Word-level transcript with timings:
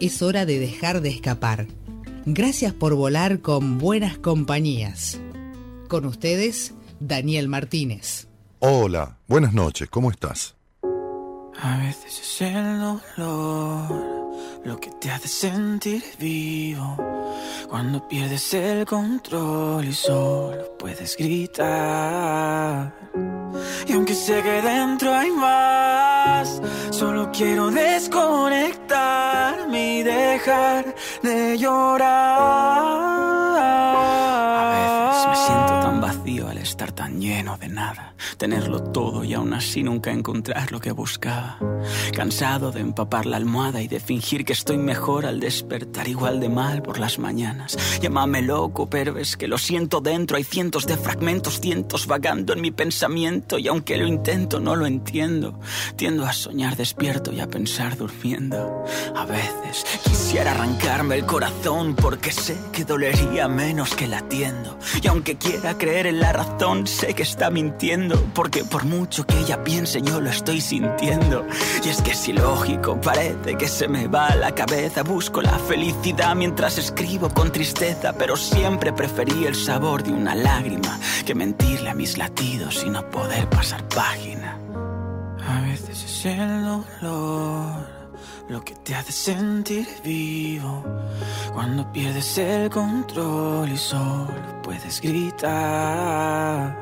es 0.00 0.22
hora 0.22 0.46
de 0.46 0.58
dejar 0.58 1.00
de 1.00 1.10
escapar. 1.10 1.66
Gracias 2.26 2.72
por 2.72 2.94
volar 2.94 3.40
con 3.40 3.78
buenas 3.78 4.18
compañías. 4.18 5.20
Con 5.88 6.04
ustedes, 6.04 6.74
Daniel 7.00 7.48
Martínez. 7.48 8.28
Hola, 8.60 9.18
buenas 9.26 9.54
noches, 9.54 9.88
¿cómo 9.88 10.10
estás? 10.10 10.56
A 11.60 11.78
veces 11.78 12.20
es 12.20 12.40
el 12.42 12.78
dolor 12.78 14.18
lo 14.64 14.78
que 14.78 14.90
te 15.00 15.10
hace 15.10 15.28
sentir 15.28 16.02
vivo. 16.18 16.96
Cuando 17.68 18.06
pierdes 18.06 18.54
el 18.54 18.84
control 18.84 19.84
y 19.84 19.92
solo 19.92 20.76
puedes 20.78 21.16
gritar. 21.16 22.92
Y 23.86 23.92
aunque 23.92 24.14
sé 24.14 24.42
que 24.42 24.62
dentro 24.62 25.14
hay 25.14 25.30
más, 25.30 26.60
solo 26.90 27.30
quiero 27.32 27.70
desconectarme 27.70 29.98
y 29.98 30.02
dejar 30.02 30.96
de 31.22 31.56
llorar. 31.58 32.98
A 34.60 34.64
veces 34.74 35.28
me 35.28 35.36
siento 35.46 35.80
tan 35.80 36.00
vacío 36.00 36.48
al 36.48 36.58
estar 36.58 36.90
tan 36.92 37.20
lleno 37.20 37.56
de 37.56 37.68
nada. 37.68 38.07
Tenerlo 38.36 38.82
todo 38.82 39.24
y 39.24 39.34
aún 39.34 39.52
así 39.54 39.82
nunca 39.82 40.10
encontrar 40.10 40.72
lo 40.72 40.80
que 40.80 40.92
buscaba. 40.92 41.58
Cansado 42.14 42.72
de 42.72 42.80
empapar 42.80 43.26
la 43.26 43.36
almohada 43.36 43.82
y 43.82 43.88
de 43.88 44.00
fingir 44.00 44.44
que 44.44 44.52
estoy 44.52 44.78
mejor 44.78 45.26
al 45.26 45.40
despertar 45.40 46.08
igual 46.08 46.40
de 46.40 46.48
mal 46.48 46.82
por 46.82 46.98
las 46.98 47.18
mañanas. 47.18 47.76
Llámame 48.00 48.42
loco, 48.42 48.88
pero 48.88 49.16
que 49.38 49.48
lo 49.48 49.58
siento 49.58 50.00
dentro. 50.00 50.36
Hay 50.36 50.44
cientos 50.44 50.86
de 50.86 50.96
fragmentos, 50.96 51.60
cientos 51.60 52.06
vagando 52.06 52.52
en 52.52 52.60
mi 52.60 52.70
pensamiento. 52.70 53.58
Y 53.58 53.68
aunque 53.68 53.96
lo 53.96 54.06
intento, 54.06 54.60
no 54.60 54.76
lo 54.76 54.86
entiendo. 54.86 55.58
Tiendo 55.96 56.24
a 56.24 56.32
soñar 56.32 56.76
despierto 56.76 57.32
y 57.32 57.40
a 57.40 57.48
pensar 57.48 57.96
durmiendo. 57.96 58.84
A 59.14 59.24
veces 59.24 59.84
quisiera 60.04 60.52
arrancarme 60.52 61.16
el 61.16 61.26
corazón 61.26 61.94
porque 61.94 62.32
sé 62.32 62.56
que 62.72 62.84
dolería 62.84 63.48
menos 63.48 63.94
que 63.94 64.06
latiendo. 64.06 64.78
Y 65.02 65.08
aunque 65.08 65.36
quiera 65.36 65.76
creer 65.76 66.06
en 66.06 66.20
la 66.20 66.32
razón, 66.32 66.86
sé 66.86 67.14
que 67.14 67.22
está 67.22 67.50
mintiendo. 67.50 68.07
Porque 68.34 68.64
por 68.64 68.84
mucho 68.84 69.26
que 69.26 69.38
ella 69.38 69.62
piense, 69.64 70.00
yo 70.02 70.20
lo 70.20 70.30
estoy 70.30 70.60
sintiendo. 70.60 71.46
Y 71.84 71.88
es 71.88 72.02
que 72.02 72.12
es 72.12 72.28
ilógico, 72.28 73.00
parece 73.00 73.56
que 73.56 73.68
se 73.68 73.88
me 73.88 74.06
va 74.06 74.34
la 74.34 74.54
cabeza. 74.54 75.02
Busco 75.02 75.42
la 75.42 75.58
felicidad 75.58 76.34
mientras 76.36 76.78
escribo 76.78 77.28
con 77.30 77.52
tristeza. 77.52 78.12
Pero 78.12 78.36
siempre 78.36 78.92
preferí 78.92 79.44
el 79.44 79.54
sabor 79.54 80.02
de 80.02 80.12
una 80.12 80.34
lágrima 80.34 80.98
que 81.26 81.34
mentirle 81.34 81.90
a 81.90 81.94
mis 81.94 82.18
latidos 82.18 82.84
y 82.84 82.90
no 82.90 83.08
poder 83.10 83.48
pasar 83.48 83.82
página. 83.88 84.58
A 85.46 85.60
veces 85.62 86.04
es 86.04 86.26
el 86.26 86.64
dolor 86.64 87.87
lo 88.48 88.64
que 88.64 88.74
te 88.76 88.94
hace 88.94 89.12
sentir 89.12 89.86
vivo 90.02 90.82
cuando 91.52 91.92
pierdes 91.92 92.38
el 92.38 92.70
control 92.70 93.70
y 93.70 93.76
solo 93.76 94.62
puedes 94.62 94.98
gritar. 95.00 96.76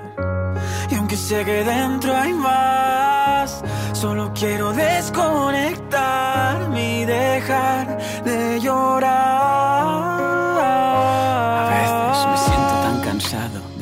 Y 0.90 0.94
aunque 0.94 1.16
sé 1.16 1.44
que 1.44 1.64
dentro 1.64 2.16
hay 2.16 2.32
más, 2.32 3.62
solo 3.92 4.32
quiero 4.32 4.72
desconectarme 4.72 7.00
y 7.00 7.04
dejar 7.04 7.98
de 8.24 8.60
llorar. 8.60 10.05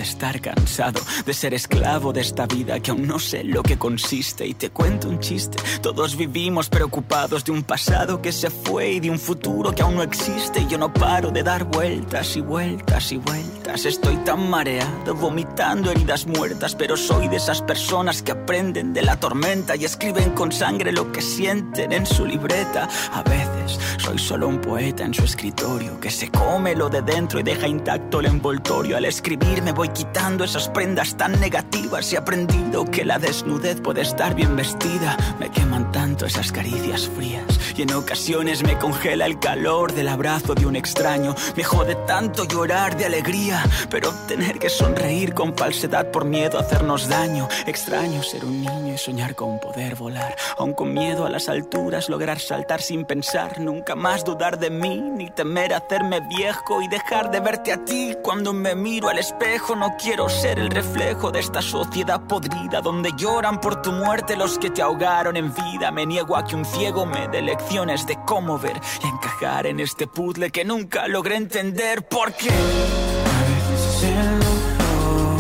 Estar 0.05 0.41
cansado 0.41 1.01
de 1.27 1.35
ser 1.35 1.55
esclavo 1.55 2.13
de 2.13 2.21
esta 2.21 2.47
vida 2.47 2.79
que 2.81 2.91
aún 2.91 3.07
no 3.07 3.19
sé 3.19 3.43
lo 3.43 3.63
que 3.63 3.79
consiste 3.79 4.47
y 4.47 4.55
te 4.55 4.71
cuento 4.71 5.09
un 5.09 5.19
chiste. 5.19 5.59
Todos 5.83 6.17
vivimos 6.17 6.69
preocupados 6.69 7.45
de 7.45 7.53
un 7.53 7.63
pasado 7.63 8.23
que 8.23 8.33
se 8.33 8.51
fue 8.51 8.93
y 8.93 9.01
de 9.01 9.11
un 9.11 9.19
futuro 9.19 9.75
que 9.75 9.83
aún 9.83 9.97
no 9.97 10.03
existe 10.03 10.61
y 10.61 10.67
yo 10.69 10.79
no 10.79 10.93
paro 10.93 11.31
de 11.31 11.43
dar 11.43 11.65
vueltas 11.65 12.37
y 12.37 12.41
vueltas 12.41 13.13
y 13.13 13.17
vueltas. 13.17 13.85
Estoy 13.85 14.17
tan 14.19 14.49
mareado, 14.49 15.15
vomitando 15.15 15.91
heridas 15.91 16.27
muertas, 16.27 16.75
pero 16.75 16.97
soy 16.97 17.29
de 17.29 17.37
esas 17.37 17.63
personas 17.63 18.23
que 18.23 18.33
aprenden 18.33 18.93
de 18.93 19.03
la 19.03 19.19
tormenta 19.19 19.75
y 19.77 19.85
escriben 19.85 20.31
con 20.31 20.53
sangre 20.53 20.93
lo 20.93 21.11
que 21.11 21.23
sienten 21.23 21.93
en 21.93 22.07
su 22.07 22.25
libreta. 22.25 22.89
A 23.13 23.23
veces 23.23 23.79
soy 23.99 24.19
solo 24.19 24.49
un 24.49 24.61
poeta 24.61 25.05
en 25.05 25.15
su 25.15 25.25
escritorio 25.25 25.99
que 25.99 26.11
se 26.11 26.31
come 26.31 26.75
lo 26.75 26.89
de 26.89 27.03
dentro 27.03 27.41
y 27.41 27.43
deja 27.43 27.67
intacto 27.67 28.21
el 28.21 28.27
envoltorio. 28.27 28.97
Al 28.97 29.07
escribir 29.07 29.63
me 29.63 29.73
voy 29.73 29.89
quitando 29.95 30.45
esas 30.45 30.69
prendas 30.69 31.17
tan 31.17 31.41
negativas 31.41 32.13
y 32.13 32.17
aprendido 32.17 32.85
que 32.85 33.05
la 33.05 33.19
desnudez 33.19 33.81
puede 33.81 34.03
estar 34.03 34.35
bien 34.35 34.57
vestida. 34.57 35.17
Me 35.39 35.51
queman 35.51 35.91
tanto 35.93 36.27
esas 36.27 36.53
caricias 36.53 37.09
frías 37.09 37.45
y 37.77 37.83
en 37.83 37.95
ocasiones 37.95 38.63
me 38.63 38.77
congela 38.79 39.27
el 39.27 39.39
calor 39.39 39.93
del 39.93 40.09
abrazo 40.09 40.55
de 40.55 40.67
un 40.67 40.77
extraño. 40.77 41.35
Me 41.57 41.65
jode 41.65 41.95
tanto 42.07 42.45
llorar 42.45 42.97
de 42.97 43.07
alegría, 43.07 43.63
pero 43.89 44.13
tener 44.27 44.59
que 44.59 44.69
sonreír 44.69 45.33
con 45.35 45.57
falsedad 45.57 46.11
por 46.11 46.25
miedo 46.25 46.59
a 46.59 46.63
hacernos 46.63 47.09
daño. 47.09 47.49
Extraño 47.67 48.23
ser 48.23 48.45
un 48.45 48.61
niño 48.61 48.95
y 48.95 48.99
soñar 48.99 49.35
con 49.35 49.61
poder 49.61 49.95
volar, 49.95 50.35
aun 50.59 50.75
con 50.75 50.93
miedo 50.93 51.27
a 51.27 51.31
las 51.31 51.49
alturas, 51.49 52.09
lograr 52.09 52.41
saltar 52.41 52.83
sin 52.83 53.05
pensar, 53.05 53.61
nunca 53.61 53.95
más 53.95 54.25
dudar 54.25 54.59
de 54.59 54.71
mí, 54.71 55.01
ni 55.01 55.31
temer 55.31 55.73
hacerme 55.75 56.21
viejo 56.21 56.83
y 56.83 56.89
dejar 56.89 57.31
de 57.31 57.41
verte 57.41 57.73
a 57.73 57.85
ti 57.85 58.17
cuando 58.23 58.53
me 58.53 58.75
miro 58.75 59.09
al 59.09 59.19
espejo. 59.19 59.77
Quiero 59.93 60.29
ser 60.29 60.59
el 60.59 60.71
reflejo 60.71 61.31
de 61.31 61.41
esta 61.41 61.61
sociedad 61.61 62.27
podrida 62.27 62.81
donde 62.81 63.13
lloran 63.17 63.61
por 63.61 63.83
tu 63.83 63.93
muerte 63.93 64.37
los 64.37 64.59
que 64.59 64.71
te 64.71 64.83
ahogaron 64.83 65.37
en 65.37 65.53
vida. 65.55 65.91
Me 65.91 66.07
niego 66.07 66.37
a 66.37 66.45
que 66.45 66.57
un 66.57 66.65
ciego 66.65 67.05
me 67.05 67.29
dé 67.29 67.43
lecciones 67.43 68.07
de 68.07 68.19
cómo 68.27 68.59
ver 68.59 68.81
y 69.03 69.07
encajar 69.07 69.67
en 69.67 69.81
este 69.81 70.07
puzzle 70.07 70.51
que 70.51 70.65
nunca 70.65 71.07
logré 71.09 71.37
entender 71.37 72.07
porque 72.09 72.49
a 72.49 73.41
veces 73.51 73.97
es 73.97 74.03
el 74.05 74.41
dolor 74.41 75.39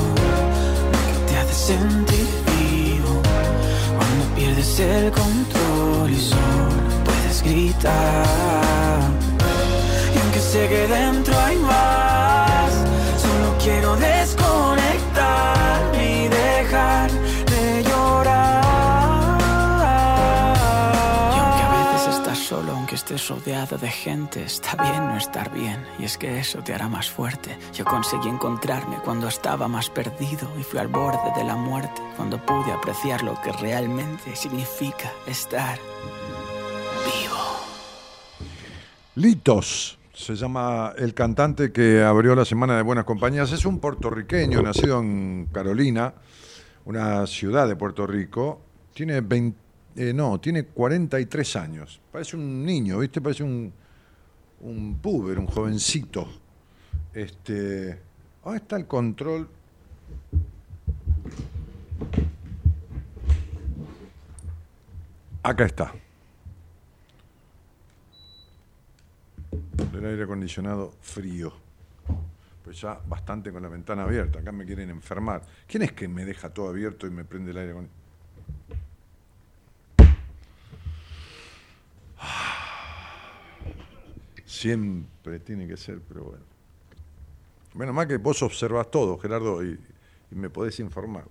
lo 0.92 0.98
que 1.06 1.32
te 1.32 1.38
hace 1.38 1.54
sentir 1.54 2.28
vivo 2.58 3.22
cuando 3.96 4.34
pierdes 4.36 4.80
el 4.80 5.10
control 5.10 6.10
y 6.10 6.20
solo 6.20 7.04
puedes 7.04 7.42
gritar. 7.42 9.10
Y 10.14 10.18
aunque 10.18 10.40
sé 10.40 10.68
que 10.68 10.86
dentro 10.86 11.34
hay 11.38 11.56
más, 11.56 11.93
quiero 13.64 13.96
desconectar 13.96 15.94
y 15.94 16.28
dejar 16.28 17.10
de 17.10 17.82
llorar. 17.82 19.40
Y 21.34 21.38
aunque 21.38 21.62
a 21.62 21.94
veces 21.94 22.14
estás 22.14 22.38
solo, 22.38 22.72
aunque 22.72 22.94
estés 22.96 23.26
rodeado 23.28 23.78
de 23.78 23.88
gente, 23.88 24.44
está 24.44 24.76
bien 24.76 25.06
no 25.06 25.16
estar 25.16 25.50
bien. 25.50 25.82
Y 25.98 26.04
es 26.04 26.18
que 26.18 26.38
eso 26.38 26.62
te 26.62 26.74
hará 26.74 26.88
más 26.88 27.08
fuerte. 27.10 27.56
Yo 27.72 27.86
conseguí 27.86 28.28
encontrarme 28.28 28.96
cuando 28.98 29.28
estaba 29.28 29.66
más 29.66 29.88
perdido 29.88 30.46
y 30.60 30.62
fui 30.62 30.78
al 30.78 30.88
borde 30.88 31.32
de 31.34 31.44
la 31.44 31.56
muerte, 31.56 32.02
cuando 32.16 32.38
pude 32.44 32.70
apreciar 32.70 33.22
lo 33.22 33.40
que 33.40 33.50
realmente 33.52 34.36
significa 34.36 35.10
estar 35.26 35.78
vivo. 37.06 37.38
Litos 39.14 39.98
se 40.14 40.36
llama 40.36 40.94
el 40.96 41.12
cantante 41.12 41.72
que 41.72 42.02
abrió 42.02 42.34
la 42.34 42.44
Semana 42.44 42.76
de 42.76 42.82
Buenas 42.82 43.04
Compañías. 43.04 43.50
Es 43.52 43.64
un 43.66 43.80
puertorriqueño 43.80 44.62
nacido 44.62 45.00
en 45.00 45.48
Carolina, 45.52 46.14
una 46.84 47.26
ciudad 47.26 47.66
de 47.66 47.74
Puerto 47.74 48.06
Rico. 48.06 48.60
Tiene 48.94 49.20
20, 49.20 49.58
eh, 49.96 50.12
no, 50.14 50.40
tiene 50.40 50.66
43 50.66 51.56
años. 51.56 52.00
Parece 52.12 52.36
un 52.36 52.64
niño, 52.64 52.98
¿viste? 53.00 53.20
Parece 53.20 53.42
un, 53.42 53.72
un 54.60 54.98
puber, 54.98 55.38
un 55.38 55.46
jovencito. 55.46 56.28
Este, 57.12 57.98
¿Dónde 58.44 58.58
está 58.58 58.76
el 58.76 58.86
control? 58.86 59.48
Acá 65.42 65.64
está. 65.64 65.92
El 69.76 70.04
aire 70.06 70.24
acondicionado 70.24 70.92
frío. 71.00 71.52
Pues 72.64 72.80
ya 72.80 73.00
bastante 73.06 73.52
con 73.52 73.62
la 73.62 73.68
ventana 73.68 74.04
abierta. 74.04 74.38
Acá 74.38 74.52
me 74.52 74.64
quieren 74.64 74.90
enfermar. 74.90 75.42
¿Quién 75.66 75.82
es 75.82 75.92
que 75.92 76.08
me 76.08 76.24
deja 76.24 76.50
todo 76.50 76.68
abierto 76.68 77.06
y 77.06 77.10
me 77.10 77.24
prende 77.24 77.50
el 77.50 77.58
aire 77.58 77.72
acondicionado? 77.72 78.04
Siempre 84.46 85.40
tiene 85.40 85.66
que 85.66 85.76
ser, 85.76 86.00
pero 86.00 86.24
bueno. 86.24 86.44
Menos 87.74 87.94
mal 87.94 88.06
que 88.06 88.18
vos 88.18 88.42
observas 88.42 88.90
todo, 88.90 89.18
Gerardo, 89.18 89.64
y, 89.64 89.78
me 90.30 90.48
podés 90.48 90.80
informar. 90.80 91.24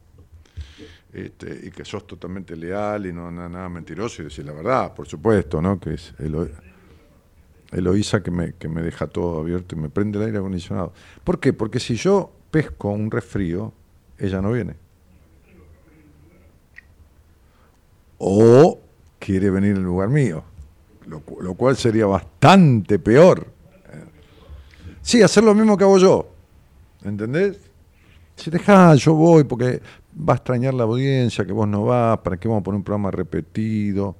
Este, 1.11 1.67
y 1.67 1.71
que 1.71 1.85
sos 1.85 2.05
totalmente 2.07 2.55
leal 2.55 3.05
y 3.05 3.13
no 3.13 3.31
nada, 3.31 3.69
mentiroso 3.69 4.21
y 4.21 4.25
decir 4.25 4.45
la 4.45 4.53
verdad, 4.53 4.93
por 4.93 5.07
supuesto, 5.07 5.61
¿no? 5.61 5.79
Que 5.79 5.93
es 5.93 6.13
Eloísa 7.73 8.21
que 8.21 8.31
me, 8.31 8.53
que 8.53 8.69
me 8.69 8.81
deja 8.81 9.07
todo 9.07 9.39
abierto 9.39 9.75
y 9.75 9.79
me 9.79 9.89
prende 9.89 10.19
el 10.19 10.25
aire 10.25 10.37
acondicionado. 10.37 10.93
¿Por 11.23 11.39
qué? 11.39 11.53
Porque 11.53 11.79
si 11.79 11.95
yo 11.95 12.31
pesco 12.51 12.89
un 12.89 13.09
resfrío, 13.09 13.73
ella 14.17 14.41
no 14.41 14.51
viene. 14.51 14.75
O 18.19 18.79
quiere 19.19 19.49
venir 19.49 19.75
en 19.75 19.83
lugar 19.83 20.09
mío, 20.09 20.43
lo, 21.07 21.21
cual 21.55 21.75
sería 21.75 22.05
bastante 22.05 22.99
peor. 22.99 23.47
Sí, 25.01 25.21
hacer 25.21 25.43
lo 25.43 25.53
mismo 25.53 25.77
que 25.77 25.83
hago 25.83 25.97
yo. 25.97 26.27
¿Entendés? 27.03 27.59
Si 28.35 28.49
deja, 28.49 28.95
yo 28.95 29.13
voy 29.13 29.43
porque 29.43 29.81
va 30.17 30.33
a 30.33 30.35
extrañar 30.37 30.73
la 30.73 30.83
audiencia, 30.83 31.45
que 31.45 31.51
vos 31.51 31.67
no 31.67 31.85
vas, 31.85 32.19
para 32.19 32.37
que 32.37 32.47
vamos 32.47 32.61
a 32.61 32.63
poner 32.63 32.77
un 32.77 32.83
programa 32.83 33.11
repetido. 33.11 34.15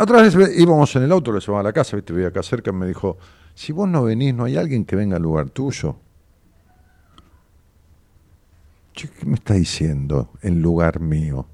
La 0.00 0.04
otra 0.04 0.22
vez 0.22 0.34
íbamos 0.56 0.96
en 0.96 1.02
el 1.02 1.12
auto, 1.12 1.30
lo 1.30 1.40
llevaba 1.40 1.60
a 1.60 1.62
la 1.62 1.74
casa, 1.74 1.94
viste, 1.94 2.14
veía 2.14 2.28
acá 2.28 2.42
cerca, 2.42 2.70
y 2.70 2.72
me 2.72 2.86
dijo, 2.86 3.18
si 3.54 3.70
vos 3.70 3.86
no 3.86 4.02
venís, 4.02 4.32
¿no 4.32 4.44
hay 4.44 4.56
alguien 4.56 4.86
que 4.86 4.96
venga 4.96 5.16
al 5.16 5.22
lugar 5.22 5.50
tuyo? 5.50 5.96
¿Qué 8.94 9.10
me 9.26 9.34
está 9.34 9.52
diciendo 9.52 10.30
en 10.40 10.62
lugar 10.62 11.00
mío? 11.00 11.46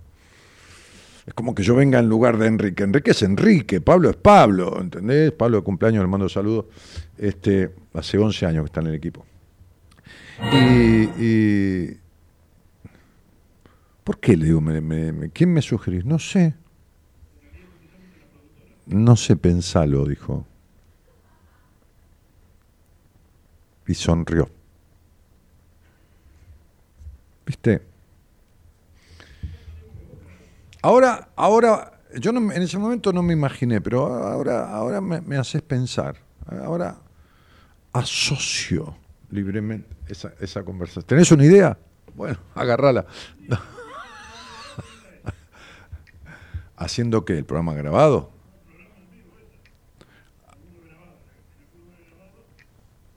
Es 1.27 1.35
como 1.35 1.57
que 1.57 1.65
yo 1.65 1.75
venga 1.75 1.99
en 1.99 2.09
lugar 2.09 2.39
de 2.39 2.47
Enrique. 2.47 2.85
Enrique 2.85 3.11
es 3.11 3.23
Enrique, 3.23 3.81
Pablo 3.81 4.11
es 4.11 4.17
Pablo, 4.17 4.81
¿entendés? 4.81 5.33
Pablo 5.33 5.57
de 5.57 5.65
cumpleaños, 5.65 6.05
le 6.05 6.09
mando 6.09 6.29
saludos. 6.29 6.67
Este, 7.19 7.75
hace 7.95 8.17
11 8.17 8.47
años 8.47 8.63
que 8.63 8.67
está 8.67 8.81
en 8.81 8.87
el 8.87 8.95
equipo. 8.95 9.27
Y, 11.19 11.97
¿Por 14.05 14.21
qué 14.21 14.37
le 14.37 14.45
digo? 14.45 14.63
¿Quién 15.33 15.53
me 15.53 15.63
sugerís? 15.63 16.05
No 16.05 16.21
sé. 16.21 16.55
No 18.87 19.17
sé, 19.17 19.37
pensalo, 19.37 20.05
dijo. 20.07 20.47
Y 23.87 23.95
sonrió. 23.95 24.49
¿Viste? 27.45 27.83
Ahora, 30.83 31.29
ahora, 31.35 32.01
yo 32.19 32.31
en 32.31 32.63
ese 32.63 32.79
momento 32.79 33.13
no 33.13 33.23
me 33.23 33.33
imaginé, 33.33 33.81
pero 33.81 34.07
ahora, 34.07 34.71
ahora 34.71 35.01
me, 35.01 35.37
haces 35.37 35.63
pensar. 35.63 36.17
Ahora 36.47 36.97
asocio 37.93 38.97
libremente 39.31 39.89
esa, 40.07 40.33
esa 40.39 40.63
conversación. 40.63 41.05
¿Tenés 41.07 41.33
una 41.33 41.45
idea? 41.45 41.77
Bueno, 42.15 42.39
agarrala. 42.55 43.07
¿Haciendo 46.77 47.25
qué? 47.25 47.39
¿El 47.39 47.45
programa 47.45 47.75
grabado? 47.75 48.36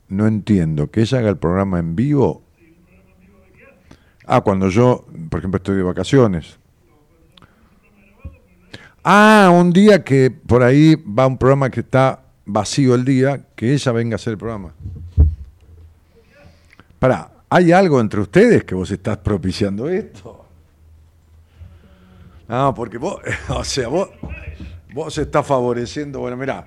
No 0.09 0.27
entiendo. 0.27 0.89
¿Que 0.89 1.01
ella 1.01 1.19
haga 1.19 1.29
el 1.29 1.37
programa 1.37 1.79
en 1.79 1.95
vivo? 1.95 2.43
Ah, 4.25 4.41
cuando 4.41 4.69
yo, 4.69 5.05
por 5.29 5.39
ejemplo, 5.39 5.57
estoy 5.57 5.77
de 5.77 5.83
vacaciones. 5.83 6.57
Ah, 9.03 9.49
un 9.53 9.71
día 9.71 10.03
que 10.03 10.29
por 10.29 10.61
ahí 10.61 10.95
va 10.95 11.25
un 11.25 11.37
programa 11.37 11.69
que 11.69 11.79
está 11.79 12.21
vacío 12.45 12.95
el 12.95 13.05
día, 13.05 13.45
que 13.55 13.73
ella 13.73 13.91
venga 13.91 14.15
a 14.15 14.17
hacer 14.17 14.33
el 14.33 14.37
programa. 14.37 14.73
Para, 16.97 17.31
¿hay 17.49 17.71
algo 17.71 18.01
entre 18.01 18.19
ustedes 18.19 18.63
que 18.65 18.75
vos 18.75 18.91
estás 18.91 19.17
propiciando 19.17 19.87
esto? 19.87 20.45
No, 22.47 22.73
porque 22.73 22.97
vos, 22.97 23.21
o 23.49 23.63
sea, 23.63 23.87
vos, 23.87 24.09
vos 24.93 25.17
estás 25.17 25.45
favoreciendo, 25.45 26.19
bueno, 26.19 26.35
mirá, 26.35 26.65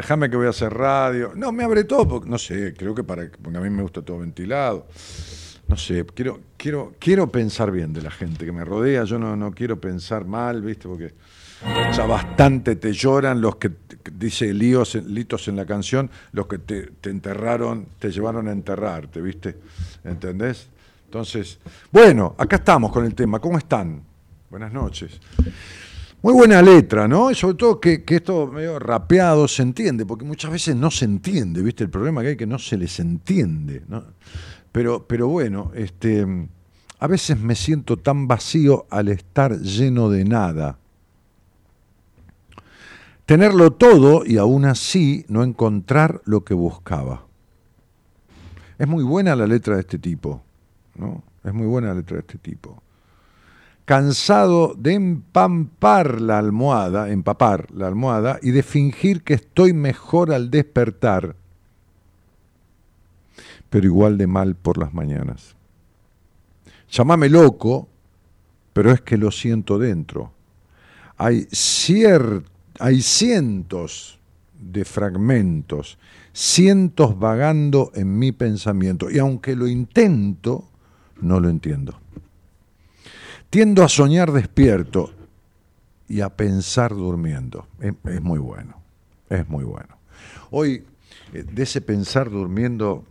déjame 0.00 0.30
que 0.30 0.36
voy 0.36 0.46
a 0.46 0.50
hacer 0.50 0.72
radio. 0.72 1.32
No, 1.34 1.52
me 1.52 1.64
abre 1.64 1.84
todo, 1.84 2.08
porque, 2.08 2.28
no 2.28 2.38
sé, 2.38 2.74
creo 2.76 2.94
que 2.94 3.04
para, 3.04 3.30
porque 3.42 3.58
a 3.58 3.60
mí 3.60 3.70
me 3.70 3.82
gusta 3.82 4.02
todo 4.02 4.18
ventilado 4.18 4.86
no 5.70 5.76
sé, 5.76 6.04
quiero, 6.04 6.40
quiero, 6.56 6.94
quiero 6.98 7.30
pensar 7.30 7.70
bien 7.70 7.92
de 7.92 8.02
la 8.02 8.10
gente 8.10 8.44
que 8.44 8.50
me 8.50 8.64
rodea, 8.64 9.04
yo 9.04 9.20
no, 9.20 9.36
no 9.36 9.52
quiero 9.52 9.80
pensar 9.80 10.24
mal, 10.24 10.62
¿viste? 10.62 10.88
Porque 10.88 11.14
ya 11.96 12.06
bastante 12.06 12.74
te 12.74 12.92
lloran 12.92 13.40
los 13.40 13.54
que, 13.54 13.70
dice 14.12 14.52
líos, 14.52 14.96
litos 14.96 15.46
en 15.46 15.54
la 15.54 15.64
canción, 15.64 16.10
los 16.32 16.48
que 16.48 16.58
te, 16.58 16.90
enterraron, 17.08 17.86
te 18.00 18.10
llevaron 18.10 18.48
a 18.48 18.52
enterrarte, 18.52 19.20
¿viste? 19.20 19.58
¿Entendés? 20.02 20.66
Entonces, 21.04 21.60
bueno, 21.92 22.34
acá 22.36 22.56
estamos 22.56 22.90
con 22.90 23.04
el 23.04 23.14
tema, 23.14 23.38
¿cómo 23.38 23.56
están? 23.56 24.02
Buenas 24.50 24.72
noches. 24.72 25.20
Muy 26.22 26.34
buena 26.34 26.60
letra, 26.60 27.08
¿no? 27.08 27.30
Y 27.30 27.34
sobre 27.34 27.54
todo 27.54 27.80
que, 27.80 28.04
esto 28.06 28.46
medio 28.46 28.78
rapeado 28.78 29.48
se 29.48 29.62
entiende, 29.62 30.04
porque 30.04 30.26
muchas 30.26 30.50
veces 30.50 30.76
no 30.76 30.90
se 30.90 31.06
entiende, 31.06 31.62
¿viste? 31.62 31.84
El 31.84 31.90
problema 31.90 32.20
que 32.20 32.28
hay 32.28 32.36
que 32.36 32.46
no 32.46 32.58
se 32.58 32.76
les 32.76 33.00
entiende, 33.00 33.82
¿no? 33.88 34.04
Pero, 34.70 35.06
pero 35.06 35.28
bueno, 35.28 35.72
este, 35.74 36.26
a 36.98 37.06
veces 37.06 37.40
me 37.40 37.54
siento 37.54 37.96
tan 37.96 38.28
vacío 38.28 38.86
al 38.90 39.08
estar 39.08 39.58
lleno 39.60 40.10
de 40.10 40.24
nada. 40.26 40.78
Tenerlo 43.24 43.70
todo 43.72 44.26
y 44.26 44.36
aún 44.36 44.66
así 44.66 45.24
no 45.28 45.42
encontrar 45.42 46.20
lo 46.26 46.44
que 46.44 46.52
buscaba. 46.52 47.26
Es 48.78 48.86
muy 48.86 49.04
buena 49.04 49.34
la 49.34 49.46
letra 49.46 49.76
de 49.76 49.80
este 49.80 49.98
tipo, 49.98 50.42
¿no? 50.96 51.22
Es 51.42 51.54
muy 51.54 51.66
buena 51.66 51.88
la 51.88 51.94
letra 51.94 52.16
de 52.16 52.20
este 52.20 52.38
tipo. 52.38 52.82
Cansado 53.90 54.74
de 54.78 54.94
empampar 54.94 56.20
la 56.20 56.38
almohada, 56.38 57.10
empapar 57.10 57.66
la 57.72 57.88
almohada 57.88 58.38
y 58.40 58.52
de 58.52 58.62
fingir 58.62 59.24
que 59.24 59.34
estoy 59.34 59.72
mejor 59.72 60.32
al 60.32 60.48
despertar 60.48 61.34
pero 63.70 63.86
igual 63.86 64.18
de 64.18 64.26
mal 64.26 64.56
por 64.56 64.76
las 64.76 64.92
mañanas. 64.92 65.54
Llámame 66.90 67.28
loco, 67.28 67.88
pero 68.72 68.90
es 68.90 69.00
que 69.00 69.16
lo 69.16 69.30
siento 69.30 69.78
dentro. 69.78 70.32
Hay, 71.16 71.46
hay 72.80 73.02
cientos 73.02 74.18
de 74.58 74.84
fragmentos, 74.84 75.98
cientos 76.32 77.18
vagando 77.18 77.92
en 77.94 78.18
mi 78.18 78.32
pensamiento, 78.32 79.08
y 79.08 79.18
aunque 79.18 79.54
lo 79.54 79.68
intento, 79.68 80.68
no 81.20 81.38
lo 81.38 81.48
entiendo. 81.48 81.98
Tiendo 83.50 83.82
a 83.82 83.88
soñar 83.88 84.32
despierto 84.32 85.12
y 86.08 86.20
a 86.20 86.28
pensar 86.28 86.94
durmiendo. 86.94 87.66
Es, 87.80 88.22
muy 88.22 88.38
bueno, 88.38 88.74
es 89.28 89.48
muy 89.48 89.64
bueno. 89.64 89.96
Hoy, 90.50 90.84
eh, 91.32 91.44
de 91.44 91.62
ese 91.62 91.80
pensar 91.80 92.30
durmiendo, 92.30 93.04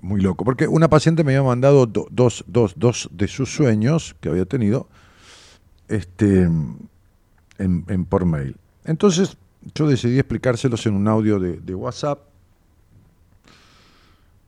muy 0.00 0.20
loco. 0.20 0.44
Porque 0.44 0.68
una 0.68 0.88
paciente 0.88 1.24
me 1.24 1.32
había 1.34 1.46
mandado 1.46 1.86
dos, 1.86 2.44
dos, 2.46 2.74
dos 2.76 3.08
de 3.12 3.28
sus 3.28 3.54
sueños 3.54 4.14
que 4.20 4.28
había 4.28 4.44
tenido 4.44 4.88
este, 5.88 6.48
en, 7.58 8.04
por 8.06 8.24
mail. 8.24 8.56
Entonces 8.84 9.36
yo 9.74 9.88
decidí 9.88 10.18
explicárselos 10.18 10.84
en 10.86 10.94
un 10.94 11.08
audio 11.08 11.38
de, 11.38 11.74
WhatsApp 11.74 12.20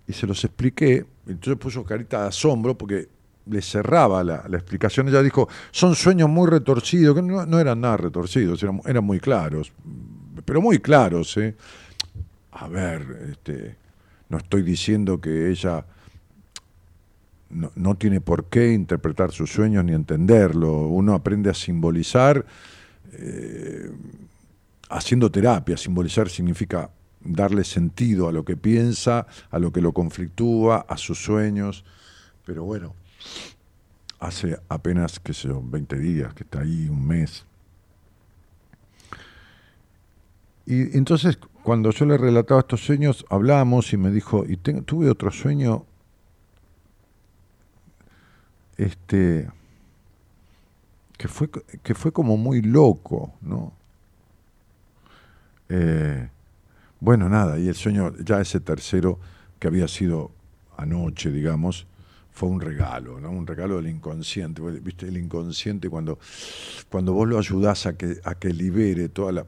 y 0.06 0.12
se 0.12 0.26
los 0.26 0.44
expliqué. 0.44 1.06
Entonces 1.26 1.58
puso 1.58 1.84
carita 1.84 2.22
de 2.22 2.28
asombro 2.28 2.76
porque 2.76 3.08
le 3.46 3.62
cerraba 3.62 4.24
la, 4.24 4.44
explicación. 4.52 5.08
Ella 5.08 5.22
dijo, 5.22 5.48
son 5.70 5.94
sueños 5.94 6.28
muy 6.28 6.48
retorcidos, 6.48 7.14
que 7.14 7.22
no, 7.22 7.58
eran 7.58 7.80
nada 7.80 7.96
retorcidos, 7.96 8.62
eran, 8.62 9.04
muy 9.04 9.20
claros, 9.20 9.72
pero 10.44 10.60
muy 10.60 10.78
claros. 10.78 11.36
¿eh? 11.36 11.54
A 12.52 12.68
ver, 12.68 13.28
este, 13.30 13.76
no 14.28 14.38
estoy 14.38 14.62
diciendo 14.62 15.20
que 15.20 15.50
ella 15.50 15.84
no, 17.48 17.94
tiene 17.94 18.20
por 18.20 18.46
qué 18.46 18.72
interpretar 18.72 19.30
sus 19.32 19.52
sueños 19.52 19.84
ni 19.84 19.92
entenderlo. 19.92 20.88
Uno 20.88 21.14
aprende 21.14 21.48
a 21.48 21.54
simbolizar 21.54 22.44
eh, 23.12 23.90
haciendo 24.88 25.30
terapia. 25.30 25.76
Simbolizar 25.76 26.28
significa 26.28 26.90
darle 27.20 27.64
sentido 27.64 28.28
a 28.28 28.32
lo 28.32 28.44
que 28.44 28.56
piensa, 28.56 29.26
a 29.50 29.58
lo 29.58 29.72
que 29.72 29.80
lo 29.80 29.92
conflictúa, 29.92 30.86
a 30.88 30.96
sus 30.96 31.22
sueños. 31.22 31.84
Pero 32.44 32.64
bueno, 32.64 32.94
hace 34.18 34.59
apenas, 34.68 35.21
qué 35.21 35.35
sé 35.35 35.49
yo, 35.49 35.62
20 35.62 35.99
días 35.99 36.35
que 36.35 36.45
está 36.45 36.61
ahí, 36.61 36.88
un 36.88 37.06
mes. 37.06 37.45
Y 40.66 40.97
entonces 40.97 41.38
cuando 41.66 41.90
yo 41.90 42.06
le 42.06 42.16
relataba 42.16 42.61
estos 42.61 42.85
sueños, 42.85 43.26
hablamos 43.28 43.92
y 43.92 43.97
me 43.97 44.11
dijo, 44.11 44.45
y 44.47 44.56
tuve 44.56 45.11
otro 45.11 45.30
sueño, 45.33 45.85
este, 48.76 49.50
que 51.18 51.28
fue, 51.28 51.50
que 51.83 51.95
fue 51.95 52.12
como 52.12 52.37
muy 52.37 52.62
loco, 52.62 53.33
¿no? 53.40 53.73
Eh, 55.68 56.28
bueno, 57.00 57.28
nada, 57.28 57.59
y 57.59 57.68
el 57.68 57.75
sueño, 57.75 58.14
ya 58.18 58.40
ese 58.40 58.61
tercero 58.61 59.18
que 59.59 59.66
había 59.66 59.88
sido 59.88 60.30
anoche, 60.76 61.30
digamos, 61.30 61.87
fue 62.36 62.50
un 62.50 62.60
regalo, 62.60 63.18
¿no? 63.18 63.30
Un 63.30 63.46
regalo 63.46 63.76
del 63.76 63.88
inconsciente. 63.88 64.60
¿Viste? 64.60 65.08
El 65.08 65.16
inconsciente 65.16 65.88
cuando, 65.88 66.18
cuando 66.90 67.14
vos 67.14 67.26
lo 67.26 67.38
ayudás 67.38 67.86
a 67.86 67.96
que, 67.96 68.20
a 68.22 68.34
que 68.34 68.52
libere 68.52 69.08
toda 69.08 69.32
la, 69.32 69.46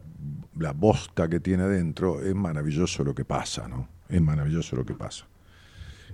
la 0.57 0.73
bosta 0.73 1.29
que 1.29 1.39
tiene 1.39 1.65
adentro, 1.65 2.23
es 2.23 2.35
maravilloso 2.35 3.05
lo 3.05 3.15
que 3.15 3.27
pasa, 3.27 3.69
¿no? 3.69 3.87
Es 4.09 4.23
maravilloso 4.23 4.75
lo 4.75 4.87
que 4.87 4.95
pasa. 4.95 5.27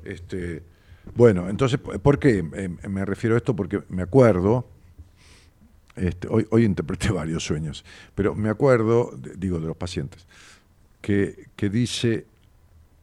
Este, 0.04 0.64
bueno, 1.14 1.48
entonces, 1.48 1.78
¿por 1.78 2.18
qué 2.18 2.44
eh, 2.52 2.68
me 2.88 3.04
refiero 3.04 3.36
a 3.36 3.38
esto? 3.38 3.54
Porque 3.54 3.84
me 3.90 4.02
acuerdo, 4.02 4.66
este, 5.94 6.26
hoy, 6.28 6.44
hoy 6.50 6.64
interpreté 6.64 7.08
varios 7.12 7.44
sueños, 7.44 7.84
pero 8.16 8.34
me 8.34 8.48
acuerdo, 8.48 9.16
digo, 9.36 9.60
de 9.60 9.68
los 9.68 9.76
pacientes, 9.76 10.26
que, 11.00 11.50
que 11.54 11.70
dice, 11.70 12.26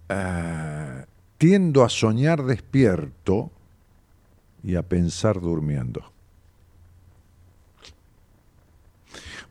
ah, 0.09 1.05
tiendo 1.37 1.85
a 1.85 1.89
soñar 1.89 2.43
despierto, 2.43 3.49
y 4.63 4.75
a 4.75 4.83
pensar 4.83 5.39
durmiendo. 5.39 6.11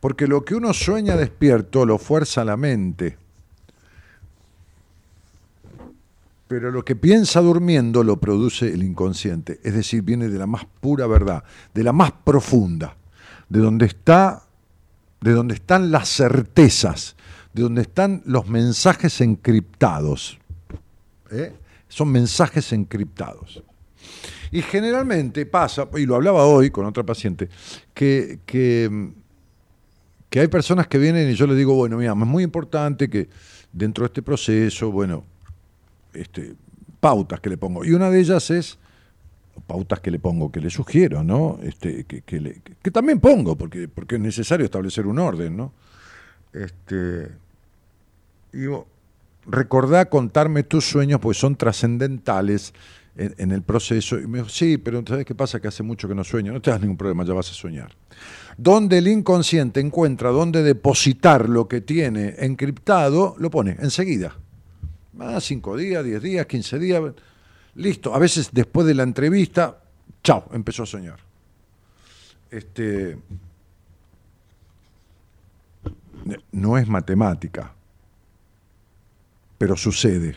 Porque 0.00 0.26
lo 0.26 0.44
que 0.44 0.54
uno 0.54 0.72
sueña 0.72 1.16
despierto 1.16 1.84
lo 1.84 1.98
fuerza 1.98 2.44
la 2.44 2.56
mente. 2.56 3.18
Pero 6.48 6.70
lo 6.70 6.84
que 6.84 6.96
piensa 6.96 7.40
durmiendo 7.40 8.02
lo 8.02 8.16
produce 8.16 8.72
el 8.72 8.82
inconsciente. 8.82 9.60
Es 9.62 9.74
decir, 9.74 10.02
viene 10.02 10.28
de 10.28 10.38
la 10.38 10.46
más 10.46 10.64
pura 10.80 11.06
verdad, 11.06 11.44
de 11.74 11.84
la 11.84 11.92
más 11.92 12.12
profunda, 12.12 12.96
de 13.48 13.60
donde 13.60 13.86
está, 13.86 14.42
de 15.20 15.32
donde 15.32 15.54
están 15.54 15.92
las 15.92 16.08
certezas, 16.08 17.14
de 17.52 17.62
donde 17.62 17.82
están 17.82 18.22
los 18.24 18.48
mensajes 18.48 19.20
encriptados. 19.20 20.38
¿Eh? 21.30 21.52
Son 21.88 22.08
mensajes 22.08 22.72
encriptados. 22.72 23.62
Y 24.52 24.62
generalmente 24.62 25.46
pasa, 25.46 25.88
y 25.96 26.06
lo 26.06 26.16
hablaba 26.16 26.44
hoy 26.44 26.70
con 26.70 26.84
otra 26.86 27.04
paciente, 27.04 27.48
que, 27.94 28.40
que, 28.44 28.90
hay 30.40 30.48
personas 30.48 30.88
que 30.88 30.98
vienen 30.98 31.30
y 31.30 31.34
yo 31.34 31.46
les 31.46 31.56
digo, 31.56 31.74
bueno, 31.74 31.96
mira, 31.96 32.12
es 32.12 32.16
muy 32.16 32.42
importante 32.42 33.08
que 33.08 33.28
dentro 33.72 34.02
de 34.02 34.06
este 34.06 34.22
proceso, 34.22 34.90
bueno, 34.90 35.24
este, 36.12 36.54
pautas 36.98 37.40
que 37.40 37.48
le 37.48 37.56
pongo. 37.56 37.84
Y 37.84 37.92
una 37.92 38.10
de 38.10 38.20
ellas 38.20 38.50
es 38.50 38.78
pautas 39.66 40.00
que 40.00 40.10
le 40.10 40.18
pongo, 40.18 40.50
que 40.50 40.60
le 40.60 40.70
sugiero, 40.70 41.22
¿no? 41.22 41.58
Este, 41.62 42.04
que, 42.04 42.22
que, 42.22 42.90
también 42.90 43.20
pongo, 43.20 43.56
porque, 43.56 43.88
porque 43.88 44.16
es 44.16 44.20
necesario 44.20 44.64
establecer 44.64 45.06
un 45.06 45.18
orden, 45.18 45.56
¿no? 45.56 45.72
Este, 46.52 47.28
digo, 48.52 48.86
recordá 49.46 50.06
contarme 50.06 50.62
tus 50.62 50.84
sueños, 50.88 51.20
pues 51.20 51.36
son 51.36 51.56
trascendentales 51.56 52.72
en, 53.16 53.50
el 53.50 53.62
proceso. 53.62 54.18
Y 54.18 54.26
me 54.26 54.38
dijo, 54.38 54.50
sí, 54.50 54.78
pero 54.78 55.02
¿sabes 55.06 55.24
qué 55.24 55.34
pasa? 55.34 55.60
Que 55.60 55.68
hace 55.68 55.82
mucho 55.82 56.08
que 56.08 56.14
no 56.14 56.24
sueño. 56.24 56.52
No 56.52 56.60
te 56.60 56.70
das 56.70 56.80
ningún 56.80 56.96
problema, 56.96 57.24
ya 57.24 57.34
vas 57.34 57.50
a 57.50 57.54
soñar. 57.54 57.92
Donde 58.56 58.98
el 58.98 59.08
inconsciente 59.08 59.80
encuentra 59.80 60.30
dónde 60.30 60.62
depositar 60.62 61.48
lo 61.48 61.68
que 61.68 61.80
tiene 61.80 62.34
encriptado, 62.38 63.34
lo 63.38 63.50
pone 63.50 63.76
enseguida. 63.80 64.36
Ah, 65.18 65.40
cinco 65.40 65.76
días, 65.76 66.04
diez 66.04 66.22
días, 66.22 66.46
quince 66.46 66.78
días. 66.78 67.02
Listo. 67.74 68.14
A 68.14 68.18
veces 68.18 68.50
después 68.52 68.86
de 68.86 68.94
la 68.94 69.02
entrevista, 69.02 69.80
chao, 70.22 70.48
empezó 70.52 70.84
a 70.84 70.86
soñar. 70.86 71.18
Este, 72.50 73.18
no 76.52 76.78
es 76.78 76.88
matemática, 76.88 77.72
pero 79.58 79.76
sucede. 79.76 80.36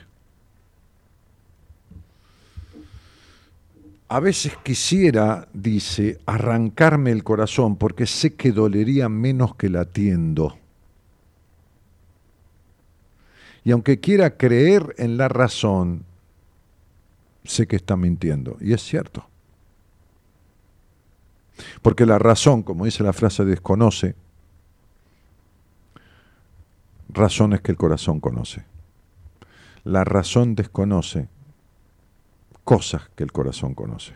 A 4.14 4.20
veces 4.20 4.56
quisiera, 4.62 5.48
dice, 5.54 6.20
arrancarme 6.28 7.10
el 7.10 7.24
corazón 7.24 7.78
porque 7.78 8.06
sé 8.06 8.36
que 8.36 8.52
dolería 8.52 9.10
menos 9.10 9.56
que 9.56 9.70
latiendo. 9.70 10.56
Y 13.64 13.72
aunque 13.72 14.00
quiera 14.00 14.38
creer 14.38 14.94
en 15.00 15.18
la 15.18 15.30
razón, 15.30 16.06
sé 17.44 17.66
que 17.66 17.76
está 17.76 17.98
mintiendo. 17.98 18.56
Y 18.62 18.74
es 18.74 18.84
cierto. 18.84 19.26
Porque 21.82 22.06
la 22.06 22.20
razón, 22.20 22.62
como 22.62 22.86
dice 22.86 23.02
la 23.02 23.14
frase, 23.14 23.46
desconoce. 23.46 24.14
Razón 27.10 27.54
es 27.54 27.62
que 27.62 27.72
el 27.72 27.80
corazón 27.80 28.20
conoce. 28.20 28.64
La 29.84 30.04
razón 30.04 30.54
desconoce 30.54 31.30
cosas 32.64 33.04
que 33.16 33.24
el 33.24 33.32
corazón 33.32 33.74
conoce. 33.74 34.14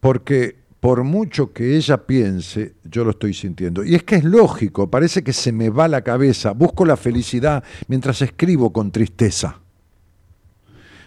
Porque 0.00 0.56
por 0.80 1.04
mucho 1.04 1.52
que 1.52 1.76
ella 1.76 2.06
piense, 2.06 2.74
yo 2.84 3.04
lo 3.04 3.10
estoy 3.10 3.34
sintiendo. 3.34 3.84
Y 3.84 3.94
es 3.94 4.02
que 4.02 4.16
es 4.16 4.24
lógico, 4.24 4.90
parece 4.90 5.22
que 5.22 5.34
se 5.34 5.52
me 5.52 5.68
va 5.68 5.88
la 5.88 6.02
cabeza, 6.02 6.52
busco 6.52 6.86
la 6.86 6.96
felicidad 6.96 7.62
mientras 7.86 8.22
escribo 8.22 8.72
con 8.72 8.90
tristeza. 8.90 9.60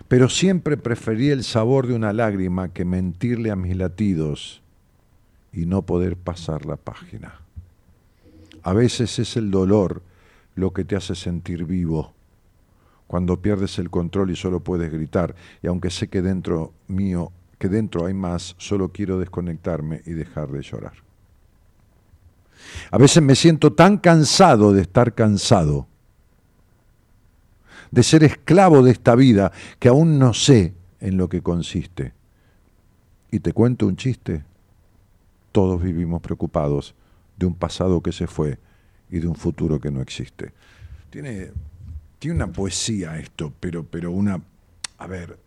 Pero 0.08 0.30
siempre 0.30 0.78
preferí 0.78 1.30
el 1.30 1.44
sabor 1.44 1.88
de 1.88 1.96
una 1.96 2.14
lágrima 2.14 2.72
que 2.72 2.86
mentirle 2.86 3.50
a 3.50 3.56
mis 3.56 3.76
latidos 3.76 4.62
y 5.52 5.66
no 5.66 5.82
poder 5.82 6.18
pasar 6.18 6.68
la 6.68 6.78
página. 6.78 7.40
A 8.62 8.74
veces 8.74 9.18
es 9.18 9.36
el 9.38 9.50
dolor 9.50 10.04
lo 10.56 10.72
que 10.72 10.86
te 10.86 10.96
hace 10.96 11.16
sentir 11.16 11.66
vivo 11.66 12.13
cuando 13.08 13.42
pierdes 13.42 13.78
el 13.80 13.90
control 13.90 14.32
y 14.32 14.36
solo 14.36 14.62
puedes 14.62 14.92
gritar, 14.92 15.36
y 15.62 15.68
aunque 15.68 15.90
sé 15.90 16.08
que 16.08 16.22
dentro 16.22 16.74
mío, 16.88 17.32
que 17.60 17.70
dentro 17.70 18.06
hay 18.06 18.14
más, 18.14 18.56
solo 18.58 18.90
quiero 18.90 19.20
desconectarme 19.20 20.02
y 20.06 20.12
dejar 20.12 20.50
de 20.50 20.62
llorar. 20.62 20.94
A 22.92 22.98
veces 22.98 23.22
me 23.22 23.36
siento 23.36 23.74
tan 23.74 23.98
cansado 23.98 24.74
de 24.74 24.82
estar 24.82 25.14
cansado, 25.14 25.88
de 27.92 28.04
ser 28.04 28.24
esclavo 28.24 28.82
de 28.82 28.92
esta 28.92 29.16
vida, 29.16 29.52
que 29.80 29.90
aún 29.90 30.18
no 30.18 30.34
sé 30.34 30.74
en 31.00 31.18
lo 31.18 31.30
que 31.30 31.42
consiste. 31.42 32.14
Y 33.32 33.40
te 33.40 33.54
cuento 33.54 33.88
un 33.88 33.98
chiste. 33.98 34.44
Todos 35.52 35.82
vivimos 35.82 36.22
preocupados 36.22 36.96
de 37.38 37.46
un 37.46 37.54
pasado 37.54 38.02
que 38.02 38.12
se 38.12 38.28
fue 38.28 38.58
y 39.10 39.20
de 39.20 39.28
un 39.28 39.36
futuro 39.36 39.80
que 39.80 39.92
no 39.92 40.02
existe. 40.02 40.54
Tiene 41.10 41.52
tiene 42.24 42.38
una 42.38 42.54
poesía 42.54 43.20
esto, 43.20 43.52
pero, 43.60 43.84
pero 43.84 44.10
una, 44.10 44.42
a 44.98 45.08
ver, 45.08 45.38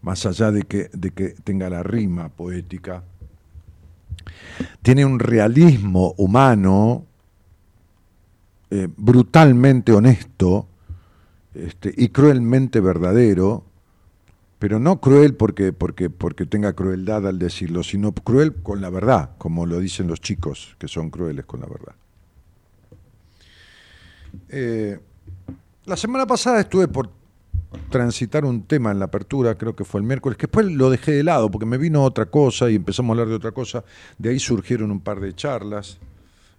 más 0.00 0.24
allá 0.24 0.50
de 0.50 0.62
que, 0.62 0.88
de 0.94 1.10
que 1.10 1.34
tenga 1.44 1.68
la 1.68 1.82
rima 1.82 2.30
poética, 2.30 3.04
tiene 4.80 5.04
un 5.04 5.18
realismo 5.18 6.14
humano 6.16 7.04
eh, 8.70 8.88
brutalmente 8.96 9.92
honesto 9.92 10.66
este, 11.52 11.92
y 11.94 12.08
cruelmente 12.08 12.80
verdadero, 12.80 13.66
pero 14.58 14.78
no 14.78 15.02
cruel 15.02 15.34
porque, 15.34 15.74
porque, 15.74 16.08
porque 16.08 16.46
tenga 16.46 16.72
crueldad 16.72 17.28
al 17.28 17.38
decirlo, 17.38 17.82
sino 17.82 18.12
cruel 18.12 18.54
con 18.62 18.80
la 18.80 18.88
verdad, 18.88 19.32
como 19.36 19.66
lo 19.66 19.78
dicen 19.78 20.06
los 20.06 20.22
chicos, 20.22 20.74
que 20.78 20.88
son 20.88 21.10
crueles 21.10 21.44
con 21.44 21.60
la 21.60 21.66
verdad. 21.66 21.94
Eh, 24.48 25.00
la 25.88 25.96
semana 25.96 26.26
pasada 26.26 26.60
estuve 26.60 26.86
por 26.86 27.10
transitar 27.90 28.44
un 28.44 28.64
tema 28.64 28.90
en 28.90 28.98
la 28.98 29.06
apertura, 29.06 29.56
creo 29.56 29.74
que 29.74 29.84
fue 29.84 30.00
el 30.00 30.06
miércoles, 30.06 30.36
que 30.36 30.46
después 30.46 30.66
lo 30.66 30.90
dejé 30.90 31.12
de 31.12 31.24
lado 31.24 31.50
porque 31.50 31.66
me 31.66 31.78
vino 31.78 32.04
otra 32.04 32.26
cosa 32.26 32.70
y 32.70 32.76
empezamos 32.76 33.10
a 33.10 33.12
hablar 33.12 33.28
de 33.28 33.34
otra 33.34 33.52
cosa. 33.52 33.84
De 34.18 34.28
ahí 34.28 34.38
surgieron 34.38 34.90
un 34.90 35.00
par 35.00 35.18
de 35.20 35.34
charlas. 35.34 35.98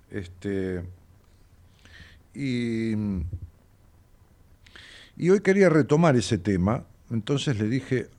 Este, 0.09 0.83
y, 2.33 2.93
hoy 5.29 5.39
quería 5.43 5.69
retomar 5.69 6.15
ese 6.15 6.39
tema, 6.39 6.83
entonces 7.11 7.59
le 7.59 7.67
dije 7.67 8.09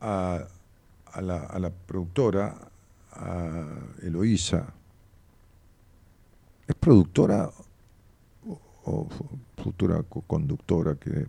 a, 0.00 0.44
la, 1.20 1.72
productora, 1.86 2.56
a 3.12 3.64
Eloísa, 4.02 4.72
¿es 6.66 6.74
productora 6.74 7.50
o 8.88 9.08
futura 9.56 10.02
conductora 10.26 10.94
que... 10.94 11.26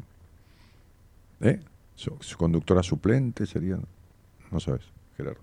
¿Eh? 1.41 1.59
Su, 1.95 2.17
conductora 2.37 2.81
suplente 2.81 3.45
sería... 3.45 3.77
No 4.51 4.59
sabes, 4.59 4.81
Gerardo. 5.17 5.41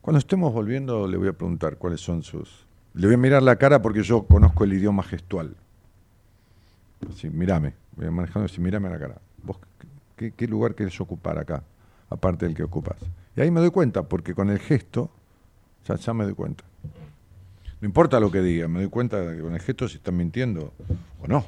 Cuando 0.00 0.18
estemos 0.18 0.52
volviendo 0.52 1.06
le 1.06 1.16
voy 1.16 1.28
a 1.28 1.32
preguntar 1.32 1.76
cuáles 1.78 2.00
son 2.00 2.22
sus... 2.22 2.66
Le 2.94 3.06
voy 3.06 3.14
a 3.14 3.18
mirar 3.18 3.42
la 3.42 3.56
cara 3.56 3.82
porque 3.82 4.02
yo 4.02 4.26
conozco 4.26 4.64
el 4.64 4.72
idioma 4.72 5.02
gestual. 5.02 5.54
Así, 7.10 7.28
mírame, 7.28 7.74
voy 7.94 8.10
manejando 8.10 8.46
así, 8.46 8.60
mírame 8.60 8.88
a 8.88 8.92
la 8.92 8.98
cara. 8.98 9.20
¿Vos 9.42 9.58
qué, 10.16 10.48
lugar 10.48 10.74
querés 10.74 10.98
ocupar 11.00 11.38
acá, 11.38 11.62
aparte 12.08 12.46
del 12.46 12.54
que 12.54 12.62
ocupas? 12.62 12.96
Y 13.36 13.42
ahí 13.42 13.50
me 13.50 13.60
doy 13.60 13.70
cuenta, 13.70 14.04
porque 14.04 14.34
con 14.34 14.48
el 14.48 14.58
gesto 14.58 15.10
ya, 15.86 15.96
ya 15.96 16.14
me 16.14 16.24
doy 16.24 16.34
cuenta. 16.34 16.64
No 17.80 17.86
importa 17.86 18.18
lo 18.20 18.30
que 18.30 18.40
diga, 18.40 18.68
me 18.68 18.80
doy 18.80 18.88
cuenta 18.88 19.20
de 19.20 19.36
que 19.36 19.42
con 19.42 19.54
el 19.54 19.60
gesto 19.60 19.88
si 19.88 19.96
están 19.96 20.16
mintiendo 20.16 20.72
o 21.20 21.26
no. 21.26 21.44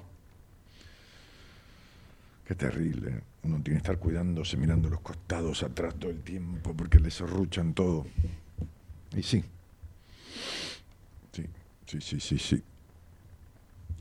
Qué 2.46 2.54
terrible. 2.54 3.20
Uno 3.42 3.60
tiene 3.62 3.78
que 3.80 3.84
estar 3.84 3.98
cuidándose, 3.98 4.56
mirando 4.56 4.88
los 4.88 5.00
costados 5.00 5.62
atrás 5.62 5.94
todo 5.94 6.10
el 6.10 6.20
tiempo 6.20 6.74
porque 6.74 6.98
les 6.98 7.20
arruchan 7.20 7.72
todo. 7.72 8.06
Y 9.16 9.22
sí. 9.22 9.44
Sí, 11.32 11.46
sí, 11.86 12.00
sí, 12.00 12.20
sí, 12.20 12.38
sí. 12.38 12.62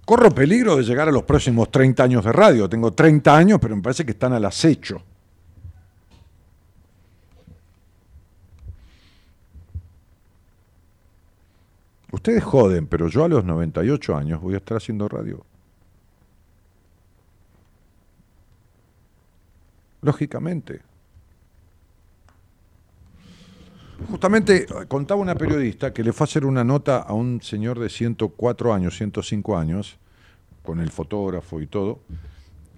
Corro 0.06 0.32
peligro 0.32 0.78
de 0.78 0.84
llegar 0.84 1.10
a 1.10 1.12
los 1.12 1.24
próximos 1.24 1.70
30 1.70 2.04
años 2.04 2.24
de 2.26 2.32
radio. 2.32 2.70
Tengo 2.70 2.94
30 2.94 3.36
años, 3.36 3.60
pero 3.62 3.76
me 3.76 3.82
parece 3.82 4.06
que 4.06 4.12
están 4.12 4.34
al 4.34 4.46
acecho. 4.46 5.02
Ustedes 12.12 12.44
joden, 12.44 12.88
pero 12.88 13.08
yo 13.08 13.26
a 13.26 13.28
los 13.28 13.44
98 13.44 14.16
años 14.16 14.42
voy 14.42 14.54
a 14.54 14.58
estar 14.58 14.78
haciendo 14.78 15.08
radio. 15.08 15.46
Lógicamente. 20.02 20.82
Justamente 24.10 24.68
contaba 24.88 25.20
una 25.20 25.36
periodista 25.36 25.92
que 25.92 26.04
le 26.04 26.14
fue 26.14 26.26
a 26.26 26.28
hacer 26.28 26.46
una 26.46 26.64
nota 26.64 27.00
a 27.00 27.14
un 27.14 27.42
señor 27.42 27.80
de 27.80 27.90
104 27.90 28.74
años, 28.74 28.96
105 28.96 29.58
años, 29.58 29.98
con 30.64 30.80
el 30.80 30.92
fotógrafo 30.92 31.60
y 31.62 31.68
todo, 31.68 32.00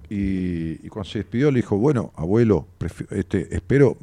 y, 0.10 0.90
cuando 0.90 1.10
se 1.10 1.20
despidió 1.20 1.52
le 1.52 1.58
dijo, 1.58 1.78
bueno, 1.78 2.12
abuelo, 2.16 2.68
este, 3.12 3.56
espero, 3.56 3.98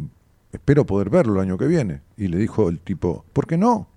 espero 0.52 0.86
poder 0.86 1.10
verlo 1.10 1.34
el 1.34 1.40
año 1.40 1.58
que 1.58 1.66
viene. 1.66 2.02
Y 2.16 2.28
le 2.28 2.38
dijo 2.38 2.68
el 2.68 2.78
tipo, 2.78 3.24
¿por 3.32 3.46
qué 3.46 3.56
no? 3.56 3.88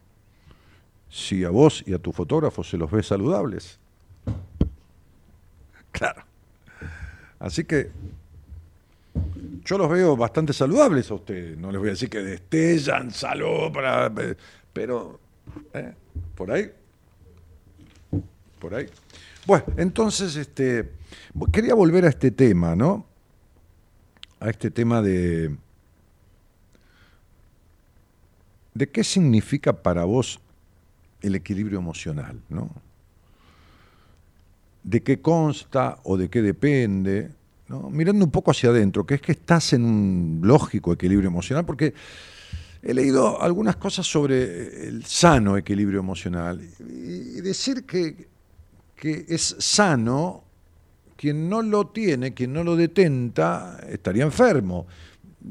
Si 1.09 1.43
a 1.43 1.49
vos 1.49 1.83
y 1.85 1.93
a 1.93 1.99
tu 1.99 2.11
fotógrafo 2.11 2.63
se 2.63 2.77
los 2.77 2.89
ve 2.91 3.03
saludables. 3.03 3.79
Claro. 5.91 6.23
Así 7.39 7.63
que 7.63 7.89
yo 9.65 9.77
los 9.77 9.89
veo 9.89 10.15
bastante 10.15 10.53
saludables 10.53 11.09
a 11.11 11.15
ustedes. 11.15 11.57
No 11.57 11.71
les 11.71 11.79
voy 11.79 11.89
a 11.89 11.91
decir 11.91 12.09
que 12.09 12.19
destellan 12.19 13.11
salud, 13.11 13.71
para, 13.73 14.11
pero 14.73 15.19
¿eh? 15.73 15.93
por 16.35 16.51
ahí. 16.51 16.71
Por 18.59 18.75
ahí. 18.75 18.87
Bueno, 19.45 19.65
entonces 19.77 20.35
este, 20.35 20.91
quería 21.51 21.73
volver 21.73 22.05
a 22.05 22.09
este 22.09 22.31
tema, 22.31 22.75
¿no? 22.75 23.05
A 24.39 24.49
este 24.49 24.69
tema 24.71 25.01
de. 25.01 25.55
¿De 28.73 28.89
qué 28.89 29.03
significa 29.03 29.73
para 29.81 30.05
vos 30.05 30.39
el 31.21 31.35
equilibrio 31.35 31.79
emocional, 31.79 32.39
¿no? 32.49 32.69
¿De 34.83 35.03
qué 35.03 35.21
consta 35.21 35.99
o 36.03 36.17
de 36.17 36.29
qué 36.29 36.41
depende? 36.41 37.31
mirando 37.91 38.25
un 38.25 38.31
poco 38.31 38.51
hacia 38.51 38.69
adentro, 38.69 39.05
que 39.05 39.15
es 39.15 39.21
que 39.21 39.33
estás 39.33 39.73
en 39.73 39.85
un 39.85 40.41
lógico 40.43 40.91
equilibrio 40.91 41.27
emocional, 41.27 41.65
porque 41.65 41.93
he 42.81 42.93
leído 42.93 43.41
algunas 43.41 43.75
cosas 43.75 44.07
sobre 44.07 44.87
el 44.87 45.05
sano 45.05 45.57
equilibrio 45.57 45.99
emocional 45.99 46.61
y 46.79 47.41
decir 47.41 47.83
que, 47.83 48.27
que 48.95 49.25
es 49.27 49.55
sano, 49.59 50.43
quien 51.15 51.49
no 51.49 51.61
lo 51.61 51.87
tiene, 51.87 52.33
quien 52.33 52.53
no 52.53 52.63
lo 52.63 52.75
detenta, 52.75 53.79
estaría 53.87 54.23
enfermo. 54.23 54.87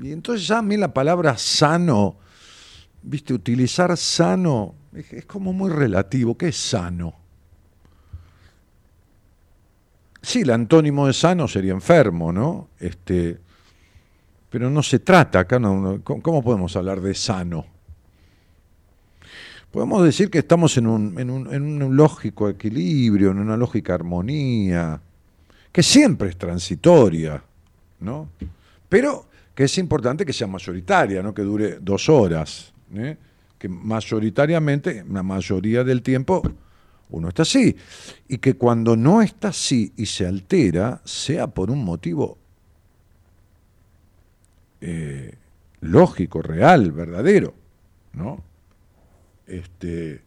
Y 0.02 0.12
entonces 0.12 0.46
ya 0.46 0.58
a 0.58 0.62
mí 0.62 0.76
la 0.76 0.92
palabra 0.92 1.36
sano, 1.36 2.16
viste, 3.02 3.34
utilizar 3.34 3.96
sano 3.96 4.74
es 4.92 5.24
como 5.26 5.52
muy 5.52 5.70
relativo. 5.70 6.36
¿Qué 6.36 6.48
es 6.48 6.56
sano? 6.56 7.14
Sí, 10.20 10.40
el 10.40 10.50
antónimo 10.50 11.06
de 11.06 11.12
sano 11.12 11.46
sería 11.46 11.72
enfermo, 11.72 12.32
¿no? 12.32 12.68
Este, 12.78 13.38
pero 14.50 14.68
no 14.70 14.82
se 14.82 14.98
trata 14.98 15.40
acá, 15.40 15.58
no, 15.58 16.02
¿cómo 16.02 16.42
podemos 16.42 16.74
hablar 16.76 17.00
de 17.00 17.14
sano? 17.14 17.66
Podemos 19.70 20.02
decir 20.02 20.30
que 20.30 20.38
estamos 20.38 20.76
en 20.78 20.86
un, 20.86 21.18
en, 21.20 21.30
un, 21.30 21.96
lógico 21.96 22.48
equilibrio, 22.48 23.30
en 23.30 23.38
una 23.38 23.56
lógica 23.56 23.94
armonía, 23.94 25.00
que 25.70 25.82
siempre 25.82 26.30
es 26.30 26.38
transitoria, 26.38 27.42
¿no? 28.00 28.30
Pero 28.88 29.26
que 29.54 29.64
es 29.64 29.78
importante 29.78 30.24
que 30.24 30.32
sea 30.32 30.46
mayoritaria, 30.46 31.22
no 31.22 31.34
que 31.34 31.42
dure 31.42 31.78
dos 31.80 32.08
horas, 32.08 32.72
¿eh? 32.94 33.16
Que 33.58 33.68
mayoritariamente, 33.68 35.04
la 35.10 35.22
mayoría 35.22 35.84
del 35.84 36.02
tiempo, 36.02 36.42
uno 37.10 37.28
está 37.28 37.42
así. 37.42 37.76
Y 38.28 38.38
que 38.38 38.54
cuando 38.54 38.96
no 38.96 39.22
está 39.22 39.48
así 39.48 39.92
y 39.96 40.06
se 40.06 40.26
altera, 40.26 41.00
sea 41.04 41.48
por 41.48 41.70
un 41.70 41.84
motivo 41.84 42.38
eh, 44.80 45.34
lógico, 45.80 46.42
real, 46.42 46.92
verdadero. 46.92 47.54
¿no? 48.12 48.42
Este, 49.46 50.22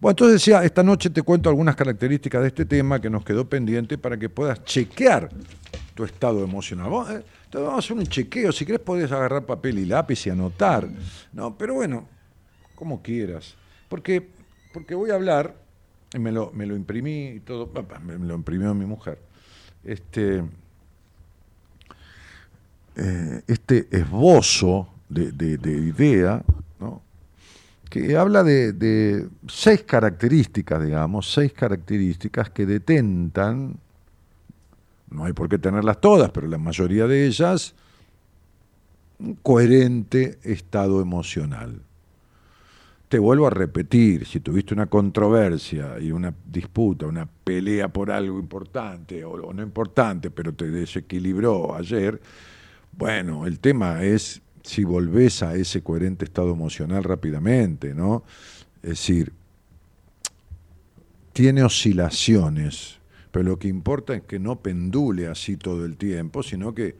bueno, 0.00 0.12
entonces 0.12 0.34
decía, 0.34 0.64
esta 0.64 0.82
noche 0.82 1.10
te 1.10 1.22
cuento 1.22 1.48
algunas 1.48 1.76
características 1.76 2.42
de 2.42 2.48
este 2.48 2.64
tema 2.64 3.00
que 3.00 3.10
nos 3.10 3.24
quedó 3.24 3.48
pendiente 3.48 3.98
para 3.98 4.16
que 4.16 4.28
puedas 4.28 4.64
chequear 4.64 5.28
tu 5.94 6.04
estado 6.04 6.42
emocional. 6.42 6.88
Eh, 7.10 7.24
entonces 7.44 7.66
vamos 7.66 7.74
a 7.74 7.78
hacer 7.78 7.96
un 7.96 8.06
chequeo, 8.06 8.52
si 8.52 8.64
querés 8.66 8.80
podés 8.80 9.10
agarrar 9.12 9.44
papel 9.44 9.78
y 9.78 9.86
lápiz 9.86 10.26
y 10.26 10.30
anotar. 10.30 10.88
No, 11.32 11.56
pero 11.56 11.74
bueno, 11.74 12.08
como 12.78 13.02
quieras. 13.02 13.56
Porque, 13.88 14.28
porque 14.72 14.94
voy 14.94 15.10
a 15.10 15.14
hablar 15.14 15.54
me 16.16 16.32
lo, 16.32 16.52
me 16.52 16.64
lo 16.64 16.74
imprimí 16.74 17.28
y 17.28 17.40
todo, 17.40 17.70
me 18.02 18.16
lo 18.18 18.34
imprimió 18.34 18.72
mi 18.74 18.86
mujer. 18.86 19.18
Este, 19.84 20.42
eh, 22.96 23.42
este 23.46 23.88
esbozo 23.90 24.88
de, 25.08 25.28
idea, 25.62 26.42
que 27.90 28.16
habla 28.16 28.42
de, 28.42 29.28
seis 29.48 29.82
características, 29.82 30.82
digamos, 30.84 31.30
seis 31.32 31.52
características 31.52 32.50
que 32.50 32.64
detentan, 32.64 33.76
no 35.10 35.24
hay 35.24 35.32
por 35.32 35.48
qué 35.48 35.58
tenerlas 35.58 36.00
todas, 36.00 36.30
pero 36.30 36.46
la 36.46 36.58
mayoría 36.58 37.06
de 37.06 37.26
ellas, 37.26 37.74
un 39.18 39.34
coherente 39.36 40.38
estado 40.42 41.00
emocional. 41.00 41.80
Te 43.08 43.18
vuelvo 43.18 43.46
a 43.46 43.50
repetir, 43.50 44.26
si 44.26 44.40
tuviste 44.40 44.74
una 44.74 44.86
controversia 44.86 45.98
y 45.98 46.12
una 46.12 46.34
disputa, 46.44 47.06
una 47.06 47.26
pelea 47.26 47.88
por 47.88 48.10
algo 48.10 48.38
importante 48.38 49.24
o, 49.24 49.50
no 49.54 49.62
importante, 49.62 50.30
pero 50.30 50.52
te 50.52 50.70
desequilibró 50.70 51.74
ayer, 51.74 52.20
bueno, 52.92 53.46
el 53.46 53.60
tema 53.60 54.02
es 54.02 54.42
si 54.62 54.84
volvés 54.84 55.42
a 55.42 55.54
ese 55.54 55.82
coherente 55.82 56.26
estado 56.26 56.52
emocional 56.52 57.02
rápidamente, 57.02 57.94
¿no? 57.94 58.24
Es 58.82 58.90
decir, 58.90 59.32
tiene 61.32 61.62
oscilaciones, 61.62 62.98
pero 63.30 63.44
lo 63.48 63.58
que 63.58 63.68
importa 63.68 64.14
es 64.16 64.22
que 64.24 64.38
no 64.38 64.60
pendule 64.60 65.28
así 65.28 65.56
todo 65.56 65.86
el 65.86 65.96
tiempo, 65.96 66.42
sino 66.42 66.74
que 66.74 66.94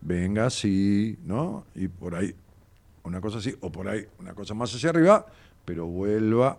venga 0.00 0.46
así, 0.46 1.18
¿no? 1.24 1.66
Y 1.76 1.86
por 1.86 2.16
ahí 2.16 2.34
una 3.04 3.20
cosa 3.20 3.38
así, 3.38 3.54
o 3.60 3.70
por 3.70 3.88
ahí 3.88 4.06
una 4.18 4.34
cosa 4.34 4.54
más 4.54 4.74
hacia 4.74 4.90
arriba, 4.90 5.26
pero 5.64 5.86
vuelva 5.86 6.58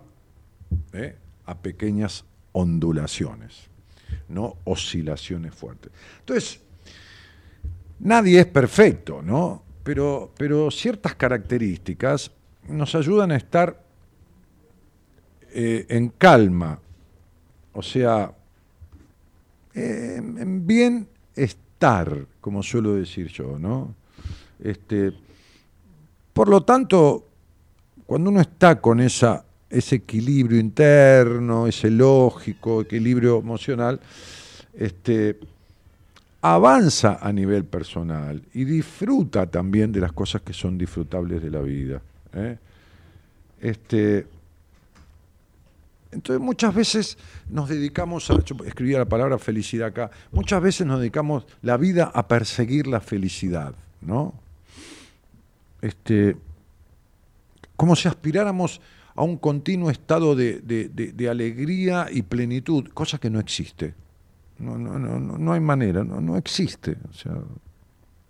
¿eh? 0.92 1.16
a 1.46 1.56
pequeñas 1.56 2.24
ondulaciones, 2.52 3.68
no 4.28 4.56
oscilaciones 4.64 5.54
fuertes. 5.54 5.92
Entonces, 6.20 6.60
nadie 8.00 8.40
es 8.40 8.46
perfecto, 8.46 9.22
¿no? 9.22 9.62
Pero, 9.82 10.32
pero 10.36 10.70
ciertas 10.70 11.14
características 11.14 12.30
nos 12.68 12.94
ayudan 12.94 13.32
a 13.32 13.36
estar 13.36 13.82
eh, 15.52 15.86
en 15.88 16.08
calma, 16.08 16.80
o 17.72 17.82
sea, 17.82 18.32
en 19.74 20.66
bienestar, 20.66 22.26
como 22.40 22.62
suelo 22.62 22.94
decir 22.94 23.26
yo, 23.26 23.58
¿no? 23.58 23.94
Este, 24.60 25.12
por 26.32 26.48
lo 26.48 26.62
tanto, 26.62 27.28
cuando 28.06 28.30
uno 28.30 28.40
está 28.40 28.80
con 28.80 29.00
esa, 29.00 29.44
ese 29.70 29.96
equilibrio 29.96 30.60
interno, 30.60 31.66
ese 31.66 31.90
lógico, 31.90 32.82
equilibrio 32.82 33.38
emocional, 33.38 34.00
este, 34.74 35.38
avanza 36.42 37.18
a 37.20 37.32
nivel 37.32 37.64
personal 37.64 38.42
y 38.52 38.64
disfruta 38.64 39.46
también 39.46 39.92
de 39.92 40.00
las 40.00 40.12
cosas 40.12 40.42
que 40.42 40.52
son 40.52 40.76
disfrutables 40.76 41.42
de 41.42 41.50
la 41.50 41.60
vida. 41.60 42.02
¿eh? 42.34 42.58
Este, 43.60 44.26
entonces 46.12 46.44
muchas 46.44 46.74
veces 46.74 47.18
nos 47.48 47.68
dedicamos 47.68 48.30
a, 48.30 48.38
yo 48.44 48.56
escribía 48.66 48.98
la 48.98 49.06
palabra 49.06 49.38
felicidad 49.38 49.88
acá, 49.88 50.10
muchas 50.32 50.62
veces 50.62 50.86
nos 50.86 51.00
dedicamos 51.00 51.46
la 51.62 51.76
vida 51.78 52.10
a 52.14 52.28
perseguir 52.28 52.86
la 52.86 53.00
felicidad, 53.00 53.74
¿no? 54.02 54.34
Este, 55.80 56.36
como 57.76 57.96
si 57.96 58.08
aspiráramos 58.08 58.80
a 59.14 59.22
un 59.22 59.36
continuo 59.36 59.90
estado 59.90 60.34
de, 60.34 61.28
alegría 61.30 62.08
y 62.10 62.22
plenitud, 62.22 62.88
cosa 62.92 63.18
que 63.18 63.30
no 63.30 63.38
existe. 63.38 63.94
No, 64.58 64.78
no, 64.78 64.98
no, 64.98 65.18
no 65.18 65.52
hay 65.52 65.60
manera, 65.60 66.04
no, 66.04 66.20
no 66.20 66.36
existe. 66.36 66.96
O 67.10 67.12
sea, 67.12 67.32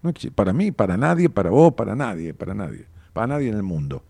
no 0.03 0.11
existe. 0.11 0.35
Para 0.35 0.53
mí, 0.53 0.73
para 0.73 0.97
nadie, 0.97 1.29
para 1.29 1.51
vos, 1.51 1.75
para 1.75 1.95
nadie, 1.95 2.35
para 2.35 2.55
nadie. 2.55 2.87
Para 3.13 3.27
nadie 3.27 3.49
en 3.49 3.57
el 3.57 3.63
mundo. 3.63 4.03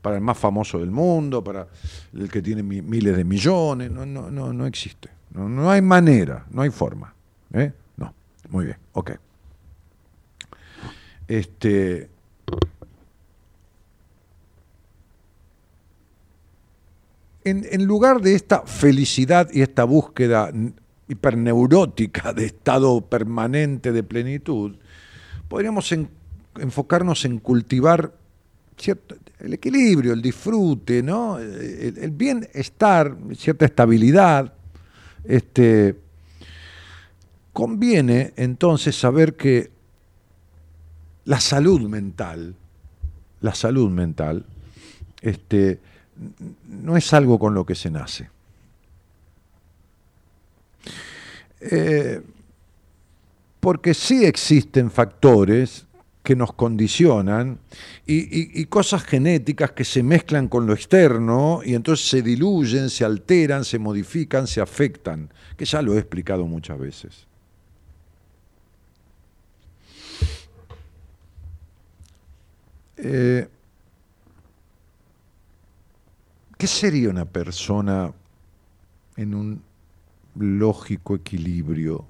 Para 0.00 0.16
el 0.16 0.22
más 0.22 0.38
famoso 0.38 0.78
del 0.78 0.90
mundo, 0.90 1.42
para 1.42 1.68
el 2.12 2.28
que 2.30 2.42
tiene 2.42 2.62
miles 2.62 3.16
de 3.16 3.24
millones. 3.24 3.90
No, 3.90 4.04
no, 4.04 4.30
no, 4.30 4.52
no 4.52 4.66
existe. 4.66 5.08
No, 5.32 5.48
no 5.48 5.70
hay 5.70 5.80
manera, 5.80 6.46
no 6.50 6.62
hay 6.62 6.70
forma. 6.70 7.14
¿eh? 7.52 7.72
No, 7.96 8.12
muy 8.50 8.66
bien, 8.66 8.76
ok. 8.92 9.12
Este, 11.28 12.10
en, 17.44 17.84
lugar 17.84 18.20
de 18.20 18.34
esta 18.34 18.62
felicidad 18.62 19.48
y 19.52 19.62
esta 19.62 19.84
búsqueda 19.84 20.52
hiperneurótica 21.08 22.32
de 22.32 22.46
estado 22.46 23.00
permanente 23.00 23.92
de 23.92 24.02
plenitud, 24.02 24.76
podríamos 25.48 25.92
enfocarnos 26.58 27.24
en 27.24 27.38
cultivar 27.38 28.12
cierto, 28.76 29.16
el 29.38 29.54
equilibrio, 29.54 30.12
el 30.12 30.22
disfrute, 30.22 31.02
¿no? 31.02 31.38
el, 31.38 32.10
bienestar, 32.10 33.16
cierta 33.36 33.64
estabilidad. 33.64 34.54
Este, 35.24 35.96
conviene 37.52 38.32
entonces 38.36 38.96
saber 38.96 39.34
que 39.34 39.70
la 41.24 41.40
salud 41.40 41.88
mental, 41.88 42.54
la 43.40 43.54
salud 43.54 43.90
mental, 43.90 44.44
este, 45.20 45.80
no 46.68 46.96
es 46.96 47.12
algo 47.12 47.38
con 47.38 47.54
lo 47.54 47.64
que 47.64 47.74
se 47.74 47.90
nace. 47.90 48.28
Eh, 51.60 52.20
porque 53.60 53.94
sí 53.94 54.24
existen 54.24 54.90
factores 54.90 55.86
que 56.22 56.36
nos 56.36 56.52
condicionan 56.52 57.58
y, 58.06 58.64
cosas 58.66 59.02
genéticas 59.04 59.72
que 59.72 59.84
se 59.84 60.02
mezclan 60.02 60.48
con 60.48 60.66
lo 60.66 60.72
externo 60.72 61.60
y 61.64 61.74
entonces 61.74 62.08
se 62.08 62.22
diluyen, 62.22 62.90
se 62.90 63.04
alteran, 63.04 63.64
se 63.64 63.78
modifican, 63.78 64.46
se 64.46 64.60
afectan, 64.60 65.30
que 65.56 65.64
ya 65.64 65.82
lo 65.82 65.94
he 65.94 65.98
explicado 65.98 66.46
muchas 66.46 66.78
veces. 66.78 67.26
Eh, 72.96 73.48
¿Qué 76.62 76.68
sería 76.68 77.10
una 77.10 77.24
persona 77.24 78.12
en 79.16 79.34
un 79.34 79.60
lógico 80.36 81.16
equilibrio? 81.16 82.06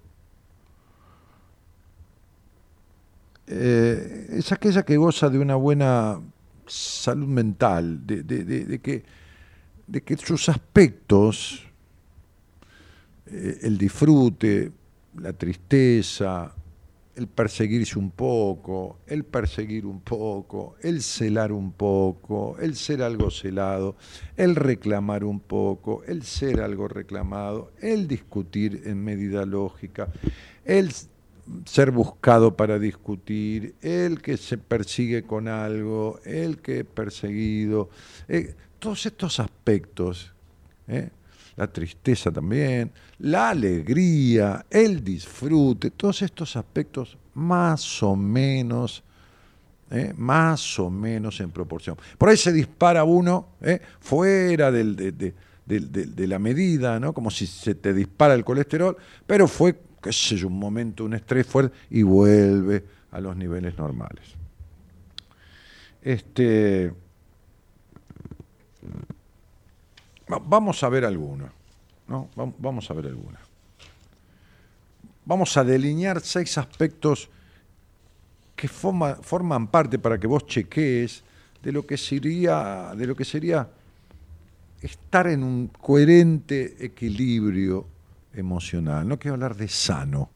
Eh, 3.47 4.27
es 4.33 4.53
aquella 4.53 4.83
que 4.83 4.99
goza 4.99 5.31
de 5.31 5.39
una 5.39 5.55
buena 5.55 6.21
salud 6.67 7.29
mental, 7.29 8.07
de, 8.07 8.79
que, 8.83 9.03
de 9.87 10.03
que, 10.03 10.17
sus 10.19 10.51
aspectos, 10.51 11.67
eh, 13.29 13.59
el 13.63 13.79
disfrute, 13.79 14.71
la 15.17 15.33
tristeza, 15.33 16.53
el 17.15 17.27
perseguirse 17.27 17.99
un 17.99 18.11
poco, 18.11 19.01
el 19.07 19.25
perseguir 19.25 19.85
un 19.85 20.01
poco, 20.01 20.77
el 20.83 21.03
celar 21.03 21.53
un 21.53 21.73
poco, 21.73 22.57
el 22.59 22.75
ser 22.75 23.03
algo 23.03 23.31
celado, 23.31 23.97
el 24.37 24.57
reclamar 24.57 25.25
un 25.25 25.41
poco, 25.41 26.03
el 26.05 26.23
ser 26.23 26.61
algo 26.61 26.89
reclamado, 26.89 27.73
el 27.81 28.09
discutir 28.09 28.83
en 28.87 29.05
medida 29.05 29.45
lógica, 29.45 30.09
el 30.65 30.91
ser 31.67 31.91
buscado 31.91 32.57
para 32.57 32.79
discutir, 32.79 33.75
el 33.83 34.23
que 34.23 34.37
se 34.37 34.57
persigue 34.57 35.25
con 35.25 35.49
algo, 35.49 36.21
el 36.25 36.59
que 36.59 36.81
es 36.81 36.87
perseguido, 36.87 37.91
eh, 38.29 38.55
todos 38.79 39.05
estos 39.07 39.39
aspectos. 39.39 40.33
¿eh? 40.89 41.11
La 41.57 41.67
tristeza 41.67 42.31
también, 42.31 42.91
la 43.19 43.51
alegría, 43.51 44.65
el 44.71 45.03
disfrute, 45.05 45.91
todos 45.91 46.23
estos 46.23 46.57
aspectos 46.57 47.17
más 47.35 48.03
o 48.03 48.17
menos, 48.17 49.03
¿eh? 49.91 50.13
más 50.17 50.79
o 50.79 50.91
menos 50.91 51.41
en 51.41 51.51
proporción. 51.51 51.97
Por 52.19 52.29
ahí 52.29 52.37
se 52.37 52.53
dispara 52.53 53.05
uno 53.05 53.49
¿eh? 53.61 53.81
fuera 54.01 54.71
de, 54.71 55.35
la 56.17 56.39
medida, 56.39 56.99
¿no? 56.99 57.13
como 57.13 57.31
si 57.31 57.47
se 57.47 57.75
te 57.75 57.93
dispara 57.93 58.35
el 58.35 58.45
colesterol, 58.45 58.97
pero 59.27 59.47
fue, 59.47 59.79
qué 60.03 60.13
sé 60.13 60.45
un 60.45 60.59
momento, 60.59 61.05
un 61.05 61.15
estrés 61.15 61.47
fuerte 61.47 61.77
y 61.91 62.03
vuelve 62.03 62.85
a 63.11 63.21
los 63.21 63.37
niveles 63.37 63.77
normales. 63.77 64.25
Este, 66.01 66.93
Vamos 70.39 70.83
a 70.83 70.89
ver 70.89 71.05
algunos. 71.05 71.51
¿no? 72.09 72.29
Vamos 72.59 72.91
a 72.91 72.95
ver 72.95 73.07
algunos. 73.07 73.41
Vamos 75.25 75.57
a 75.57 75.65
delinear 75.65 76.21
seis 76.21 76.59
aspectos 76.59 77.29
que 78.57 78.69
forman 78.69 79.67
parte 79.69 79.99
para 79.99 80.19
que 80.19 80.27
vos 80.27 80.47
chequees 80.47 81.23
de 81.63 81.73
lo 81.73 81.87
que 81.87 81.97
sería, 81.97 82.93
de 82.97 83.07
lo 83.07 83.15
que 83.15 83.25
sería 83.25 83.69
estar 84.81 85.29
en 85.29 85.43
un 85.43 85.69
coherente 85.69 86.77
equilibrio 86.85 87.87
emocional. 88.35 89.07
No 89.07 89.19
quiero 89.19 89.35
hablar 89.35 89.57
de 89.57 89.69
sano. 89.69 90.31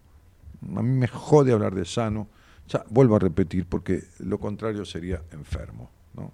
A 0.76 0.82
mí 0.82 0.90
me 0.90 1.08
jode 1.08 1.52
hablar 1.52 1.74
de 1.74 1.84
sano. 1.84 2.28
Ya, 2.68 2.84
vuelvo 2.90 3.16
a 3.16 3.18
repetir, 3.18 3.66
porque 3.66 4.02
lo 4.20 4.38
contrario 4.38 4.84
sería 4.84 5.22
enfermo. 5.32 5.90
¿no? 6.14 6.32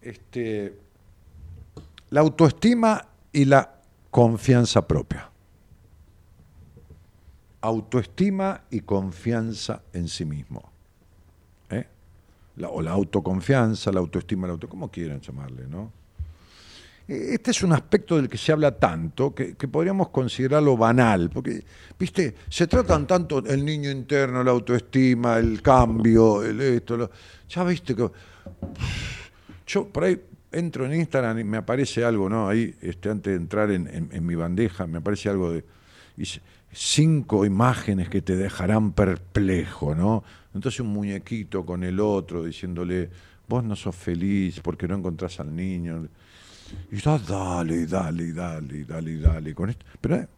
Este, 0.00 0.76
la 2.10 2.20
autoestima 2.20 3.04
y 3.32 3.44
la 3.44 3.74
confianza 4.10 4.86
propia. 4.86 5.30
Autoestima 7.60 8.62
y 8.70 8.80
confianza 8.80 9.82
en 9.92 10.08
sí 10.08 10.24
mismo. 10.24 10.62
¿eh? 11.70 11.86
o 12.68 12.82
la 12.82 12.92
autoconfianza, 12.92 13.92
la 13.92 14.00
autoestima, 14.00 14.46
la 14.46 14.54
auto, 14.54 14.68
como 14.68 14.90
quieran 14.90 15.20
llamarle, 15.20 15.66
¿no? 15.66 15.92
E, 17.06 17.34
este 17.34 17.50
es 17.50 17.62
un 17.62 17.72
aspecto 17.72 18.16
del 18.16 18.28
que 18.28 18.38
se 18.38 18.52
habla 18.52 18.72
tanto 18.72 19.34
que, 19.34 19.54
podríamos 19.54 20.08
considerarlo 20.08 20.76
banal, 20.76 21.30
porque, 21.30 21.64
viste, 21.98 22.34
se 22.48 22.66
tratan 22.66 23.06
tanto 23.06 23.38
el 23.38 23.64
niño 23.64 23.90
interno, 23.90 24.42
la 24.42 24.50
autoestima, 24.50 25.38
el 25.38 25.62
cambio, 25.62 26.42
el 26.42 26.60
esto, 26.60 27.10
ya 27.48 27.64
viste 27.64 27.94
que. 27.94 28.10
Yo 29.66 29.86
por 29.88 30.04
ahí 30.04 30.18
entro 30.52 30.86
en 30.86 30.94
Instagram 30.94 31.38
y 31.38 31.44
me 31.44 31.58
aparece 31.58 32.04
algo, 32.04 32.28
¿no? 32.28 32.48
Ahí, 32.48 32.74
este, 32.80 33.10
antes 33.10 33.32
de 33.32 33.36
entrar 33.36 33.70
en, 33.70 34.26
mi 34.26 34.34
bandeja, 34.34 34.86
me 34.86 34.98
aparece 34.98 35.28
algo 35.28 35.52
de 35.52 35.64
cinco 36.72 37.44
imágenes 37.44 38.08
que 38.08 38.22
te 38.22 38.36
dejarán 38.36 38.92
perplejo, 38.92 39.94
¿no? 39.94 40.24
Entonces 40.54 40.80
un 40.80 40.88
muñequito 40.88 41.64
con 41.64 41.84
el 41.84 42.00
otro 42.00 42.44
diciéndole, 42.44 43.10
vos 43.46 43.64
no 43.64 43.76
sos 43.76 43.94
feliz 43.94 44.60
porque 44.60 44.88
no 44.88 44.96
encontrás 44.96 45.40
al 45.40 45.54
niño. 45.54 46.08
Y 46.90 46.96
está, 46.96 47.18
dale, 47.18 47.86
dale, 47.86 48.32
dale, 48.32 48.84
dale, 48.84 49.18
dale. 49.18 49.54
Con 49.54 49.70
esto. 49.70 49.86
Pero 50.00 50.16
eh, 50.16 50.28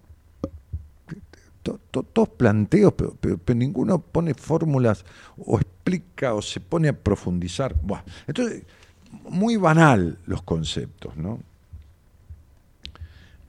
todos 1.62 2.28
planteos, 2.30 2.92
pero, 2.94 3.16
pero, 3.20 3.58
ninguno 3.58 4.00
pone 4.00 4.34
fórmulas 4.34 5.04
o 5.38 5.58
explica 5.58 6.34
o 6.34 6.42
se 6.42 6.60
pone 6.60 6.88
a 6.88 6.92
profundizar. 6.92 7.74
Buah. 7.82 8.02
Entonces, 8.26 8.64
muy 9.30 9.56
banal 9.56 10.18
los 10.26 10.42
conceptos, 10.42 11.16
¿no? 11.16 11.40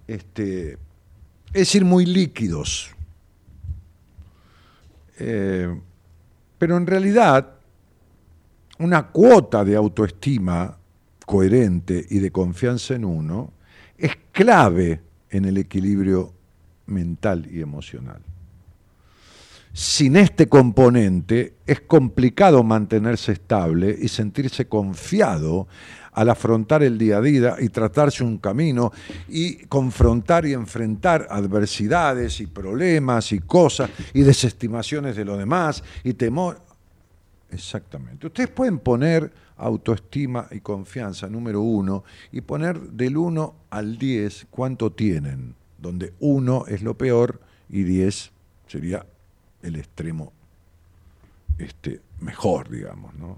Este, 0.08 0.74
es 0.74 1.54
decir, 1.54 1.84
muy 1.84 2.06
líquidos. 2.06 2.92
Eh, 5.20 5.80
pero 6.58 6.78
en 6.78 6.88
realidad, 6.88 7.56
una 8.80 9.08
cuota 9.08 9.64
de 9.64 9.76
autoestima 9.76 10.78
coherente 11.26 12.06
y 12.10 12.20
de 12.20 12.32
confianza 12.32 12.96
en 12.96 13.06
uno 13.06 13.52
es 13.98 14.16
clave 14.32 15.02
en 15.30 15.46
el 15.46 15.58
equilibrio 15.58 16.34
mental 16.88 17.48
y 17.52 17.62
emocional. 17.62 18.22
Sin 19.74 20.18
este 20.18 20.50
componente 20.50 21.56
es 21.66 21.80
complicado 21.82 22.62
mantenerse 22.62 23.32
estable 23.32 23.96
y 24.02 24.10
sentirse 24.10 24.68
confiado 24.68 25.68
al 26.12 26.30
afrontar 26.30 26.84
el 26.84 26.98
día 26.98 27.18
a 27.18 27.22
día 27.22 27.56
y 27.58 27.70
tratarse 27.70 28.22
un 28.26 28.38
camino 28.38 28.92
y 29.30 29.66
confrontar 29.68 30.46
y 30.46 30.52
enfrentar 30.52 31.26
adversidades 31.30 32.42
y 32.42 32.48
problemas 32.48 33.32
y 33.32 33.40
cosas 33.40 33.90
y 34.14 34.24
desestimaciones 34.24 35.16
de 35.16 35.24
lo 35.24 35.38
demás 35.38 35.84
y 36.04 36.16
temor. 36.16 36.60
Exactamente. 37.50 38.28
Ustedes 38.28 38.50
pueden 38.50 38.80
poner 38.80 39.32
autoestima 39.56 40.48
y 40.52 40.60
confianza 40.60 41.28
número 41.28 41.62
uno 41.62 42.04
y 42.34 42.42
poner 42.42 42.78
del 42.78 43.16
1 43.16 43.56
al 43.70 43.98
10 43.98 44.48
cuánto 44.50 44.92
tienen, 44.92 45.56
donde 45.78 46.14
1 46.20 46.66
es 46.68 46.82
lo 46.82 46.98
peor 46.98 47.40
y 47.70 47.84
10 47.84 48.32
sería 48.68 49.06
el 49.64 49.76
extremo 49.76 50.34
este, 51.58 52.02
mejor, 52.20 52.70
digamos, 52.70 53.14
¿no? 53.16 53.38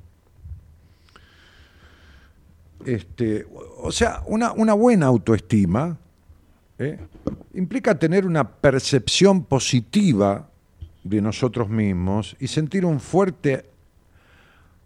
Este, 2.86 3.48
o 3.78 3.92
sea, 3.92 4.24
una, 4.26 4.52
una 4.52 4.74
buena 4.74 5.06
autoestima 5.06 5.98
¿eh? 6.80 7.00
implica 7.54 7.98
tener 7.98 8.26
una 8.26 8.48
percepción 8.48 9.46
positiva 9.46 10.50
de 11.04 11.22
nosotros 11.22 11.70
mismos 11.70 12.36
y 12.40 12.48
sentir 12.48 12.86
un 12.86 13.00
fuerte, 13.00 13.66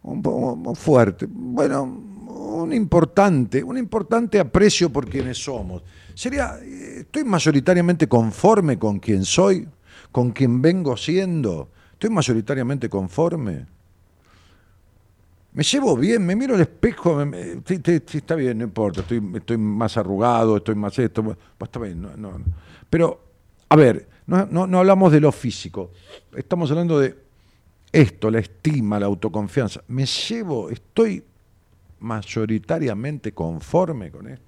un, 0.03 0.75
fuerte, 0.75 1.27
bueno, 1.29 1.83
un 1.83 2.73
importante, 2.73 3.63
un 3.63 3.77
importante 3.77 4.39
aprecio 4.39 4.91
por 4.91 5.09
quienes 5.09 5.37
somos. 5.37 5.83
Sería, 6.13 6.59
estoy 6.59 7.23
mayoritariamente 7.23 8.07
conforme 8.07 8.77
con 8.77 8.99
quien 8.99 9.25
soy, 9.25 9.67
con 10.17 10.31
quien 10.31 10.63
vengo 10.63 10.97
siendo. 10.97 11.69
Estoy 11.93 12.09
mayoritariamente 12.09 12.89
conforme. 12.89 13.67
Me 15.53 15.61
llevo 15.61 15.95
bien, 15.95 16.25
me 16.25 16.35
miro 16.35 16.55
al 16.55 16.61
espejo, 16.61 17.21
está 17.21 18.33
bien, 18.33 18.57
no 18.57 18.63
importa, 18.63 19.01
estoy, 19.01 19.21
estoy 19.35 19.57
más 19.59 19.95
arrugado, 19.95 20.57
estoy 20.57 20.73
más 20.73 20.97
esto, 20.97 21.23
pues 21.23 21.37
está 21.61 21.79
bien, 21.79 22.01
no, 22.01 22.17
no. 22.17 22.41
Pero, 22.89 23.25
a 23.69 23.75
ver, 23.75 24.09
no, 24.25 24.79
hablamos 24.79 25.11
de 25.11 25.19
lo 25.19 25.31
físico, 25.31 25.91
estamos 26.35 26.71
hablando 26.71 26.97
de 26.97 27.15
esto, 27.91 28.31
la 28.31 28.39
estima, 28.39 28.99
la 28.99 29.05
autoconfianza. 29.05 29.83
Me 29.87 30.07
llevo, 30.07 30.71
estoy 30.71 31.23
mayoritariamente 31.99 33.33
conforme 33.33 34.09
con 34.09 34.27
esto. 34.27 34.46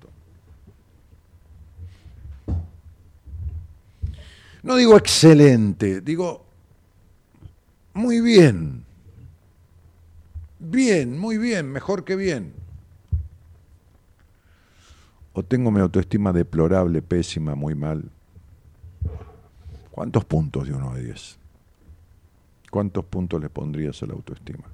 No 4.64 4.76
digo 4.76 4.98
excelente, 4.98 6.02
digo 6.02 6.46
muy 7.94 8.22
bien. 8.22 8.86
Bien, 10.60 11.18
muy 11.18 11.38
bien, 11.38 11.72
mejor 11.72 12.04
que 12.04 12.16
bien. 12.16 12.54
O 15.34 15.44
tengo 15.44 15.72
mi 15.72 15.80
autoestima 15.80 16.34
deplorable, 16.34 17.02
pésima, 17.02 17.56
muy 17.56 17.76
mal. 17.76 18.04
¿Cuántos 19.92 20.26
puntos 20.26 20.68
de 20.68 20.74
uno 20.74 20.94
de 20.94 21.04
diez? 21.04 21.38
¿Cuántos 22.70 23.06
puntos 23.06 23.42
le 23.42 23.50
pondrías 23.50 24.02
a 24.04 24.06
la 24.06 24.14
autoestima? 24.14 24.66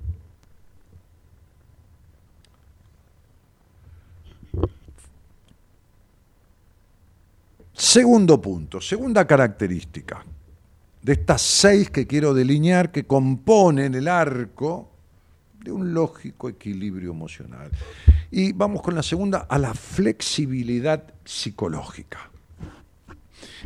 Segundo 7.77 8.41
punto, 8.41 8.79
segunda 8.79 9.27
característica 9.27 10.23
de 11.01 11.11
estas 11.11 11.41
seis 11.41 11.89
que 11.89 12.07
quiero 12.07 12.33
delinear 12.33 12.89
que 12.89 13.03
componen 13.03 13.93
el 13.95 14.07
arco 14.07 14.91
de 15.61 15.73
un 15.73 15.93
lógico 15.93 16.47
equilibrio 16.47 17.11
emocional. 17.11 17.69
Y 18.31 18.53
vamos 18.53 18.81
con 18.81 18.95
la 18.95 19.03
segunda, 19.03 19.39
a 19.49 19.59
la 19.59 19.73
flexibilidad 19.73 21.03
psicológica. 21.25 22.31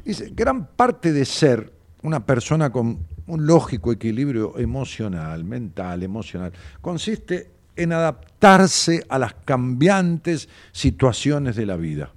Dice, 0.03 0.31
gran 0.33 0.65
parte 0.65 1.13
de 1.13 1.23
ser 1.23 1.71
una 2.01 2.25
persona 2.25 2.71
con 2.71 3.05
un 3.27 3.45
lógico 3.45 3.91
equilibrio 3.91 4.57
emocional, 4.57 5.43
mental, 5.43 6.01
emocional, 6.01 6.51
consiste 6.81 7.51
en 7.75 7.93
adaptarse 7.93 9.05
a 9.07 9.19
las 9.19 9.35
cambiantes 9.45 10.49
situaciones 10.71 11.55
de 11.55 11.65
la 11.67 11.75
vida. 11.75 12.11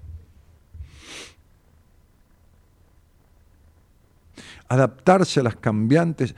Adaptarse 4.72 5.40
a 5.40 5.42
las 5.42 5.56
cambiantes. 5.56 6.35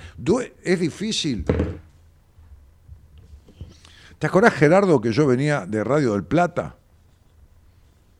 Es 0.64 0.80
difícil. 0.80 1.44
¿Te 4.18 4.26
acordás, 4.26 4.54
Gerardo, 4.54 5.00
que 5.00 5.12
yo 5.12 5.24
venía 5.24 5.66
de 5.66 5.84
Radio 5.84 6.14
del 6.14 6.24
Plata? 6.24 6.74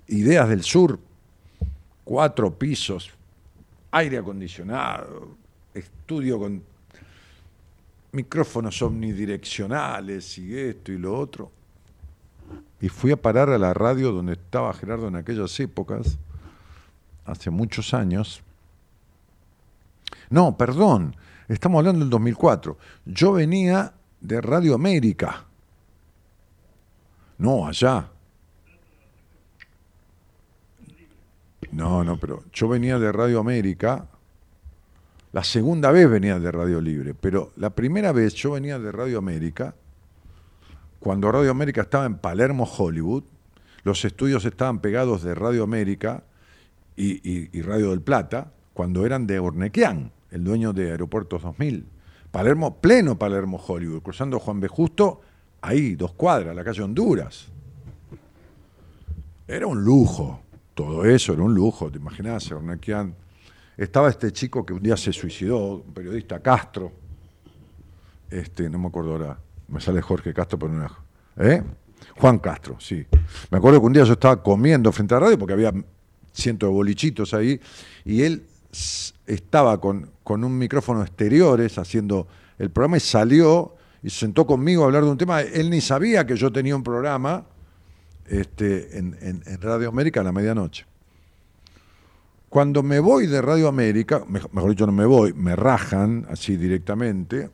Ideas 0.06 0.48
del 0.48 0.62
Sur, 0.62 1.00
cuatro 2.04 2.56
pisos, 2.56 3.10
aire 3.90 4.18
acondicionado, 4.18 5.36
estudio 5.74 6.38
con 6.38 6.62
micrófonos 8.12 8.80
omnidireccionales 8.82 10.38
y 10.38 10.56
esto 10.56 10.92
y 10.92 10.98
lo 10.98 11.18
otro. 11.18 11.50
Y 12.80 12.88
fui 12.88 13.10
a 13.10 13.16
parar 13.16 13.50
a 13.50 13.58
la 13.58 13.74
radio 13.74 14.12
donde 14.12 14.34
estaba 14.34 14.72
Gerardo 14.74 15.08
en 15.08 15.16
aquellas 15.16 15.58
épocas, 15.58 16.18
hace 17.24 17.50
muchos 17.50 17.92
años. 17.92 18.43
No, 20.30 20.56
perdón, 20.56 21.16
estamos 21.48 21.78
hablando 21.78 22.00
del 22.00 22.10
2004. 22.10 22.76
Yo 23.06 23.32
venía 23.32 23.94
de 24.20 24.40
Radio 24.40 24.74
América 24.74 25.46
no, 27.38 27.66
allá. 27.66 28.10
No, 31.72 32.04
no, 32.04 32.18
pero 32.18 32.44
yo 32.52 32.68
venía 32.68 32.98
de 32.98 33.10
Radio 33.10 33.40
América, 33.40 34.06
la 35.32 35.42
segunda 35.42 35.90
vez 35.90 36.08
venía 36.08 36.38
de 36.38 36.52
Radio 36.52 36.80
Libre, 36.80 37.14
pero 37.14 37.52
la 37.56 37.70
primera 37.70 38.12
vez 38.12 38.34
yo 38.34 38.52
venía 38.52 38.78
de 38.78 38.92
Radio 38.92 39.18
América, 39.18 39.74
cuando 41.00 41.32
Radio 41.32 41.50
América 41.50 41.82
estaba 41.82 42.06
en 42.06 42.18
Palermo, 42.18 42.64
Hollywood, 42.64 43.24
los 43.82 44.04
estudios 44.04 44.44
estaban 44.44 44.78
pegados 44.78 45.22
de 45.22 45.34
Radio 45.34 45.64
América 45.64 46.22
y, 46.96 47.60
Radio 47.60 47.90
del 47.90 48.00
Plata, 48.00 48.52
cuando 48.74 49.06
eran 49.06 49.26
de 49.26 49.38
Ornequian, 49.38 50.10
el 50.30 50.44
dueño 50.44 50.72
de 50.72 50.90
Aeropuertos 50.90 51.42
2000. 51.42 51.86
Palermo, 52.30 52.76
pleno 52.80 53.16
Palermo, 53.16 53.62
Hollywood, 53.64 54.02
cruzando 54.02 54.40
Juan 54.40 54.58
B. 54.58 54.66
Justo 54.66 55.20
ahí, 55.62 55.94
dos 55.94 56.12
cuadras, 56.12 56.54
la 56.54 56.64
calle 56.64 56.82
Honduras. 56.82 57.46
Era 59.46 59.68
un 59.68 59.82
lujo, 59.84 60.40
todo 60.74 61.04
eso 61.04 61.32
era 61.32 61.42
un 61.42 61.54
lujo, 61.54 61.90
te 61.90 61.98
imaginas, 61.98 62.52
Estaba 63.76 64.08
este 64.08 64.32
chico 64.32 64.66
que 64.66 64.72
un 64.72 64.82
día 64.82 64.96
se 64.96 65.12
suicidó, 65.12 65.76
un 65.76 65.94
periodista 65.94 66.40
Castro, 66.40 66.92
este, 68.30 68.68
no 68.68 68.78
me 68.78 68.88
acuerdo 68.88 69.12
ahora, 69.12 69.38
me 69.68 69.80
sale 69.80 70.02
Jorge 70.02 70.34
Castro 70.34 70.58
por 70.58 70.70
una... 70.70 70.90
¿Eh? 71.36 71.62
Juan 72.16 72.38
Castro, 72.38 72.76
sí. 72.80 73.06
Me 73.50 73.58
acuerdo 73.58 73.80
que 73.80 73.86
un 73.86 73.92
día 73.92 74.04
yo 74.04 74.14
estaba 74.14 74.42
comiendo 74.42 74.90
frente 74.92 75.14
a 75.14 75.18
la 75.18 75.26
radio 75.26 75.38
porque 75.38 75.52
había 75.52 75.72
cientos 76.32 76.68
de 76.68 76.72
bolichitos 76.72 77.32
ahí 77.34 77.60
y 78.04 78.22
él 78.22 78.44
estaba 79.26 79.80
con, 79.80 80.10
con 80.22 80.44
un 80.44 80.58
micrófono 80.58 81.02
exteriores 81.02 81.78
haciendo 81.78 82.26
el 82.58 82.70
programa 82.70 82.96
y 82.96 83.00
salió 83.00 83.74
y 84.02 84.10
se 84.10 84.20
sentó 84.20 84.46
conmigo 84.46 84.82
a 84.82 84.86
hablar 84.86 85.04
de 85.04 85.10
un 85.10 85.18
tema. 85.18 85.40
Él 85.40 85.70
ni 85.70 85.80
sabía 85.80 86.26
que 86.26 86.36
yo 86.36 86.52
tenía 86.52 86.76
un 86.76 86.82
programa 86.82 87.46
este, 88.26 88.98
en, 88.98 89.42
Radio 89.60 89.88
América 89.88 90.20
a 90.20 90.24
la 90.24 90.32
medianoche. 90.32 90.86
Cuando 92.48 92.82
me 92.82 93.00
voy 93.00 93.26
de 93.26 93.42
Radio 93.42 93.66
América, 93.66 94.24
mejor 94.28 94.70
dicho, 94.70 94.86
no 94.86 94.92
me 94.92 95.06
voy, 95.06 95.32
me 95.32 95.56
rajan 95.56 96.26
así 96.30 96.56
directamente, 96.56 97.50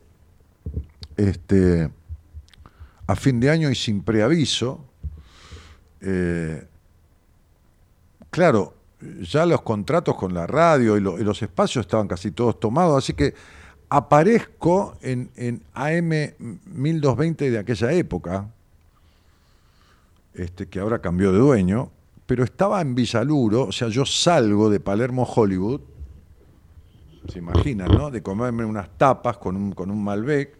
este, 1.17 1.89
a 3.07 3.15
fin 3.15 3.39
de 3.39 3.49
año 3.49 3.71
y 3.71 3.75
sin 3.75 4.03
preaviso, 4.03 4.85
eh, 6.01 6.67
claro, 8.29 8.75
ya 9.21 9.45
los 9.45 9.61
contratos 9.61 10.15
con 10.15 10.33
la 10.33 10.47
radio 10.47 10.97
y, 10.97 11.01
los 11.01 11.41
espacios 11.41 11.85
estaban 11.85 12.07
casi 12.07 12.31
todos 12.31 12.59
tomados, 12.59 13.03
así 13.03 13.13
que 13.13 13.33
aparezco 13.89 14.97
en, 15.01 15.29
en 15.35 15.63
AM 15.73 16.09
1220 16.65 17.51
de 17.51 17.57
aquella 17.59 17.91
época, 17.91 18.47
este, 20.33 20.67
que 20.67 20.79
ahora 20.79 20.99
cambió 20.99 21.31
de 21.31 21.39
dueño, 21.39 21.91
pero 22.25 22.43
estaba 22.43 22.79
en 22.79 22.95
Villaluro, 22.95 23.63
o 23.63 23.71
sea, 23.71 23.89
yo 23.89 24.05
salgo 24.05 24.69
de 24.69 24.79
Palermo, 24.79 25.23
Hollywood, 25.23 25.81
se 27.27 27.39
imaginan, 27.39 27.89
¿no? 27.91 28.09
De 28.09 28.23
comerme 28.23 28.63
unas 28.63 28.89
tapas 28.97 29.37
con 29.37 29.55
un, 29.57 29.73
con 29.73 29.91
un 29.91 30.01
Malbec, 30.03 30.57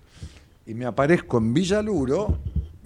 y 0.65 0.73
me 0.73 0.85
aparezco 0.85 1.37
en 1.37 1.53
Villaluro, 1.53 2.37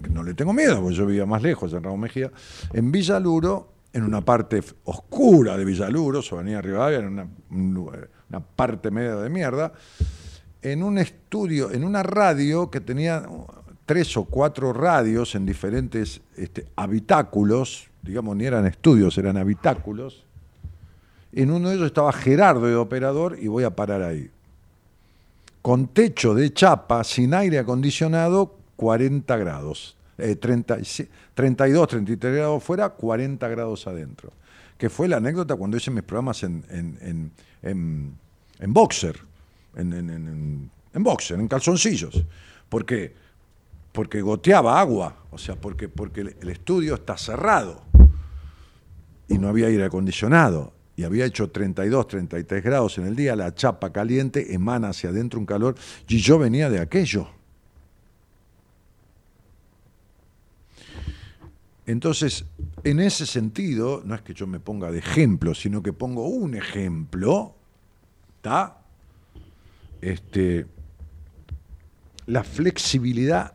que 0.02 0.10
no 0.10 0.22
le 0.22 0.34
tengo 0.34 0.52
miedo, 0.52 0.80
porque 0.80 0.94
yo 0.94 1.06
vivía 1.06 1.26
más 1.26 1.42
lejos, 1.42 1.72
en 1.72 1.82
Raúl 1.82 1.98
Mejía, 1.98 2.30
en 2.72 2.92
Villaluro, 2.92 3.75
en 3.96 4.04
una 4.04 4.20
parte 4.20 4.62
oscura 4.84 5.56
de 5.56 5.64
Villaluro, 5.64 6.20
sobre 6.20 6.42
Avenida 6.42 6.60
Rivadavia, 6.60 6.98
en 6.98 7.06
una, 7.06 7.26
una 7.50 8.40
parte 8.40 8.90
media 8.90 9.16
de 9.16 9.30
mierda, 9.30 9.72
en 10.60 10.82
un 10.82 10.98
estudio, 10.98 11.70
en 11.70 11.82
una 11.82 12.02
radio 12.02 12.70
que 12.70 12.82
tenía 12.82 13.26
tres 13.86 14.14
o 14.18 14.24
cuatro 14.24 14.74
radios 14.74 15.34
en 15.34 15.46
diferentes 15.46 16.20
este, 16.36 16.66
habitáculos, 16.76 17.88
digamos, 18.02 18.36
ni 18.36 18.44
eran 18.44 18.66
estudios, 18.66 19.16
eran 19.16 19.38
habitáculos. 19.38 20.24
En 21.32 21.50
uno 21.50 21.70
de 21.70 21.76
ellos 21.76 21.86
estaba 21.86 22.12
Gerardo 22.12 22.66
de 22.66 22.76
operador 22.76 23.38
y 23.40 23.48
voy 23.48 23.64
a 23.64 23.74
parar 23.74 24.02
ahí. 24.02 24.30
con 25.62 25.88
techo 25.88 26.34
de 26.34 26.52
chapa, 26.52 27.02
sin 27.02 27.32
aire 27.32 27.58
acondicionado, 27.58 28.56
40 28.76 29.36
grados. 29.38 29.95
30, 30.16 30.78
32, 31.34 31.88
33 31.88 32.34
grados 32.34 32.62
fuera, 32.62 32.88
40 32.88 33.48
grados 33.48 33.86
adentro. 33.86 34.32
Que 34.78 34.90
fue 34.90 35.08
la 35.08 35.18
anécdota 35.18 35.56
cuando 35.56 35.76
hice 35.76 35.90
mis 35.90 36.02
programas 36.02 36.42
en, 36.42 36.64
en, 36.70 37.30
en, 37.62 38.12
en 38.58 38.72
boxer, 38.72 39.18
en, 39.76 40.70
boxer, 40.94 41.38
en 41.38 41.48
calzoncillos. 41.48 42.24
¿Por 42.68 42.84
qué? 42.84 43.14
Porque 43.92 44.20
goteaba 44.20 44.78
agua, 44.78 45.16
o 45.30 45.38
sea, 45.38 45.56
porque, 45.56 45.88
porque 45.88 46.20
el 46.20 46.48
estudio 46.48 46.94
está 46.94 47.16
cerrado 47.16 47.82
y 49.28 49.38
no 49.38 49.48
había 49.48 49.66
aire 49.66 49.84
acondicionado 49.84 50.72
y 50.96 51.04
había 51.04 51.26
hecho 51.26 51.50
32, 51.50 52.08
33 52.08 52.64
grados 52.64 52.98
en 52.98 53.06
el 53.06 53.14
día, 53.14 53.36
la 53.36 53.54
chapa 53.54 53.92
caliente 53.92 54.54
emana 54.54 54.88
hacia 54.88 55.10
adentro 55.10 55.38
un 55.38 55.46
calor 55.46 55.74
y 56.08 56.18
yo 56.18 56.38
venía 56.38 56.70
de 56.70 56.80
aquello. 56.80 57.28
Entonces, 61.86 62.44
en 62.82 62.98
ese 63.00 63.26
sentido, 63.26 64.02
no 64.04 64.16
es 64.16 64.22
que 64.22 64.34
yo 64.34 64.46
me 64.46 64.58
ponga 64.58 64.90
de 64.90 64.98
ejemplo, 64.98 65.54
sino 65.54 65.82
que 65.82 65.92
pongo 65.92 66.26
un 66.26 66.54
ejemplo, 66.54 67.54
¿está? 68.36 68.78
Este, 70.00 70.66
la 72.26 72.42
flexibilidad 72.42 73.54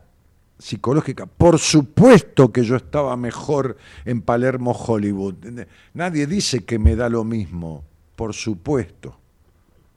psicológica. 0.58 1.26
Por 1.26 1.58
supuesto 1.58 2.52
que 2.52 2.64
yo 2.64 2.76
estaba 2.76 3.16
mejor 3.16 3.76
en 4.04 4.22
Palermo, 4.22 4.72
Hollywood. 4.72 5.34
Nadie 5.92 6.26
dice 6.26 6.64
que 6.64 6.78
me 6.78 6.96
da 6.96 7.10
lo 7.10 7.24
mismo. 7.24 7.84
Por 8.16 8.32
supuesto. 8.32 9.18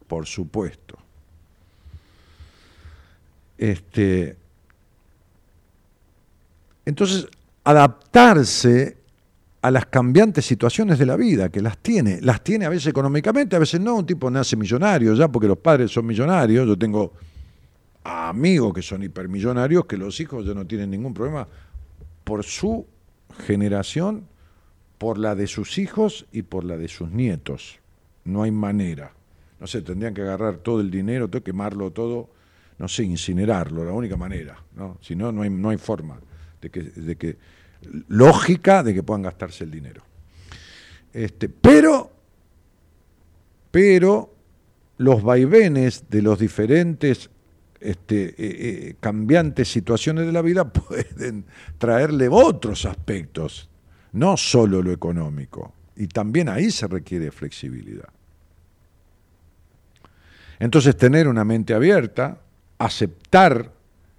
Por 0.07 0.25
supuesto. 0.25 0.97
Este, 3.57 4.35
entonces, 6.85 7.27
adaptarse 7.65 8.97
a 9.61 9.71
las 9.71 9.87
cambiantes 9.87 10.45
situaciones 10.45 10.99
de 10.99 11.07
la 11.07 11.17
vida, 11.17 11.49
que 11.49 11.61
las 11.61 11.79
tiene. 11.79 12.21
Las 12.21 12.43
tiene 12.43 12.65
a 12.65 12.69
veces 12.69 12.87
económicamente, 12.87 13.55
a 13.55 13.59
veces 13.59 13.81
no. 13.81 13.95
Un 13.95 14.05
tipo 14.05 14.29
nace 14.29 14.55
millonario 14.55 15.13
ya 15.15 15.27
porque 15.27 15.47
los 15.47 15.57
padres 15.57 15.91
son 15.91 16.05
millonarios. 16.05 16.67
Yo 16.67 16.77
tengo 16.77 17.13
amigos 18.03 18.73
que 18.73 18.83
son 18.83 19.01
hipermillonarios 19.01 19.85
que 19.87 19.97
los 19.97 20.19
hijos 20.19 20.45
ya 20.45 20.53
no 20.53 20.65
tienen 20.67 20.91
ningún 20.91 21.15
problema 21.15 21.47
por 22.23 22.43
su 22.43 22.85
generación, 23.45 24.27
por 24.99 25.17
la 25.17 25.33
de 25.33 25.47
sus 25.47 25.79
hijos 25.79 26.27
y 26.31 26.43
por 26.43 26.63
la 26.63 26.77
de 26.77 26.87
sus 26.87 27.09
nietos. 27.09 27.79
No 28.23 28.43
hay 28.43 28.51
manera. 28.51 29.11
No 29.59 29.65
sé, 29.65 29.81
tendrían 29.81 30.13
que 30.13 30.21
agarrar 30.21 30.57
todo 30.57 30.81
el 30.81 30.91
dinero, 30.91 31.27
todo, 31.27 31.43
quemarlo 31.43 31.91
todo, 31.91 32.29
no 32.77 32.87
sé, 32.87 33.03
incinerarlo, 33.03 33.83
la 33.83 33.93
única 33.93 34.15
manera. 34.15 34.57
¿no? 34.75 34.99
Si 35.01 35.15
no, 35.15 35.31
no 35.31 35.41
hay, 35.41 35.49
no 35.49 35.69
hay 35.69 35.77
forma 35.77 36.19
de 36.61 36.69
que, 36.69 36.81
de 36.81 37.15
que, 37.15 37.37
lógica 38.07 38.83
de 38.83 38.93
que 38.93 39.03
puedan 39.03 39.23
gastarse 39.23 39.63
el 39.63 39.71
dinero. 39.71 40.03
Este, 41.13 41.49
pero, 41.49 42.11
pero 43.71 44.33
los 44.97 45.23
vaivenes 45.23 46.05
de 46.09 46.21
los 46.21 46.39
diferentes 46.39 47.29
este, 47.79 48.25
eh, 48.25 48.35
eh, 48.39 48.95
cambiantes 48.99 49.67
situaciones 49.67 50.25
de 50.25 50.31
la 50.31 50.41
vida 50.41 50.65
pueden 50.71 51.45
traerle 51.77 52.27
otros 52.29 52.85
aspectos, 52.85 53.69
no 54.13 54.37
solo 54.37 54.81
lo 54.81 54.91
económico. 54.91 55.73
Y 55.95 56.07
también 56.07 56.49
ahí 56.49 56.71
se 56.71 56.87
requiere 56.87 57.31
flexibilidad. 57.31 58.09
Entonces 60.59 60.95
tener 60.97 61.27
una 61.27 61.43
mente 61.43 61.73
abierta, 61.73 62.39
aceptar 62.77 63.71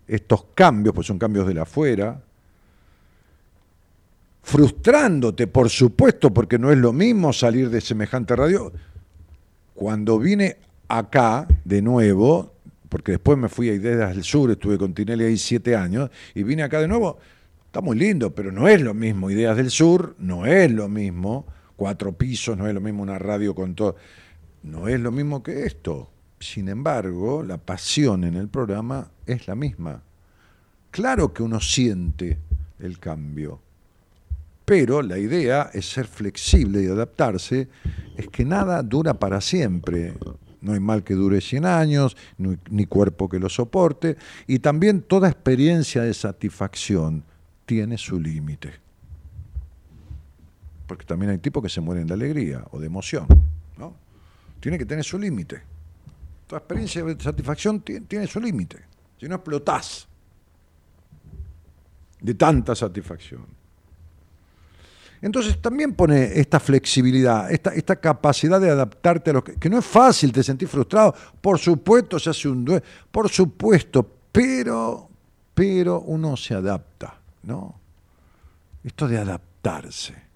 estos 0.06 0.44
cambios, 0.54 0.94
pues 0.94 1.06
son 1.06 1.18
cambios 1.18 1.46
de 1.46 1.54
la 1.54 1.62
afuera, 1.62 2.22
frustrándote, 4.46 5.48
por 5.48 5.68
supuesto, 5.68 6.32
porque 6.32 6.56
no 6.56 6.70
es 6.70 6.78
lo 6.78 6.92
mismo 6.92 7.32
salir 7.32 7.68
de 7.68 7.80
semejante 7.80 8.36
radio. 8.36 8.72
Cuando 9.74 10.20
vine 10.20 10.58
acá 10.86 11.48
de 11.64 11.82
nuevo, 11.82 12.54
porque 12.88 13.10
después 13.10 13.36
me 13.36 13.48
fui 13.48 13.70
a 13.70 13.74
Ideas 13.74 14.14
del 14.14 14.22
Sur, 14.22 14.52
estuve 14.52 14.78
con 14.78 14.94
Tinelli 14.94 15.24
ahí 15.24 15.36
siete 15.36 15.74
años, 15.74 16.10
y 16.32 16.44
vine 16.44 16.62
acá 16.62 16.80
de 16.80 16.86
nuevo, 16.86 17.18
está 17.66 17.80
muy 17.80 17.98
lindo, 17.98 18.36
pero 18.36 18.52
no 18.52 18.68
es 18.68 18.80
lo 18.80 18.94
mismo 18.94 19.32
Ideas 19.32 19.56
del 19.56 19.68
Sur, 19.68 20.14
no 20.20 20.46
es 20.46 20.70
lo 20.70 20.88
mismo, 20.88 21.44
cuatro 21.74 22.12
pisos, 22.12 22.56
no 22.56 22.68
es 22.68 22.72
lo 22.72 22.80
mismo 22.80 23.02
una 23.02 23.18
radio 23.18 23.52
con 23.52 23.74
todo, 23.74 23.96
no 24.62 24.86
es 24.86 25.00
lo 25.00 25.10
mismo 25.10 25.42
que 25.42 25.64
esto. 25.64 26.08
Sin 26.38 26.68
embargo, 26.68 27.42
la 27.42 27.58
pasión 27.58 28.22
en 28.22 28.34
el 28.34 28.46
programa 28.46 29.10
es 29.26 29.48
la 29.48 29.56
misma. 29.56 30.04
Claro 30.92 31.34
que 31.34 31.42
uno 31.42 31.60
siente 31.60 32.38
el 32.78 33.00
cambio, 33.00 33.65
pero 34.66 35.00
la 35.00 35.16
idea 35.16 35.70
es 35.72 35.88
ser 35.88 36.08
flexible 36.08 36.82
y 36.82 36.88
adaptarse, 36.88 37.68
es 38.16 38.28
que 38.28 38.44
nada 38.44 38.82
dura 38.82 39.14
para 39.14 39.40
siempre. 39.40 40.14
No 40.60 40.72
hay 40.72 40.80
mal 40.80 41.04
que 41.04 41.14
dure 41.14 41.40
100 41.40 41.64
años, 41.64 42.16
ni, 42.36 42.86
cuerpo 42.86 43.28
que 43.28 43.38
lo 43.38 43.48
soporte. 43.48 44.16
Y 44.48 44.58
también 44.58 45.02
toda 45.02 45.28
experiencia 45.28 46.02
de 46.02 46.12
satisfacción 46.12 47.22
tiene 47.64 47.96
su 47.96 48.18
límite. 48.18 48.72
Porque 50.88 51.04
también 51.04 51.30
hay 51.30 51.38
tipos 51.38 51.62
que 51.62 51.68
se 51.68 51.80
mueren 51.80 52.08
de 52.08 52.14
alegría 52.14 52.64
o 52.72 52.80
de 52.80 52.86
emoción. 52.86 53.28
¿no? 53.78 53.94
Tiene 54.58 54.78
que 54.78 54.84
tener 54.84 55.04
su 55.04 55.16
límite. 55.16 55.62
Toda 56.48 56.58
experiencia 56.58 57.04
de 57.04 57.20
satisfacción 57.20 57.82
tiene, 57.82 58.26
su 58.26 58.40
límite. 58.40 58.78
Si 59.20 59.28
no 59.28 59.36
explotás 59.36 60.08
de 62.20 62.34
tanta 62.34 62.74
satisfacción. 62.74 63.55
Entonces 65.22 65.60
también 65.60 65.94
pone 65.94 66.38
esta 66.38 66.60
flexibilidad, 66.60 67.50
esta, 67.50 67.74
esta 67.74 67.96
capacidad 67.96 68.60
de 68.60 68.70
adaptarte 68.70 69.30
a 69.30 69.34
lo 69.34 69.44
que, 69.44 69.54
que 69.54 69.70
no 69.70 69.78
es 69.78 69.84
fácil, 69.84 70.32
te 70.32 70.42
sentís 70.42 70.68
frustrado, 70.68 71.14
por 71.40 71.58
supuesto 71.58 72.18
se 72.18 72.30
hace 72.30 72.48
un 72.48 72.64
duelo, 72.64 72.84
por 73.10 73.28
supuesto, 73.28 74.08
pero, 74.30 75.08
pero 75.54 76.00
uno 76.00 76.36
se 76.36 76.54
adapta, 76.54 77.18
¿no? 77.42 77.74
Esto 78.84 79.08
de 79.08 79.18
adaptarse. 79.18 80.26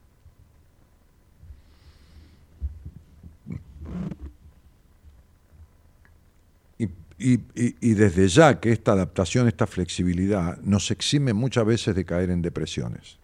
Y, 7.23 7.39
y, 7.55 7.93
desde 7.93 8.29
ya 8.29 8.59
que 8.59 8.73
esta 8.73 8.93
adaptación, 8.93 9.47
esta 9.47 9.67
flexibilidad 9.67 10.57
nos 10.63 10.91
exime 10.91 11.35
muchas 11.35 11.67
veces 11.67 11.95
de 11.95 12.07
caer 12.07 12.31
en 12.31 12.41
depresiones. 12.41 13.20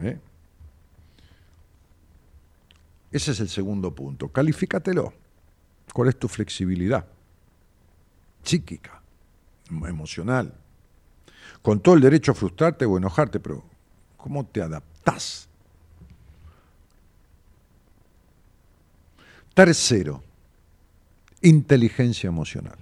¿Eh? 0.00 0.18
Ese 3.12 3.32
es 3.32 3.40
el 3.40 3.48
segundo 3.48 3.94
punto. 3.94 4.28
Califícatelo. 4.28 5.12
¿Cuál 5.92 6.08
es 6.08 6.18
tu 6.18 6.28
flexibilidad? 6.28 7.06
Psíquica, 8.42 9.00
emocional. 9.70 10.52
Con 11.62 11.80
todo 11.80 11.94
el 11.94 12.00
derecho 12.00 12.32
a 12.32 12.34
frustrarte 12.34 12.84
o 12.84 12.98
enojarte, 12.98 13.40
pero 13.40 13.64
¿cómo 14.16 14.44
te 14.44 14.60
adaptás? 14.60 15.48
Tercero, 19.54 20.22
inteligencia 21.40 22.28
emocional. 22.28 22.76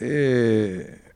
Eh, 0.00 1.11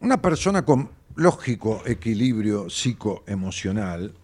una 0.00 0.20
persona 0.20 0.64
con 0.64 0.90
lógico 1.16 1.82
equilibrio 1.86 2.70
psicoemocional, 2.70 4.14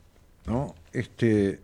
¿no? 0.47 0.75
este, 0.93 1.61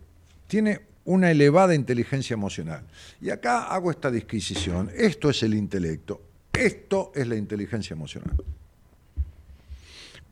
tiene 0.47 0.81
una 1.05 1.31
elevada 1.31 1.73
inteligencia 1.73 2.33
emocional. 2.33 2.83
Y 3.21 3.29
acá 3.29 3.63
hago 3.63 3.91
esta 3.91 4.11
disquisición. 4.11 4.91
Esto 4.95 5.29
es 5.29 5.41
el 5.43 5.53
intelecto, 5.53 6.21
esto 6.53 7.11
es 7.15 7.27
la 7.27 7.35
inteligencia 7.35 7.93
emocional. 7.93 8.35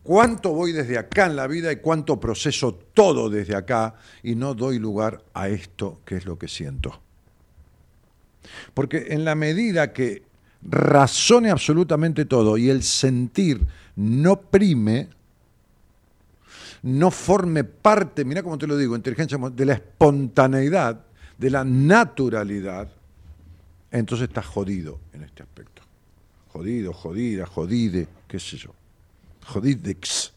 ¿Cuánto 0.04 0.54
voy 0.54 0.72
desde 0.72 0.98
acá 0.98 1.26
en 1.28 1.36
la 1.36 1.48
vida 1.48 1.72
y 1.72 1.78
cuánto 1.78 2.20
proceso 2.20 2.74
todo 2.74 3.30
desde 3.30 3.56
acá 3.56 3.96
y 4.24 4.36
no 4.36 4.54
doy 4.56 4.80
lugar 4.80 5.24
a 5.34 5.50
esto 5.50 6.02
que 6.06 6.18
es 6.18 6.26
lo 6.26 6.38
que 6.38 6.48
siento? 6.48 7.00
Porque 8.74 9.08
en 9.10 9.26
la 9.26 9.36
medida 9.36 9.94
que 9.94 10.24
razone 10.62 11.50
absolutamente 11.50 12.26
todo 12.26 12.58
y 12.58 12.70
el 12.70 12.84
sentir 12.84 13.66
no 13.96 14.40
prime, 14.42 15.10
no 16.84 17.12
forme 17.12 17.64
parte, 17.64 18.24
mira 18.24 18.44
cómo 18.44 18.58
te 18.58 18.68
lo 18.68 18.78
digo, 18.78 18.96
inteligencia 18.96 19.38
de 19.38 19.66
la 19.66 19.74
espontaneidad, 19.74 21.06
de 21.38 21.50
la 21.50 21.64
naturalidad, 21.64 22.90
entonces 23.92 24.28
estás 24.28 24.46
jodido 24.46 25.00
en 25.14 25.24
este 25.24 25.44
aspecto. 25.44 25.82
Jodido, 26.52 26.94
jodida, 26.94 27.46
jodide, 27.46 28.08
qué 28.28 28.40
sé 28.40 28.58
yo. 28.58 28.74
Jodidex. 29.46 30.34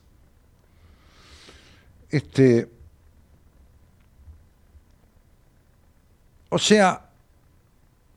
Este. 2.11 2.69
O 6.49 6.59
sea, 6.59 7.12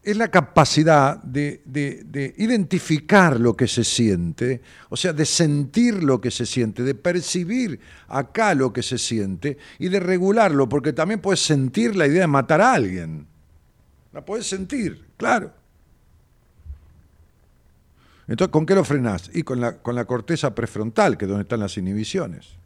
es 0.05 0.17
la 0.17 0.29
capacidad 0.29 1.17
de, 1.23 1.63
de, 1.65 2.35
identificar 2.37 3.39
lo 3.39 3.57
que 3.57 3.67
se 3.67 3.83
siente, 3.83 4.61
o 4.89 4.95
sea, 4.95 5.13
de 5.13 5.25
sentir 5.25 6.03
lo 6.03 6.21
que 6.21 6.29
se 6.29 6.45
siente, 6.45 6.83
de 6.83 6.93
percibir 6.93 7.79
acá 8.07 8.53
lo 8.53 8.71
que 8.71 8.83
se 8.83 8.99
siente 8.99 9.57
y 9.79 9.89
de 9.89 9.99
regularlo, 9.99 10.69
porque 10.69 10.93
también 10.93 11.21
puedes 11.21 11.39
sentir 11.39 11.95
la 11.95 12.05
idea 12.05 12.21
de 12.21 12.27
matar 12.27 12.61
a 12.61 12.73
alguien. 12.73 13.25
La 14.13 14.23
puedes 14.23 14.45
sentir, 14.45 15.03
claro. 15.17 15.51
Entonces, 18.27 18.51
¿con 18.51 18.67
qué 18.67 18.75
lo 18.75 18.83
frenás? 18.83 19.31
Y 19.33 19.41
con 19.41 19.59
la, 19.59 19.79
con 19.79 19.95
la 19.95 20.05
corteza 20.05 20.53
prefrontal, 20.53 21.17
que 21.17 21.25
es 21.25 21.29
donde 21.29 21.43
están 21.43 21.61
las 21.61 21.77
inhibiciones. 21.77 22.57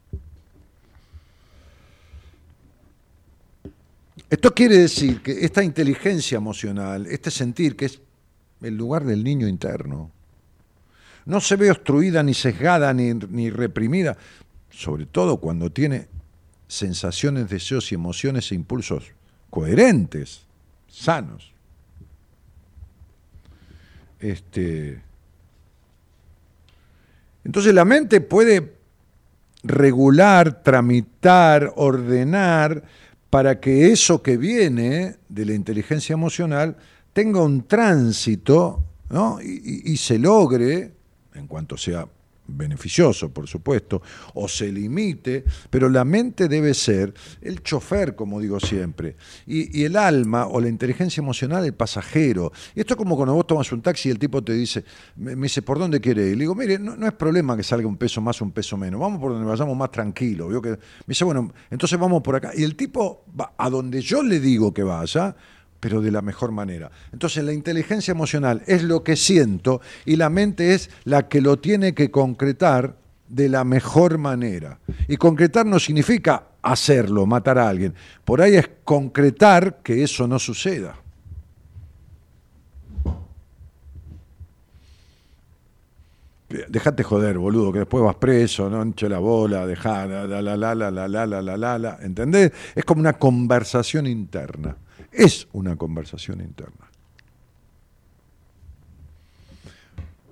Esto 4.30 4.54
quiere 4.54 4.78
decir 4.78 5.22
que 5.22 5.44
esta 5.44 5.64
inteligencia 5.64 6.38
emocional, 6.38 7.08
este 7.08 7.32
sentir 7.32 7.76
que 7.76 7.86
es 7.86 8.00
el 8.62 8.78
lugar 8.78 9.04
del 9.04 9.24
niño 9.24 9.48
interno, 9.48 10.12
no 11.26 11.42
se 11.42 11.56
ve 11.56 11.72
obstruida 11.72 12.22
ni 12.22 12.34
sesgada 12.34 12.94
ni, 12.94 13.14
ni 13.14 13.50
reprimida, 13.50 14.18
sobre 14.70 15.06
todo 15.06 15.38
cuando 15.38 15.72
tiene 15.72 16.08
sensaciones, 16.68 17.50
deseos 17.50 17.92
y 17.92 17.96
emociones 17.96 18.52
e 18.52 18.56
impulsos 18.56 19.12
coherentes, 19.50 20.42
sanos. 20.88 21.52
Este, 24.20 25.02
entonces 27.44 27.74
la 27.74 27.86
mente 27.86 28.22
puede 28.22 28.76
regular, 29.64 30.62
tramitar, 30.62 31.74
ordenar 31.76 32.84
para 33.30 33.60
que 33.60 33.92
eso 33.92 34.22
que 34.22 34.38
viene 34.38 35.18
de 35.28 35.46
la 35.46 35.54
inteligencia 35.54 36.14
emocional 36.14 36.78
tenga 37.14 37.42
un 37.42 37.68
tránsito 37.68 38.84
y, 39.42 39.92
y 39.92 39.98
se 39.98 40.20
logre, 40.20 40.94
en 41.34 41.48
cuanto 41.48 41.78
sea 41.78 42.08
beneficioso, 42.50 43.32
por 43.32 43.47
supuesto, 43.47 44.02
o 44.34 44.47
se 44.47 44.72
limite, 44.72 45.43
pero 45.70 45.89
la 45.89 46.04
mente 46.04 46.47
debe 46.47 46.74
ser 46.74 47.14
el 47.41 47.62
chofer, 47.62 48.16
como 48.16 48.39
digo 48.39 48.60
siempre, 48.60 49.16
y, 49.45 49.84
el 49.84 49.95
alma 49.95 50.47
o 50.47 50.60
la 50.60 50.68
inteligencia 50.68 51.22
emocional 51.22 51.66
el 51.66 51.74
pasajero. 51.74 52.52
Y 52.76 52.82
esto 52.82 52.93
es 52.93 52.97
como 52.97 53.16
cuando 53.16 53.34
vos 53.34 53.47
tomas 53.47 53.72
un 53.72 53.82
taxi 53.82 54.10
y 54.10 54.12
el 54.12 54.20
tipo 54.20 54.43
te 54.43 54.54
dice, 54.54 54.84
me, 55.16 55.36
dice, 55.36 55.62
¿por 55.62 55.80
dónde 55.80 56.02
quiere 56.02 56.28
ir? 56.28 56.38
Le 56.38 56.41
digo, 56.41 56.56
mire, 56.56 56.78
no, 56.80 57.06
es 57.06 57.14
problema 57.14 57.56
que 57.56 57.64
salga 57.64 57.88
un 57.88 57.97
peso 57.97 58.22
más 58.22 58.41
o 58.41 58.45
un 58.45 58.52
peso 58.52 58.78
menos, 58.78 59.00
vamos 59.00 59.20
por 59.20 59.32
donde 59.32 59.47
vayamos 59.47 59.76
más 59.78 59.91
tranquilo. 59.91 60.62
Que, 60.62 60.70
me 60.70 60.78
dice, 61.08 61.24
bueno, 61.24 61.52
entonces 61.70 61.97
vamos 61.97 62.22
por 62.22 62.36
acá. 62.36 62.52
Y 62.56 62.64
el 62.64 62.76
tipo 62.76 63.26
va 63.39 63.54
a 63.58 63.70
donde 63.70 64.02
yo 64.02 64.24
le 64.24 64.39
digo 64.39 64.74
que 64.74 64.84
vaya, 64.84 65.36
pero 65.80 66.02
de 66.02 66.12
la 66.12 66.22
mejor 66.22 66.52
manera. 66.52 66.92
Entonces 67.12 67.44
la 67.44 67.54
inteligencia 67.54 68.12
emocional 68.12 68.64
es 68.68 68.84
lo 68.84 69.04
que 69.04 69.16
siento 69.16 69.82
y 70.06 70.16
la 70.16 70.30
mente 70.30 70.74
es 70.74 70.90
la 71.06 71.28
que 71.28 71.42
lo 71.42 71.60
tiene 71.60 71.94
que 71.94 72.12
concretar 72.12 72.96
de 73.28 73.50
la 73.50 73.64
mejor 73.64 74.18
manera. 74.18 74.80
Y 75.08 75.18
concretar 75.18 75.66
no 75.66 75.80
significa 75.80 76.44
hacerlo, 76.62 77.26
matar 77.26 77.58
a 77.60 77.70
alguien. 77.70 77.94
Por 78.26 78.42
ahí 78.42 78.56
es 78.56 78.70
concretar 78.84 79.78
que 79.82 80.04
eso 80.04 80.28
no 80.28 80.40
suceda. 80.40 80.96
Dejate 86.68 87.04
joder, 87.04 87.38
boludo, 87.38 87.72
que 87.72 87.80
después 87.80 88.04
vas 88.04 88.16
preso, 88.16 88.72
no 88.72 88.82
enche 88.82 89.08
la 89.08 89.20
bola, 89.20 89.68
dejá, 89.68 90.08
la 90.08 90.26
la 90.26 90.42
la 90.42 90.58
la 90.58 90.74
la 90.74 90.90
la 90.90 91.08
la 91.08 91.42
la 91.44 91.58
la 91.58 91.78
la, 91.78 92.00
¿entendés? 92.02 92.52
Es 92.74 92.84
como 92.86 93.02
una 93.02 93.14
conversación 93.14 94.08
interna 94.08 94.76
es 95.12 95.47
una 95.53 95.76
conversación 95.76 96.41
interna. 96.41 96.89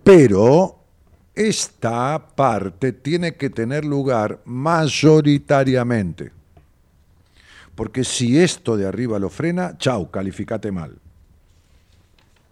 Pero 0.04 0.80
esta 1.36 2.30
parte 2.36 2.94
tiene 2.94 3.36
que 3.36 3.50
tener 3.50 3.86
lugar 3.86 4.40
mayoritariamente. 4.46 6.32
Porque 7.76 8.04
si 8.04 8.40
esto 8.40 8.76
de 8.76 8.88
arriba 8.88 9.20
lo 9.20 9.30
frena, 9.30 9.78
chau, 9.78 10.10
calificate 10.10 10.72
mal. 10.72 10.98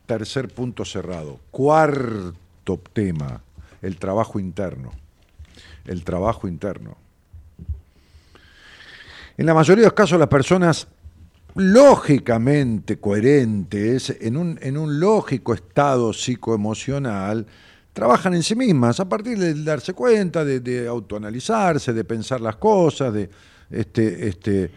Tercer 0.06 0.50
punto 0.50 0.86
cerrado. 0.86 1.40
Cuarto 1.50 2.80
tema, 2.94 3.42
el 3.82 3.98
trabajo 3.98 4.40
interno. 4.40 4.92
El 5.86 6.04
trabajo 6.04 6.48
interno. 6.48 6.98
En 9.38 9.46
la 9.46 9.54
mayoría 9.54 9.82
de 9.82 9.88
los 9.88 9.94
casos 9.94 10.20
las 10.20 10.28
personas 10.28 10.88
lógicamente 11.56 13.00
coherentes, 13.00 14.16
en 14.20 14.38
un, 14.38 14.60
en 14.62 14.78
un 14.78 15.00
lógico 15.00 15.54
estado 15.54 16.12
psicoemocional, 16.12 17.48
trabajan 17.94 18.34
en 18.34 18.44
sí 18.44 18.56
mismas, 18.56 19.00
a 19.00 19.08
partir 19.08 19.40
de 19.40 19.54
darse 19.64 19.94
cuenta, 19.94 20.44
de, 20.44 20.88
autoanalizarse, 20.88 21.94
de 21.94 22.04
pensar 22.04 22.42
las 22.42 22.58
cosas, 22.58 23.14
de 23.14 23.30
este, 23.70 24.28
este, 24.28 24.72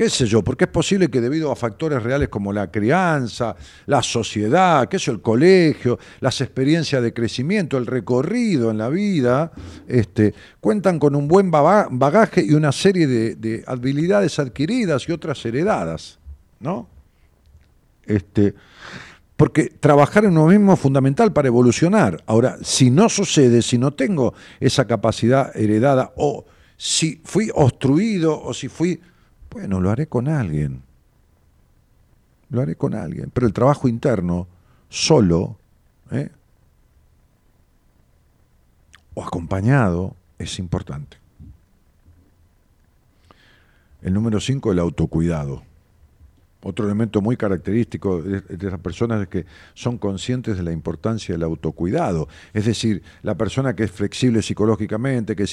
qué 0.00 0.08
sé 0.08 0.24
yo, 0.24 0.42
porque 0.42 0.64
es 0.64 0.70
posible 0.70 1.10
que 1.10 1.20
debido 1.20 1.52
a 1.52 1.56
factores 1.56 2.02
reales 2.02 2.30
como 2.30 2.54
la 2.54 2.70
crianza, 2.70 3.54
la 3.84 4.02
sociedad, 4.02 4.88
qué 4.88 4.98
sé 4.98 5.10
el 5.10 5.20
colegio, 5.20 5.98
las 6.20 6.40
experiencias 6.40 7.02
de 7.02 7.12
crecimiento, 7.12 7.76
el 7.76 7.84
recorrido 7.84 8.70
en 8.70 8.78
la 8.78 8.88
vida, 8.88 9.52
este, 9.86 10.32
cuentan 10.58 10.98
con 10.98 11.14
un 11.14 11.28
buen 11.28 11.50
bagaje 11.50 12.42
y 12.42 12.54
una 12.54 12.72
serie 12.72 13.06
de, 13.06 13.34
de 13.34 13.62
habilidades 13.66 14.38
adquiridas 14.38 15.06
y 15.06 15.12
otras 15.12 15.44
heredadas, 15.44 16.18
¿no? 16.60 16.88
Este, 18.06 18.54
porque 19.36 19.64
trabajar 19.64 20.24
en 20.24 20.30
uno 20.30 20.46
mismo 20.46 20.72
es 20.72 20.80
fundamental 20.80 21.30
para 21.34 21.48
evolucionar. 21.48 22.24
Ahora, 22.24 22.56
si 22.62 22.90
no 22.90 23.10
sucede, 23.10 23.60
si 23.60 23.76
no 23.76 23.90
tengo 23.90 24.32
esa 24.60 24.86
capacidad 24.86 25.54
heredada, 25.54 26.14
o 26.16 26.46
si 26.78 27.20
fui 27.22 27.50
obstruido, 27.54 28.42
o 28.42 28.54
si 28.54 28.68
fui 28.68 28.98
bueno, 29.50 29.80
lo 29.80 29.90
haré 29.90 30.06
con 30.06 30.28
alguien. 30.28 30.82
Lo 32.48 32.60
haré 32.60 32.76
con 32.76 32.94
alguien. 32.94 33.30
Pero 33.32 33.46
el 33.46 33.52
trabajo 33.52 33.88
interno, 33.88 34.46
solo, 34.88 35.56
¿eh? 36.10 36.30
o 39.14 39.24
acompañado, 39.24 40.16
es 40.38 40.58
importante. 40.58 41.18
El 44.02 44.14
número 44.14 44.40
cinco, 44.40 44.72
el 44.72 44.78
autocuidado. 44.78 45.62
Otro 46.62 46.84
elemento 46.84 47.22
muy 47.22 47.38
característico 47.38 48.20
de, 48.20 48.42
esas 48.66 48.80
personas 48.80 49.22
es 49.22 49.28
que 49.28 49.46
son 49.72 49.96
conscientes 49.96 50.58
de 50.58 50.62
la 50.62 50.72
importancia 50.72 51.34
del 51.34 51.42
autocuidado. 51.42 52.28
Es 52.52 52.66
decir, 52.66 53.02
la 53.22 53.34
persona 53.34 53.74
que 53.74 53.84
es 53.84 53.90
flexible 53.90 54.42
psicológicamente, 54.42 55.34
que 55.34 55.46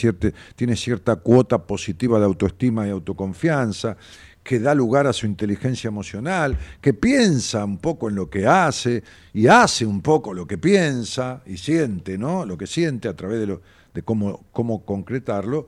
tiene 0.56 0.76
cierta 0.76 1.16
cuota 1.16 1.66
positiva 1.66 2.20
de 2.20 2.26
autoestima 2.26 2.88
y 2.88 2.90
autoconfianza, 2.90 3.96
que 4.44 4.60
da 4.60 4.76
lugar 4.76 5.08
a 5.08 5.14
su 5.14 5.26
inteligencia 5.26 5.88
emocional, 5.88 6.58
que 6.82 6.94
piensa 6.94 7.64
un 7.64 7.78
poco 7.78 8.10
en 8.10 8.16
lo 8.16 8.30
que 8.30 8.46
hace 8.46 9.04
y 9.34 9.48
hace 9.48 9.86
un 9.86 10.02
poco 10.02 10.34
lo 10.34 10.46
que 10.46 10.58
piensa 10.58 11.42
y 11.46 11.58
siente, 11.58 12.18
¿no? 12.18 12.46
Lo 12.46 12.58
que 12.58 12.68
siente 12.68 13.08
a 13.08 13.16
través 13.16 13.46
de, 13.46 13.60
de 13.94 14.02
cómo, 14.04 14.46
cómo 14.52 14.86
concretarlo, 14.86 15.68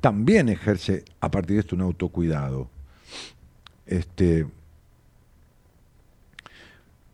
también 0.00 0.48
ejerce 0.48 1.04
a 1.20 1.30
partir 1.30 1.56
de 1.56 1.60
esto 1.60 1.76
un 1.76 1.82
autocuidado. 1.82 2.68
Este, 3.86 4.46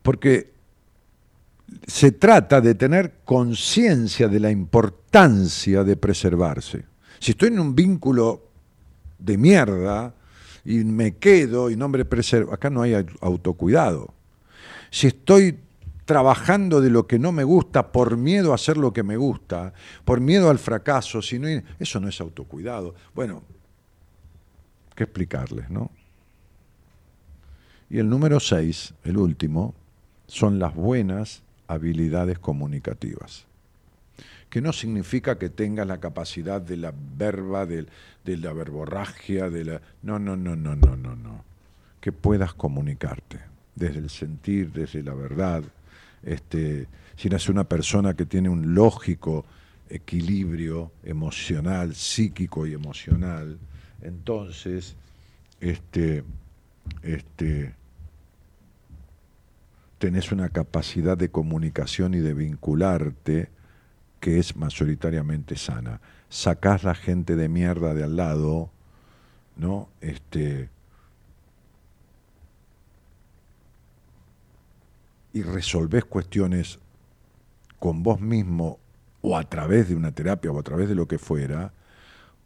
porque 0.07 0.53
se 1.85 2.13
trata 2.13 2.61
de 2.61 2.77
tener 2.77 3.15
conciencia 3.25 4.29
de 4.29 4.39
la 4.39 4.53
importancia 4.53 5.83
de 5.83 5.97
preservarse. 5.97 6.85
Si 7.19 7.33
estoy 7.33 7.49
en 7.49 7.59
un 7.59 7.75
vínculo 7.75 8.47
de 9.19 9.37
mierda 9.37 10.15
y 10.65 10.85
me 10.85 11.17
quedo 11.17 11.71
y 11.71 11.77
no 11.77 11.89
me 11.89 12.05
preservo, 12.05 12.55
acá 12.55 12.71
no 12.71 12.83
hay 12.83 12.95
autocuidado. 13.21 14.15
Si 14.93 15.09
estoy 15.09 15.59
trabajando 16.05 16.81
de 16.81 16.91
lo 16.91 17.09
que 17.09 17.19
no 17.19 17.33
me 17.33 17.43
gusta 17.43 17.91
por 17.91 18.17
miedo 18.17 18.53
a 18.53 18.55
hacer 18.55 18.77
lo 18.77 18.93
que 18.93 19.03
me 19.03 19.17
gusta, 19.17 19.73
por 20.05 20.21
miedo 20.21 20.51
al 20.51 20.61
fracaso, 20.61 21.21
si 21.21 21.41
no, 21.41 21.49
eso 21.81 21.99
no 21.99 22.09
es 22.09 22.21
autocuidado. 22.21 22.95
Bueno, 23.13 23.43
¿qué 24.95 25.03
explicarles, 25.03 25.69
no? 25.69 25.91
Y 27.91 27.99
el 27.99 28.09
número 28.09 28.39
seis, 28.39 28.95
el 29.03 29.17
último, 29.17 29.75
son 30.27 30.59
las 30.59 30.75
buenas 30.75 31.43
habilidades 31.69 32.39
comunicativas. 32.39 33.47
Que 34.51 34.61
no 34.61 34.73
significa 34.73 35.39
que 35.39 35.51
tengas 35.51 35.87
la 35.87 35.99
capacidad 35.99 36.61
de 36.61 36.77
la 36.77 36.95
verba, 37.17 37.67
de, 37.67 37.87
la 38.25 38.53
verborragia, 38.53 39.51
de 39.51 39.65
la. 39.65 39.81
No, 40.03 40.19
no, 40.19 40.37
no, 40.37 40.55
no, 40.57 40.77
no, 40.77 40.97
no, 40.97 41.17
no. 41.17 41.45
Que 42.01 42.13
puedas 42.13 42.55
comunicarte 42.55 43.41
desde 43.75 43.99
el 43.99 44.11
sentir, 44.11 44.73
desde 44.73 45.03
la 45.03 45.15
verdad. 45.15 45.65
Este, 46.23 46.87
si 47.17 47.29
eres 47.29 47.49
una 47.49 47.65
persona 47.65 48.15
que 48.15 48.25
tiene 48.25 48.49
un 48.49 48.75
lógico 48.75 49.45
equilibrio 49.89 50.93
emocional, 51.05 51.95
psíquico 51.95 52.67
y 52.67 52.73
emocional, 52.73 53.59
entonces 54.03 54.97
este, 55.61 56.25
este, 57.03 57.75
tenés 59.99 60.33
una 60.33 60.49
capacidad 60.51 61.17
de 61.17 61.31
comunicación 61.31 62.15
y 62.15 62.19
de 62.19 62.35
vincularte 62.35 63.51
que 64.21 64.39
es 64.39 64.57
mayoritariamente 64.57 65.57
sana. 65.57 66.01
Sacás 66.29 66.85
la 66.85 66.95
gente 66.95 67.37
de 67.37 67.49
mierda 67.49 67.95
de 67.95 68.05
al 68.05 68.17
lado, 68.17 68.71
¿no? 69.57 69.89
Este, 70.01 70.69
y 75.33 75.43
resolvés 75.43 76.05
cuestiones 76.05 76.79
con 77.79 78.03
vos 78.03 78.21
mismo 78.21 78.79
o 79.21 79.37
a 79.37 79.45
través 79.45 79.89
de 79.89 79.95
una 79.95 80.13
terapia 80.13 80.51
o 80.51 80.59
a 80.59 80.63
través 80.63 80.89
de 80.89 80.95
lo 80.95 81.07
que 81.07 81.19
fuera, 81.19 81.73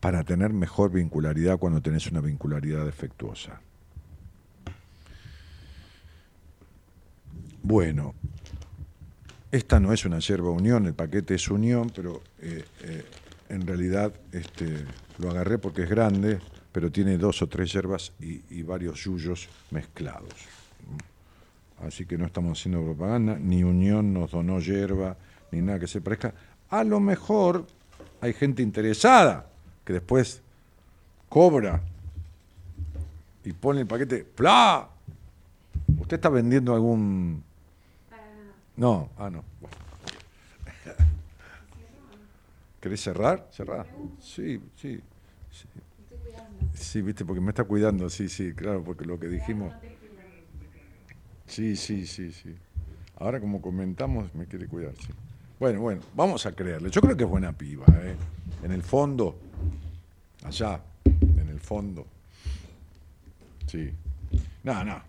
para 0.00 0.24
tener 0.24 0.52
mejor 0.52 0.90
vincularidad 0.90 1.58
cuando 1.58 1.82
tenés 1.82 2.10
una 2.10 2.20
vincularidad 2.20 2.86
defectuosa. 2.86 3.60
Bueno, 7.62 8.14
esta 9.52 9.80
no 9.80 9.92
es 9.92 10.04
una 10.04 10.18
yerba 10.20 10.50
unión, 10.50 10.86
el 10.86 10.94
paquete 10.94 11.34
es 11.34 11.50
unión, 11.50 11.90
pero 11.94 12.22
eh, 12.40 12.64
eh, 12.82 13.04
en 13.48 13.66
realidad 13.66 14.12
este, 14.32 14.84
lo 15.18 15.30
agarré 15.30 15.58
porque 15.58 15.82
es 15.82 15.90
grande, 15.90 16.38
pero 16.72 16.90
tiene 16.90 17.18
dos 17.18 17.42
o 17.42 17.48
tres 17.48 17.72
yerbas 17.72 18.12
y, 18.20 18.62
varios 18.62 19.02
yuyos 19.02 19.48
mezclados. 19.72 20.34
Así 21.84 22.06
que 22.06 22.16
no 22.16 22.26
estamos 22.26 22.58
haciendo 22.58 22.82
propaganda, 22.84 23.36
ni 23.38 23.64
unión 23.64 24.14
nos 24.14 24.30
donó 24.30 24.60
yerba, 24.60 25.16
ni 25.50 25.60
nada 25.60 25.80
que 25.80 25.86
se 25.86 26.00
parezca. 26.00 26.32
A 26.68 26.84
lo 26.84 27.00
mejor 27.00 27.66
hay 28.20 28.32
gente 28.34 28.62
interesada 28.62 29.50
que 29.84 29.94
después 29.94 30.42
cobra 31.28 31.82
y 33.44 33.52
pone 33.52 33.80
el 33.80 33.86
paquete, 33.86 34.24
¡pla! 34.24 34.88
¿Usted 35.98 36.16
está 36.16 36.28
vendiendo 36.28 36.74
algún 36.74 37.42
no, 38.80 39.10
ah, 39.18 39.28
no. 39.28 39.44
¿Querés 42.80 43.02
cerrar? 43.02 43.46
¿Cerrar? 43.52 43.86
Sí, 44.22 44.58
sí. 44.74 44.98
Sí. 45.52 45.68
sí, 46.72 47.02
viste, 47.02 47.26
porque 47.26 47.42
me 47.42 47.50
está 47.50 47.64
cuidando, 47.64 48.08
sí, 48.08 48.30
sí, 48.30 48.54
claro, 48.54 48.82
porque 48.82 49.04
lo 49.04 49.20
que 49.20 49.28
dijimos. 49.28 49.74
Sí, 51.46 51.76
sí, 51.76 52.06
sí, 52.06 52.32
sí. 52.32 52.56
Ahora 53.18 53.38
como 53.38 53.60
comentamos, 53.60 54.34
me 54.34 54.46
quiere 54.46 54.66
cuidar, 54.66 54.94
sí. 54.96 55.12
Bueno, 55.58 55.82
bueno, 55.82 56.00
vamos 56.14 56.46
a 56.46 56.52
creerle. 56.52 56.88
Yo 56.88 57.02
creo 57.02 57.14
que 57.14 57.24
es 57.24 57.30
buena 57.30 57.52
piba, 57.52 57.84
¿eh? 58.00 58.16
En 58.62 58.72
el 58.72 58.82
fondo, 58.82 59.38
allá, 60.42 60.80
en 61.04 61.48
el 61.50 61.60
fondo. 61.60 62.06
Sí. 63.66 63.90
No, 64.64 64.82
no. 64.82 65.02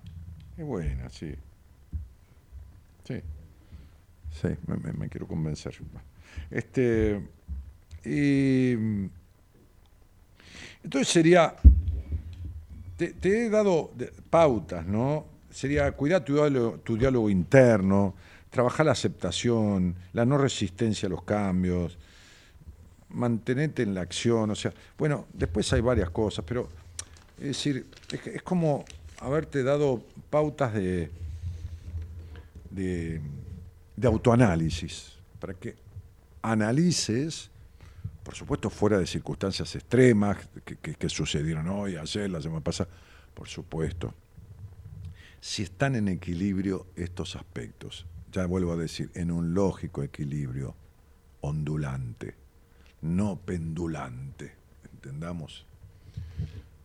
Es 0.58 0.66
buena, 0.66 1.10
sí. 1.10 1.34
Sí. 3.06 3.22
Sí, 4.42 4.48
me, 4.98 5.08
quiero 5.08 5.28
convencer. 5.28 5.78
Este, 6.50 7.22
entonces 10.84 11.08
sería, 11.08 11.56
te, 12.98 13.14
he 13.24 13.50
dado 13.50 13.92
pautas, 14.32 14.86
¿no? 14.88 15.26
Sería 15.52 15.92
cuidar 15.92 16.26
tu 16.26 16.34
diálogo, 16.36 16.80
tu 16.80 16.98
diálogo 16.98 17.30
interno, 17.30 18.16
trabajar 18.50 18.88
la 18.88 18.94
aceptación, 18.94 19.96
la 20.14 20.26
no 20.26 20.40
resistencia 20.40 21.06
a 21.06 21.10
los 21.10 21.24
cambios, 21.24 22.00
mantenerte 23.10 23.84
en 23.84 23.94
la 23.94 24.02
acción, 24.02 24.50
o 24.50 24.56
sea, 24.56 24.74
bueno, 24.98 25.28
después 25.34 25.72
hay 25.74 25.82
varias 25.82 26.10
cosas, 26.10 26.44
pero 26.48 26.68
es 27.38 27.48
decir, 27.48 27.86
es, 28.12 28.42
como 28.42 28.86
haberte 29.20 29.62
dado 29.62 30.04
pautas 30.32 30.74
de, 30.74 31.12
de 32.72 33.22
de 34.02 34.08
autoanálisis, 34.08 35.20
para 35.40 35.54
que 35.54 35.76
analices, 36.42 37.52
por 38.24 38.34
supuesto 38.34 38.72
fuera 38.72 38.98
de 38.98 39.06
circunstancias 39.06 39.76
extremas 39.76 40.38
que, 40.64 41.10
sucedieron 41.10 41.68
hoy, 41.70 41.98
ayer, 41.98 42.30
la 42.30 42.42
semana 42.42 42.64
pasada, 42.64 42.90
por 43.36 43.48
supuesto, 43.48 44.14
si 45.40 45.64
están 45.64 45.96
en 45.96 46.08
equilibrio 46.08 46.88
estos 46.96 47.36
aspectos, 47.36 48.08
ya 48.32 48.48
vuelvo 48.48 48.74
a 48.74 48.76
decir, 48.76 49.12
en 49.14 49.30
un 49.30 49.54
lógico 49.54 50.02
equilibrio 50.02 50.76
ondulante, 51.42 52.34
no 53.02 53.40
pendulante, 53.40 54.56
¿entendamos? 54.94 55.68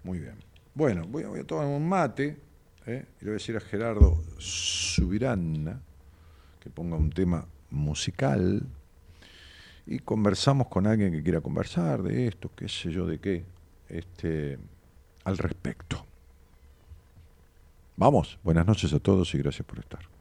Muy 0.05 0.19
bien. 0.19 0.37
Bueno, 0.75 1.07
voy, 1.07 1.25
a 1.25 1.45
tomar 1.45 1.67
un 1.67 1.89
mate 1.89 2.37
¿eh? 2.85 3.07
y 3.21 3.25
le 3.25 3.31
voy 3.31 3.37
a 3.37 3.41
decir 3.41 3.57
a 3.57 3.61
Gerardo 3.61 4.23
Subirana 4.39 5.81
que 6.67 6.71
ponga 6.71 6.97
un 6.97 7.11
tema 7.11 7.47
musical 7.71 8.67
y 9.87 10.01
conversamos 10.01 10.67
con 10.67 10.89
alguien 10.89 11.13
que 11.13 11.23
quiera 11.23 11.41
conversar 11.41 12.03
de 12.03 12.27
esto, 12.27 12.51
qué 12.57 12.69
sé 12.69 12.91
yo, 12.91 13.07
de 13.07 13.21
qué, 13.21 13.45
este, 13.89 14.59
al 15.23 15.39
respecto. 15.39 16.05
Vamos, 17.97 18.41
buenas 18.43 18.67
noches 18.67 18.93
a 18.93 18.99
todos 18.99 19.33
y 19.37 19.39
gracias 19.39 19.65
por 19.65 19.79
estar. 19.79 20.16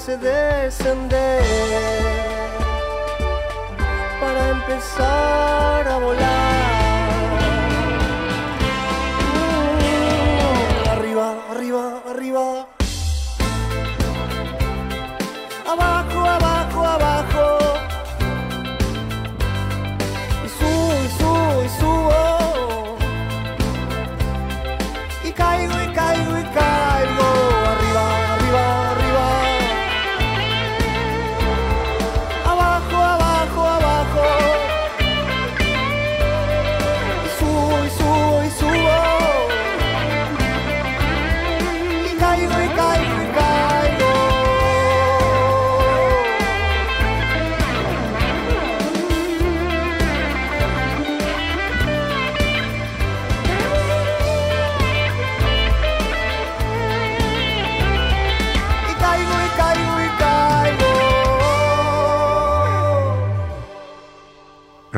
Nos 0.00 0.08
hace 0.08 0.39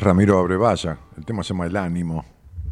Ramiro 0.03 0.37
Abrevaya, 0.37 0.99
el 1.17 1.25
tema 1.25 1.45
se 1.45 1.55
llama 1.55 1.67
El 1.67 1.77
ánimo. 1.77 2.25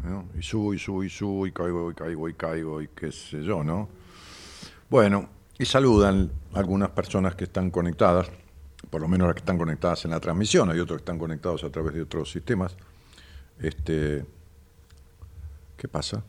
¿no? 0.03 0.25
Y 0.37 0.41
subo, 0.41 0.73
y 0.73 0.79
subo, 0.79 1.01
y 1.01 1.09
subo, 1.09 1.47
y 1.47 1.53
caigo, 1.53 1.89
y 1.89 1.93
caigo, 1.93 2.27
y 2.27 2.33
caigo, 2.33 2.81
y 2.81 2.89
qué 2.89 3.09
sé 3.09 3.41
yo, 3.41 3.63
¿no? 3.63 3.87
Bueno, 4.89 5.29
y 5.57 5.63
saludan 5.63 6.29
algunas 6.53 6.89
personas 6.89 7.35
que 7.35 7.45
están 7.45 7.71
conectadas, 7.71 8.29
por 8.89 8.99
lo 8.99 9.07
menos 9.07 9.27
las 9.27 9.35
que 9.35 9.39
están 9.39 9.57
conectadas 9.57 10.03
en 10.03 10.11
la 10.11 10.19
transmisión, 10.19 10.69
hay 10.71 10.79
otros 10.81 10.97
que 10.97 11.03
están 11.03 11.17
conectados 11.17 11.63
a 11.63 11.69
través 11.69 11.93
de 11.93 12.01
otros 12.01 12.29
sistemas. 12.29 12.75
Este, 13.59 14.25
¿Qué 15.77 15.87
pasa? 15.87 16.21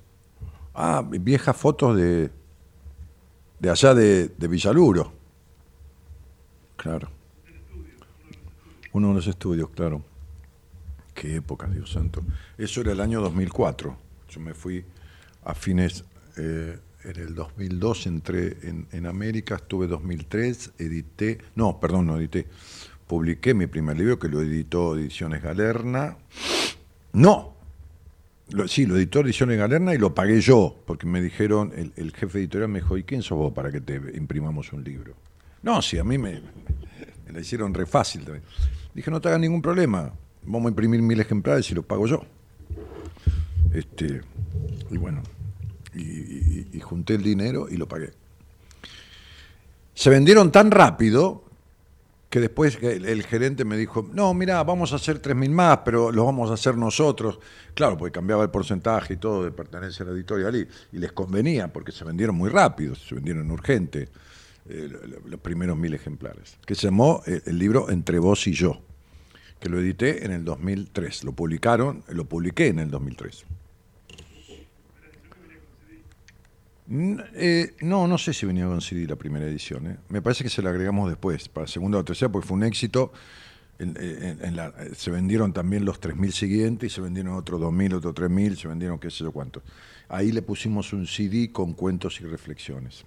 Ah, 0.73 1.03
viejas 1.05 1.57
fotos 1.57 1.97
de, 1.97 2.31
de 3.59 3.71
allá 3.71 3.93
de, 3.93 4.29
de 4.29 4.49
Villaluro. 4.49 5.13
Claro. 6.77 7.09
Uno 8.93 9.09
de 9.09 9.15
los 9.15 9.27
estudios, 9.27 9.69
claro. 9.71 10.12
Qué 11.15 11.37
época, 11.37 11.67
Dios 11.69 11.91
santo. 11.91 12.23
Eso 12.57 12.81
era 12.81 12.93
el 12.93 13.01
año 13.01 13.21
2004. 13.21 13.97
Yo 14.31 14.41
me 14.41 14.55
fui 14.55 14.85
a 15.45 15.55
fines, 15.55 16.05
eh, 16.37 16.79
en 17.05 17.17
el 17.17 17.35
2002 17.35 18.07
entré 18.07 18.57
en, 18.63 19.07
América, 19.07 19.57
estuve 19.57 19.87
2003, 19.87 20.73
edité, 20.79 21.39
no, 21.57 21.81
perdón, 21.81 22.07
no 22.07 22.19
edité, 22.19 22.47
publiqué 23.07 23.55
mi 23.55 23.67
primer 23.67 23.97
libro 23.99 24.19
que 24.19 24.29
lo 24.29 24.41
editó 24.41 24.97
Ediciones 24.97 25.43
Galerna. 25.43 26.17
No, 27.13 27.55
sí, 28.67 28.87
lo 28.87 28.97
editó 28.97 29.21
Ediciones 29.21 29.59
Galerna 29.59 29.95
y 29.95 29.99
lo 29.99 30.15
pagué 30.15 30.41
yo, 30.41 30.77
porque 30.87 31.07
me 31.07 31.21
dijeron, 31.21 31.73
el, 31.77 31.93
el 31.97 32.13
jefe 32.13 32.39
editorial 32.39 32.71
me 32.71 32.81
dijo, 32.81 32.97
¿y 32.97 33.03
quién 33.03 33.23
sos 33.23 33.37
vos 33.37 33.53
para 33.53 33.73
que 33.73 33.81
te 33.81 33.97
imprimamos 34.15 34.73
un 34.73 34.85
libro? 34.85 35.15
No, 35.63 35.83
sí, 35.83 35.99
a 35.99 36.05
mí 36.05 36.19
me, 36.19 36.41
me 37.27 37.33
la 37.33 37.41
hicieron 37.41 37.75
re 37.75 37.85
fácil 37.85 38.25
también. 38.25 38.45
Dije, 38.95 39.11
no 39.11 39.21
te 39.21 39.29
hagas 39.29 39.41
ningún 39.41 39.63
problema, 39.63 40.13
vamos 40.45 40.67
a 40.67 40.69
imprimir 40.71 41.03
mil 41.03 41.21
ejemplares 41.21 41.71
y 41.71 41.75
lo 41.75 41.83
pago 41.83 42.07
yo. 42.07 42.23
Este, 43.73 44.21
y 44.91 44.97
bueno, 44.99 45.23
y, 45.95 46.81
junté 46.81 47.15
el 47.15 47.23
dinero 47.23 47.69
y 47.71 47.77
lo 47.77 47.87
pagué. 47.89 48.11
Se 49.95 50.11
vendieron 50.11 50.51
tan 50.53 50.71
rápido 50.71 51.45
que 52.29 52.41
después 52.41 52.79
el, 52.83 53.23
gerente 53.25 53.65
me 53.67 53.77
dijo, 53.77 54.09
no, 54.13 54.33
mira, 54.33 54.63
vamos 54.65 54.93
a 54.93 54.97
hacer 54.97 55.21
3.000 55.21 55.51
más, 55.51 55.81
pero 55.85 56.11
los 56.11 56.25
vamos 56.25 56.51
a 56.51 56.55
hacer 56.55 56.77
nosotros. 56.79 57.39
Claro, 57.75 57.99
porque 57.99 58.13
cambiaba 58.13 58.43
el 58.43 58.49
porcentaje 58.51 59.15
y 59.15 59.17
todo 59.19 59.45
de 59.45 59.51
pertenencia 59.51 60.03
a 60.05 60.09
la 60.09 60.15
editorial 60.15 60.57
y, 60.57 60.97
les 60.99 61.13
convenía 61.13 61.71
porque 61.71 61.93
se 61.93 62.05
vendieron 62.05 62.35
muy 62.37 62.49
rápido, 62.49 62.95
se 62.95 63.15
vendieron 63.15 63.51
urgente 63.51 64.09
eh, 64.69 64.89
lo- 64.91 65.07
lo- 65.07 65.29
los 65.29 65.41
primeros 65.41 65.77
mil 65.77 65.93
ejemplares, 65.93 66.57
que 66.65 66.75
se 66.75 66.87
llamó 66.87 67.23
eh, 67.27 67.43
el 67.47 67.59
libro 67.59 67.91
Entre 67.91 68.19
vos 68.19 68.47
y 68.47 68.53
yo, 68.53 68.81
que 69.63 69.69
lo 69.69 69.79
edité 69.79 70.25
en 70.27 70.33
el 70.33 70.45
2003. 70.45 71.23
Lo 71.23 71.33
publicaron, 71.33 72.03
lo 72.09 72.25
publiqué 72.25 72.67
en 72.67 72.81
el 72.81 72.91
2003. 72.91 73.45
N- 76.91 77.23
eh, 77.35 77.75
no, 77.81 78.09
no 78.09 78.19
sé 78.19 78.33
si 78.35 78.45
venía 78.45 78.67
con 78.67 78.81
CD 78.81 79.07
la 79.07 79.15
primera 79.15 79.47
edición. 79.47 79.87
eh. 79.87 79.97
Me 80.09 80.21
parece 80.21 80.43
que 80.43 80.51
se 80.51 80.63
la 80.63 80.71
agregamos 80.71 81.09
después, 81.09 81.49
para 81.49 81.69
segunda 81.69 81.99
o 81.99 82.05
tercera, 82.05 82.31
porque 82.31 82.49
fue 82.49 82.57
un 82.57 82.65
éxito. 82.65 83.13
Eh, 83.79 84.37
se 84.97 85.11
vendieron 85.13 85.53
también 85.53 85.85
los 85.85 86.01
3.000 86.01 86.33
siguientes 86.33 86.91
y 86.93 86.95
se 86.95 87.01
vendieron 87.01 87.35
otros 87.35 87.61
2.000, 87.61 87.95
otros 87.95 88.15
3.000, 88.15 88.57
se 88.57 88.67
vendieron 88.69 88.99
qué 88.99 89.11
sé 89.11 89.19
yo 89.25 89.31
cuántos. 89.33 89.63
Ahí 90.09 90.33
le 90.33 90.43
pusimos 90.43 90.93
un 90.93 91.07
CD 91.07 91.51
con 91.53 91.73
cuentos 91.75 92.21
y 92.21 92.25
reflexiones. 92.25 93.05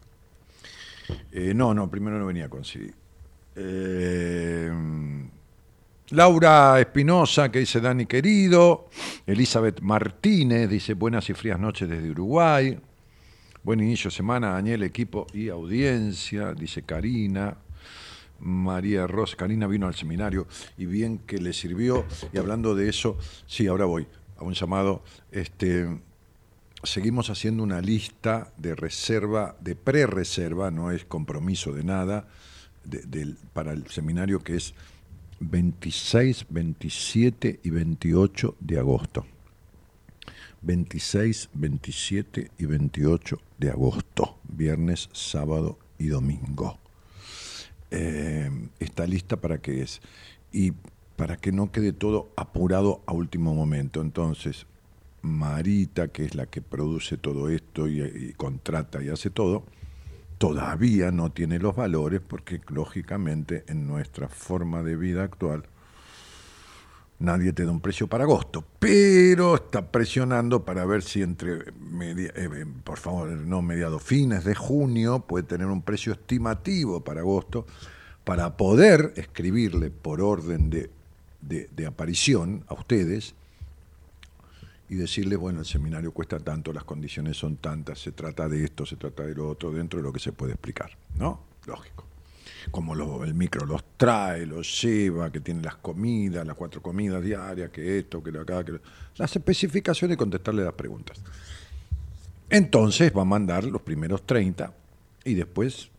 Eh, 1.33 1.53
no, 1.53 1.73
no, 1.73 1.89
primero 1.91 2.17
no 2.17 2.25
venía 2.25 2.47
con 2.49 2.63
CD. 2.63 2.93
Laura 6.11 6.79
Espinosa, 6.79 7.49
que 7.49 7.59
dice 7.59 7.81
Dani 7.81 8.05
querido. 8.05 8.89
Elizabeth 9.25 9.81
Martínez 9.81 10.69
dice 10.69 10.93
buenas 10.93 11.27
y 11.31 11.33
frías 11.33 11.59
noches 11.59 11.89
desde 11.89 12.11
Uruguay. 12.11 12.77
Buen 13.63 13.79
inicio 13.79 14.11
de 14.11 14.15
semana, 14.15 14.51
Daniel, 14.51 14.83
equipo 14.83 15.25
y 15.33 15.49
audiencia, 15.49 16.53
dice 16.53 16.83
Karina. 16.83 17.57
María 18.39 19.07
Rosa, 19.07 19.35
Karina 19.35 19.65
vino 19.65 19.87
al 19.87 19.95
seminario 19.95 20.45
y 20.77 20.85
bien 20.85 21.17
que 21.19 21.39
le 21.39 21.53
sirvió. 21.53 22.05
Y 22.31 22.37
hablando 22.37 22.75
de 22.75 22.87
eso, 22.87 23.17
sí, 23.47 23.65
ahora 23.65 23.85
voy 23.85 24.05
a 24.37 24.43
un 24.43 24.53
llamado. 24.53 25.01
Este, 25.31 25.87
seguimos 26.83 27.31
haciendo 27.31 27.63
una 27.63 27.81
lista 27.81 28.53
de 28.57 28.75
reserva, 28.75 29.55
de 29.59 29.75
pre-reserva, 29.75 30.69
no 30.69 30.91
es 30.91 31.03
compromiso 31.03 31.71
de 31.71 31.83
nada, 31.83 32.27
para 33.53 33.71
el 33.71 33.87
seminario 33.87 34.43
que 34.43 34.57
es 34.57 34.75
26, 35.39 36.47
27 36.49 37.59
y 37.63 37.69
28 37.69 38.55
de 38.59 38.79
agosto. 38.79 39.25
26, 40.61 41.49
27 41.53 42.51
y 42.57 42.65
28 42.65 43.39
de 43.57 43.69
agosto, 43.69 44.37
viernes, 44.47 45.09
sábado 45.13 45.77
y 45.99 46.07
domingo. 46.07 46.79
Eh, 47.91 48.49
está 48.79 49.05
lista 49.05 49.37
para 49.37 49.59
que 49.59 49.81
es. 49.81 50.01
Y 50.51 50.73
para 51.15 51.37
que 51.37 51.51
no 51.51 51.71
quede 51.71 51.93
todo 51.93 52.29
apurado 52.35 53.01
a 53.05 53.13
último 53.13 53.53
momento. 53.53 54.01
Entonces, 54.01 54.65
Marita, 55.21 56.07
que 56.07 56.25
es 56.25 56.35
la 56.35 56.45
que 56.47 56.61
produce 56.61 57.17
todo 57.17 57.49
esto 57.49 57.87
y, 57.87 58.01
y 58.01 58.33
contrata 58.33 59.03
y 59.03 59.09
hace 59.09 59.29
todo, 59.29 59.65
todavía 60.37 61.11
no 61.11 61.31
tiene 61.31 61.59
los 61.59 61.75
valores 61.75 62.21
porque 62.25 62.61
lógicamente 62.69 63.63
en 63.67 63.87
nuestra 63.87 64.27
forma 64.27 64.83
de 64.83 64.95
vida 64.95 65.23
actual 65.23 65.63
nadie 67.19 67.53
te 67.53 67.63
da 67.65 67.71
un 67.71 67.79
precio 67.79 68.07
para 68.07 68.25
agosto, 68.25 68.65
pero 68.77 69.55
está 69.55 69.89
presionando 69.89 70.65
para 70.65 70.85
ver 70.85 71.01
si 71.01 71.21
entre, 71.21 71.71
media- 71.79 72.33
eh, 72.35 72.65
por 72.83 72.97
favor, 72.97 73.29
no 73.29 73.61
mediados, 73.61 74.03
fines 74.03 74.43
de 74.43 74.53
junio 74.53 75.19
puede 75.21 75.45
tener 75.45 75.67
un 75.67 75.81
precio 75.81 76.11
estimativo 76.13 77.03
para 77.03 77.21
agosto 77.21 77.65
para 78.25 78.57
poder 78.57 79.13
escribirle 79.15 79.91
por 79.91 80.19
orden 80.19 80.69
de, 80.69 80.89
de- 81.41 81.69
de 81.73 81.85
aparición 81.85 82.65
a 82.67 82.73
ustedes 82.73 83.33
y 84.89 84.95
decirles, 84.95 85.39
bueno, 85.39 85.59
el 85.61 85.65
seminario 85.65 86.11
cuesta 86.11 86.39
tanto, 86.39 86.71
las 86.73 86.83
condiciones 86.83 87.37
son 87.37 87.57
tantas, 87.57 87.99
se 87.99 88.11
trata 88.11 88.47
de 88.47 88.63
esto, 88.63 88.85
se 88.85 88.95
trata 88.97 89.23
de 89.23 89.33
lo 89.35 89.49
otro, 89.49 89.71
dentro 89.71 89.99
de 89.99 90.03
lo 90.03 90.13
que 90.13 90.19
se 90.19 90.31
puede 90.31 90.53
explicar, 90.53 90.91
¿no? 91.17 91.41
Lógico 91.65 92.05
como 92.71 92.95
el 93.23 93.33
micro 93.35 93.63
los 93.65 93.83
trae, 93.95 94.43
los 94.47 94.81
lleva, 94.81 95.31
que 95.31 95.39
tiene 95.39 95.61
las 95.61 95.75
comidas, 95.75 96.47
las 96.47 96.55
cuatro 96.55 96.81
comidas 96.81 97.23
diarias, 97.23 97.69
que 97.69 97.99
esto, 97.99 98.23
que 98.23 98.31
lo 98.31 98.41
acá, 98.41 98.63
que 98.65 98.71
lo- 98.73 98.79
las 99.17 99.35
especificaciones 99.35 100.15
y 100.15 100.17
contestarle 100.17 100.63
las 100.63 100.73
preguntas. 100.73 101.21
Entonces 102.49 103.11
va 103.15 103.21
a 103.21 103.25
mandar 103.25 103.63
los 103.65 103.81
primeros 103.81 104.25
30 104.25 104.73
y 105.23 105.33
después 105.35 105.89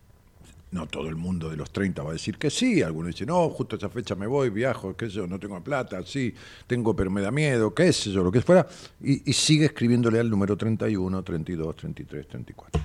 no 0.71 0.85
todo 0.87 1.07
el 1.07 1.15
mundo 1.15 1.49
de 1.49 1.55
los 1.55 1.71
30 1.71 2.03
va 2.03 2.09
a 2.09 2.13
decir 2.13 2.37
que 2.37 2.49
sí, 2.49 2.81
algunos 2.81 3.13
dicen, 3.13 3.27
no, 3.27 3.49
justo 3.49 3.77
esa 3.77 3.89
fecha 3.89 4.15
me 4.15 4.27
voy, 4.27 4.49
viajo, 4.49 4.95
qué 4.95 5.05
sé 5.07 5.13
yo, 5.13 5.27
no 5.27 5.39
tengo 5.39 5.61
plata, 5.63 6.03
sí, 6.05 6.33
tengo, 6.65 6.95
pero 6.95 7.09
me 7.09 7.21
da 7.21 7.31
miedo, 7.31 7.73
qué 7.73 7.93
sé 7.93 8.11
yo, 8.11 8.23
lo 8.23 8.31
que 8.31 8.41
fuera, 8.41 8.67
y, 9.01 9.29
y 9.29 9.33
sigue 9.33 9.65
escribiéndole 9.65 10.19
al 10.19 10.29
número 10.29 10.57
31, 10.57 11.23
32, 11.23 11.75
33, 11.75 12.27
34. 12.27 12.81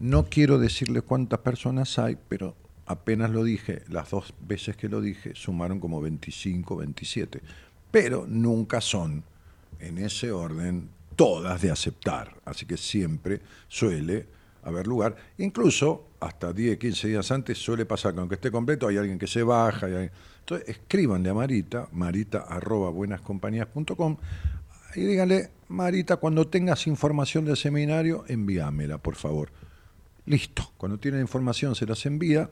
No 0.00 0.24
quiero 0.24 0.58
decirle 0.58 1.02
cuántas 1.02 1.40
personas 1.40 1.98
hay, 1.98 2.16
pero 2.28 2.54
apenas 2.86 3.30
lo 3.30 3.44
dije, 3.44 3.82
las 3.88 4.10
dos 4.10 4.34
veces 4.40 4.76
que 4.76 4.88
lo 4.88 5.00
dije, 5.00 5.32
sumaron 5.34 5.80
como 5.80 6.00
25, 6.00 6.76
27, 6.76 7.40
pero 7.90 8.26
nunca 8.28 8.80
son, 8.80 9.24
en 9.78 9.98
ese 9.98 10.32
orden, 10.32 10.88
todas 11.16 11.62
de 11.62 11.70
aceptar, 11.70 12.36
así 12.44 12.66
que 12.66 12.76
siempre 12.76 13.40
suele 13.68 14.26
haber 14.62 14.86
lugar. 14.86 15.16
Incluso 15.38 16.06
hasta 16.20 16.52
10, 16.52 16.78
15 16.78 17.08
días 17.08 17.30
antes 17.30 17.58
suele 17.58 17.86
pasar 17.86 18.14
que 18.14 18.20
aunque 18.20 18.34
esté 18.36 18.50
completo 18.50 18.88
hay 18.88 18.98
alguien 18.98 19.18
que 19.18 19.26
se 19.26 19.42
baja. 19.42 19.88
Entonces 19.88 20.68
escríbanle 20.68 21.30
a 21.30 21.34
Marita, 21.34 21.88
marita 21.92 22.40
arroba 22.40 22.90
buenascompañías.com 22.90 24.16
y 24.96 25.02
díganle, 25.02 25.50
Marita, 25.68 26.16
cuando 26.16 26.48
tengas 26.48 26.86
información 26.88 27.44
del 27.44 27.56
seminario, 27.56 28.24
envíamela, 28.26 28.98
por 28.98 29.14
favor. 29.14 29.50
Listo, 30.26 30.72
cuando 30.76 30.98
tienen 30.98 31.20
información 31.20 31.74
se 31.74 31.86
las 31.86 32.04
envía 32.06 32.50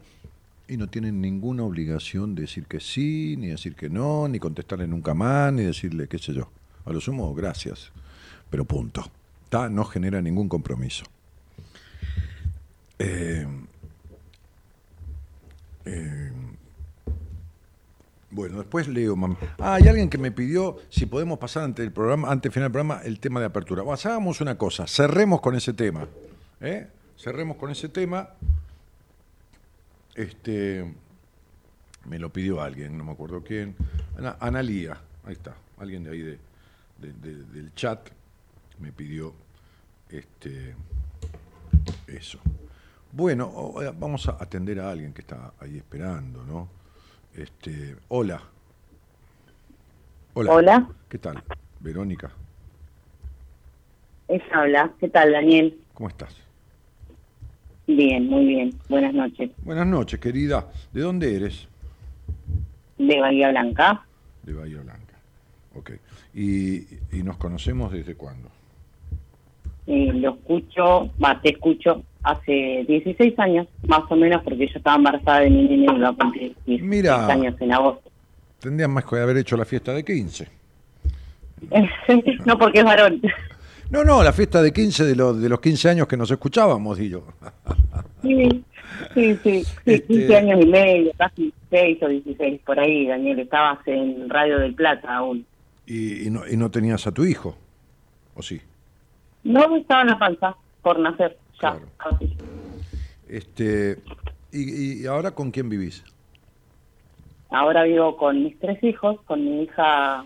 y 0.68 0.76
no 0.76 0.88
tienen 0.88 1.20
ninguna 1.20 1.64
obligación 1.64 2.34
de 2.34 2.42
decir 2.42 2.66
que 2.66 2.78
sí, 2.78 3.36
ni 3.38 3.48
decir 3.48 3.74
que 3.74 3.88
no, 3.88 4.28
ni 4.28 4.38
contestarle 4.38 4.86
nunca 4.86 5.14
más, 5.14 5.52
ni 5.52 5.64
decirle 5.64 6.06
qué 6.06 6.18
sé 6.18 6.32
yo. 6.32 6.50
A 6.84 6.92
lo 6.92 7.00
sumo, 7.00 7.34
gracias, 7.34 7.90
pero 8.50 8.64
punto. 8.64 9.10
¿Tá? 9.48 9.68
No 9.68 9.84
genera 9.84 10.20
ningún 10.22 10.48
compromiso. 10.48 11.04
Eh, 12.98 13.46
eh, 15.84 16.32
bueno, 18.30 18.58
después 18.58 18.88
leo. 18.88 19.16
Ah, 19.58 19.74
hay 19.74 19.88
alguien 19.88 20.10
que 20.10 20.18
me 20.18 20.30
pidió 20.30 20.76
si 20.90 21.06
podemos 21.06 21.38
pasar 21.38 21.64
ante 21.64 21.82
el 21.82 21.92
programa, 21.92 22.30
antes 22.30 22.44
del 22.44 22.52
final 22.52 22.66
del 22.66 22.72
programa, 22.72 23.00
el 23.04 23.20
tema 23.20 23.40
de 23.40 23.46
apertura. 23.46 23.82
Bueno, 23.82 23.98
hagamos 24.04 24.40
una 24.40 24.58
cosa, 24.58 24.86
cerremos 24.86 25.40
con 25.40 25.54
ese 25.54 25.72
tema. 25.72 26.06
¿eh? 26.60 26.88
Cerremos 27.16 27.56
con 27.56 27.70
ese 27.70 27.88
tema. 27.88 28.30
Este 30.14 30.94
me 32.04 32.18
lo 32.18 32.32
pidió 32.32 32.60
alguien, 32.60 32.96
no 32.98 33.04
me 33.04 33.12
acuerdo 33.12 33.42
quién. 33.42 33.76
Ana, 34.16 34.36
Analía, 34.40 35.00
ahí 35.24 35.34
está, 35.34 35.54
alguien 35.78 36.04
de 36.04 36.10
ahí 36.10 36.20
de- 36.22 36.38
del 37.00 37.72
chat 37.74 38.08
me 38.80 38.90
pidió 38.92 39.32
este 40.10 40.74
eso. 42.08 42.40
Bueno, 43.12 43.74
vamos 43.98 44.28
a 44.28 44.32
atender 44.40 44.80
a 44.80 44.90
alguien 44.90 45.12
que 45.12 45.22
está 45.22 45.52
ahí 45.60 45.76
esperando, 45.78 46.44
¿no? 46.44 46.68
Este, 47.34 47.96
hola. 48.08 48.40
Hola. 50.34 50.52
Hola, 50.52 50.88
¿Qué 51.08 51.18
tal? 51.18 51.42
Verónica, 51.80 52.30
ella 54.28 54.44
habla. 54.52 54.92
¿Qué 55.00 55.08
tal, 55.08 55.32
Daniel? 55.32 55.78
¿cómo 55.94 56.08
estás? 56.08 56.36
Bien, 57.86 58.28
muy 58.28 58.44
bien. 58.44 58.74
Buenas 58.88 59.14
noches. 59.14 59.50
Buenas 59.64 59.86
noches, 59.86 60.20
querida. 60.20 60.68
¿De 60.92 61.00
dónde 61.00 61.34
eres? 61.34 61.66
De 62.98 63.18
Bahía 63.18 63.48
Blanca. 63.50 64.04
De 64.42 64.52
Bahía 64.52 64.80
Blanca. 64.82 65.14
Ok. 65.74 65.92
¿Y, 66.34 66.80
y 67.16 67.22
nos 67.22 67.38
conocemos 67.38 67.90
desde 67.90 68.14
cuándo? 68.14 68.50
Eh, 69.86 70.12
lo 70.12 70.34
escucho, 70.34 71.10
va, 71.22 71.40
te 71.40 71.50
escucho 71.50 72.02
hace 72.22 72.84
16 72.86 73.38
años, 73.38 73.66
más 73.86 74.02
o 74.08 74.16
menos, 74.16 74.42
porque 74.42 74.66
yo 74.66 74.72
estaba 74.76 74.96
embarazada 74.96 75.40
de 75.40 75.50
mi 75.50 75.62
nene 75.64 75.84
y 75.84 76.14
cumplir 76.14 76.54
16 76.66 76.82
Mira. 76.82 77.26
años 77.26 77.54
en 77.60 77.72
agosto. 77.72 78.10
Tendrías 78.60 78.90
más 78.90 79.04
que 79.04 79.16
haber 79.16 79.36
hecho 79.36 79.56
la 79.56 79.64
fiesta 79.64 79.92
de 79.92 80.04
15. 80.04 80.48
no, 82.44 82.58
porque 82.58 82.80
es 82.80 82.84
varón. 82.84 83.20
No, 83.90 84.04
no, 84.04 84.22
la 84.22 84.32
fiesta 84.32 84.60
de 84.60 84.72
15 84.72 85.04
de, 85.04 85.16
los 85.16 85.40
de 85.40 85.48
los 85.48 85.60
15 85.60 85.88
años 85.88 86.06
que 86.06 86.16
nos 86.16 86.30
escuchábamos, 86.30 86.98
y 87.00 87.08
yo. 87.10 87.24
Sí, 88.20 88.64
sí, 89.14 89.38
sí, 89.44 89.64
Este- 89.86 90.02
15 90.06 90.36
años 90.36 90.60
y 90.60 90.66
medio, 90.66 91.12
casi 91.16 91.52
16 91.70 92.02
o 92.02 92.08
16, 92.08 92.60
por 92.66 92.80
ahí, 92.80 93.06
Daniel. 93.06 93.38
Estabas 93.38 93.78
en 93.86 94.28
Radio 94.28 94.58
del 94.58 94.74
Plata 94.74 95.16
aún. 95.16 95.46
Y, 95.86 96.26
y 96.26 96.30
no, 96.30 96.42
y 96.46 96.56
no 96.56 96.68
tenías 96.68 97.06
a 97.06 97.12
tu 97.12 97.24
hijo, 97.24 97.56
¿o 98.34 98.42
sí? 98.42 98.60
No 99.44 99.76
estaba 99.76 100.02
en 100.02 100.08
la 100.08 100.18
panza 100.18 100.56
por 100.82 100.98
nacer, 100.98 101.38
Claro. 101.58 101.86
casi. 101.96 102.36
Este, 103.28 103.98
y, 104.52 105.02
y 105.02 105.06
ahora 105.06 105.32
con 105.32 105.50
quién 105.50 105.68
vivís? 105.68 106.04
Ahora 107.50 107.84
vivo 107.84 108.16
con 108.16 108.42
mis 108.42 108.58
tres 108.58 108.82
hijos, 108.84 109.20
con 109.22 109.44
mi 109.44 109.62
hija 109.62 110.24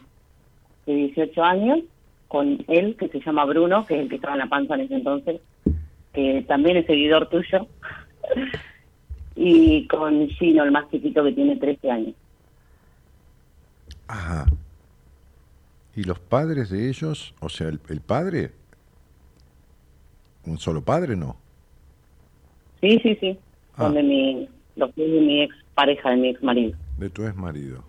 de 0.86 0.94
18 0.94 1.42
años, 1.42 1.80
con 2.28 2.64
él, 2.68 2.96
que 2.98 3.08
se 3.08 3.20
llama 3.20 3.44
Bruno, 3.44 3.86
que 3.86 3.94
es 3.94 4.00
el 4.00 4.08
que 4.08 4.16
estaba 4.16 4.34
en 4.34 4.40
la 4.40 4.48
panza 4.48 4.74
en 4.74 4.80
ese 4.82 4.94
entonces, 4.94 5.40
que 6.12 6.44
también 6.48 6.76
es 6.76 6.86
seguidor 6.86 7.28
tuyo, 7.28 7.66
y 9.36 9.86
con 9.86 10.28
Gino, 10.28 10.64
el 10.64 10.72
más 10.72 10.90
chiquito, 10.90 11.22
que 11.22 11.32
tiene 11.32 11.56
13 11.56 11.90
años. 11.90 12.14
Ajá. 14.08 14.46
¿Y 15.94 16.04
los 16.04 16.18
padres 16.18 16.70
de 16.70 16.88
ellos? 16.88 17.34
O 17.40 17.48
sea, 17.48 17.68
el, 17.68 17.80
el 17.88 18.00
padre. 18.00 18.50
¿Un 20.46 20.58
solo 20.58 20.82
padre 20.82 21.16
no? 21.16 21.36
Sí, 22.80 22.98
sí, 23.02 23.16
sí, 23.20 23.38
Ah. 23.76 23.84
son 23.84 23.94
de 23.94 24.02
mi, 24.02 24.48
los 24.76 24.94
de 24.96 25.06
mi 25.06 25.42
ex 25.42 25.54
pareja, 25.74 26.10
de 26.10 26.16
mi 26.16 26.28
ex 26.30 26.42
marido. 26.42 26.76
De 26.98 27.08
tu 27.10 27.24
ex 27.24 27.34
marido. 27.36 27.82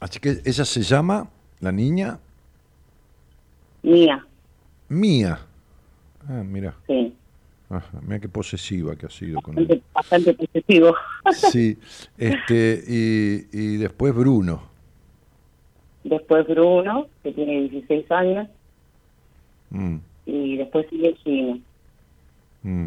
Así 0.00 0.18
que 0.20 0.40
ella 0.44 0.64
se 0.64 0.82
llama, 0.82 1.28
la 1.60 1.72
niña, 1.72 2.18
Mía, 3.82 4.24
Mía. 4.88 5.38
Ah, 6.26 6.42
mira. 6.44 6.74
sí, 6.86 7.14
Ajá, 7.68 7.98
mira 8.02 8.20
qué 8.20 8.28
posesiva 8.28 8.94
que 8.96 9.06
ha 9.06 9.10
sido 9.10 9.40
con 9.42 9.58
él. 9.58 9.66
bastante, 9.66 9.84
bastante 9.94 10.34
posesivo. 10.34 10.94
Sí. 11.32 11.78
Este, 12.16 12.82
y, 12.86 13.46
y 13.52 13.76
después 13.78 14.14
Bruno. 14.14 14.62
después 16.04 16.46
Bruno, 16.46 17.06
que 17.22 17.32
tiene 17.32 17.68
16 17.68 18.10
años, 18.10 18.48
Mm, 19.70 19.96
y 20.26 20.56
después 20.56 20.86
sigue 20.90 21.14
Gino. 21.22 21.58
mm. 22.62 22.86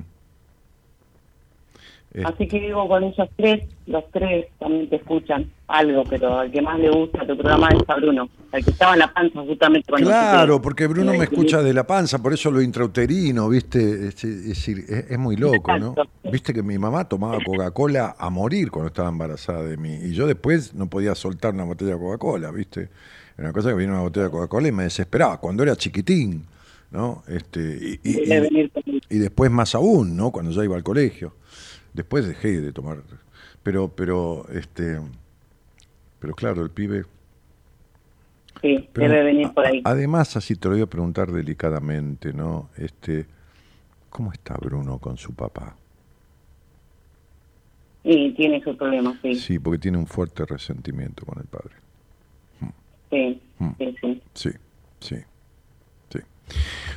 Eh, 2.13 2.23
Así 2.23 2.47
que 2.47 2.59
vivo 2.59 2.87
con 2.87 3.03
ellos 3.03 3.29
tres, 3.35 3.63
los 3.85 4.03
tres 4.11 4.47
también 4.59 4.89
te 4.89 4.95
escuchan 4.95 5.45
algo, 5.67 6.03
pero 6.05 6.39
al 6.39 6.49
que 6.51 6.61
más 6.61 6.79
le 6.79 6.89
gusta 6.89 7.27
tu 7.27 7.37
programa 7.37 7.67
es 7.67 7.83
a 7.89 7.95
Bruno, 7.95 8.29
al 8.53 8.63
que 8.63 8.71
estaba 8.71 8.93
en 8.93 8.99
la 8.99 9.13
panza 9.13 9.41
justamente 9.41 9.85
cuando 9.89 10.07
Claro, 10.07 10.57
te- 10.57 10.63
porque 10.63 10.87
Bruno 10.87 11.11
me 11.13 11.25
escucha 11.25 11.61
de 11.61 11.73
la 11.73 11.85
panza, 11.85 12.19
por 12.23 12.33
eso 12.33 12.49
lo 12.49 12.61
intrauterino, 12.61 13.49
¿viste? 13.49 14.07
Es, 14.07 14.23
es 14.23 14.67
es, 14.67 15.17
muy 15.19 15.35
loco, 15.35 15.77
¿no? 15.77 15.95
Viste 16.23 16.53
que 16.53 16.63
mi 16.63 16.77
mamá 16.77 17.07
tomaba 17.07 17.39
Coca-Cola 17.43 18.15
a 18.17 18.29
morir 18.29 18.71
cuando 18.71 18.87
estaba 18.87 19.09
embarazada 19.09 19.63
de 19.63 19.75
mí, 19.77 19.93
y 19.95 20.13
yo 20.13 20.25
después 20.27 20.73
no 20.73 20.87
podía 20.87 21.13
soltar 21.13 21.53
una 21.53 21.65
botella 21.65 21.91
de 21.91 21.99
Coca-Cola, 21.99 22.51
¿viste? 22.51 22.89
Era 23.37 23.49
una 23.49 23.53
cosa 23.53 23.69
que 23.69 23.75
vino 23.75 23.91
una 23.91 24.01
botella 24.01 24.27
de 24.27 24.31
Coca-Cola 24.31 24.69
y 24.69 24.71
me 24.71 24.83
desesperaba, 24.83 25.39
cuando 25.39 25.61
era 25.61 25.75
chiquitín, 25.75 26.45
¿no? 26.91 27.23
Este, 27.27 27.99
y, 28.03 28.09
y- 29.09 29.19
después 29.19 29.51
más 29.51 29.75
aún, 29.75 30.15
¿no? 30.15 30.31
Cuando 30.31 30.51
ya 30.51 30.63
iba 30.63 30.75
al 30.75 30.83
colegio. 30.83 31.33
Después 31.93 32.27
dejé 32.27 32.61
de 32.61 32.71
tomar. 32.71 32.99
Pero, 33.63 33.89
pero, 33.89 34.45
este, 34.49 34.99
pero 36.19 36.33
claro, 36.35 36.63
el 36.63 36.69
pibe. 36.71 37.05
Sí, 38.61 38.89
pero 38.93 39.09
debe 39.13 39.23
venir 39.25 39.53
por 39.53 39.65
ahí. 39.65 39.81
a- 39.83 39.91
además, 39.91 40.35
así 40.37 40.55
te 40.55 40.67
lo 40.67 40.73
voy 40.75 40.81
a 40.83 40.87
preguntar 40.87 41.31
delicadamente, 41.31 42.33
¿no? 42.33 42.69
Este, 42.77 43.25
¿cómo 44.09 44.31
está 44.31 44.55
Bruno 44.55 44.97
con 44.99 45.17
su 45.17 45.33
papá? 45.33 45.75
Y 48.03 48.31
tiene 48.35 48.63
sus 48.63 48.77
problemas, 48.77 49.15
sí, 49.21 49.35
sí, 49.35 49.41
Sí, 49.41 49.59
porque 49.59 49.79
tiene 49.79 49.97
un 49.97 50.07
fuerte 50.07 50.45
resentimiento 50.45 51.25
con 51.25 51.39
el 51.39 51.45
padre. 51.45 51.75
sí, 53.09 53.41
Mm. 53.59 53.69
sí, 53.77 53.95
Sí, 54.01 54.21
sí, 54.33 54.51
sí. 54.99 55.15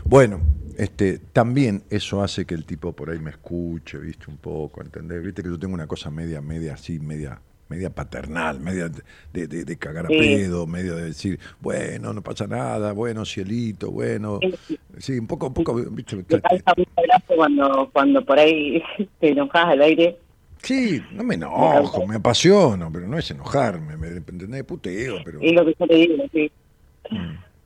Bueno, 0.05 0.41
este, 0.79 1.19
también 1.19 1.83
eso 1.91 2.23
hace 2.23 2.47
que 2.47 2.55
el 2.55 2.65
tipo 2.65 2.93
por 2.93 3.11
ahí 3.11 3.19
me 3.19 3.31
escuche, 3.31 3.99
viste, 3.99 4.27
un 4.29 4.39
poco, 4.39 4.81
¿entendés? 4.83 5.23
Viste 5.23 5.43
que 5.43 5.49
yo 5.49 5.59
tengo 5.59 5.75
una 5.75 5.87
cosa 5.87 6.11
media, 6.11 6.41
media 6.41 6.75
así, 6.75 6.99
media, 6.99 7.41
media 7.69 7.91
paternal, 7.91 8.61
media 8.61 8.89
de, 9.33 9.47
de, 9.47 9.65
de 9.65 9.77
cagar 9.77 10.07
a 10.07 10.09
Sí. 10.09 10.17
pedo, 10.19 10.67
medio 10.67 10.97
de 10.97 11.05
decir, 11.05 11.39
bueno, 11.61 12.13
no 12.13 12.23
pasa 12.23 12.47
nada, 12.47 12.93
bueno, 12.93 13.25
cielito, 13.25 13.91
bueno. 13.91 14.41
Sí. 14.67 14.79
Sí, 14.99 15.19
un 15.19 15.27
poco, 15.27 15.49
un 15.49 15.55
poco, 15.55 15.75
viste, 15.75 16.17
Me 16.17 16.25
causa 16.25 16.75
mucho 16.77 16.91
gracia 16.97 17.37
cuando, 17.37 17.91
cuando 17.93 18.25
por 18.25 18.39
ahí 18.39 18.83
te 19.21 19.31
enojas 19.31 19.67
al 19.67 19.83
aire. 19.83 20.19
Sí, 20.63 21.01
no 21.13 21.25
me 21.25 21.37
enojo, 21.37 22.07
me 22.07 22.17
apasiono, 22.17 22.91
pero 22.93 23.07
no 23.07 23.17
es 23.19 23.31
enojarme, 23.31 23.97
¿me 23.97 24.09
entendés? 24.09 24.63
Puteo, 24.65 25.17
pero... 25.25 25.41
Es 25.41 25.53
lo 25.53 25.65
que 25.65 25.75
yo 25.79 25.87
te 25.87 25.95
digo, 25.95 26.25
sí. 26.33 26.53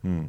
Mm. 0.02 0.26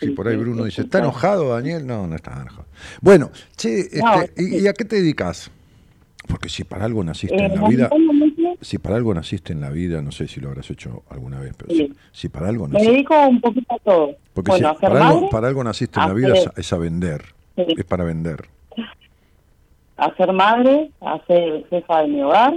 Sí, 0.00 0.10
por 0.10 0.28
ahí 0.28 0.36
Bruno 0.36 0.64
dice, 0.64 0.82
¿está 0.82 0.98
enojado 0.98 1.48
Daniel? 1.50 1.86
No, 1.86 2.06
no 2.06 2.14
está 2.14 2.32
enojado. 2.40 2.66
Bueno, 3.00 3.30
che, 3.56 3.80
este, 3.80 3.98
No, 4.02 4.12
¿y, 4.36 4.62
y 4.64 4.66
a 4.68 4.72
qué 4.72 4.84
te 4.84 4.96
dedicas? 4.96 5.50
Porque 6.28 6.48
si 6.48 6.64
para 6.64 6.84
algo 6.84 7.02
naciste 7.02 7.34
Eh, 7.36 7.46
en 7.46 7.54
la 7.60 7.68
vida, 7.68 7.90
si 8.60 8.78
para 8.78 8.96
algo 8.96 9.14
naciste 9.14 9.52
en 9.52 9.60
la 9.60 9.70
vida, 9.70 10.02
no 10.02 10.12
sé 10.12 10.28
si 10.28 10.40
lo 10.40 10.48
habrás 10.48 10.70
hecho 10.70 11.02
alguna 11.08 11.40
vez, 11.40 11.54
pero 11.56 11.70
Sí. 11.74 11.88
si, 12.12 12.20
si 12.20 12.28
para 12.28 12.48
algo 12.48 12.66
me 12.66 12.74
naciste, 12.74 12.92
dedico 12.92 13.26
un 13.26 13.40
poquito 13.40 13.74
a 13.74 13.78
todo. 13.78 14.16
porque 14.34 14.50
bueno, 14.50 14.74
si 14.74 14.80
para, 14.80 15.06
algo, 15.08 15.14
madre, 15.20 15.28
para 15.32 15.48
algo 15.48 15.64
naciste 15.64 16.00
en 16.00 16.06
la 16.08 16.12
vida 16.14 16.34
es, 16.56 16.72
a 16.72 16.78
vender, 16.78 17.22
Sí. 17.56 17.64
es 17.78 17.84
para 17.84 18.04
vender. 18.04 18.46
a 19.96 20.14
ser 20.16 20.32
madre, 20.32 20.90
a 21.00 21.20
ser 21.26 21.66
jefa 21.70 22.02
de 22.02 22.08
mi 22.08 22.22
hogar, 22.22 22.54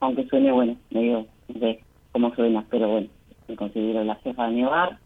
aunque 0.00 0.26
suene, 0.28 0.50
bueno, 0.52 0.76
medio 0.90 1.26
de 1.48 1.78
cómo 2.12 2.34
suena, 2.34 2.64
pero 2.70 2.88
bueno, 2.88 3.08
me 3.48 3.56
considero 3.56 4.02
la 4.04 4.14
jefa 4.16 4.46
de 4.46 4.52
mi 4.52 4.64
hogar. 4.64 4.98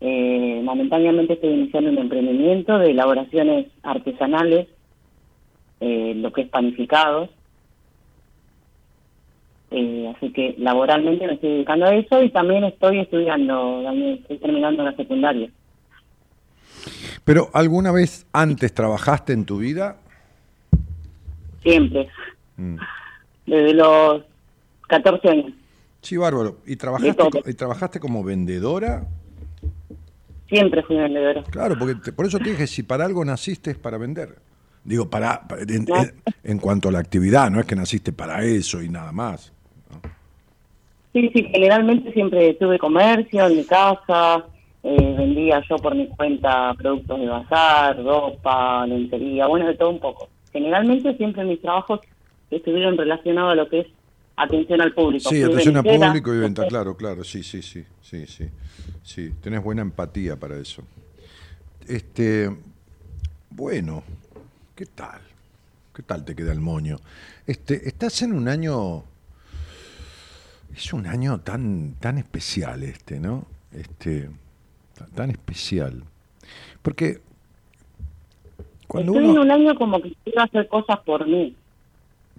Eh, 0.00 0.60
momentáneamente 0.62 1.32
estoy 1.34 1.50
iniciando 1.50 1.90
un 1.90 1.98
emprendimiento 1.98 2.78
de 2.78 2.90
elaboraciones 2.92 3.66
artesanales, 3.82 4.68
eh, 5.80 6.12
lo 6.16 6.32
que 6.32 6.42
es 6.42 6.48
panificados. 6.48 7.30
Eh, 9.70 10.12
así 10.16 10.32
que 10.32 10.54
laboralmente 10.58 11.26
me 11.26 11.34
estoy 11.34 11.50
dedicando 11.50 11.86
a 11.86 11.94
eso 11.94 12.22
y 12.22 12.30
también 12.30 12.64
estoy 12.64 13.00
estudiando, 13.00 13.82
también 13.84 14.14
estoy 14.20 14.38
terminando 14.38 14.82
la 14.82 14.94
secundaria. 14.96 15.50
Pero 17.24 17.50
¿alguna 17.52 17.92
vez 17.92 18.26
antes 18.32 18.72
trabajaste 18.72 19.32
en 19.32 19.44
tu 19.44 19.58
vida? 19.58 19.96
Siempre, 21.62 22.08
Mm. 22.56 22.76
desde 23.46 23.74
los 23.74 24.22
14 24.88 25.28
años. 25.28 25.52
Sí, 26.02 26.16
bárbaro. 26.16 26.56
¿Y 26.66 26.76
trabajaste, 26.76 27.24
¿Y 27.46 27.54
trabajaste 27.54 28.00
como 28.00 28.24
vendedora? 28.24 29.06
Siempre 30.48 30.82
fui 30.82 30.96
vendedora. 30.96 31.42
Claro, 31.50 31.76
porque 31.78 31.94
te- 31.96 32.12
por 32.12 32.26
eso 32.26 32.38
te 32.38 32.50
dije, 32.50 32.66
si 32.66 32.82
para 32.82 33.04
algo 33.04 33.24
naciste 33.24 33.70
es 33.72 33.76
para 33.78 33.98
vender. 33.98 34.36
Digo, 34.84 35.10
para, 35.10 35.46
para- 35.46 35.62
en, 35.62 35.84
No. 35.84 35.96
en- 35.96 36.14
en 36.42 36.58
cuanto 36.58 36.88
a 36.88 36.92
la 36.92 36.98
actividad, 37.00 37.50
no 37.50 37.60
es 37.60 37.66
que 37.66 37.76
naciste 37.76 38.12
para 38.12 38.42
eso 38.44 38.82
y 38.82 38.88
nada 38.88 39.12
más. 39.12 39.52
Sí, 41.12 41.30
sí, 41.34 41.42
generalmente 41.52 42.12
siempre 42.12 42.54
tuve 42.54 42.78
comercio 42.78 43.46
en 43.46 43.56
mi 43.56 43.64
casa, 43.64 44.44
eh, 44.82 45.14
vendía 45.18 45.62
yo 45.68 45.76
por 45.76 45.94
mi 45.94 46.06
cuenta 46.08 46.74
productos 46.74 47.18
de 47.20 47.26
bazar, 47.26 48.02
ropa, 48.02 48.86
lencería, 48.86 49.46
bueno, 49.46 49.66
de 49.66 49.74
todo 49.74 49.90
un 49.90 49.98
poco. 50.00 50.28
Generalmente 50.52 51.16
siempre 51.16 51.44
mis 51.44 51.60
trabajos 51.60 52.00
estuvieron 52.50 52.96
relacionados 52.96 53.52
a 53.52 53.54
lo 53.56 53.68
que 53.68 53.80
es 53.80 53.86
atención 54.38 54.80
al 54.80 54.94
público. 54.94 55.28
Sí, 55.28 55.42
atención 55.42 55.76
al 55.76 55.84
público 55.84 56.34
y 56.34 56.38
venta, 56.38 56.66
claro, 56.66 56.96
claro, 56.96 57.24
sí, 57.24 57.42
sí, 57.42 57.60
sí, 57.60 57.84
sí, 58.00 58.26
sí, 58.26 58.48
sí, 59.02 59.30
tenés 59.42 59.62
buena 59.62 59.82
empatía 59.82 60.36
para 60.36 60.56
eso. 60.58 60.82
Este, 61.86 62.54
bueno, 63.50 64.04
¿qué 64.76 64.86
tal? 64.86 65.20
¿Qué 65.94 66.02
tal 66.02 66.24
te 66.24 66.36
queda 66.36 66.52
el 66.52 66.60
moño? 66.60 66.98
Este, 67.46 67.88
estás 67.88 68.22
en 68.22 68.32
un 68.32 68.46
año, 68.46 69.02
es 70.74 70.92
un 70.92 71.06
año 71.06 71.40
tan, 71.40 71.94
tan 71.98 72.18
especial 72.18 72.82
este, 72.84 73.18
¿no? 73.18 73.46
Este, 73.72 74.30
tan, 75.14 75.30
especial, 75.30 76.04
porque 76.82 77.20
cuando 78.86 79.12
Estoy 79.12 79.30
en 79.30 79.38
un 79.38 79.50
año 79.50 79.74
como 79.74 80.00
que 80.00 80.14
quiero 80.24 80.42
hacer 80.42 80.68
cosas 80.68 81.00
por 81.00 81.26
mí. 81.26 81.54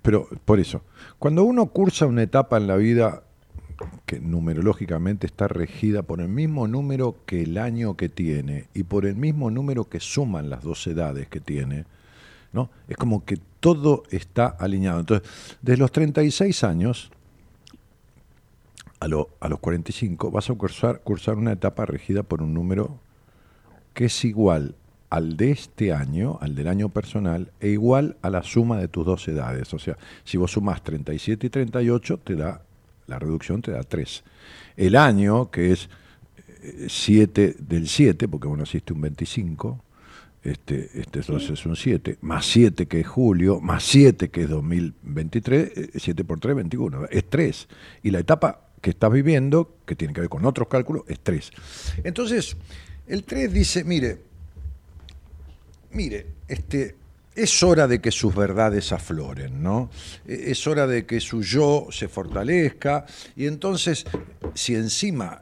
Pero 0.02 0.28
por 0.46 0.60
eso, 0.60 0.82
cuando 1.18 1.44
uno 1.44 1.68
cursa 1.68 2.06
una 2.06 2.24
etapa 2.24 2.58
en 2.58 2.68
la 2.68 2.76
vida 2.76 3.24
que 4.06 4.20
numerológicamente 4.20 5.28
está 5.28 5.48
regida 5.48 6.04
por 6.04 6.22
el 6.22 6.28
mismo 6.28 6.68
número 6.68 7.16
que 7.26 7.44
el 7.44 7.58
año 7.58 7.96
que 7.96 8.10
tiene 8.10 8.68
y 8.74 8.84
por 8.84 9.06
el 9.06 9.16
mismo 9.16 9.52
número 9.52 9.86
que 9.86 10.00
suman 10.00 10.50
las 10.50 10.64
dos 10.64 10.86
edades 10.88 11.28
que 11.28 11.40
tiene, 11.40 11.86
¿no? 12.52 12.70
Es 12.88 12.98
como 12.98 13.24
que 13.24 13.38
todo 13.60 14.04
está 14.10 14.48
alineado. 14.48 15.00
Entonces, 15.00 15.30
desde 15.62 15.78
los 15.78 15.92
36 15.92 16.64
años 16.64 17.12
a, 19.00 19.06
a 19.06 19.50
los 19.50 19.60
45 19.60 20.32
vas 20.32 20.50
a 20.50 20.56
cursar, 20.56 21.02
cursar 21.02 21.36
una 21.36 21.54
etapa 21.54 21.86
regida 21.86 22.24
por 22.24 22.42
un 22.42 22.54
número 22.54 23.00
que 23.94 24.06
es 24.06 24.26
igual 24.26 24.76
al 25.10 25.38
de 25.38 25.52
este 25.52 25.92
año, 25.92 26.38
al 26.42 26.56
del 26.56 26.68
año 26.68 26.90
personal, 26.90 27.52
e 27.60 27.70
igual 27.70 28.18
a 28.22 28.30
la 28.30 28.44
suma 28.44 28.78
de 28.78 28.88
tus 28.88 29.06
dos 29.06 29.28
edades. 29.28 29.74
O 29.74 29.80
sea, 29.80 29.98
si 30.24 30.38
vos 30.38 30.52
sumás 30.52 30.84
37 30.84 31.48
y 31.48 31.50
38, 31.50 32.20
te 32.20 32.36
da, 32.36 32.62
la 33.08 33.20
reducción 33.20 33.62
te 33.62 33.72
da 33.72 33.84
3. 33.84 34.24
El 34.78 34.96
año, 34.96 35.50
que 35.50 35.72
es 35.72 35.90
7 36.88 37.56
del 37.60 37.88
7, 37.88 38.28
porque 38.28 38.48
vos 38.48 38.58
naciste 38.58 38.94
un 38.94 39.02
25, 39.02 39.84
este, 40.44 40.86
este 40.94 41.20
entonces 41.20 41.50
es 41.50 41.66
un 41.66 41.76
7, 41.76 42.18
más 42.22 42.46
7 42.46 42.86
que 42.86 43.02
es 43.02 43.08
julio, 43.08 43.60
más 43.60 43.84
7 43.84 44.30
que 44.30 44.44
es 44.44 44.50
2023, 44.50 45.72
eh, 45.76 45.90
7 45.96 46.24
por 46.24 46.40
3, 46.40 46.56
21, 46.56 47.06
es 47.10 47.30
3. 47.30 47.68
Y 48.04 48.12
la 48.12 48.20
etapa 48.20 48.70
que 48.82 48.92
estás 48.92 49.12
viviendo, 49.12 49.78
que 49.86 49.96
tiene 49.96 50.14
que 50.14 50.22
ver 50.22 50.30
con 50.30 50.46
otros 50.46 50.68
cálculos, 50.68 51.04
es 51.08 51.20
3. 51.20 51.52
Entonces, 52.04 52.56
el 53.08 53.24
3 53.24 53.52
dice, 53.52 53.84
mire, 53.84 54.29
mire, 55.92 56.26
este, 56.48 56.96
es 57.36 57.64
hora 57.64 57.88
de 57.88 58.00
que 58.02 58.12
sus 58.12 58.36
verdades 58.36 58.92
afloren, 58.92 59.62
¿no? 59.64 59.90
E- 60.28 60.52
Es 60.52 60.66
hora 60.68 60.88
de 60.88 61.06
que 61.06 61.20
su 61.20 61.42
yo 61.42 61.88
se 61.92 62.08
fortalezca 62.08 63.06
y 63.36 63.48
entonces, 63.48 64.06
si 64.54 64.76
encima 64.76 65.42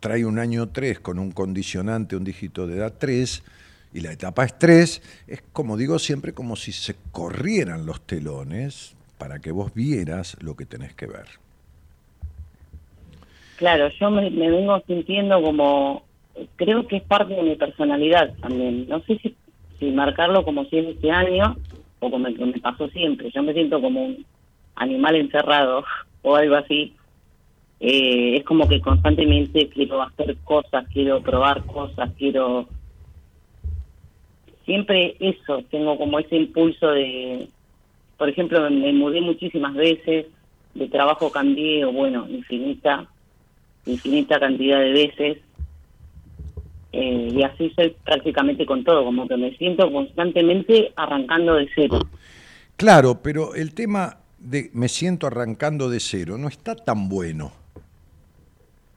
trae 0.00 0.24
un 0.24 0.38
año 0.38 0.68
3 0.70 1.00
con 1.00 1.18
un 1.18 1.30
condicionante, 1.32 2.16
un 2.16 2.24
dígito 2.24 2.66
de 2.66 2.76
edad 2.76 2.94
3, 2.98 3.42
y 3.94 4.00
la 4.00 4.12
etapa 4.12 4.44
es 4.44 4.58
3, 4.58 5.02
es 5.26 5.42
como 5.52 5.76
digo 5.76 5.98
siempre, 5.98 6.32
como 6.32 6.56
si 6.56 6.72
se 6.72 6.96
corrieran 7.12 7.84
los 7.86 8.00
telones 8.06 8.94
para 9.18 9.38
que 9.38 9.52
vos 9.52 9.74
vieras 9.74 10.36
lo 10.40 10.56
que 10.56 10.64
tenés 10.66 10.94
que 10.94 11.06
ver. 11.06 11.26
Claro, 13.56 13.88
yo 14.00 14.10
me, 14.10 14.30
me 14.30 14.50
vengo 14.50 14.82
sintiendo 14.86 15.40
como, 15.40 16.02
creo 16.56 16.86
que 16.88 16.96
es 16.96 17.02
parte 17.04 17.34
de 17.34 17.42
mi 17.42 17.54
personalidad 17.56 18.32
también. 18.40 18.88
No 18.88 19.00
sé 19.04 19.18
si, 19.18 19.36
si 19.82 19.90
marcarlo 19.90 20.44
como 20.44 20.64
si 20.66 20.78
es 20.78 20.86
este 20.86 21.10
año 21.10 21.56
o 21.98 22.08
como 22.08 22.30
me 22.30 22.60
pasó 22.60 22.88
siempre. 22.88 23.30
Yo 23.34 23.42
me 23.42 23.52
siento 23.52 23.80
como 23.80 24.04
un 24.04 24.24
animal 24.76 25.16
encerrado 25.16 25.84
o 26.22 26.36
algo 26.36 26.54
así. 26.54 26.94
Eh, 27.80 28.36
es 28.36 28.44
como 28.44 28.68
que 28.68 28.80
constantemente 28.80 29.68
quiero 29.68 30.00
hacer 30.02 30.36
cosas, 30.44 30.86
quiero 30.92 31.20
probar 31.20 31.64
cosas, 31.64 32.10
quiero... 32.16 32.68
Siempre 34.64 35.16
eso, 35.18 35.64
tengo 35.68 35.98
como 35.98 36.20
ese 36.20 36.36
impulso 36.36 36.90
de... 36.92 37.48
Por 38.16 38.28
ejemplo, 38.28 38.60
me, 38.60 38.70
me 38.70 38.92
mudé 38.92 39.20
muchísimas 39.20 39.74
veces, 39.74 40.26
de 40.74 40.88
trabajo 40.88 41.32
cambié, 41.32 41.84
o 41.84 41.90
bueno, 41.90 42.24
infinita, 42.28 43.08
infinita 43.84 44.38
cantidad 44.38 44.78
de 44.78 44.92
veces. 44.92 45.38
Eh, 46.92 47.28
y 47.32 47.42
así 47.42 47.72
soy 47.74 47.96
prácticamente 48.04 48.66
con 48.66 48.84
todo, 48.84 49.04
como 49.04 49.26
que 49.26 49.36
me 49.36 49.56
siento 49.56 49.90
constantemente 49.90 50.92
arrancando 50.96 51.54
de 51.54 51.68
cero. 51.74 51.98
Claro, 52.76 53.20
pero 53.22 53.54
el 53.54 53.74
tema 53.74 54.18
de 54.38 54.70
me 54.74 54.88
siento 54.88 55.26
arrancando 55.26 55.88
de 55.88 56.00
cero 56.00 56.36
no 56.36 56.48
está 56.48 56.76
tan 56.76 57.08
bueno. 57.08 57.52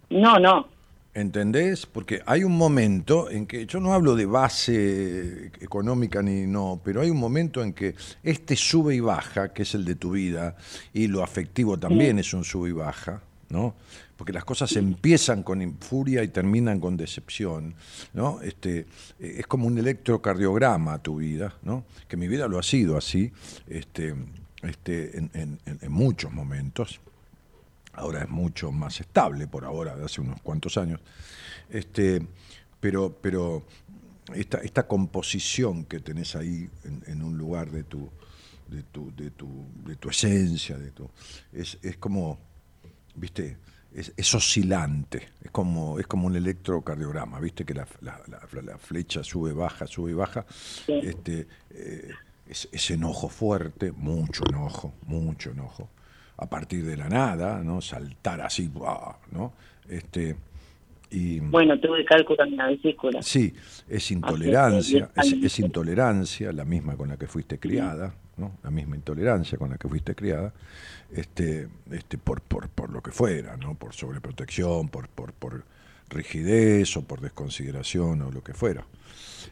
No, 0.09 0.37
no, 0.39 0.67
¿Entendés? 1.15 1.85
Porque 1.85 2.21
hay 2.25 2.43
un 2.43 2.57
momento 2.57 3.31
en 3.31 3.47
que, 3.47 3.65
yo 3.65 3.79
no 3.79 3.93
hablo 3.93 4.17
de 4.17 4.25
base 4.25 5.45
económica 5.61 6.21
ni 6.21 6.45
no, 6.45 6.81
pero 6.83 6.99
hay 6.99 7.09
un 7.09 7.17
momento 7.17 7.63
en 7.63 7.71
que 7.71 7.95
este 8.21 8.57
sube 8.57 8.95
y 8.95 8.99
baja, 8.99 9.53
que 9.53 9.61
es 9.61 9.73
el 9.75 9.85
de 9.85 9.95
tu 9.95 10.11
vida, 10.11 10.57
y 10.93 11.07
lo 11.07 11.23
afectivo 11.23 11.79
también 11.79 12.19
es 12.19 12.33
un 12.33 12.43
sube 12.43 12.67
y 12.67 12.73
baja, 12.73 13.21
¿no? 13.47 13.75
Porque 14.17 14.31
las 14.31 14.45
cosas 14.45 14.75
empiezan 14.75 15.43
con 15.43 15.77
furia 15.79 16.23
y 16.23 16.29
terminan 16.29 16.79
con 16.79 16.95
decepción, 16.95 17.75
¿no? 18.13 18.41
Este, 18.41 18.85
es 19.19 19.45
como 19.47 19.67
un 19.67 19.77
electrocardiograma 19.77 20.99
tu 20.99 21.17
vida, 21.17 21.55
¿no? 21.63 21.85
Que 22.07 22.15
mi 22.15 22.27
vida 22.27 22.47
lo 22.47 22.57
ha 22.57 22.63
sido 22.63 22.97
así, 22.97 23.31
este, 23.67 24.15
este, 24.63 25.17
en 25.17 25.91
muchos 25.91 26.31
momentos 26.31 27.01
ahora 27.95 28.23
es 28.23 28.29
mucho 28.29 28.71
más 28.71 28.99
estable 28.99 29.47
por 29.47 29.65
ahora, 29.65 29.95
de 29.95 30.05
hace 30.05 30.21
unos 30.21 30.41
cuantos 30.41 30.77
años. 30.77 30.99
Este, 31.69 32.25
pero 32.79 33.17
pero 33.21 33.65
esta, 34.33 34.57
esta 34.59 34.87
composición 34.87 35.85
que 35.85 35.99
tenés 35.99 36.35
ahí 36.35 36.69
en, 36.83 37.03
en 37.07 37.23
un 37.23 37.37
lugar 37.37 37.71
de 37.71 37.83
tu, 37.83 38.09
de 38.67 38.83
tu, 38.83 39.15
de 39.15 39.31
tu, 39.31 39.65
de 39.85 39.95
tu 39.95 40.09
esencia, 40.09 40.77
de 40.77 40.91
tu, 40.91 41.09
es, 41.53 41.77
es 41.81 41.97
como, 41.97 42.39
viste, 43.15 43.57
es, 43.95 44.13
es 44.17 44.35
oscilante, 44.35 45.29
es 45.43 45.51
como, 45.51 45.99
es 45.99 46.05
como 46.07 46.27
un 46.27 46.35
electrocardiograma, 46.35 47.39
viste 47.39 47.63
que 47.65 47.73
la, 47.73 47.87
la- 48.01 48.21
la- 48.27 48.61
la 48.61 48.77
flecha 48.77 49.23
sube, 49.23 49.53
baja, 49.53 49.87
sube, 49.87 50.13
baja. 50.13 50.45
Este, 50.87 51.47
eh, 51.71 52.09
es, 52.47 52.67
es 52.71 52.91
enojo 52.91 53.29
fuerte, 53.29 53.91
mucho 53.91 54.43
enojo, 54.49 54.93
mucho 55.07 55.51
enojo 55.51 55.89
a 56.37 56.47
partir 56.49 56.85
de 56.85 56.97
la 56.97 57.07
nada, 57.07 57.63
¿no? 57.63 57.81
Saltar 57.81 58.41
así, 58.41 58.67
¡buah! 58.67 59.15
¿no? 59.31 59.53
Este, 59.89 60.35
Y, 61.11 61.39
Bueno, 61.39 61.79
tuve 61.79 62.03
cálculo 62.03 62.43
en 62.43 62.57
la 62.57 62.67
vesícula. 62.67 63.21
Sí, 63.21 63.53
es 63.87 64.11
intolerancia, 64.11 65.09
es 65.15 65.59
intolerancia, 65.59 66.51
la 66.51 66.65
misma 66.65 66.97
con 66.97 67.07
la 67.07 67.15
que 67.17 67.27
fuiste 67.27 67.57
criada, 67.59 68.13
¿no? 68.37 68.51
La 68.63 68.71
misma 68.71 68.95
intolerancia 68.95 69.57
con 69.57 69.69
la 69.69 69.77
que 69.77 69.87
fuiste 69.87 70.13
criada, 70.15 70.53
este, 71.13 71.67
este, 71.91 72.17
por, 72.17 72.41
por, 72.41 72.67
por 72.69 72.91
lo 72.91 73.01
que 73.01 73.11
fuera, 73.11 73.55
¿no? 73.57 73.75
Por 73.75 73.93
sobreprotección, 73.93 74.89
por, 74.89 75.07
por, 75.09 75.33
por 75.33 75.63
rigidez 76.09 76.95
o 76.97 77.01
por 77.03 77.21
desconsideración 77.21 78.21
o 78.21 78.31
lo 78.31 78.43
que 78.43 78.53
fuera. 78.53 78.85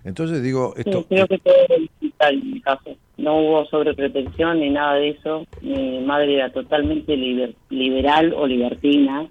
Entonces 0.03 0.41
digo, 0.43 0.73
esto, 0.75 1.01
Sí, 1.01 1.05
creo 1.09 1.27
que 1.27 1.37
todo 1.39 1.53
era 1.69 1.75
digital 1.77 2.33
en 2.35 2.51
mi 2.51 2.61
caso. 2.61 2.95
No 3.17 3.37
hubo 3.37 3.65
sobreprotección 3.67 4.59
ni 4.59 4.69
nada 4.69 4.95
de 4.95 5.09
eso. 5.11 5.45
Mi 5.61 5.99
madre 6.03 6.35
era 6.35 6.51
totalmente 6.51 7.15
liber- 7.15 7.55
liberal 7.69 8.33
o 8.33 8.45
libertina. 8.47 9.27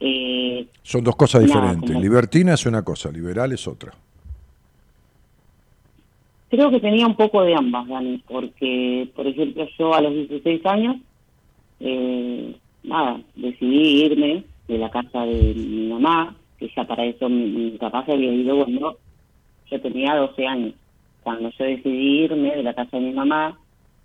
Eh, 0.00 0.66
son 0.82 1.04
dos 1.04 1.16
cosas 1.16 1.42
nada, 1.42 1.54
diferentes. 1.60 1.90
como- 1.90 2.00
Libertina 2.02 2.54
es 2.54 2.66
una 2.66 2.82
cosa, 2.82 3.10
liberal 3.10 3.52
es 3.52 3.66
otra. 3.68 3.92
Creo 6.48 6.70
que 6.70 6.80
tenía 6.80 7.06
un 7.06 7.16
poco 7.16 7.42
de 7.42 7.54
ambas, 7.54 7.86
Dani, 7.88 8.22
porque, 8.26 9.08
por 9.14 9.26
ejemplo, 9.26 9.66
yo 9.78 9.94
a 9.94 10.00
los 10.00 10.14
16 10.14 10.66
años, 10.66 10.96
eh, 11.80 12.54
nada, 12.82 13.20
decidí 13.36 14.04
irme 14.04 14.44
de 14.66 14.78
la 14.78 14.90
casa 14.90 15.24
de 15.24 15.54
mi 15.54 15.88
mamá, 15.88 16.34
que 16.58 16.70
ya 16.74 16.84
para 16.84 17.04
eso 17.04 17.28
mi, 17.28 17.46
mi 17.46 17.70
papá 17.72 18.04
se 18.04 18.12
había 18.12 18.32
ido 18.32 18.56
cuando 18.64 18.98
yo 19.70 19.80
tenía 19.80 20.16
12 20.16 20.46
años. 20.46 20.74
Cuando 21.22 21.50
yo 21.50 21.64
decidí 21.64 22.24
irme 22.24 22.56
de 22.56 22.62
la 22.62 22.74
casa 22.74 22.96
de 22.98 23.04
mi 23.04 23.12
mamá, 23.12 23.58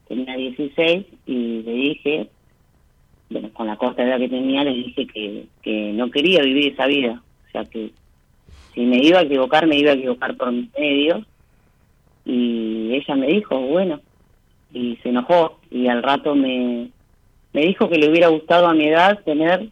tenía 0.08 0.36
16 0.36 1.06
y 1.26 1.62
le 1.64 1.72
dije, 1.72 2.30
bueno, 3.30 3.50
con 3.54 3.68
la 3.68 3.78
corta 3.78 4.04
edad 4.04 4.20
que 4.20 4.30
tenía, 4.30 4.64
le 4.64 4.74
dije 4.74 5.08
que, 5.08 5.46
que 5.62 5.94
no 5.94 6.12
quería 6.12 6.42
vivir 6.42 6.74
esa 6.74 6.86
vida. 6.88 7.22
O 7.48 7.52
sea, 7.52 7.66
que 7.66 7.92
si 8.74 8.82
me 8.82 8.98
iba 8.98 9.20
a 9.20 9.24
equivocar, 9.24 9.68
me 9.68 9.78
iba 9.78 9.92
a 9.92 9.96
equivocar 9.96 10.36
por 10.36 10.52
mis 10.52 10.72
medios. 10.78 11.26
Y 12.26 12.94
ella 12.94 13.16
me 13.16 13.28
dijo, 13.28 13.60
bueno, 13.60 14.02
y 14.72 14.98
se 14.98 15.10
enojó. 15.10 15.60
Y 15.70 15.88
al 15.88 16.04
rato 16.04 16.36
me, 16.36 16.90
me 17.54 17.62
dijo 17.62 17.90
que 17.90 17.98
le 17.98 18.10
hubiera 18.10 18.28
gustado 18.28 18.68
a 18.68 18.74
mi 18.74 18.88
edad 18.88 19.24
tener 19.24 19.70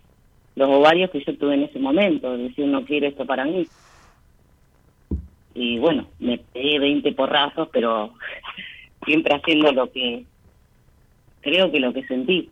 los 0.56 0.70
ovarios 0.70 1.10
que 1.12 1.24
yo 1.24 1.38
tuve 1.38 1.56
en 1.56 1.64
ese 1.64 1.80
momento, 1.80 2.38
decir, 2.38 2.66
no 2.68 2.86
quiero 2.86 3.08
esto 3.08 3.26
para 3.26 3.46
mí. 3.46 3.68
Y 5.54 5.80
bueno, 5.80 6.08
me 6.20 6.38
pegué 6.38 6.80
20 6.80 7.12
porrazos, 7.14 7.70
pero 7.72 8.14
siempre 9.06 9.36
haciendo 9.36 9.72
lo 9.72 9.92
que, 9.92 10.26
creo 11.42 11.72
que 11.72 11.80
lo 11.80 11.94
que 11.94 12.06
sentí. 12.06 12.50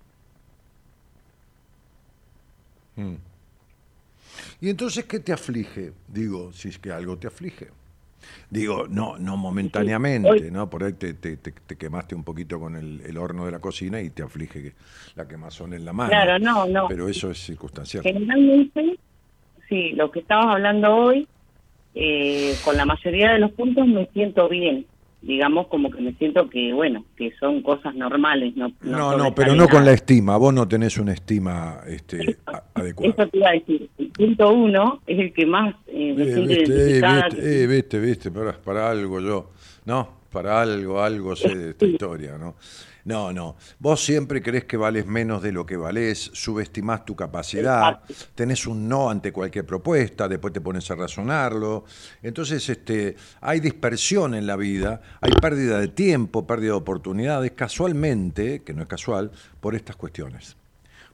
Mm. 2.96 3.16
¿Y 4.62 4.70
entonces 4.70 5.06
qué 5.06 5.20
te 5.20 5.32
aflige? 5.32 5.94
Digo, 6.08 6.52
si 6.52 6.70
es 6.70 6.80
que 6.80 6.92
algo 6.92 7.18
te 7.18 7.28
aflige. 7.28 7.70
Digo, 8.50 8.88
no, 8.88 9.18
no 9.18 9.38
momentáneamente, 9.38 10.30
Hoy- 10.30 10.52
¿no? 10.52 10.70
Por 10.70 10.84
ahí 10.84 10.94
te, 10.94 11.14
te- 11.14 11.38
te- 11.38 11.52
te 11.52 11.76
quemaste 11.78 12.16
un 12.16 12.24
poquito 12.24 12.60
con 12.60 12.76
el, 12.76 13.02
el 13.06 13.18
horno 13.18 13.46
de 13.46 13.52
la 13.52 13.60
cocina 13.60 14.02
y 14.02 14.10
te 14.10 14.24
aflige 14.24 14.62
que 14.62 14.74
la 15.16 15.28
quemazón 15.28 15.74
en 15.74 15.86
la 15.86 15.94
mano. 15.94 16.12
Claro, 16.12 16.40
no, 16.40 16.66
no. 16.66 16.88
Pero 16.88 17.08
eso 17.08 17.32
es 17.32 17.40
circunstancial. 17.40 18.04
Generalmente, 18.04 18.98
sí, 19.68 19.92
lo 19.92 20.12
que 20.12 20.20
estamos 20.20 20.48
hablando 20.48 20.96
hoy, 20.96 21.28
eh, 21.96 22.56
con 22.64 22.78
la 22.78 22.86
mayoría 22.86 23.32
de 23.34 23.40
los 23.40 23.52
puntos 23.52 23.88
me 23.88 24.08
siento 24.14 24.48
bien. 24.50 24.86
Digamos 25.22 25.68
como 25.68 25.92
que 25.92 26.02
me 26.02 26.14
siento 26.14 26.50
que, 26.50 26.72
bueno, 26.74 27.04
que 27.18 27.32
son 27.40 27.62
cosas 27.62 27.94
normales. 27.94 28.56
No, 28.56 28.70
No, 28.82 28.98
no, 28.98 29.02
sobresale 29.10 29.34
pero 29.36 29.56
no 29.56 29.68
con 29.68 29.84
la 29.84 29.92
estima. 29.92 30.38
Vos 30.38 30.54
no 30.54 30.66
tenés 30.68 30.98
una 30.98 31.12
estima 31.14 31.82
este, 31.88 32.38
adecuada. 32.74 33.12
Eso 33.14 33.28
te 33.28 33.38
iba 33.38 33.50
a 33.50 33.54
decir. 33.54 33.90
El 33.98 34.08
punto 34.12 34.54
uno 34.54 35.02
es 35.06 35.20
el 35.20 35.34
que 35.34 35.46
más 35.46 35.76
eh, 35.88 36.14
me 36.16 36.24
Eh, 36.24 36.34
siento 36.34 36.48
viste, 36.48 36.64
eh, 36.64 36.76
identificada. 36.78 37.26
viste, 37.30 37.64
eh, 37.64 37.68
viste, 37.68 38.00
viste, 38.00 38.32
para, 38.32 38.54
para 38.54 38.90
algo 38.90 39.20
yo. 39.20 39.50
No, 39.86 40.19
para 40.30 40.62
algo, 40.62 41.02
algo 41.02 41.36
sé 41.36 41.56
de 41.56 41.70
esta 41.72 41.86
historia, 41.86 42.38
¿no? 42.38 42.56
No, 43.06 43.34
no. 43.34 43.56
Vos 43.80 44.04
siempre 44.04 44.42
crees 44.42 44.66
que 44.66 44.78
vales 44.78 45.08
menos 45.08 45.42
de 45.42 45.52
lo 45.52 45.66
que 45.66 45.78
valés, 45.78 46.30
subestimás 46.34 47.06
tu 47.06 47.16
capacidad, 47.16 48.02
tenés 48.36 48.68
un 48.68 48.88
no 48.88 49.10
ante 49.10 49.32
cualquier 49.32 49.66
propuesta, 49.66 50.28
después 50.28 50.54
te 50.54 50.62
pones 50.62 50.92
a 50.92 50.96
razonarlo. 50.96 51.86
Entonces, 52.22 52.70
este, 52.70 53.16
hay 53.42 53.62
dispersión 53.62 54.36
en 54.36 54.46
la 54.46 54.56
vida, 54.56 55.02
hay 55.22 55.32
pérdida 55.42 55.80
de 55.80 55.88
tiempo, 55.88 56.46
pérdida 56.46 56.72
de 56.72 56.78
oportunidades, 56.78 57.52
casualmente, 57.54 58.62
que 58.64 58.74
no 58.74 58.84
es 58.84 58.88
casual, 58.88 59.32
por 59.60 59.76
estas 59.76 59.96
cuestiones 59.96 60.56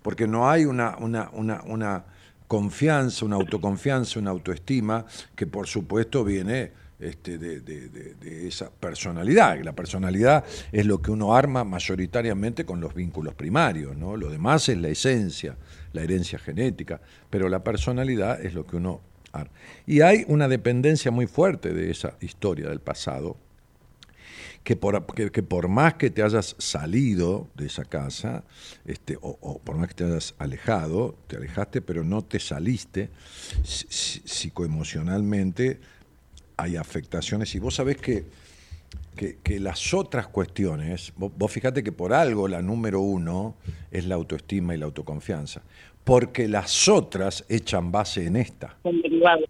porque 0.05 0.27
no 0.27 0.47
hay 0.47 0.65
una, 0.65 0.95
una, 0.99 1.31
una, 1.33 1.63
una 1.65 2.03
confianza, 2.47 3.25
una 3.25 3.37
autoconfianza, 3.37 4.19
una 4.19 4.29
autoestima 4.29 5.03
que 5.35 5.47
por 5.47 5.65
supuesto 5.65 6.23
viene 6.23 6.71
este, 6.99 7.37
de, 7.37 8.47
esa 8.47 8.69
personalidad. 8.71 9.61
La 9.63 9.73
personalidad 9.73 10.43
es 10.71 10.85
lo 10.85 11.01
que 11.01 11.11
uno 11.11 11.35
arma 11.35 11.63
mayoritariamente 11.63 12.65
con 12.65 12.79
los 12.79 12.93
vínculos 12.93 13.33
primarios, 13.33 13.95
¿no? 13.97 14.15
Lo 14.17 14.29
demás 14.29 14.69
es 14.69 14.77
la 14.77 14.89
esencia, 14.89 15.57
la 15.93 16.03
herencia 16.03 16.39
genética, 16.39 17.01
pero 17.29 17.49
la 17.49 17.63
personalidad 17.63 18.43
es 18.43 18.53
lo 18.53 18.65
que 18.65 18.77
uno 18.77 19.01
arma. 19.31 19.51
Y 19.85 20.01
hay 20.01 20.25
una 20.27 20.47
dependencia 20.47 21.11
muy 21.11 21.27
fuerte 21.27 21.73
de 21.73 21.91
esa 21.91 22.15
historia 22.21 22.69
del 22.69 22.79
pasado, 22.79 23.37
que 24.63 24.75
por, 24.75 25.05
que, 25.13 25.43
por 25.43 25.67
más 25.67 25.93
que 25.93 26.09
te 26.09 26.23
hayas 26.23 26.55
salido 26.57 27.47
de 27.55 27.67
esa 27.67 27.85
casa, 27.85 28.43
este, 28.85 29.15
o, 29.17 29.37
o 29.39 29.59
por 29.59 29.77
más 29.77 29.89
que 29.89 29.93
te 29.93 30.05
hayas 30.05 30.33
alejado, 30.39 31.15
te 31.27 31.35
alejaste, 31.35 31.81
pero 31.81 32.03
no 32.03 32.23
te 32.23 32.39
saliste, 32.39 33.11
psi- 33.63 33.87
psi- 33.89 34.21
psicoemocionalmente 34.25 35.79
hay 36.57 36.75
afectaciones. 36.75 37.53
Y 37.55 37.59
vos 37.59 37.75
sabés 37.75 37.97
que, 37.97 38.25
que, 39.15 39.37
que 39.43 39.59
las 39.59 39.93
otras 39.93 40.27
cuestiones, 40.27 41.13
vos, 41.15 41.31
vos 41.35 41.51
fíjate 41.51 41.83
que 41.83 41.91
por 41.91 42.13
algo 42.13 42.47
la 42.47 42.61
número 42.61 43.01
uno 43.01 43.55
es 43.91 44.05
la 44.05 44.15
autoestima 44.15 44.75
y 44.75 44.77
la 44.77 44.85
autoconfianza, 44.85 45.61
porque 46.03 46.47
las 46.47 46.87
otras 46.87 47.45
echan 47.49 47.91
base 47.91 48.25
en 48.25 48.35
esta. 48.35 48.77
Son 48.83 49.01
derivados. 49.01 49.49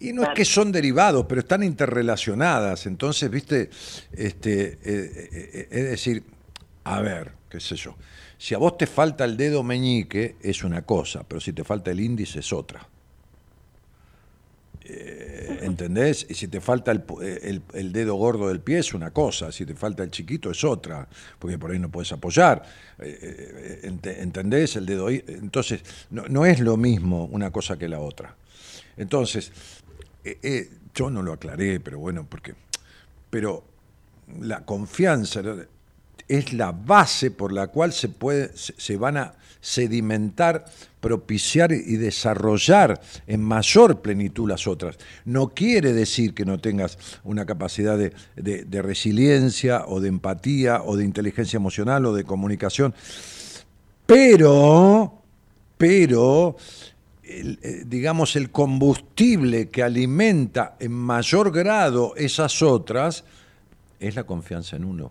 Y 0.00 0.12
no 0.12 0.22
es 0.22 0.28
que 0.30 0.44
son 0.44 0.70
derivados, 0.70 1.26
pero 1.28 1.40
están 1.40 1.62
interrelacionadas. 1.62 2.86
Entonces, 2.86 3.28
viste, 3.30 3.68
este, 4.12 4.62
eh, 4.62 4.78
eh, 4.84 5.30
eh, 5.32 5.68
es 5.70 5.90
decir, 5.90 6.22
a 6.84 7.00
ver, 7.00 7.32
qué 7.50 7.58
sé 7.58 7.74
yo. 7.74 7.96
Si 8.36 8.54
a 8.54 8.58
vos 8.58 8.76
te 8.76 8.86
falta 8.86 9.24
el 9.24 9.36
dedo 9.36 9.64
meñique, 9.64 10.36
es 10.40 10.62
una 10.62 10.82
cosa, 10.82 11.24
pero 11.26 11.40
si 11.40 11.52
te 11.52 11.64
falta 11.64 11.90
el 11.90 11.98
índice, 11.98 12.38
es 12.38 12.52
otra. 12.52 12.86
Eh, 14.90 15.58
¿Entendés? 15.62 16.24
Y 16.30 16.34
si 16.34 16.48
te 16.48 16.60
falta 16.62 16.92
eh, 16.92 17.40
el- 17.42 17.62
el 17.74 17.92
dedo 17.92 18.14
gordo 18.14 18.48
del 18.48 18.60
pie, 18.60 18.78
es 18.78 18.94
una 18.94 19.10
cosa. 19.10 19.52
Si 19.52 19.66
te 19.66 19.74
falta 19.74 20.02
el 20.02 20.10
chiquito, 20.10 20.50
es 20.50 20.64
otra. 20.64 21.06
Porque 21.38 21.58
por 21.58 21.70
ahí 21.70 21.78
no 21.78 21.90
puedes 21.90 22.10
apoyar. 22.12 22.62
Eh, 22.98 23.80
ente- 23.82 24.22
¿Entendés? 24.22 24.76
El 24.76 24.86
dedo. 24.86 25.10
Entonces, 25.10 25.82
no, 26.10 26.26
no 26.28 26.46
es 26.46 26.60
lo 26.60 26.76
mismo 26.78 27.26
una 27.26 27.50
cosa 27.50 27.76
que 27.76 27.88
la 27.88 28.00
otra. 28.00 28.34
Entonces, 28.96 29.52
yo 30.94 31.10
no 31.10 31.22
lo 31.22 31.32
aclaré, 31.34 31.80
pero 31.80 31.98
bueno, 31.98 32.26
porque. 32.28 32.54
Pero 33.30 33.64
la 34.40 34.64
confianza 34.64 35.42
es 36.28 36.52
la 36.54 36.72
base 36.72 37.30
por 37.30 37.52
la 37.52 37.68
cual 37.68 37.92
se, 37.92 38.08
puede, 38.08 38.50
se 38.56 38.96
van 38.96 39.16
a 39.18 39.34
sedimentar, 39.60 40.64
propiciar 41.00 41.72
y 41.72 41.96
desarrollar 41.96 43.00
en 43.26 43.42
mayor 43.42 44.00
plenitud 44.02 44.48
las 44.48 44.66
otras. 44.66 44.96
No 45.24 45.48
quiere 45.48 45.92
decir 45.92 46.34
que 46.34 46.44
no 46.44 46.58
tengas 46.58 46.98
una 47.24 47.46
capacidad 47.46 47.96
de, 47.96 48.12
de- 48.36 48.82
resiliencia 48.82 49.84
o 49.86 50.00
de 50.00 50.08
empatía 50.08 50.82
o 50.82 50.96
de 50.96 51.04
inteligencia 51.04 51.56
emocional 51.56 52.06
o 52.06 52.14
de 52.14 52.24
comunicación, 52.24 52.94
pero, 54.06 55.22
pero, 55.76 56.56
eh, 57.22 57.82
digamos, 57.86 58.36
el 58.36 58.50
combustible 58.50 59.68
que 59.68 59.82
alimenta 59.82 60.76
en 60.80 60.92
mayor 60.92 61.52
grado 61.52 62.14
esas 62.16 62.62
otras 62.62 63.24
es 64.00 64.14
la 64.14 64.24
confianza 64.24 64.76
en 64.76 64.84
uno. 64.84 65.10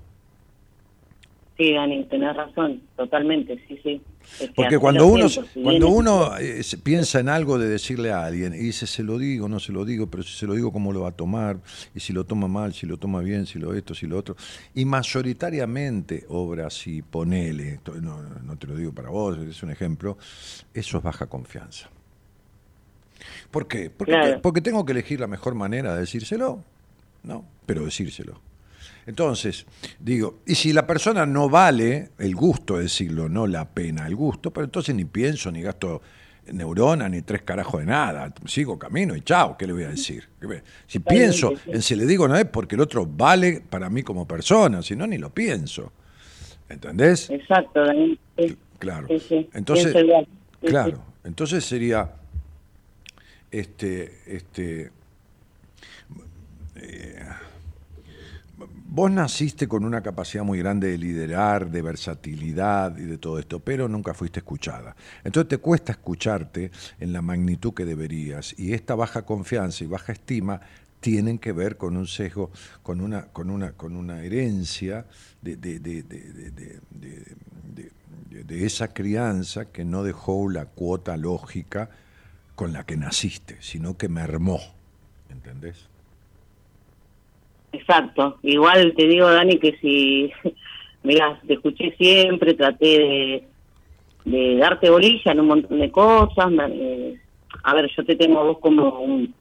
Sí, 1.58 1.74
Dani, 1.74 2.04
tenés 2.06 2.36
razón, 2.36 2.84
totalmente, 2.96 3.58
sí, 3.68 3.80
sí. 3.82 4.02
Es 4.40 4.50
que 4.50 4.54
Porque 4.54 4.78
cuando 4.78 5.08
uno, 5.08 5.28
si 5.28 5.42
cuando 5.64 5.90
uno 5.90 6.38
eh, 6.38 6.62
piensa 6.84 7.20
en 7.20 7.30
algo 7.30 7.58
de 7.58 7.68
decirle 7.68 8.12
a 8.12 8.26
alguien 8.26 8.54
y 8.54 8.58
dice, 8.60 8.86
se 8.86 9.02
lo 9.02 9.18
digo, 9.18 9.50
no 9.50 9.60
se 9.60 9.72
lo 9.72 9.84
digo, 9.84 10.06
pero 10.06 10.22
si 10.22 10.38
se 10.38 10.46
lo 10.46 10.54
digo, 10.54 10.72
¿cómo 10.72 10.94
lo 10.94 11.02
va 11.02 11.10
a 11.10 11.14
tomar? 11.14 11.58
Y 11.96 12.00
si 12.00 12.14
lo 12.14 12.26
toma 12.26 12.48
mal, 12.48 12.74
si 12.74 12.86
lo 12.86 12.98
toma 12.98 13.22
bien, 13.22 13.48
si 13.48 13.58
lo 13.58 13.74
esto, 13.74 13.96
si 13.96 14.06
lo 14.06 14.20
otro. 14.20 14.36
Y 14.76 14.86
mayoritariamente 14.86 16.26
obra 16.30 16.68
así, 16.68 17.02
ponele, 17.02 17.80
no, 18.04 18.22
no 18.22 18.56
te 18.58 18.68
lo 18.68 18.76
digo 18.76 18.94
para 18.94 19.10
vos, 19.10 19.40
es 19.40 19.64
un 19.64 19.72
ejemplo, 19.72 20.16
eso 20.76 20.98
es 21.00 21.04
baja 21.04 21.26
confianza. 21.26 21.90
¿Por 23.50 23.68
qué? 23.68 23.90
Porque, 23.90 24.12
Claro. 24.12 24.42
porque 24.44 24.62
tengo 24.62 24.86
que 24.86 24.92
elegir 24.92 25.20
la 25.20 25.28
mejor 25.28 25.56
manera 25.56 25.96
de 25.96 26.02
decírselo, 26.02 26.64
¿no? 27.24 27.46
Pero 27.66 27.84
decírselo. 27.84 28.40
Entonces, 29.08 29.66
digo, 30.00 30.42
y 30.46 30.54
si 30.56 30.74
la 30.74 30.86
persona 30.86 31.26
no 31.26 31.50
vale 31.50 32.10
el 32.20 32.36
gusto 32.36 32.76
de 32.76 32.84
decirlo, 32.84 33.30
no 33.30 33.48
la 33.48 33.66
pena, 33.66 34.06
el 34.06 34.16
gusto, 34.16 34.52
pero 34.52 34.66
entonces 34.66 34.94
ni 34.94 35.06
pienso 35.06 35.50
ni 35.50 35.62
gasto 35.62 36.02
neurona 36.52 37.08
ni 37.08 37.22
tres 37.22 37.42
carajos 37.44 37.80
de 37.80 37.88
nada. 37.88 38.34
Sigo 38.46 38.78
camino 38.78 39.16
y 39.16 39.22
chao, 39.22 39.58
¿qué 39.58 39.66
le 39.66 39.74
voy 39.74 39.84
a 39.84 39.90
decir? 39.90 40.28
Si 40.86 41.00
pienso 41.00 41.54
en 41.66 41.82
si 41.82 41.96
le 41.96 42.06
digo 42.06 42.28
no 42.28 42.36
es 42.36 42.46
porque 42.46 42.76
el 42.76 42.82
otro 42.82 43.06
vale 43.06 43.62
para 43.68 43.90
mí 43.90 44.04
como 44.04 44.28
persona, 44.28 44.82
si 44.82 44.96
no, 44.96 45.08
ni 45.08 45.18
lo 45.18 45.30
pienso. 45.30 45.94
¿Entendés? 46.68 47.30
Exacto, 47.30 47.86
Daniel. 47.86 48.20
Claro. 48.78 49.08
Entonces, 49.54 49.96
claro. 50.62 51.02
Entonces 51.24 51.64
sería, 51.64 52.12
este, 53.52 54.22
este, 54.28 54.92
eh, 56.76 57.26
vos 58.98 59.12
naciste 59.12 59.68
con 59.68 59.86
una 59.86 60.02
capacidad 60.02 60.44
muy 60.44 60.58
grande 60.58 60.90
de 60.90 60.98
liderar, 60.98 61.70
de 61.70 61.84
versatilidad 61.84 62.98
y 62.98 63.04
de 63.04 63.20
todo 63.20 63.38
esto, 63.38 63.60
pero 63.60 63.88
nunca 63.88 64.16
fuiste 64.16 64.40
escuchada. 64.40 64.96
Entonces 65.24 65.50
te 65.50 65.60
cuesta 65.60 65.92
escucharte 65.92 66.72
en 67.00 67.14
la 67.14 67.22
magnitud 67.22 67.76
que 67.76 67.86
deberías 67.86 68.56
y 68.58 68.74
esta 68.74 68.96
baja 68.96 69.22
confianza 69.22 69.84
y 69.84 69.88
baja 69.88 70.14
estima 70.14 70.62
tienen 71.00 71.38
que 71.38 71.52
ver 71.52 71.78
con 71.78 71.96
un 71.96 72.08
sesgo, 72.08 72.50
con 72.82 73.00
una, 73.00 73.28
con 73.28 73.52
una, 73.52 73.74
con 73.74 73.96
una 73.96 74.24
herencia 74.24 75.06
de, 75.44 75.58
de, 75.58 76.82
esa 78.66 78.96
crianza 78.96 79.66
que 79.66 79.86
no 79.86 80.02
dejó 80.02 80.50
la 80.50 80.66
cuota 80.66 81.18
lógica 81.18 81.92
con 82.56 82.74
la 82.74 82.84
que 82.84 82.98
naciste, 82.98 83.58
sino 83.60 83.96
que 83.96 84.10
mermó. 84.10 84.60
¿Entendés? 85.30 85.88
Exacto. 87.80 88.38
Igual 88.44 88.94
te 88.96 89.08
digo, 89.08 89.30
Dani, 89.30 89.58
que 89.58 89.78
si, 89.80 90.32
mira, 91.04 91.40
te 91.46 91.54
escuché 91.54 91.96
siempre, 91.98 92.54
traté 92.54 93.44
de, 94.26 94.58
darte 94.58 94.90
bolilla 94.90 95.32
en 95.32 95.40
un 95.40 95.48
montón 95.48 95.80
de 95.80 95.92
cosas. 95.92 96.52
Eh, 96.70 97.18
a 97.64 97.74
ver, 97.74 97.90
yo 97.96 98.06
te 98.06 98.16
tengo 98.16 98.40
a 98.40 98.44
vos 98.44 98.60
como 98.60 99.00
un, 99.00 99.34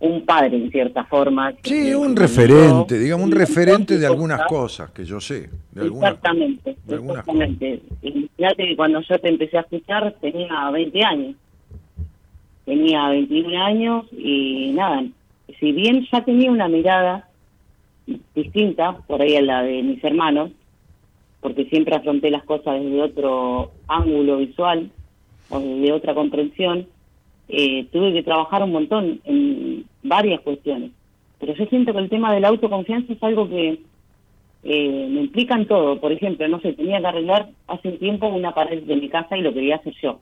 un 0.00 0.24
padre, 0.24 0.56
en 0.56 0.70
cierta 0.70 1.04
forma. 1.04 1.52
Sí, 1.62 1.94
un 1.94 2.14
referente, 2.16 2.98
digamos, 2.98 3.26
un 3.26 3.32
referente 3.32 3.98
de 3.98 4.06
algunas 4.06 4.46
cosas 4.46 4.90
que 4.90 5.04
yo 5.04 5.20
sé. 5.20 5.48
De 5.72 5.86
exactamente, 5.86 6.76
exactamente. 6.88 7.80
Fíjate 8.36 8.68
que 8.68 8.76
cuando 8.76 9.00
yo 9.00 9.18
te 9.18 9.28
empecé 9.28 9.58
a 9.58 9.62
escuchar 9.62 10.14
tenía 10.20 10.70
20 10.70 11.04
años. 11.04 11.36
Tenía 12.64 13.08
21 13.10 13.64
años 13.64 14.06
y 14.12 14.72
nada, 14.72 15.04
si 15.58 15.72
bien 15.72 16.06
ya 16.10 16.24
tenía 16.24 16.50
una 16.50 16.68
mirada 16.68 17.28
distinta, 18.34 18.98
por 19.06 19.22
ahí 19.22 19.36
a 19.36 19.42
la 19.42 19.62
de 19.62 19.82
mis 19.82 20.02
hermanos, 20.02 20.50
porque 21.40 21.66
siempre 21.66 21.94
afronté 21.94 22.30
las 22.30 22.44
cosas 22.44 22.80
desde 22.80 23.02
otro 23.02 23.72
ángulo 23.88 24.38
visual 24.38 24.90
o 25.50 25.60
desde 25.60 25.92
otra 25.92 26.14
comprensión, 26.14 26.86
eh, 27.48 27.86
tuve 27.92 28.12
que 28.12 28.22
trabajar 28.22 28.62
un 28.62 28.72
montón 28.72 29.20
en 29.24 29.84
varias 30.02 30.40
cuestiones. 30.40 30.90
Pero 31.38 31.54
yo 31.54 31.66
siento 31.66 31.92
que 31.92 31.98
el 31.98 32.08
tema 32.08 32.32
de 32.32 32.40
la 32.40 32.48
autoconfianza 32.48 33.12
es 33.12 33.22
algo 33.22 33.48
que 33.48 33.80
eh, 34.64 35.08
me 35.08 35.20
implica 35.20 35.54
en 35.54 35.66
todo. 35.66 36.00
Por 36.00 36.12
ejemplo, 36.12 36.48
no 36.48 36.60
sé, 36.60 36.72
tenía 36.72 37.00
que 37.00 37.06
arreglar 37.06 37.50
hace 37.68 37.88
un 37.88 37.98
tiempo 37.98 38.26
una 38.26 38.52
pared 38.54 38.82
de 38.82 38.96
mi 38.96 39.08
casa 39.08 39.36
y 39.36 39.42
lo 39.42 39.52
quería 39.52 39.76
hacer 39.76 39.94
yo. 40.02 40.18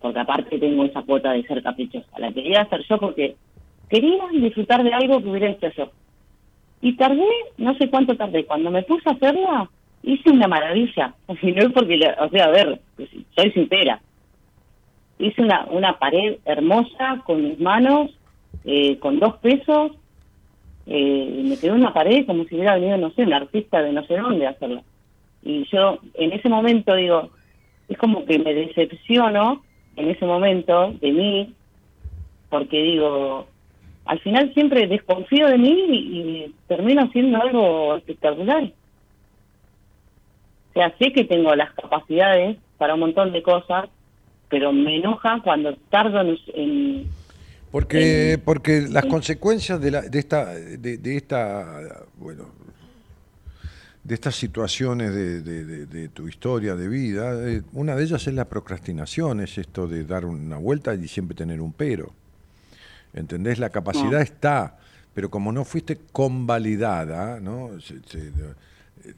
Porque 0.00 0.18
aparte 0.18 0.58
tengo 0.58 0.84
esa 0.84 1.02
cuota 1.02 1.32
de 1.32 1.42
ser 1.44 1.62
caprichosa. 1.62 2.18
La 2.18 2.32
quería 2.32 2.62
hacer 2.62 2.84
yo 2.88 2.98
porque 2.98 3.36
quería 3.90 4.24
disfrutar 4.32 4.82
de 4.82 4.94
algo 4.94 5.20
que 5.20 5.28
hubiera 5.28 5.50
hecho 5.50 5.68
yo. 5.76 5.90
Y 6.80 6.96
tardé, 6.96 7.26
no 7.58 7.74
sé 7.74 7.90
cuánto 7.90 8.16
tardé, 8.16 8.46
cuando 8.46 8.70
me 8.70 8.82
puse 8.82 9.08
a 9.08 9.12
hacerla, 9.12 9.68
hice 10.02 10.30
una 10.30 10.48
maravilla. 10.48 11.14
Y 11.42 11.52
no 11.52 11.62
es 11.62 11.72
porque, 11.72 12.00
o 12.18 12.28
sea, 12.30 12.44
a 12.44 12.50
ver, 12.50 12.80
pues, 12.96 13.10
soy 13.36 13.50
sincera. 13.52 14.00
Hice 15.18 15.42
una, 15.42 15.66
una 15.70 15.98
pared 15.98 16.38
hermosa 16.46 17.22
con 17.26 17.42
mis 17.42 17.60
manos, 17.60 18.10
eh, 18.64 18.98
con 18.98 19.18
dos 19.18 19.36
pesos, 19.38 19.92
eh, 20.86 21.42
me 21.44 21.56
quedó 21.56 21.74
una 21.74 21.92
pared 21.92 22.26
como 22.26 22.44
si 22.44 22.54
hubiera 22.54 22.74
venido, 22.74 22.96
no 22.96 23.10
sé, 23.10 23.22
un 23.22 23.32
artista 23.32 23.82
de 23.82 23.92
no 23.92 24.04
sé 24.06 24.16
dónde 24.16 24.46
a 24.46 24.50
hacerla. 24.50 24.82
Y 25.42 25.64
yo 25.70 25.98
en 26.14 26.32
ese 26.32 26.48
momento 26.48 26.94
digo, 26.94 27.30
es 27.88 27.98
como 27.98 28.24
que 28.24 28.38
me 28.38 28.54
decepciono 28.54 29.62
en 29.96 30.10
ese 30.10 30.26
momento 30.26 30.92
de 31.00 31.12
mí, 31.12 31.54
porque 32.48 32.82
digo, 32.82 33.46
al 34.04 34.18
final 34.20 34.52
siempre 34.54 34.86
desconfío 34.86 35.46
de 35.46 35.58
mí 35.58 35.86
y, 35.90 36.54
termino 36.66 37.02
haciendo 37.02 37.40
algo 37.40 37.96
espectacular. 37.96 38.64
O 40.70 40.72
sea, 40.72 40.94
sé 40.98 41.12
que 41.12 41.24
tengo 41.24 41.54
las 41.54 41.72
capacidades 41.74 42.56
para 42.78 42.94
un 42.94 43.00
montón 43.00 43.32
de 43.32 43.42
cosas, 43.42 43.88
pero 44.48 44.72
me 44.72 44.96
enoja 44.96 45.40
cuando 45.42 45.76
tardo 45.90 46.20
en... 46.20 47.06
porque, 47.70 48.40
porque 48.44 48.86
las 48.88 49.06
consecuencias 49.06 49.80
de, 49.80 49.90
la, 49.90 50.02
de 50.02 50.18
esta, 50.18 50.54
de, 50.54 51.16
esta, 51.16 52.04
bueno, 52.16 52.46
de 54.02 54.14
estas 54.14 54.34
situaciones 54.34 55.12
de, 55.14 55.42
de, 55.86 56.08
tu 56.08 56.28
historia 56.28 56.74
de 56.74 56.88
vida, 56.88 57.48
eh, 57.48 57.62
una 57.72 57.94
de 57.94 58.04
ellas 58.04 58.26
es 58.26 58.34
la 58.34 58.46
procrastinación, 58.46 59.40
es 59.40 59.58
esto 59.58 59.86
de 59.86 60.04
dar 60.04 60.24
una 60.24 60.56
vuelta 60.56 60.94
y 60.94 61.06
siempre 61.06 61.36
tener 61.36 61.60
un 61.60 61.72
pero. 61.72 62.12
¿Entendés? 63.14 63.58
La 63.58 63.70
capacidad 63.70 64.20
está, 64.20 64.78
pero 65.14 65.30
como 65.30 65.52
no 65.52 65.64
fuiste 65.64 65.98
convalidada, 66.12 67.40
¿no? 67.40 67.70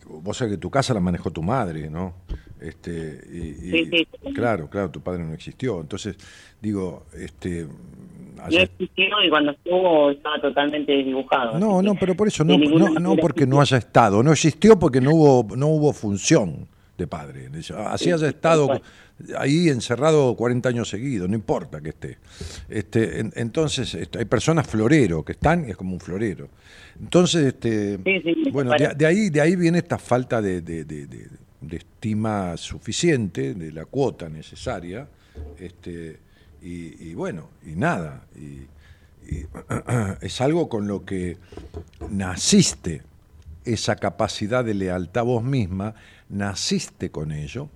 vos 0.06 0.36
sabés 0.36 0.54
que 0.54 0.58
tu 0.58 0.70
casa 0.70 0.94
la 0.94 1.00
manejó 1.00 1.30
tu 1.30 1.42
madre, 1.42 1.90
¿no? 1.90 2.14
Este, 2.60 3.20
y, 3.32 4.06
Claro, 4.32 4.68
claro, 4.68 4.90
tu 4.90 5.00
padre 5.00 5.24
no 5.24 5.34
existió. 5.34 5.80
Entonces, 5.80 6.16
digo, 6.60 7.06
este... 7.18 7.66
No 8.36 8.58
existió 8.58 9.06
y 9.24 9.30
cuando 9.30 9.52
estuvo 9.52 10.10
estaba 10.10 10.40
totalmente 10.40 10.92
dibujado. 10.92 11.58
No, 11.58 11.80
no, 11.80 11.94
pero 11.94 12.16
por 12.16 12.26
eso, 12.26 12.42
no, 12.44 12.56
no, 12.58 12.88
no 12.98 13.16
porque 13.16 13.46
no 13.46 13.60
haya 13.60 13.76
estado, 13.76 14.22
no 14.22 14.32
existió 14.32 14.78
porque 14.78 15.00
no 15.00 15.10
hubo, 15.12 15.56
no 15.56 15.68
hubo 15.68 15.92
función 15.92 16.66
de 16.98 17.06
padre. 17.06 17.48
Así 17.86 18.10
haya 18.10 18.28
estado 18.28 18.68
ahí 19.38 19.68
encerrado 19.68 20.34
40 20.36 20.68
años 20.68 20.88
seguidos, 20.88 21.28
no 21.28 21.34
importa 21.34 21.80
que 21.80 21.90
esté. 21.90 22.18
Este, 22.68 23.20
entonces, 23.34 23.94
este, 23.94 24.18
hay 24.18 24.24
personas 24.24 24.66
florero 24.66 25.24
que 25.24 25.32
están 25.32 25.66
y 25.66 25.70
es 25.70 25.76
como 25.76 25.94
un 25.94 26.00
florero. 26.00 26.48
Entonces, 27.00 27.46
este, 27.46 27.98
bueno, 28.52 28.72
de, 28.72 29.06
ahí, 29.06 29.30
de 29.30 29.40
ahí 29.40 29.56
viene 29.56 29.78
esta 29.78 29.98
falta 29.98 30.40
de, 30.40 30.60
de, 30.60 31.28
estima 31.70 32.56
suficiente, 32.56 33.54
de 33.54 33.72
la 33.72 33.84
cuota 33.86 34.28
necesaria, 34.28 35.08
este, 35.58 36.18
y, 36.60 37.14
bueno, 37.14 37.50
y 37.66 37.72
nada. 37.72 38.26
Y, 38.36 38.66
es 40.20 40.40
algo 40.40 40.68
con 40.68 40.88
lo 40.88 41.04
que 41.04 41.36
naciste, 42.10 43.02
esa 43.64 43.94
capacidad 43.96 44.64
de 44.64 44.74
lealtad 44.74 45.24
vos 45.24 45.44
misma, 45.44 45.94
naciste 46.28 47.10
con 47.10 47.30
ello 47.30 47.68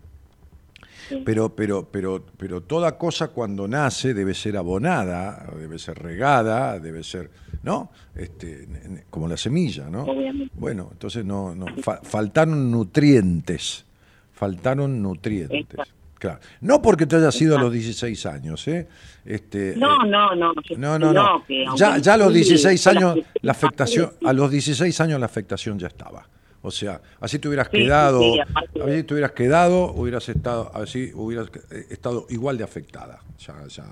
pero, 1.25 1.55
pero, 1.55 1.89
pero, 1.91 2.25
pero 2.37 2.63
toda 2.63 2.97
cosa 2.97 3.29
cuando 3.29 3.67
nace 3.69 4.15
debe 4.15 4.35
ser 4.35 4.57
abonada, 4.57 5.47
debe 5.59 5.79
ser 5.79 5.99
regada, 5.99 6.79
debe 6.79 7.03
ser, 7.03 7.31
¿no? 7.63 7.91
Este, 8.15 8.69
como 9.11 9.29
la 9.29 9.37
semilla, 9.37 9.89
¿no? 9.91 10.07
Bueno, 10.55 10.89
entonces 10.93 11.25
no, 11.25 11.55
no 11.55 11.67
faltaron 11.83 12.71
nutrientes, 12.71 13.85
faltaron 14.33 15.03
nutrientes. 15.03 15.81
Claro. 16.19 16.41
No 16.63 16.81
porque 16.81 17.07
te 17.07 17.17
hayas 17.17 17.35
sido 17.35 17.59
a 17.59 17.61
los 17.61 17.73
16 17.73 18.27
años, 18.27 18.67
¿eh? 18.69 18.89
Este, 19.25 19.75
no, 19.77 19.99
no, 20.07 20.35
no, 20.35 20.53
no, 20.77 20.99
no, 20.99 21.13
no. 21.13 21.45
Ya, 21.77 21.99
ya 21.99 22.15
a 22.15 22.17
los 22.17 22.33
16 22.33 22.87
años 22.87 23.19
la 23.43 23.53
afectación, 23.53 24.13
a 24.25 24.33
los 24.33 24.51
16 24.51 24.99
años 25.03 25.21
la 25.21 25.27
afectación 25.27 25.79
ya 25.79 25.89
estaba. 25.89 26.27
O 26.67 26.73
sea, 26.73 27.01
así 27.21 27.39
te 27.39 27.47
hubieras 27.47 27.69
quedado, 27.69 28.21
así 28.85 29.05
te 29.05 29.15
hubieras 29.15 29.31
quedado, 29.31 29.93
hubieras 29.93 30.29
estado, 30.29 30.69
así 30.75 31.13
hubieras 31.15 31.49
eh, 31.71 31.87
estado 31.91 32.27
igual 32.29 32.59
de 32.59 32.65
afectada. 32.65 33.21
Ya, 33.39 33.55
ya. 33.69 33.85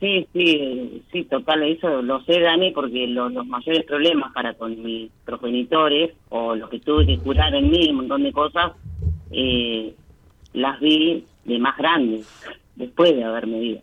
Sí, 0.00 0.26
sí, 0.32 1.02
sí, 1.12 1.24
total, 1.24 1.64
eso 1.64 2.00
lo 2.00 2.24
sé, 2.24 2.40
Dani, 2.40 2.70
porque 2.70 3.06
los, 3.08 3.30
mayores 3.46 3.84
problemas 3.84 4.32
para 4.32 4.54
con 4.54 4.82
mis 4.82 5.10
progenitores, 5.26 6.14
o 6.30 6.56
lo 6.56 6.70
que 6.70 6.80
tuve 6.80 7.04
que 7.04 7.18
curar 7.18 7.54
en 7.54 7.68
mí, 7.68 7.90
un 7.90 7.96
montón 7.96 8.22
de 8.22 8.32
cosas, 8.32 8.72
eh, 9.30 9.94
las 10.54 10.80
vi 10.80 11.26
de 11.44 11.58
más 11.58 11.76
grandes, 11.76 12.26
después 12.74 13.14
de 13.14 13.22
haberme 13.22 13.58
ido 13.58 13.80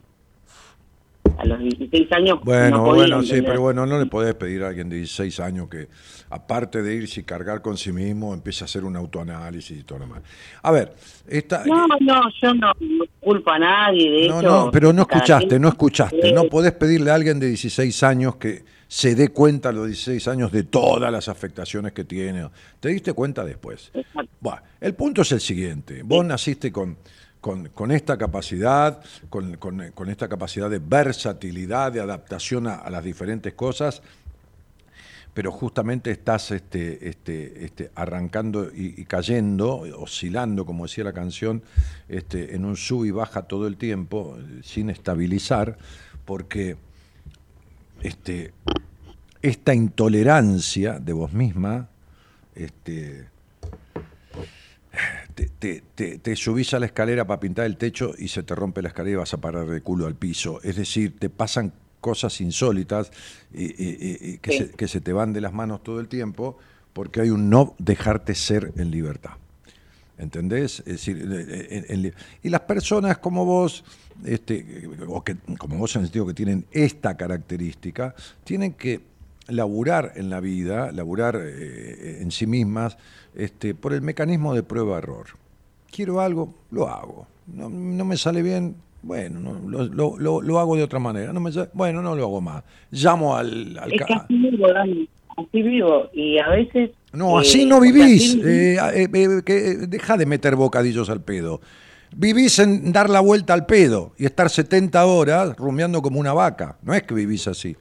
a 1.38 1.45
los 1.45 1.59
16 1.59 2.11
años. 2.11 2.39
Bueno, 2.43 2.84
bueno, 2.84 3.22
sí, 3.22 3.41
pero 3.43 3.61
bueno, 3.61 3.85
no 3.85 3.99
le 3.99 4.07
podés 4.07 4.34
pedir 4.34 4.63
a 4.63 4.69
alguien 4.69 4.89
de 4.89 4.97
16 4.97 5.39
años 5.39 5.69
que, 5.69 5.88
aparte 6.31 6.81
de 6.81 6.95
irse 6.95 7.19
y 7.19 7.23
cargar 7.23 7.61
con 7.61 7.77
sí 7.77 7.91
mismo, 7.91 8.33
empiece 8.33 8.63
a 8.63 8.65
hacer 8.65 8.83
un 8.83 8.95
autoanálisis 8.95 9.79
y 9.79 9.83
todo 9.83 9.99
lo 9.99 10.05
demás. 10.05 10.23
A 10.63 10.71
ver, 10.71 10.93
esta. 11.27 11.63
No, 11.65 11.85
no, 11.99 12.21
yo 12.41 12.53
no 12.53 12.71
culpo 13.19 13.51
a 13.51 13.59
nadie, 13.59 14.09
de 14.09 14.27
No, 14.29 14.41
no, 14.41 14.71
pero 14.71 14.91
no 14.93 15.01
escuchaste, 15.03 15.59
no 15.59 15.67
escuchaste. 15.67 16.31
No 16.33 16.45
podés 16.45 16.71
pedirle 16.73 17.11
a 17.11 17.15
alguien 17.15 17.39
de 17.39 17.47
16 17.47 18.03
años 18.03 18.37
que 18.37 18.63
se 18.87 19.15
dé 19.15 19.29
cuenta 19.29 19.69
a 19.69 19.71
los 19.71 19.85
16 19.87 20.27
años 20.27 20.51
de 20.51 20.63
todas 20.63 21.11
las 21.11 21.27
afectaciones 21.29 21.91
que 21.93 22.03
tiene. 22.03 22.49
Te 22.79 22.89
diste 22.89 23.13
cuenta 23.13 23.43
después. 23.45 23.91
Bueno, 24.39 24.61
el 24.79 24.95
punto 24.95 25.21
es 25.21 25.31
el 25.33 25.39
siguiente. 25.41 26.01
Vos 26.03 26.25
naciste 26.25 26.71
con 26.71 26.97
con, 27.41 27.69
con 27.69 27.91
esta 27.91 28.19
capacidad, 28.19 29.01
con, 29.27 29.57
con- 29.57 29.89
con 29.95 30.09
esta 30.11 30.27
capacidad 30.29 30.69
de 30.69 30.77
versatilidad, 30.77 31.91
de 31.91 31.99
adaptación 31.99 32.67
a, 32.67 32.75
a 32.75 32.89
las 32.91 33.03
diferentes 33.03 33.53
cosas, 33.55 34.03
pero 35.33 35.51
justamente 35.51 36.11
estás 36.11 36.51
este, 36.51 37.07
este, 37.07 37.63
este, 37.65 37.91
arrancando 37.95 38.69
y, 38.73 39.05
cayendo, 39.05 39.79
oscilando, 39.97 40.65
como 40.65 40.85
decía 40.85 41.05
la 41.05 41.13
canción, 41.13 41.63
este, 42.09 42.55
en 42.55 42.65
un 42.65 42.75
sub 42.75 43.05
y 43.05 43.11
baja 43.11 43.43
todo 43.43 43.67
el 43.67 43.77
tiempo, 43.77 44.37
sin 44.63 44.89
estabilizar, 44.89 45.77
porque 46.25 46.75
este, 48.01 48.53
esta 49.41 49.73
intolerancia 49.73 50.99
de 50.99 51.13
vos 51.13 51.31
misma, 51.31 51.87
este, 52.53 53.27
te, 55.35 55.47
te- 55.47 55.83
te- 55.95 56.17
te 56.17 56.35
subís 56.35 56.73
a 56.73 56.79
la 56.79 56.87
escalera 56.87 57.25
para 57.25 57.39
pintar 57.39 57.65
el 57.65 57.77
techo 57.77 58.13
y 58.17 58.27
se 58.27 58.43
te 58.43 58.53
rompe 58.53 58.81
la 58.81 58.89
escalera 58.89 59.13
y 59.13 59.19
vas 59.19 59.33
a 59.33 59.37
parar 59.39 59.65
de 59.67 59.81
culo 59.81 60.07
al 60.07 60.15
piso. 60.15 60.59
Es 60.61 60.75
decir, 60.75 61.17
te 61.17 61.29
pasan 61.29 61.71
cosas 62.02 62.41
insólitas 62.41 63.11
y, 63.53 63.64
y- 63.65 63.98
y- 64.22 64.30
y 64.34 64.38
que, 64.40 64.52
Sí. 64.52 64.57
se, 64.57 64.69
que 64.72 64.88
se 64.88 64.99
te 64.99 65.14
van 65.14 65.32
de 65.34 65.40
las 65.41 65.53
manos 65.53 65.82
todo 65.84 65.99
el 66.02 66.07
tiempo 66.07 66.57
porque 66.94 67.22
hay 67.22 67.30
un 67.30 67.49
no 67.49 67.73
dejarte 67.78 68.36
ser 68.36 68.73
en 68.76 68.91
libertad. 68.91 69.32
¿Entendés? 70.18 70.80
Es 70.82 70.86
decir, 70.86 71.18
eh, 71.32 71.68
en- 71.72 71.86
en 71.90 72.02
li- 72.03 72.14
y 72.44 72.49
las 72.49 72.61
personas 72.61 73.18
como 73.18 73.44
vos, 73.45 73.84
este, 74.26 74.88
o 75.07 75.23
que, 75.23 75.36
como 75.57 75.78
vos 75.78 75.95
en 75.95 76.02
el 76.02 76.07
sentido 76.07 76.28
que 76.28 76.34
tienen 76.34 76.65
esta 76.72 77.15
característica, 77.18 78.14
tienen 78.44 78.73
que 78.73 79.02
laburar 79.48 80.14
en 80.15 80.30
la 80.30 80.40
vida, 80.40 80.91
laburar 80.91 81.40
eh, 81.41 82.19
en 82.22 82.30
sí 82.32 82.45
mismas, 82.45 82.98
este, 83.34 83.73
por 83.73 83.94
el 83.94 84.02
mecanismo 84.02 84.53
de 84.53 84.61
prueba-error. 84.64 85.28
Quiero 85.90 86.22
algo, 86.22 86.53
lo 86.69 86.88
hago. 86.88 87.28
No, 87.48 87.69
no 87.69 88.06
me 88.06 88.15
sale 88.15 88.44
bien, 88.44 88.76
bueno, 89.03 89.40
no, 89.40 89.53
lo, 89.69 90.18
lo- 90.18 90.41
lo- 90.41 90.60
hago 90.60 90.76
de 90.76 90.84
otra 90.84 90.99
manera. 90.99 91.34
No 91.34 91.40
me 91.40 91.52
bueno, 91.73 92.02
no 92.02 92.15
lo 92.15 92.23
hago 92.23 92.41
más. 92.41 92.64
Llamo 92.91 93.36
al... 93.36 93.78
al 93.78 93.91
Es 93.94 93.99
ca- 93.99 94.06
que 94.06 94.14
así 94.14 94.38
vivo, 94.38 94.68
Dani, 94.72 95.10
así 95.38 95.61
vivo. 95.61 96.10
Y 96.14 96.38
a 96.40 96.49
veces... 96.49 96.91
no, 97.14 97.38
eh, 97.40 97.41
así 97.41 97.65
no 97.65 97.80
vivís. 97.80 98.32
así- 98.36 98.41
Eh, 98.45 98.76
eh, 98.94 99.07
eh, 99.14 99.41
que, 99.45 99.57
eh, 99.72 99.76
deja 99.88 100.18
de 100.18 100.26
meter 100.26 100.56
bocadillos 100.56 101.10
al 101.10 101.22
pedo. 101.22 101.61
Vivís 102.15 102.60
en 102.60 102.91
dar 102.91 103.10
la 103.10 103.22
vuelta 103.22 103.53
al 103.53 103.65
pedo 103.65 104.11
y 104.18 104.26
estar 104.26 104.49
70 104.49 105.06
horas 105.06 105.56
rumiando 105.57 106.02
como 106.02 106.19
una 106.19 106.34
vaca. 106.34 106.78
No 106.84 106.94
es 106.94 107.03
que 107.03 107.14
vivís 107.14 107.48
así. 107.48 107.76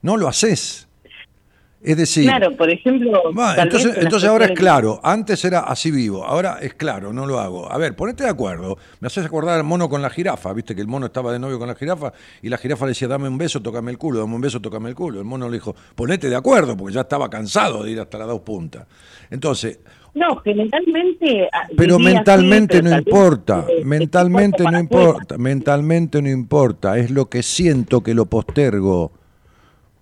No 0.00 0.16
lo 0.16 0.28
haces. 0.28 0.86
Es 1.82 1.96
decir, 1.96 2.24
Claro, 2.24 2.56
por 2.56 2.70
ejemplo... 2.70 3.20
Entonces, 3.58 4.24
ahora 4.28 4.46
es 4.46 4.52
claro. 4.52 5.00
Antes 5.02 5.44
era 5.44 5.60
así 5.60 5.90
vivo, 5.90 6.24
ahora 6.24 6.58
es 6.60 6.74
claro, 6.74 7.12
no 7.12 7.26
lo 7.26 7.40
hago. 7.40 7.70
A 7.70 7.76
ver, 7.78 7.96
ponete 7.96 8.22
de 8.22 8.30
acuerdo. 8.30 8.78
Me 9.00 9.08
haces 9.08 9.24
acordar 9.26 9.58
al 9.58 9.64
mono 9.64 9.88
con 9.88 10.00
la 10.00 10.10
jirafa. 10.10 10.52
Viste 10.52 10.74
que 10.74 10.80
el 10.80 10.86
mono 10.86 11.06
estaba 11.06 11.32
de 11.32 11.40
novio 11.40 11.58
con 11.58 11.66
la 11.68 11.74
jirafa 11.74 12.12
y 12.40 12.48
la 12.48 12.58
jirafa 12.58 12.84
le 12.84 12.90
decía, 12.90 13.08
dame 13.08 13.28
un 13.28 13.36
beso, 13.36 13.60
tócame 13.60 13.90
el 13.90 13.98
culo, 13.98 14.20
dame 14.20 14.34
un 14.34 14.40
beso, 14.40 14.60
tócame 14.60 14.90
el 14.90 14.94
culo. 14.94 15.18
El 15.18 15.24
mono 15.24 15.48
le 15.48 15.54
dijo, 15.54 15.74
ponete 15.94 16.28
de 16.30 16.36
acuerdo, 16.36 16.76
porque 16.76 16.94
ya 16.94 17.00
estaba 17.00 17.28
cansado 17.28 17.82
de 17.82 17.90
ir 17.90 18.00
hasta 18.00 18.18
las 18.18 18.28
dos 18.28 18.40
puntas. 18.40 18.86
Entonces, 19.30 19.80
No, 20.14 20.36
generalmente... 20.44 21.48
ah, 21.52 21.66
pero 21.76 21.96
así, 21.96 22.04
mentalmente 22.04 22.76
pero 22.76 22.84
no 22.84 22.90
tal 22.90 23.00
vez, 23.00 23.06
importa, 23.08 23.66
eh, 23.68 23.84
mentalmente 23.84 24.62
no 24.64 24.78
importa, 24.78 25.38
mentalmente 25.38 26.22
no 26.22 26.28
importa, 26.28 26.98
es 26.98 27.10
lo 27.10 27.28
que 27.28 27.42
siento 27.42 28.02
que 28.02 28.14
lo 28.14 28.26
postergo. 28.26 29.21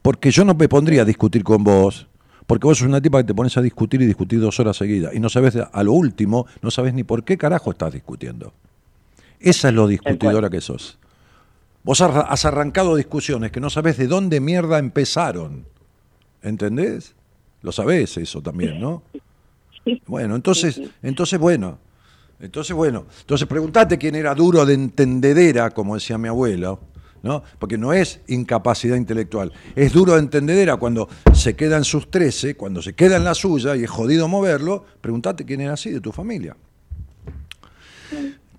Porque 0.02 0.30
yo 0.30 0.44
no 0.44 0.54
me 0.54 0.68
pondría 0.68 1.02
a 1.02 1.04
discutir 1.04 1.44
con 1.44 1.62
vos, 1.64 2.06
porque 2.46 2.66
vos 2.66 2.78
sos 2.78 2.88
una 2.88 3.00
tipa 3.00 3.18
que 3.18 3.24
te 3.24 3.34
pones 3.34 3.56
a 3.56 3.62
discutir 3.62 4.00
y 4.02 4.06
discutir 4.06 4.40
dos 4.40 4.58
horas 4.60 4.76
seguidas, 4.76 5.14
y 5.14 5.20
no 5.20 5.28
sabes, 5.28 5.56
a 5.56 5.82
lo 5.82 5.92
último, 5.92 6.46
no 6.62 6.70
sabes 6.70 6.94
ni 6.94 7.04
por 7.04 7.24
qué 7.24 7.36
carajo 7.36 7.70
estás 7.70 7.92
discutiendo. 7.92 8.52
Esa 9.38 9.68
es 9.68 9.74
lo 9.74 9.86
discutidora 9.86 10.50
que 10.50 10.60
sos. 10.60 10.98
Vos 11.82 12.00
has 12.02 12.44
arrancado 12.44 12.94
discusiones 12.96 13.50
que 13.50 13.60
no 13.60 13.70
sabes 13.70 13.96
de 13.96 14.06
dónde 14.06 14.40
mierda 14.40 14.78
empezaron. 14.78 15.64
¿Entendés? 16.42 17.14
Lo 17.62 17.72
sabés 17.72 18.16
eso 18.16 18.42
también, 18.42 18.80
¿no? 18.80 19.02
Bueno, 20.06 20.36
entonces, 20.36 20.80
entonces 21.02 21.38
bueno, 21.38 21.78
entonces 22.38 22.74
bueno, 22.76 23.06
entonces 23.20 23.46
preguntate 23.46 23.98
quién 23.98 24.14
era 24.14 24.34
duro 24.34 24.66
de 24.66 24.74
entendedera, 24.74 25.70
como 25.70 25.94
decía 25.94 26.18
mi 26.18 26.28
abuelo, 26.28 26.80
¿no? 27.22 27.42
Porque 27.58 27.78
no 27.78 27.92
es 27.92 28.20
incapacidad 28.28 28.96
intelectual, 28.96 29.52
es 29.74 29.92
duro 29.92 30.14
de 30.14 30.20
entendedera 30.20 30.76
cuando 30.76 31.08
se 31.32 31.54
queda 31.54 31.76
en 31.76 31.84
sus 31.84 32.10
13, 32.10 32.56
cuando 32.56 32.82
se 32.82 32.94
queda 32.94 33.16
en 33.16 33.24
la 33.24 33.34
suya 33.34 33.76
y 33.76 33.84
es 33.84 33.90
jodido 33.90 34.28
moverlo, 34.28 34.84
preguntate 35.00 35.44
quién 35.44 35.60
era 35.60 35.74
así 35.74 35.90
de 35.90 36.00
tu 36.00 36.12
familia. 36.12 36.56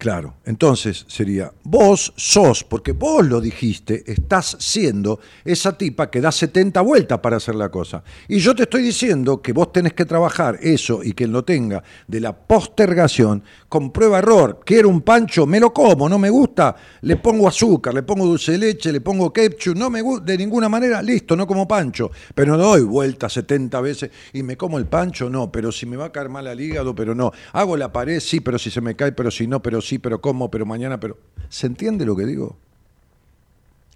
Claro, 0.01 0.37
entonces 0.45 1.05
sería, 1.07 1.53
vos 1.61 2.11
sos, 2.15 2.63
porque 2.63 2.91
vos 2.91 3.23
lo 3.23 3.39
dijiste, 3.39 4.03
estás 4.11 4.57
siendo 4.59 5.19
esa 5.45 5.77
tipa 5.77 6.09
que 6.09 6.19
da 6.19 6.31
70 6.31 6.81
vueltas 6.81 7.19
para 7.19 7.37
hacer 7.37 7.53
la 7.53 7.69
cosa. 7.69 8.03
Y 8.27 8.39
yo 8.39 8.55
te 8.55 8.63
estoy 8.63 8.81
diciendo 8.81 9.43
que 9.43 9.53
vos 9.53 9.71
tenés 9.71 9.93
que 9.93 10.05
trabajar 10.05 10.57
eso 10.59 11.03
y 11.03 11.13
quien 11.13 11.31
lo 11.31 11.43
tenga 11.43 11.83
de 12.07 12.19
la 12.19 12.35
postergación 12.35 13.43
con 13.71 13.89
prueba 13.89 14.19
error. 14.19 14.59
Quiero 14.65 14.89
un 14.89 14.99
pancho, 14.99 15.45
me 15.47 15.57
lo 15.57 15.71
como, 15.71 16.09
no 16.09 16.19
me 16.19 16.29
gusta, 16.29 16.75
le 17.03 17.15
pongo 17.15 17.47
azúcar, 17.47 17.93
le 17.93 18.03
pongo 18.03 18.25
dulce 18.25 18.51
de 18.51 18.57
leche, 18.57 18.91
le 18.91 18.99
pongo 18.99 19.31
ketchup, 19.31 19.77
no 19.77 19.89
me 19.89 20.01
gusta 20.01 20.25
de 20.25 20.37
ninguna 20.39 20.67
manera, 20.67 21.01
listo, 21.01 21.37
no 21.37 21.47
como 21.47 21.65
pancho. 21.65 22.11
Pero 22.35 22.57
no 22.57 22.63
doy 22.63 22.81
vueltas 22.81 23.31
70 23.31 23.79
veces 23.79 24.11
y 24.33 24.43
me 24.43 24.57
como 24.57 24.77
el 24.77 24.87
pancho, 24.87 25.29
no, 25.29 25.53
pero 25.53 25.71
si 25.71 25.85
me 25.85 25.95
va 25.95 26.07
a 26.07 26.11
caer 26.11 26.27
mal 26.27 26.47
al 26.47 26.59
hígado, 26.59 26.93
pero 26.93 27.15
no. 27.15 27.31
Hago 27.53 27.77
la 27.77 27.93
pared, 27.93 28.19
sí, 28.19 28.41
pero 28.41 28.59
si 28.59 28.69
se 28.69 28.81
me 28.81 28.97
cae, 28.97 29.13
pero 29.13 29.31
si 29.31 29.47
no, 29.47 29.61
pero 29.61 29.79
sí, 29.79 29.99
pero 29.99 30.19
como, 30.19 30.51
pero 30.51 30.65
mañana, 30.65 30.99
pero... 30.99 31.17
¿Se 31.47 31.65
entiende 31.65 32.05
lo 32.05 32.17
que 32.17 32.25
digo? 32.25 32.57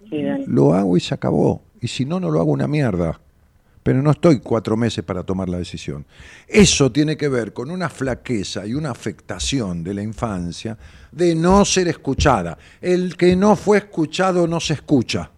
Sí. 0.09 0.21
Lo 0.47 0.73
hago 0.73 0.95
y 0.95 1.01
se 1.01 1.13
acabó. 1.13 1.63
Y 1.81 1.89
si 1.89 2.05
no, 2.05 2.21
no 2.21 2.31
lo 2.31 2.39
hago 2.39 2.51
una 2.53 2.69
mierda. 2.69 3.19
Pero 3.85 4.01
no 4.01 4.09
estoy 4.09 4.39
cuatro 4.39 4.75
meses 4.75 5.03
para 5.03 5.21
tomar 5.21 5.47
la 5.47 5.59
decisión. 5.59 6.07
Eso 6.47 6.91
tiene 6.91 7.15
que 7.15 7.29
ver 7.29 7.53
con 7.53 7.69
una 7.69 7.87
flaqueza 7.87 8.65
y 8.65 8.73
una 8.73 8.89
afectación 8.89 9.83
de 9.83 9.93
la 9.93 10.01
infancia 10.01 10.75
de 11.11 11.35
no 11.35 11.63
ser 11.65 11.89
escuchada. 11.89 12.57
El 12.81 13.15
que 13.15 13.35
no 13.35 13.55
fue 13.55 13.77
escuchado 13.77 14.47
no 14.47 14.59
se 14.59 14.73
escucha. 14.73 15.29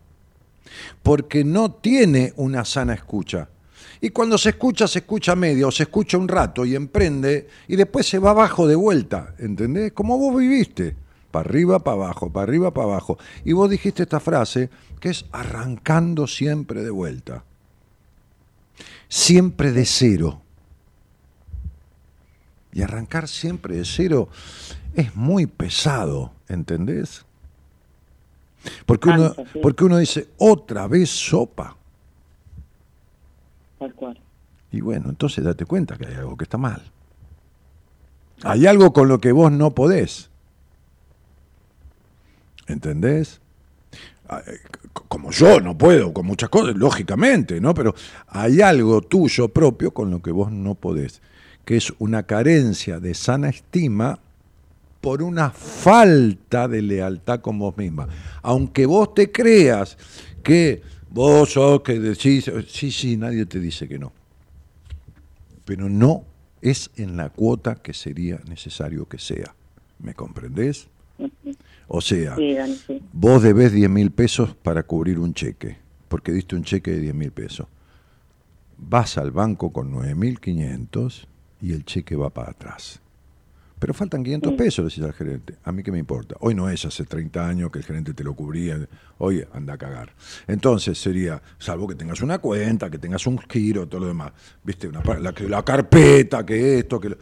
Porque 1.03 1.43
no 1.43 1.73
tiene 1.73 2.31
una 2.37 2.63
sana 2.63 2.93
escucha. 2.93 3.49
Y 3.99 4.11
cuando 4.11 4.37
se 4.37 4.51
escucha, 4.51 4.87
se 4.87 4.99
escucha 4.99 5.35
medio, 5.35 5.67
o 5.67 5.71
se 5.71 5.83
escucha 5.83 6.17
un 6.17 6.29
rato 6.29 6.63
y 6.63 6.73
emprende, 6.73 7.49
y 7.67 7.75
después 7.75 8.07
se 8.07 8.17
va 8.17 8.29
abajo 8.29 8.65
de 8.65 8.75
vuelta, 8.75 9.35
¿entendés? 9.39 9.91
Como 9.91 10.17
vos 10.17 10.37
viviste, 10.37 10.95
para 11.31 11.49
arriba, 11.49 11.79
para 11.79 11.97
abajo, 11.97 12.31
para 12.31 12.43
arriba, 12.43 12.73
para 12.73 12.87
abajo. 12.87 13.17
Y 13.43 13.51
vos 13.51 13.69
dijiste 13.69 14.03
esta 14.03 14.21
frase, 14.21 14.69
que 15.01 15.09
es 15.09 15.25
arrancando 15.33 16.27
siempre 16.27 16.81
de 16.81 16.91
vuelta. 16.91 17.43
Siempre 19.09 19.71
de 19.71 19.85
cero. 19.85 20.41
Y 22.71 22.81
arrancar 22.81 23.27
siempre 23.27 23.75
de 23.77 23.85
cero 23.85 24.29
es 24.93 25.15
muy 25.15 25.45
pesado, 25.45 26.33
¿entendés? 26.47 27.25
Porque 28.85 29.09
uno, 29.09 29.33
sí. 29.33 29.59
porque 29.61 29.83
uno 29.83 29.97
dice, 29.97 30.27
otra 30.37 30.87
vez 30.87 31.09
sopa. 31.09 31.75
Tal 33.79 33.93
cual. 33.93 34.19
Y 34.71 34.81
bueno, 34.81 35.09
entonces 35.09 35.43
date 35.43 35.65
cuenta 35.65 35.97
que 35.97 36.07
hay 36.07 36.15
algo 36.15 36.35
que 36.35 36.43
está 36.43 36.57
mal. 36.57 36.81
Hay 38.43 38.67
algo 38.67 38.93
con 38.93 39.07
lo 39.07 39.19
que 39.19 39.31
vos 39.31 39.51
no 39.51 39.73
podés. 39.73 40.29
¿Entendés? 42.67 43.41
Como 45.07 45.31
yo 45.31 45.59
no 45.59 45.77
puedo, 45.77 46.13
con 46.13 46.25
muchas 46.25 46.49
cosas, 46.49 46.75
lógicamente, 46.75 47.59
¿no? 47.61 47.73
Pero 47.73 47.93
hay 48.27 48.61
algo 48.61 49.01
tuyo 49.01 49.49
propio 49.49 49.91
con 49.91 50.11
lo 50.11 50.21
que 50.21 50.31
vos 50.31 50.51
no 50.51 50.75
podés, 50.75 51.21
que 51.65 51.77
es 51.77 51.93
una 51.99 52.23
carencia 52.23 52.99
de 52.99 53.13
sana 53.13 53.49
estima 53.49 54.19
por 55.01 55.21
una 55.21 55.51
falta 55.51 56.67
de 56.67 56.81
lealtad 56.81 57.41
con 57.41 57.59
vos 57.59 57.77
misma. 57.77 58.07
Aunque 58.41 58.85
vos 58.85 59.13
te 59.13 59.31
creas 59.31 59.97
que 60.43 60.81
vos 61.09 61.53
sos 61.53 61.81
que 61.81 61.99
decís, 61.99 62.51
sí, 62.67 62.91
sí, 62.91 63.17
nadie 63.17 63.45
te 63.45 63.59
dice 63.59 63.87
que 63.87 63.99
no. 63.99 64.11
Pero 65.65 65.89
no 65.89 66.25
es 66.61 66.89
en 66.95 67.17
la 67.17 67.29
cuota 67.29 67.75
que 67.75 67.93
sería 67.93 68.39
necesario 68.47 69.07
que 69.07 69.19
sea. 69.19 69.55
¿Me 69.99 70.13
comprendés? 70.13 70.87
O 71.87 72.01
sea, 72.01 72.35
Sí, 72.35 72.53
Dani, 72.53 72.75
sí. 72.75 73.01
vos 73.13 73.41
debés 73.41 73.71
10 73.71 73.89
mil 73.89 74.11
pesos 74.11 74.53
para 74.55 74.83
cubrir 74.83 75.19
un 75.19 75.33
cheque, 75.33 75.77
porque 76.07 76.31
diste 76.31 76.55
un 76.55 76.63
cheque 76.63 76.91
de 76.91 76.99
10 76.99 77.15
mil 77.15 77.31
pesos. 77.31 77.67
Vas 78.77 79.17
al 79.17 79.31
banco 79.31 79.71
con 79.71 79.91
9.500 79.91 81.27
y 81.61 81.73
el 81.73 81.85
cheque 81.85 82.15
va 82.15 82.29
para 82.29 82.51
atrás. 82.51 83.01
Pero 83.79 83.93
faltan 83.93 84.23
500 84.23 84.53
pesos, 84.53 84.79
le 84.79 84.89
decís 84.89 85.03
al 85.03 85.13
gerente. 85.13 85.55
A 85.63 85.71
mí 85.71 85.83
qué 85.83 85.91
me 85.91 85.99
importa. 85.99 86.35
Hoy 86.39 86.55
no 86.55 86.67
es 86.67 86.83
hace 86.85 87.03
30 87.05 87.47
años 87.47 87.71
que 87.71 87.77
el 87.77 87.85
gerente 87.85 88.13
te 88.13 88.23
lo 88.23 88.33
cubría. 88.33 88.79
Hoy 89.19 89.45
anda 89.53 89.73
a 89.73 89.77
cagar. 89.77 90.13
Entonces 90.47 90.97
sería, 90.97 91.39
salvo 91.59 91.87
que 91.87 91.93
tengas 91.93 92.21
una 92.21 92.39
cuenta, 92.39 92.89
que 92.89 92.97
tengas 92.97 93.27
un 93.27 93.37
giro, 93.37 93.87
todo 93.87 94.01
lo 94.01 94.07
demás. 94.07 94.31
Viste, 94.63 94.87
una, 94.87 95.03
la, 95.19 95.31
la 95.47 95.63
carpeta, 95.63 96.43
que 96.43 96.79
esto, 96.79 96.99
que... 96.99 97.09
Lo, 97.09 97.17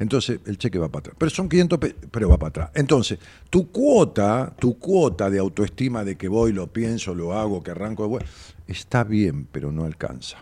entonces 0.00 0.40
el 0.44 0.58
cheque 0.58 0.78
va 0.78 0.88
para 0.88 1.00
atrás. 1.00 1.16
Pero 1.18 1.30
son 1.30 1.48
500 1.48 1.78
pesos, 1.78 1.96
pero 2.10 2.28
va 2.28 2.36
para 2.36 2.48
atrás. 2.48 2.70
Entonces, 2.74 3.20
tu 3.48 3.70
cuota, 3.70 4.52
tu 4.58 4.78
cuota 4.78 5.30
de 5.30 5.38
autoestima 5.38 6.04
de 6.04 6.16
que 6.16 6.26
voy, 6.26 6.52
lo 6.52 6.66
pienso, 6.66 7.14
lo 7.14 7.32
hago, 7.32 7.62
que 7.62 7.70
arranco 7.70 8.08
de 8.08 8.24
está 8.66 9.04
bien, 9.04 9.46
pero 9.52 9.70
no 9.70 9.84
alcanza. 9.84 10.38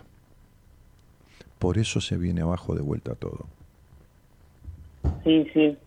Por 1.59 1.77
eso 1.77 2.01
se 2.01 2.17
viene 2.17 2.41
abajo 2.41 2.73
de 2.73 2.81
vuelta 2.81 3.13
todo. 3.13 3.45
Sí, 5.23 5.47
sí. 5.53 5.77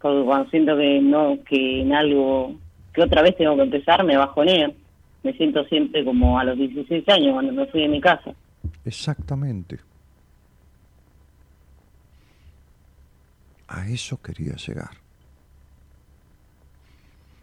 Cuando 0.00 0.48
siento 0.50 0.76
que 0.76 1.00
no, 1.00 1.38
que 1.48 1.82
en 1.82 1.92
algo, 1.92 2.54
que 2.92 3.02
otra 3.02 3.22
vez 3.22 3.36
tengo 3.36 3.56
que 3.56 3.62
empezar, 3.62 4.04
me 4.04 4.16
bajoneo. 4.16 4.72
Me 5.22 5.32
siento 5.32 5.64
siempre 5.64 6.04
como 6.04 6.38
a 6.38 6.44
los 6.44 6.56
16 6.56 7.08
años 7.08 7.32
cuando 7.32 7.52
me 7.52 7.66
fui 7.66 7.82
de 7.82 7.88
mi 7.88 8.00
casa. 8.00 8.32
Exactamente. 8.84 9.78
A 13.66 13.88
eso 13.88 14.20
quería 14.22 14.54
llegar. 14.54 14.90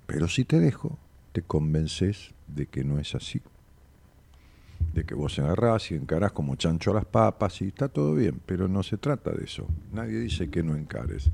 Pero 0.08 0.28
si 0.28 0.46
te 0.46 0.60
dejo, 0.60 0.98
te 1.34 1.42
convences 1.42 2.34
de 2.48 2.68
que 2.68 2.84
no 2.84 3.00
es 3.00 3.16
así 3.16 3.42
de 4.96 5.04
que 5.04 5.14
vos 5.14 5.38
agarrás 5.40 5.92
y 5.92 5.96
encarás 5.96 6.32
como 6.32 6.56
chancho 6.56 6.92
a 6.92 6.94
las 6.96 7.06
papas 7.06 7.62
y 7.62 7.68
está 7.68 7.90
todo 7.90 8.16
bien, 8.16 8.40
pero 8.46 8.70
no 8.70 8.82
se 8.82 8.96
trata 8.96 9.32
de 9.32 9.44
eso. 9.44 9.68
Nadie 9.92 10.20
dice 10.20 10.50
que 10.50 10.64
no 10.64 10.76
encares. 10.76 11.30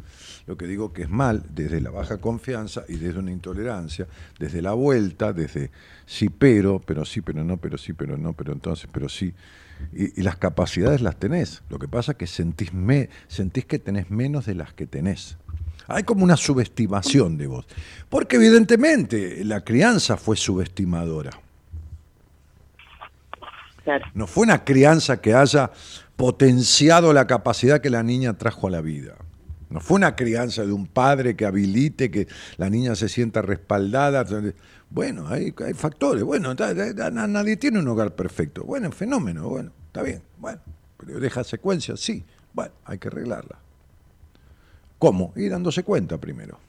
Lo 0.48 0.58
que 0.58 0.66
digo 0.66 0.92
que 0.92 1.04
es 1.04 1.10
mal 1.10 1.44
desde 1.54 1.80
la 1.80 1.92
baja 1.92 2.18
confianza 2.18 2.84
y 2.90 2.96
desde 2.96 3.20
una 3.20 3.32
intolerancia, 3.32 4.08
desde 4.40 4.64
la 4.64 4.74
vuelta, 4.74 5.32
desde 5.32 5.70
sí 6.08 6.30
pero, 6.30 6.80
pero 6.80 7.06
sí, 7.06 7.22
pero 7.22 7.44
no, 7.44 7.58
pero 7.58 7.78
sí, 7.78 7.94
pero 7.94 8.18
no, 8.18 8.34
pero 8.34 8.52
entonces, 8.52 8.90
pero 8.92 9.08
sí. 9.08 9.32
Y, 9.94 10.22
las 10.24 10.38
capacidades 10.38 11.02
las 11.02 11.18
tenés. 11.18 11.62
Lo 11.70 11.78
que 11.78 11.88
pasa 11.88 12.14
es 12.14 12.18
que 12.18 12.28
sentís, 12.28 12.74
me, 12.74 13.10
sentís 13.28 13.66
que 13.66 13.78
tenés 13.78 14.10
menos 14.10 14.48
de 14.48 14.56
las 14.56 14.74
que 14.74 14.88
tenés. 14.88 15.38
Hay 15.88 16.04
como 16.04 16.24
una 16.24 16.38
subestimación 16.38 17.38
de 17.38 17.46
vos. 17.46 17.68
Porque 18.10 18.38
evidentemente 18.38 19.44
la 19.46 19.64
crianza 19.64 20.18
fue 20.18 20.36
subestimadora. 20.36 21.32
No 24.14 24.28
fue 24.28 24.44
una 24.44 24.64
crianza 24.64 25.22
que 25.22 25.34
haya 25.34 25.72
potenciado 26.16 27.14
la 27.14 27.26
capacidad 27.28 27.82
que 27.82 27.90
la 27.90 28.04
niña 28.04 28.38
trajo 28.38 28.68
a 28.68 28.72
la 28.72 28.82
vida. 28.82 29.16
No 29.70 29.80
fue 29.80 29.96
una 29.96 30.16
crianza 30.16 30.66
de 30.66 30.72
un 30.74 30.86
padre 30.86 31.36
que 31.36 31.46
habilite 31.46 32.12
que 32.12 32.28
la 32.58 32.70
niña 32.70 32.94
se 32.96 33.08
sienta 33.08 33.42
respaldada. 33.42 34.26
Bueno, 34.90 35.28
hay, 35.30 35.54
hay 35.66 35.74
factores. 35.74 36.24
Bueno, 36.24 36.54
nadie 36.54 37.58
tiene 37.58 37.80
un 37.80 37.88
hogar 37.88 38.14
perfecto. 38.14 38.64
Bueno, 38.66 38.92
fenómeno. 38.92 39.48
Bueno, 39.48 39.72
está 39.88 40.04
bien. 40.04 40.22
Bueno, 40.38 40.60
pero 40.98 41.20
deja 41.20 41.44
secuencias, 41.44 42.02
sí. 42.02 42.24
Bueno, 42.54 42.74
hay 42.86 42.98
que 42.98 43.08
arreglarla. 43.08 43.60
¿Cómo? 45.00 45.32
Y 45.36 45.48
dándose 45.48 45.84
cuenta 45.84 46.20
primero. 46.20 46.60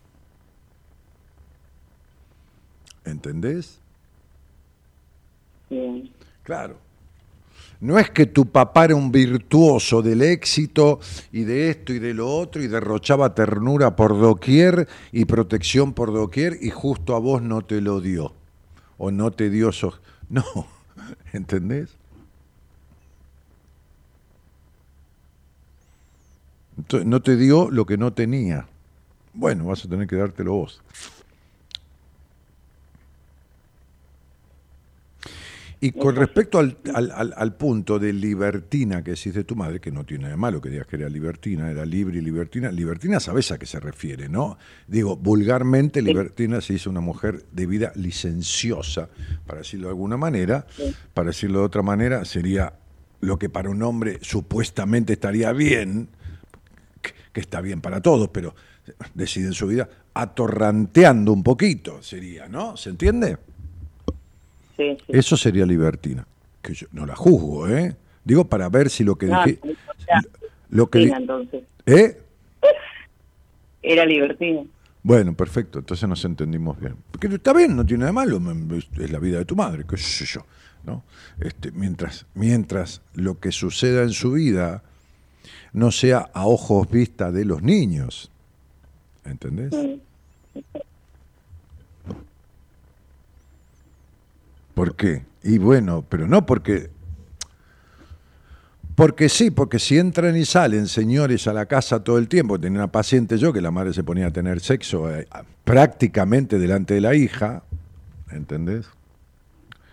¿Entendés? 3.04 3.80
Sí. 5.68 6.12
Claro. 6.44 6.78
No 7.82 7.98
es 7.98 8.10
que 8.10 8.26
tu 8.26 8.46
papá 8.46 8.84
era 8.84 8.94
un 8.94 9.10
virtuoso 9.10 10.02
del 10.02 10.22
éxito 10.22 11.00
y 11.32 11.42
de 11.42 11.68
esto 11.68 11.92
y 11.92 11.98
de 11.98 12.14
lo 12.14 12.32
otro 12.32 12.62
y 12.62 12.68
derrochaba 12.68 13.34
ternura 13.34 13.96
por 13.96 14.16
doquier 14.20 14.86
y 15.10 15.24
protección 15.24 15.92
por 15.92 16.12
doquier 16.12 16.58
y 16.60 16.70
justo 16.70 17.16
a 17.16 17.18
vos 17.18 17.42
no 17.42 17.62
te 17.62 17.80
lo 17.80 18.00
dio. 18.00 18.34
O 18.98 19.10
no 19.10 19.32
te 19.32 19.50
dio 19.50 19.70
eso. 19.70 19.98
No, 20.28 20.44
¿entendés? 21.32 21.90
No 27.04 27.20
te 27.20 27.36
dio 27.36 27.68
lo 27.68 27.84
que 27.84 27.98
no 27.98 28.12
tenía. 28.12 28.66
Bueno, 29.34 29.66
vas 29.66 29.84
a 29.84 29.88
tener 29.88 30.06
que 30.06 30.16
dártelo 30.16 30.52
vos. 30.52 30.80
Y 35.84 35.90
con 35.90 36.14
respecto 36.14 36.60
al, 36.60 36.76
al, 36.94 37.56
punto 37.56 37.98
de 37.98 38.12
libertina 38.12 39.02
que 39.02 39.10
decís 39.10 39.34
de 39.34 39.42
tu 39.42 39.56
madre, 39.56 39.80
que 39.80 39.90
no 39.90 40.04
tiene 40.04 40.22
nada 40.22 40.34
de 40.34 40.40
malo 40.40 40.60
que 40.60 40.70
digas 40.70 40.86
que 40.86 40.94
era 40.94 41.08
libertina, 41.08 41.68
era 41.68 41.84
libre 41.84 42.18
y 42.18 42.20
libertina, 42.20 42.70
libertina 42.70 43.18
sabes 43.18 43.50
a 43.50 43.58
qué 43.58 43.66
se 43.66 43.80
refiere, 43.80 44.28
¿no? 44.28 44.58
Digo, 44.86 45.16
vulgarmente 45.16 46.00
libertina 46.00 46.60
se 46.60 46.74
dice 46.74 46.88
una 46.88 47.00
mujer 47.00 47.46
de 47.50 47.66
vida 47.66 47.90
licenciosa, 47.96 49.08
para 49.44 49.58
decirlo 49.58 49.88
de 49.88 49.90
alguna 49.90 50.16
manera, 50.16 50.64
para 51.14 51.30
decirlo 51.30 51.58
de 51.58 51.64
otra 51.64 51.82
manera, 51.82 52.24
sería 52.24 52.74
lo 53.20 53.36
que 53.36 53.48
para 53.48 53.68
un 53.68 53.82
hombre 53.82 54.20
supuestamente 54.22 55.14
estaría 55.14 55.52
bien, 55.52 56.10
que 57.32 57.40
está 57.40 57.60
bien 57.60 57.80
para 57.80 58.00
todos, 58.00 58.28
pero 58.28 58.54
decide 59.14 59.52
su 59.52 59.66
vida 59.66 59.88
atorranteando 60.14 61.32
un 61.32 61.42
poquito, 61.42 62.00
sería, 62.04 62.46
¿no? 62.46 62.76
¿Se 62.76 62.90
entiende? 62.90 63.38
Eso 65.08 65.36
sería 65.36 65.66
libertina. 65.66 66.26
Que 66.60 66.74
yo 66.74 66.86
no 66.92 67.06
la 67.06 67.16
juzgo, 67.16 67.68
¿eh? 67.68 67.96
Digo 68.24 68.46
para 68.46 68.68
ver 68.68 68.88
si 68.88 69.04
lo 69.04 69.16
que 69.16 69.26
dije. 69.26 69.58
Lo 70.70 70.88
que 70.88 71.02
entonces. 71.02 71.64
¿Eh? 71.86 72.20
Era 73.82 74.06
libertina. 74.06 74.62
Bueno, 75.02 75.34
perfecto, 75.34 75.80
entonces 75.80 76.08
nos 76.08 76.24
entendimos 76.24 76.78
bien. 76.78 76.94
Porque 77.10 77.26
está 77.26 77.52
bien, 77.52 77.74
no 77.74 77.84
tiene 77.84 78.02
nada 78.02 78.10
de 78.10 78.12
malo, 78.12 78.40
es 78.76 79.10
la 79.10 79.18
vida 79.18 79.38
de 79.38 79.44
tu 79.44 79.56
madre, 79.56 79.84
qué 79.88 79.96
sé 79.96 80.24
yo. 80.24 80.46
¿no? 80.84 81.02
Este, 81.40 81.72
mientras, 81.72 82.26
mientras 82.34 83.02
lo 83.14 83.40
que 83.40 83.52
suceda 83.52 84.02
en 84.02 84.10
su 84.10 84.32
vida 84.32 84.82
no 85.72 85.90
sea 85.90 86.30
a 86.32 86.46
ojos 86.46 86.88
vista 86.90 87.32
de 87.32 87.44
los 87.44 87.62
niños. 87.62 88.30
¿Entendés? 89.24 89.72
¿Por 94.74 94.96
qué? 94.96 95.24
Y 95.42 95.58
bueno, 95.58 96.04
pero 96.08 96.26
no 96.26 96.46
porque... 96.46 96.90
Porque 98.94 99.30
sí, 99.30 99.50
porque 99.50 99.78
si 99.78 99.98
entran 99.98 100.36
y 100.36 100.44
salen 100.44 100.86
señores 100.86 101.46
a 101.46 101.54
la 101.54 101.64
casa 101.64 102.04
todo 102.04 102.18
el 102.18 102.28
tiempo, 102.28 102.60
tenía 102.60 102.78
una 102.78 102.92
paciente 102.92 103.38
yo 103.38 103.50
que 103.52 103.62
la 103.62 103.70
madre 103.70 103.94
se 103.94 104.04
ponía 104.04 104.26
a 104.26 104.30
tener 104.30 104.60
sexo 104.60 105.10
eh, 105.10 105.26
prácticamente 105.64 106.58
delante 106.58 106.92
de 106.94 107.00
la 107.00 107.14
hija, 107.14 107.62
¿entendés? 108.30 108.86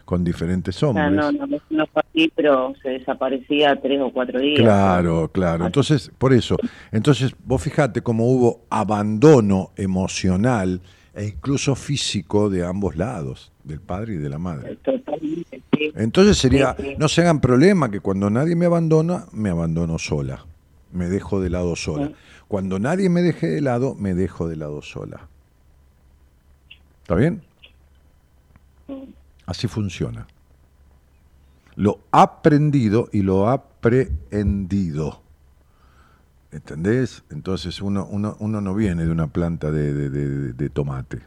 Con 0.03 0.25
diferentes 0.25 0.83
hombres. 0.83 1.11
no, 1.13 1.31
no, 1.31 1.47
no 1.47 1.87
fue 1.87 2.03
así, 2.09 2.31
pero 2.35 2.73
se 2.83 2.89
desaparecía 2.89 3.79
tres 3.81 4.01
o 4.01 4.11
cuatro 4.11 4.41
días. 4.41 4.59
Claro, 4.59 5.29
claro. 5.31 5.65
Entonces, 5.65 6.11
por 6.17 6.33
eso, 6.33 6.57
entonces 6.91 7.33
vos 7.45 7.63
fijate 7.63 8.01
cómo 8.01 8.29
hubo 8.29 8.65
abandono 8.69 9.71
emocional 9.77 10.81
e 11.13 11.25
incluso 11.25 11.75
físico 11.75 12.49
de 12.49 12.65
ambos 12.65 12.95
lados 12.95 13.51
del 13.63 13.79
padre 13.79 14.15
y 14.15 14.17
de 14.17 14.29
la 14.29 14.37
madre. 14.37 14.77
Entonces 15.95 16.37
sería, 16.37 16.75
no 16.97 17.07
se 17.07 17.21
hagan 17.21 17.39
problema 17.39 17.89
que 17.89 17.99
cuando 17.99 18.29
nadie 18.29 18.55
me 18.55 18.65
abandona, 18.65 19.25
me 19.31 19.49
abandono 19.49 19.97
sola, 19.97 20.45
me 20.91 21.09
dejo 21.09 21.41
de 21.41 21.49
lado 21.49 21.75
sola. 21.75 22.11
Cuando 22.47 22.79
nadie 22.79 23.09
me 23.09 23.21
deje 23.21 23.47
de 23.47 23.61
lado, 23.61 23.95
me 23.95 24.13
dejo 24.13 24.47
de 24.47 24.55
lado 24.55 24.81
sola. 24.81 25.27
¿Está 27.03 27.15
bien? 27.15 27.41
Así 29.45 29.67
funciona. 29.67 30.27
Lo 31.75 31.99
aprendido 32.11 33.09
y 33.11 33.21
lo 33.21 33.49
aprehendido. 33.49 35.21
¿Entendés? 36.51 37.23
Entonces 37.29 37.81
uno, 37.81 38.07
uno, 38.09 38.35
uno 38.39 38.61
no 38.61 38.73
viene 38.73 39.05
de 39.05 39.11
una 39.11 39.27
planta 39.27 39.71
de, 39.71 40.09
de 40.09 40.69
tomate. 40.69 41.19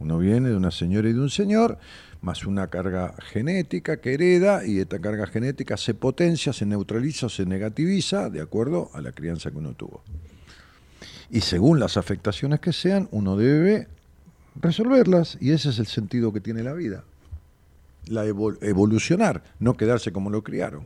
Uno 0.00 0.18
viene 0.18 0.50
de 0.50 0.56
una 0.56 0.70
señora 0.70 1.08
y 1.08 1.12
de 1.12 1.20
un 1.20 1.30
señor, 1.30 1.78
más 2.20 2.44
una 2.46 2.68
carga 2.68 3.14
genética 3.18 4.00
que 4.00 4.14
hereda, 4.14 4.64
y 4.64 4.78
esta 4.78 5.00
carga 5.00 5.26
genética 5.26 5.76
se 5.76 5.94
potencia, 5.94 6.52
se 6.52 6.66
neutraliza 6.66 7.28
se 7.28 7.46
negativiza 7.46 8.30
de 8.30 8.40
acuerdo 8.40 8.90
a 8.94 9.00
la 9.00 9.12
crianza 9.12 9.50
que 9.50 9.58
uno 9.58 9.74
tuvo. 9.74 10.02
Y 11.30 11.40
según 11.40 11.80
las 11.80 11.96
afectaciones 11.96 12.60
que 12.60 12.72
sean, 12.72 13.08
uno 13.10 13.36
debe 13.36 13.88
resolverlas, 14.60 15.36
y 15.40 15.50
ese 15.50 15.70
es 15.70 15.78
el 15.78 15.86
sentido 15.86 16.32
que 16.32 16.40
tiene 16.40 16.62
la 16.62 16.74
vida. 16.74 17.04
La 18.06 18.24
evolucionar, 18.24 19.42
no 19.58 19.76
quedarse 19.76 20.12
como 20.12 20.30
lo 20.30 20.42
criaron. 20.42 20.84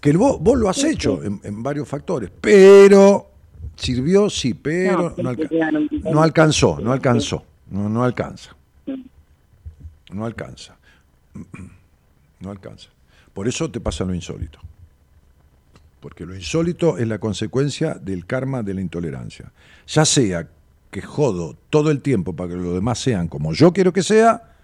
Que 0.00 0.12
vos, 0.12 0.38
vos 0.40 0.58
lo 0.58 0.68
has 0.68 0.82
hecho 0.84 1.22
en, 1.22 1.62
varios 1.62 1.88
factores, 1.88 2.30
pero 2.40 3.30
sirvió, 3.74 4.30
sí, 4.30 4.54
pero 4.54 5.14
no 5.16 6.22
alcanzó, 6.22 6.78
no 6.80 6.92
alcanzó. 6.92 7.44
No, 7.70 7.88
no 7.88 8.04
alcanza. 8.04 8.56
No 10.10 10.24
alcanza. 10.24 10.76
No 12.38 12.50
alcanza. 12.50 12.90
Por 13.32 13.48
eso 13.48 13.70
te 13.70 13.80
pasa 13.80 14.04
lo 14.04 14.14
insólito. 14.14 14.58
Porque 16.00 16.26
lo 16.26 16.34
insólito 16.34 16.98
es 16.98 17.08
la 17.08 17.18
consecuencia 17.18 17.94
del 17.94 18.26
karma 18.26 18.62
de 18.62 18.74
la 18.74 18.82
intolerancia. 18.82 19.52
Ya 19.86 20.04
sea 20.04 20.46
que 20.90 21.00
jodo 21.00 21.56
todo 21.70 21.90
el 21.90 22.02
tiempo 22.02 22.36
para 22.36 22.50
que 22.50 22.56
los 22.56 22.74
demás 22.74 22.98
sean 22.98 23.28
como 23.28 23.54
yo 23.54 23.72
quiero 23.72 23.92
que 23.92 24.02
sea, 24.02 24.54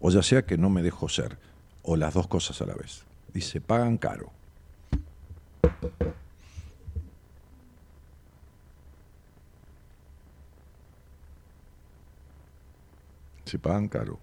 o 0.00 0.10
ya 0.10 0.22
sea 0.22 0.46
que 0.46 0.56
no 0.56 0.70
me 0.70 0.82
dejo 0.82 1.08
ser, 1.08 1.36
o 1.82 1.96
las 1.96 2.14
dos 2.14 2.28
cosas 2.28 2.62
a 2.62 2.66
la 2.66 2.74
vez. 2.74 3.02
Y 3.34 3.40
se 3.40 3.60
pagan 3.60 3.98
caro. 3.98 4.30
Se 13.44 13.58
pagan 13.58 13.88
caro. 13.88 14.18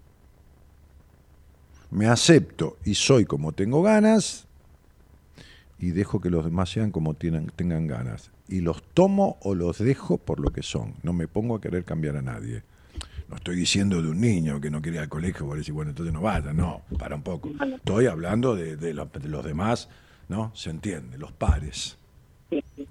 Me 1.91 2.07
acepto 2.07 2.77
y 2.83 2.95
soy 2.95 3.25
como 3.25 3.51
tengo 3.51 3.81
ganas 3.83 4.47
y 5.79 5.91
dejo 5.91 6.19
que 6.19 6.29
los 6.29 6.43
demás 6.45 6.69
sean 6.69 6.91
como 6.91 7.13
tienen, 7.13 7.47
tengan 7.55 7.87
ganas. 7.87 8.31
Y 8.47 8.61
los 8.61 8.81
tomo 8.93 9.37
o 9.41 9.55
los 9.55 9.77
dejo 9.77 10.17
por 10.17 10.39
lo 10.39 10.51
que 10.51 10.63
son. 10.63 10.95
No 11.03 11.13
me 11.13 11.27
pongo 11.27 11.55
a 11.55 11.61
querer 11.61 11.85
cambiar 11.85 12.17
a 12.17 12.21
nadie. 12.21 12.63
No 13.29 13.35
estoy 13.37 13.55
diciendo 13.55 14.01
de 14.01 14.09
un 14.09 14.19
niño 14.19 14.59
que 14.59 14.69
no 14.69 14.81
quiere 14.81 14.97
ir 14.97 15.03
al 15.03 15.09
colegio 15.09 15.45
por 15.45 15.57
decir, 15.57 15.73
bueno, 15.73 15.91
entonces 15.91 16.13
no 16.13 16.21
vaya. 16.21 16.51
No, 16.53 16.81
para 16.97 17.15
un 17.15 17.21
poco. 17.23 17.49
Estoy 17.75 18.07
hablando 18.07 18.55
de, 18.55 18.75
de 18.75 18.93
lo- 18.93 19.05
de 19.05 19.29
los 19.29 19.45
demás, 19.45 19.87
¿no? 20.33 20.51
Se 20.55 20.71
entiende, 20.71 21.19
los 21.19 21.31
pares. 21.31 21.95
Sí, 22.49 22.63
sí. 22.75 22.87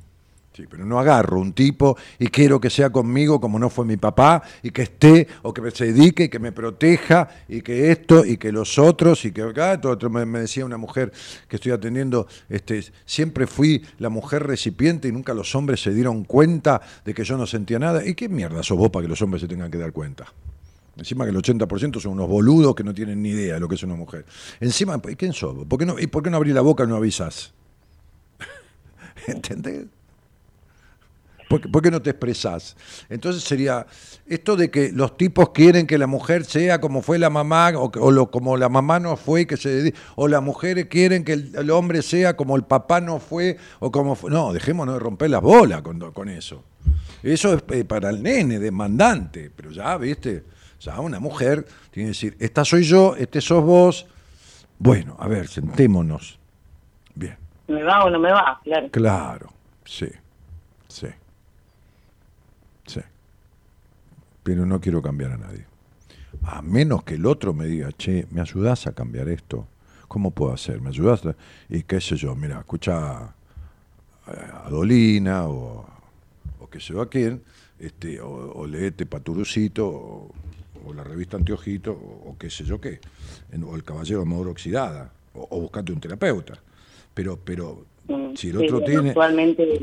Sí, 0.55 0.64
pero 0.69 0.85
no 0.85 1.01
agarro 1.01 1.40
un 1.40 1.55
tipo 1.55 1.97
y 2.19 2.27
quiero 2.27 2.60
que 2.60 2.69
sea 2.69 2.90
conmigo 2.90 3.40
como 3.40 3.59
no 3.59 3.70
fue 3.70 3.86
mi 3.86 3.97
papá 3.97 4.43
y 4.62 4.70
que 4.70 4.82
esté 4.82 5.27
o 5.40 5.55
que 5.55 5.70
se 5.70 5.93
dedique 5.93 6.24
y 6.24 6.28
que 6.28 6.39
me 6.39 6.52
proteja 6.52 7.27
y 7.48 7.62
que 7.62 7.90
esto 7.90 8.23
y 8.23 8.36
que 8.36 8.52
los 8.52 8.78
otros 8.78 9.24
y 9.24 9.32
que 9.32 9.40
acá, 9.40 9.81
otro. 9.82 10.10
Me, 10.10 10.27
me 10.27 10.40
decía 10.40 10.66
una 10.66 10.77
mujer 10.77 11.10
que 11.48 11.56
estoy 11.56 11.73
atendiendo, 11.73 12.27
este, 12.51 12.85
siempre 13.06 13.47
fui 13.47 13.82
la 13.98 14.10
mujer 14.10 14.47
recipiente 14.47 15.09
y 15.09 15.12
nunca 15.12 15.32
los 15.32 15.55
hombres 15.55 15.82
se 15.82 15.94
dieron 15.94 16.24
cuenta 16.24 16.82
de 17.02 17.14
que 17.14 17.24
yo 17.24 17.39
no 17.39 17.47
sentía 17.47 17.78
nada. 17.78 18.06
¿Y 18.06 18.14
qué 18.14 18.28
mierda 18.28 18.62
sos 18.62 18.77
vos 18.77 18.90
para 18.90 19.05
que 19.05 19.09
los 19.09 19.23
hombres 19.23 19.40
se 19.40 19.48
tengan 19.48 19.70
que 19.70 19.78
dar 19.78 19.93
cuenta? 19.93 20.27
Encima 20.97 21.24
que 21.24 21.31
el 21.31 21.36
80% 21.36 22.01
son 22.01 22.12
unos 22.12 22.28
boludos 22.28 22.74
que 22.74 22.85
no 22.85 22.93
tienen 22.93 23.23
ni 23.23 23.31
idea 23.31 23.55
de 23.55 23.60
lo 23.60 23.69
que 23.69 23.77
es 23.77 23.82
una 23.82 23.94
mujer. 23.94 24.27
Encima, 24.60 25.01
¿y 25.09 25.16
quién 25.16 25.32
sos? 25.32 25.66
¿Por 25.66 25.78
qué 25.78 25.86
no, 25.86 25.98
¿Y 25.98 26.06
por 26.06 26.23
qué 26.23 26.31
no 26.31 26.36
abrí 26.36 26.52
la 26.52 26.60
boca 26.60 26.85
y 26.85 26.86
no 26.86 26.97
avisas? 26.97 27.52
¿Entendés? 29.27 29.86
¿Por 31.48 31.82
qué, 31.82 31.90
no 31.90 32.01
te 32.01 32.10
expresás? 32.10 32.77
Entonces 33.10 33.43
sería 33.43 33.86
esto 34.27 34.56
de 34.56 34.70
que 34.70 34.90
los 34.90 35.19
tipos 35.19 35.51
quieren 35.51 35.86
que 35.86 35.98
la 35.98 36.06
mujer 36.06 36.47
sea 36.47 36.81
como 36.81 37.02
fue 37.02 37.19
la 37.19 37.28
mamá, 37.28 37.73
o, 37.77 38.31
como 38.31 38.56
la 38.56 38.70
mamá 38.70 38.98
no 38.98 39.19
fue, 39.19 39.47
que 39.47 39.59
se 39.59 39.93
o 40.16 40.28
las 40.28 40.43
mujeres 40.43 40.86
quieren 40.86 41.24
que 41.24 41.35
el, 41.35 41.70
hombre 41.70 42.01
sea 42.01 42.36
como 42.36 42.56
el 42.56 42.62
papá 42.62 43.02
no 43.02 43.19
fue, 43.19 43.59
o 43.81 43.93
como 43.93 44.14
fue. 44.14 44.31
No, 44.31 44.55
dejémonos 44.55 44.94
de 44.94 45.01
romper 45.01 45.28
las 45.28 45.43
bolas 45.43 45.82
con, 45.82 46.01
con 46.12 46.31
eso. 46.31 46.64
Eso 47.23 47.52
es 47.52 47.62
eh, 47.69 47.85
para 47.85 48.09
el 48.09 48.23
nene, 48.23 48.59
demandante, 48.59 49.51
pero 49.55 49.70
ya, 49.70 49.98
viste, 49.98 50.44
ya 50.82 51.00
una 51.00 51.20
mujer 51.20 51.64
tiene 51.90 52.06
que 52.06 52.14
decir, 52.14 52.36
esta 52.40 52.64
soy 52.64 52.82
yo, 52.82 53.14
este 53.16 53.40
sos 53.40 53.62
vos. 53.62 54.06
Bueno, 54.78 55.16
a 55.18 55.28
ver, 55.28 55.46
sentémonos. 55.46 56.40
Bien. 57.14 57.36
¿Me 57.68 57.82
va 57.84 58.04
o 58.04 58.10
no 58.10 58.18
me 58.18 58.32
va? 58.32 58.60
Claro. 58.64 58.90
Claro, 58.90 59.52
sí, 59.84 60.09
sí, 60.88 61.06
sí. 62.86 63.00
Pero 64.42 64.66
no 64.66 64.80
quiero 64.80 65.00
cambiar 65.00 65.32
a 65.32 65.36
nadie. 65.36 65.66
A 66.42 66.62
menos 66.62 67.04
que 67.04 67.14
el 67.14 67.26
otro 67.26 67.52
me 67.52 67.66
diga, 67.66 67.92
che, 67.92 68.26
¿me 68.30 68.40
ayudás 68.40 68.88
a 68.88 68.92
cambiar 68.92 69.28
esto? 69.28 69.68
¿Cómo 70.09 70.32
puedo 70.32 70.52
hacer? 70.52 70.80
¿Me 70.80 70.88
ayudás? 70.88 71.24
a-?" 71.24 71.36
Y 71.68 71.84
qué 71.84 72.00
sé 72.00 72.16
yo, 72.16 72.34
mira, 72.34 72.59
escucha 72.59 73.34
a 74.26 74.68
Dolina 74.68 75.46
o, 75.46 75.86
o 76.59 76.68
qué 76.68 76.80
sé 76.80 76.92
yo 76.94 77.02
a 77.02 77.09
quién, 77.09 77.42
este, 77.78 78.20
o, 78.20 78.52
o 78.52 78.66
leete 78.66 79.06
Paturucito 79.06 79.86
o, 79.86 80.34
o 80.84 80.92
la 80.94 81.04
revista 81.04 81.36
Anteojito 81.36 81.92
o, 81.92 82.30
o 82.30 82.36
qué 82.38 82.50
sé 82.50 82.64
yo 82.64 82.80
qué, 82.80 83.00
en- 83.50 83.64
o 83.64 83.74
el 83.76 83.84
Caballero 83.84 84.20
de 84.20 84.26
Maduro 84.26 84.50
Oxidada, 84.50 85.12
o, 85.34 85.46
o 85.50 85.60
buscate 85.60 85.92
un 85.92 86.00
terapeuta. 86.00 86.54
Pero, 87.14 87.38
pero 87.42 87.84
si 88.34 88.48
el 88.48 88.56
otro 88.56 88.82
tiene 88.82 89.14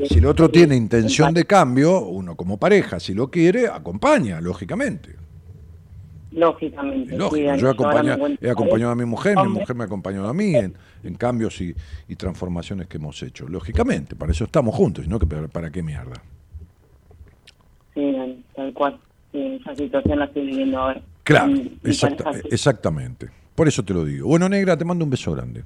si 0.08 0.18
el 0.18 0.26
otro 0.26 0.50
tiene 0.50 0.76
intención 0.76 1.32
de 1.32 1.44
cambio, 1.44 2.00
uno 2.00 2.36
como 2.36 2.58
pareja, 2.58 3.00
si 3.00 3.14
lo 3.14 3.30
quiere, 3.30 3.68
acompaña, 3.68 4.40
lógicamente. 4.40 5.14
Lógicamente. 6.32 7.16
Lógico. 7.16 7.56
Yo 7.56 7.70
encuentro 7.70 8.36
he 8.40 8.50
acompañado 8.50 8.92
a 8.92 8.94
mi 8.94 9.04
mujer, 9.04 9.36
mi 9.36 9.48
mujer 9.48 9.74
me 9.76 9.82
ha 9.82 9.86
acompañado 9.86 10.28
a 10.28 10.34
mí 10.34 10.54
en, 10.54 10.74
en 11.02 11.14
cambios 11.14 11.60
y, 11.60 11.74
y 12.08 12.14
transformaciones 12.16 12.86
que 12.86 12.98
hemos 12.98 13.20
hecho. 13.22 13.48
Lógicamente, 13.48 14.14
para 14.14 14.30
eso 14.30 14.44
estamos 14.44 14.74
juntos, 14.74 15.08
¿no? 15.08 15.18
Para, 15.18 15.70
qué 15.70 15.82
mierda. 15.82 16.22
Sí, 17.94 18.44
tal 18.54 18.72
cual. 18.72 19.00
Sí, 19.32 19.58
esa 19.60 19.74
situación 19.76 20.18
la 20.18 20.24
estoy 20.26 20.46
viviendo 20.46 20.78
ahora. 20.78 21.00
Claro, 21.22 21.52
exacta- 21.84 22.32
exactamente. 22.50 23.28
Por 23.54 23.68
eso 23.68 23.82
te 23.84 23.92
lo 23.94 24.04
digo. 24.04 24.26
Bueno, 24.28 24.48
Negra, 24.48 24.76
te 24.76 24.84
mando 24.84 25.04
un 25.04 25.10
beso 25.10 25.32
grande. 25.32 25.62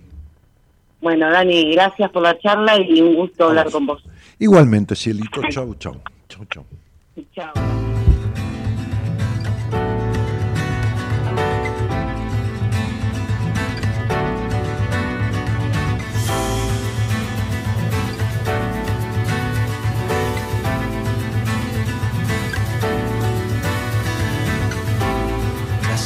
Bueno, 1.00 1.30
Dani, 1.30 1.72
gracias 1.72 2.10
por 2.10 2.22
la 2.22 2.38
charla 2.38 2.78
y 2.80 3.00
un 3.00 3.14
gusto 3.14 3.44
hablar 3.48 3.70
con 3.70 3.86
vos. 3.86 4.02
Igualmente, 4.38 4.94
Cielito. 4.96 5.42
Chau, 5.50 5.74
chau. 5.74 6.00
Chau, 6.28 6.44
chau. 6.46 6.64
Chao. 7.34 7.93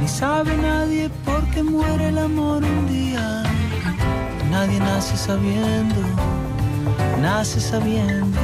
ni 0.00 0.08
sabe 0.08 0.56
nadie 0.56 1.10
por 1.24 1.42
qué 1.50 1.62
muere 1.62 2.08
el 2.08 2.18
amor 2.18 2.64
un 2.64 2.86
día. 2.88 3.42
Nadie 4.50 4.80
nace 4.80 5.16
sabiendo, 5.16 6.02
nace 7.20 7.60
sabiendo 7.60 8.38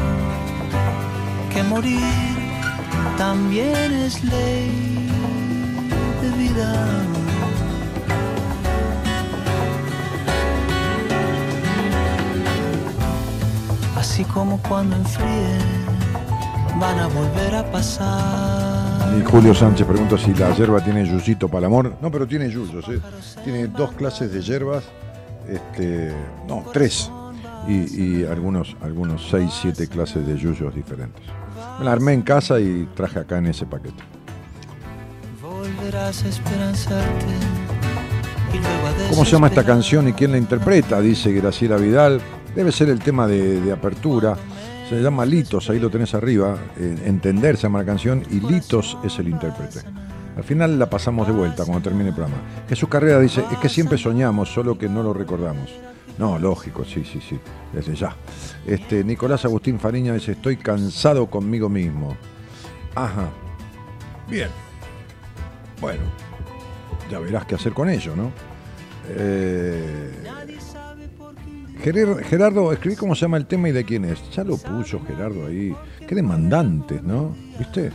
que 1.52 1.62
morir 1.62 2.36
también 3.16 3.92
es 3.92 4.22
ley 4.22 5.08
de 6.20 6.28
vida. 6.42 6.70
Así 13.96 14.24
como 14.24 14.58
cuando 14.68 14.96
enfríe, 14.96 15.58
van 16.78 16.98
a 16.98 17.06
volver 17.08 17.54
a 17.54 17.70
pasar. 17.70 18.55
Y 19.14 19.24
Julio 19.24 19.54
Sánchez 19.54 19.86
pregunta 19.86 20.18
si 20.18 20.34
la 20.34 20.54
hierba 20.54 20.80
tiene 20.80 21.06
yuyito 21.06 21.48
para 21.48 21.60
el 21.60 21.64
amor. 21.66 21.96
No, 22.00 22.10
pero 22.10 22.26
tiene 22.26 22.48
yuyos. 22.50 22.88
¿eh? 22.88 23.00
Tiene 23.44 23.66
dos 23.68 23.92
clases 23.92 24.32
de 24.32 24.40
hierbas. 24.40 24.84
Este, 25.48 26.12
no, 26.48 26.64
tres. 26.72 27.10
Y, 27.68 28.20
y 28.20 28.24
algunos, 28.24 28.76
algunos 28.82 29.28
seis, 29.30 29.50
siete 29.60 29.88
clases 29.88 30.26
de 30.26 30.36
yuyos 30.36 30.74
diferentes. 30.74 31.22
Me 31.78 31.84
la 31.84 31.92
armé 31.92 32.12
en 32.12 32.22
casa 32.22 32.60
y 32.60 32.88
traje 32.94 33.20
acá 33.20 33.38
en 33.38 33.46
ese 33.46 33.66
paquete. 33.66 34.02
Volverás 35.40 36.24
a 36.24 36.28
esperanzarte. 36.28 37.26
¿Cómo 39.10 39.24
se 39.24 39.32
llama 39.32 39.48
esta 39.48 39.64
canción 39.64 40.08
y 40.08 40.12
quién 40.12 40.32
la 40.32 40.38
interpreta? 40.38 41.00
Dice 41.00 41.32
Graciela 41.32 41.76
Vidal. 41.76 42.20
Debe 42.54 42.72
ser 42.72 42.88
el 42.88 43.00
tema 43.00 43.26
de, 43.26 43.60
de 43.60 43.72
apertura. 43.72 44.36
Se 44.88 45.02
llama 45.02 45.24
Litos, 45.26 45.68
ahí 45.70 45.78
lo 45.80 45.90
tenés 45.90 46.14
arriba. 46.14 46.56
eh, 46.76 46.96
Entender 47.06 47.56
se 47.56 47.64
llama 47.64 47.80
la 47.80 47.84
canción 47.86 48.22
y 48.30 48.40
Litos 48.40 48.96
es 49.04 49.18
el 49.18 49.28
intérprete. 49.28 49.80
Al 50.36 50.44
final 50.44 50.78
la 50.78 50.88
pasamos 50.88 51.26
de 51.26 51.32
vuelta 51.32 51.64
cuando 51.64 51.82
termine 51.82 52.10
el 52.10 52.14
programa. 52.14 52.40
Jesús 52.68 52.88
Carrera 52.88 53.18
dice, 53.20 53.42
es 53.50 53.58
que 53.58 53.68
siempre 53.68 53.98
soñamos, 53.98 54.48
solo 54.52 54.78
que 54.78 54.88
no 54.88 55.02
lo 55.02 55.12
recordamos. 55.12 55.70
No, 56.18 56.38
lógico, 56.38 56.84
sí, 56.84 57.04
sí, 57.04 57.20
sí, 57.26 57.38
desde 57.72 57.94
ya. 57.94 58.14
Este, 58.66 59.02
Nicolás 59.02 59.44
Agustín 59.44 59.78
Fariña 59.80 60.14
dice, 60.14 60.32
estoy 60.32 60.56
cansado 60.56 61.26
conmigo 61.26 61.68
mismo. 61.68 62.16
Ajá. 62.94 63.28
Bien. 64.28 64.48
Bueno, 65.80 66.02
ya 67.10 67.18
verás 67.18 67.44
qué 67.46 67.54
hacer 67.54 67.72
con 67.72 67.90
ello, 67.90 68.14
¿no? 68.16 68.30
Eh, 69.08 70.10
Gerardo, 71.92 72.72
escribí 72.72 72.96
cómo 72.96 73.14
se 73.14 73.22
llama 73.22 73.36
el 73.36 73.46
tema 73.46 73.68
y 73.68 73.72
de 73.72 73.84
quién 73.84 74.04
es. 74.06 74.18
Ya 74.30 74.42
lo 74.42 74.56
puso 74.56 75.00
Gerardo 75.06 75.46
ahí. 75.46 75.72
Qué 76.06 76.16
demandantes, 76.16 77.00
¿no? 77.00 77.36
¿Viste? 77.56 77.92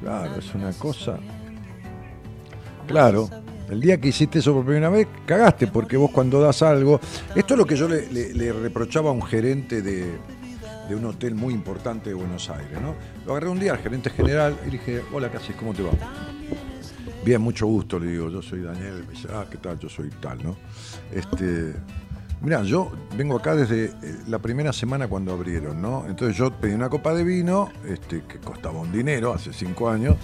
Claro, 0.00 0.36
es 0.36 0.54
una 0.56 0.72
cosa. 0.72 1.16
Claro, 2.88 3.30
el 3.70 3.80
día 3.80 4.00
que 4.00 4.08
hiciste 4.08 4.40
eso 4.40 4.52
por 4.54 4.64
primera 4.64 4.88
vez, 4.90 5.06
cagaste, 5.24 5.68
porque 5.68 5.96
vos 5.96 6.10
cuando 6.10 6.40
das 6.40 6.62
algo. 6.62 6.98
Esto 7.36 7.54
es 7.54 7.58
lo 7.58 7.64
que 7.64 7.76
yo 7.76 7.88
le, 7.88 8.52
reprochaba 8.52 9.10
a 9.10 9.12
un 9.12 9.22
gerente 9.22 9.82
de, 9.82 10.18
un 10.90 11.04
hotel 11.04 11.36
muy 11.36 11.54
importante 11.54 12.08
de 12.08 12.14
Buenos 12.14 12.50
Aires, 12.50 12.80
¿no? 12.80 12.96
Lo 13.24 13.32
agarré 13.32 13.50
un 13.50 13.60
día 13.60 13.70
al 13.70 13.78
gerente 13.78 14.10
general 14.10 14.56
y 14.66 14.70
dije, 14.70 15.02
hola, 15.12 15.30
¿qué 15.30 15.36
haces? 15.36 15.54
¿Cómo 15.54 15.74
te 15.74 15.84
va? 15.84 15.90
Bien, 17.24 17.40
mucho 17.40 17.66
gusto, 17.66 18.00
le 18.00 18.06
digo, 18.06 18.30
yo 18.30 18.42
soy 18.42 18.62
Daniel. 18.62 19.04
Me 19.06 19.12
dice, 19.12 19.28
ah, 19.32 19.46
¿qué 19.48 19.58
tal? 19.58 19.78
Yo 19.78 19.88
soy 19.88 20.10
tal, 20.20 20.42
¿no? 20.42 20.56
Este. 21.12 21.72
Mirá, 22.40 22.62
yo 22.62 22.92
vengo 23.16 23.36
acá 23.36 23.54
desde 23.54 23.86
eh, 23.86 23.92
la 24.28 24.38
primera 24.38 24.72
semana 24.72 25.08
cuando 25.08 25.32
abrieron, 25.32 25.80
¿no? 25.80 26.04
Entonces 26.06 26.36
yo 26.36 26.50
pedí 26.50 26.74
una 26.74 26.88
copa 26.88 27.14
de 27.14 27.24
vino, 27.24 27.70
este, 27.88 28.22
que 28.22 28.38
costaba 28.38 28.78
un 28.78 28.92
dinero 28.92 29.32
hace 29.32 29.52
cinco 29.52 29.88
años, 29.88 30.16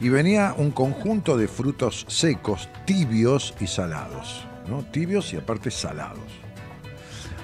y 0.00 0.08
venía 0.08 0.54
un 0.56 0.70
conjunto 0.70 1.36
de 1.36 1.46
frutos 1.46 2.06
secos, 2.08 2.68
tibios 2.84 3.54
y 3.60 3.66
salados, 3.66 4.46
¿no? 4.68 4.82
Tibios 4.84 5.32
y 5.34 5.36
aparte 5.36 5.70
salados. 5.70 6.24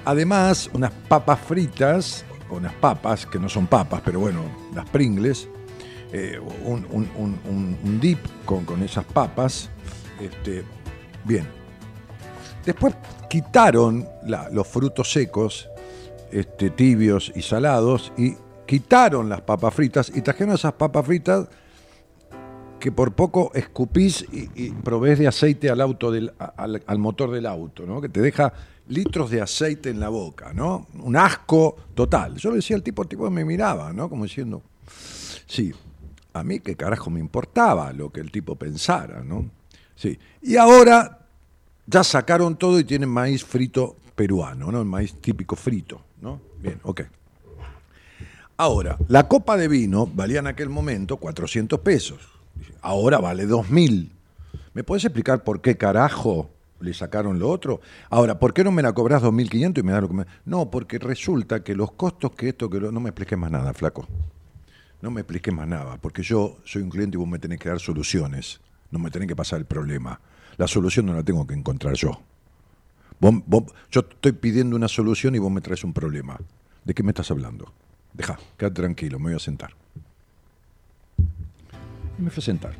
Además, 0.05 0.69
unas 0.73 0.91
papas 0.91 1.39
fritas, 1.39 2.25
o 2.49 2.57
unas 2.57 2.73
papas, 2.73 3.25
que 3.25 3.39
no 3.39 3.47
son 3.47 3.67
papas, 3.67 4.01
pero 4.03 4.19
bueno, 4.19 4.41
las 4.75 4.89
Pringles, 4.89 5.47
eh, 6.11 6.39
un, 6.65 7.99
dip 8.01 8.19
con, 8.45 8.65
con 8.65 8.83
esas 8.83 9.05
papas. 9.05 9.69
Este, 10.19 10.63
bien. 11.23 11.47
Después 12.65 12.95
quitaron 13.33 14.07
los 14.51 14.67
frutos 14.67 15.11
secos, 15.11 15.67
este, 16.31 16.69
tibios 16.69 17.31
y 17.35 17.41
salados, 17.41 18.13
y 18.15 18.35
quitaron 18.67 19.27
las 19.27 19.41
papas 19.41 19.73
fritas 19.73 20.11
y 20.13 20.21
trajeron 20.21 20.53
esas 20.53 20.73
papas 20.73 21.03
fritas 21.03 21.47
que 22.79 22.91
por 22.91 23.13
poco 23.13 23.49
escupís 23.55 24.23
y, 24.31 24.51
y 24.53 24.69
provees 24.69 25.17
de 25.17 25.27
aceite 25.27 25.71
al 25.71 25.81
auto 25.81 26.11
del, 26.11 26.31
al 26.37 26.99
motor 26.99 27.31
del 27.31 27.47
auto, 27.47 27.87
¿no? 27.87 28.01
Que 28.01 28.09
te 28.09 28.21
deja 28.21 28.53
litros 28.87 29.31
de 29.31 29.41
aceite 29.41 29.89
en 29.89 29.99
la 29.99 30.09
boca, 30.09 30.53
¿no? 30.53 30.85
Un 31.01 31.15
asco 31.15 31.75
total. 31.95 32.35
Yo 32.35 32.51
le 32.51 32.57
decía 32.57 32.75
al 32.75 32.83
tipo, 32.83 33.01
el 33.01 33.07
tipo 33.07 33.27
me 33.31 33.43
miraba, 33.43 33.91
¿no? 33.93 34.09
Como 34.09 34.25
diciendo, 34.25 34.61
sí, 35.47 35.73
a 36.33 36.43
mí 36.43 36.59
qué 36.59 36.75
carajo 36.75 37.09
me 37.09 37.19
importaba 37.19 37.93
lo 37.93 38.11
que 38.11 38.19
el 38.19 38.31
tipo 38.31 38.55
pensara, 38.57 39.23
¿no? 39.23 39.49
Sí. 39.95 40.19
Y 40.43 40.55
ahora 40.57 41.22
ya 41.85 42.03
sacaron 42.03 42.55
todo 42.55 42.79
y 42.79 42.83
tienen 42.83 43.09
maíz 43.09 43.43
frito 43.43 43.95
peruano, 44.15 44.71
¿no? 44.71 44.79
El 44.79 44.85
maíz 44.85 45.15
típico 45.19 45.55
frito, 45.55 46.01
¿no? 46.21 46.39
Bien, 46.59 46.79
ok. 46.83 47.01
Ahora, 48.57 48.97
la 49.07 49.27
copa 49.27 49.57
de 49.57 49.67
vino 49.67 50.05
valía 50.05 50.39
en 50.39 50.47
aquel 50.47 50.69
momento 50.69 51.17
400 51.17 51.79
pesos. 51.79 52.21
Ahora 52.81 53.19
vale 53.19 53.47
2.000. 53.47 54.09
¿Me 54.73 54.83
puedes 54.83 55.03
explicar 55.05 55.43
por 55.43 55.61
qué 55.61 55.75
carajo 55.75 56.49
le 56.79 56.93
sacaron 56.93 57.39
lo 57.39 57.49
otro? 57.49 57.81
Ahora, 58.09 58.37
¿por 58.39 58.53
qué 58.53 58.63
no 58.63 58.71
me 58.71 58.81
la 58.81 58.93
cobras 58.93 59.23
2.500 59.23 59.79
y 59.79 59.83
me 59.83 59.91
das 59.91 60.01
lo 60.01 60.07
que 60.07 60.13
me... 60.13 60.25
No, 60.45 60.69
porque 60.69 60.99
resulta 60.99 61.63
que 61.63 61.75
los 61.75 61.91
costos 61.93 62.31
que 62.31 62.49
esto, 62.49 62.69
que 62.69 62.79
lo... 62.79 62.91
No 62.91 62.99
me 62.99 63.09
expliques 63.09 63.37
más 63.37 63.51
nada, 63.51 63.73
flaco. 63.73 64.07
No 65.01 65.11
me 65.11 65.21
expliques 65.21 65.53
más 65.53 65.67
nada, 65.67 65.97
porque 65.97 66.21
yo 66.23 66.57
soy 66.63 66.83
un 66.83 66.89
cliente 66.89 67.17
y 67.17 67.19
vos 67.19 67.27
me 67.27 67.39
tenés 67.39 67.59
que 67.59 67.69
dar 67.69 67.79
soluciones. 67.79 68.61
No 68.91 68.99
me 68.99 69.09
tenés 69.09 69.27
que 69.27 69.35
pasar 69.35 69.59
el 69.59 69.65
problema. 69.65 70.19
La 70.57 70.67
solución 70.67 71.05
no 71.07 71.13
la 71.13 71.23
tengo 71.23 71.45
que 71.47 71.53
encontrar 71.53 71.95
yo. 71.95 72.21
Yo 73.91 74.01
estoy 74.01 74.33
pidiendo 74.33 74.75
una 74.75 74.87
solución 74.87 75.35
y 75.35 75.39
vos 75.39 75.51
me 75.51 75.61
traes 75.61 75.83
un 75.83 75.93
problema. 75.93 76.37
¿De 76.83 76.93
qué 76.93 77.03
me 77.03 77.11
estás 77.11 77.31
hablando? 77.31 77.71
Deja, 78.13 78.37
quédate 78.57 78.81
tranquilo, 78.81 79.17
me 79.17 79.25
voy 79.25 79.35
a 79.35 79.39
sentar. 79.39 79.73
Y 82.19 82.21
me 82.21 82.29
fui 82.29 82.41
a 82.41 82.45
sentar. 82.45 82.73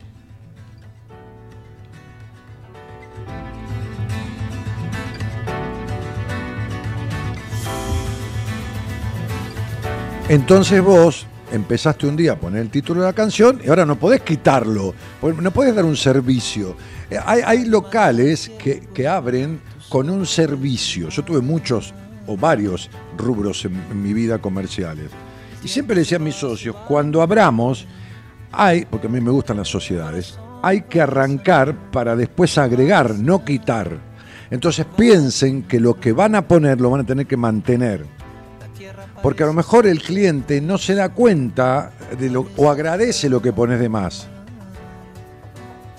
Entonces 10.29 10.81
vos 10.81 11.27
empezaste 11.51 12.07
un 12.07 12.15
día 12.15 12.33
a 12.33 12.35
poner 12.35 12.61
el 12.61 12.69
título 12.69 13.01
de 13.01 13.07
la 13.07 13.13
canción 13.13 13.61
y 13.63 13.69
ahora 13.69 13.85
no 13.85 13.97
podés 13.97 14.21
quitarlo, 14.21 14.93
no 15.21 15.51
podés 15.51 15.75
dar 15.75 15.85
un 15.85 15.97
servicio. 15.97 16.75
Eh, 17.13 17.19
Hay, 17.23 17.65
locales 17.65 18.49
que, 18.57 18.87
que 18.93 19.07
abren 19.07 19.61
con 19.87 20.09
un 20.09 20.25
servicio. 20.25 21.09
Yo 21.09 21.23
tuve 21.23 21.41
muchos 21.41 21.93
o 22.25 22.35
varios 22.35 22.89
rubros 23.17 23.65
en, 23.65 23.75
en 23.91 24.01
mi 24.01 24.13
vida 24.13 24.39
comerciales. 24.39 25.11
Y 25.63 25.67
siempre 25.67 25.95
le 25.95 26.01
decía 26.01 26.17
a 26.17 26.21
mis 26.21 26.35
socios, 26.35 26.75
cuando 26.87 27.21
abramos, 27.21 27.85
hay, 28.51 28.85
porque 28.85 29.07
a 29.07 29.09
mí 29.09 29.21
me 29.21 29.31
gustan 29.31 29.57
las 29.57 29.67
sociedades, 29.67 30.39
hay 30.63 30.81
que 30.81 31.01
arrancar 31.01 31.91
para 31.91 32.15
después 32.15 32.57
agregar, 32.57 33.15
no 33.19 33.45
quitar. 33.45 33.99
Entonces 34.49 34.85
piensen 34.97 35.63
que 35.63 35.79
lo 35.79 35.99
que 35.99 36.13
van 36.13 36.33
a 36.33 36.47
poner 36.47 36.81
lo 36.81 36.89
van 36.89 37.01
a 37.01 37.05
tener 37.05 37.27
que 37.27 37.37
mantener. 37.37 38.05
Porque 39.21 39.43
a 39.43 39.45
lo 39.45 39.53
mejor 39.53 39.85
el 39.85 40.01
cliente 40.01 40.59
no 40.61 40.77
se 40.77 40.95
da 40.95 41.09
cuenta 41.09 41.91
de 42.19 42.29
lo, 42.29 42.47
o 42.57 42.69
agradece 42.69 43.29
lo 43.29 43.41
que 43.41 43.53
pones 43.53 43.79
de 43.79 43.89
más. 43.89 44.27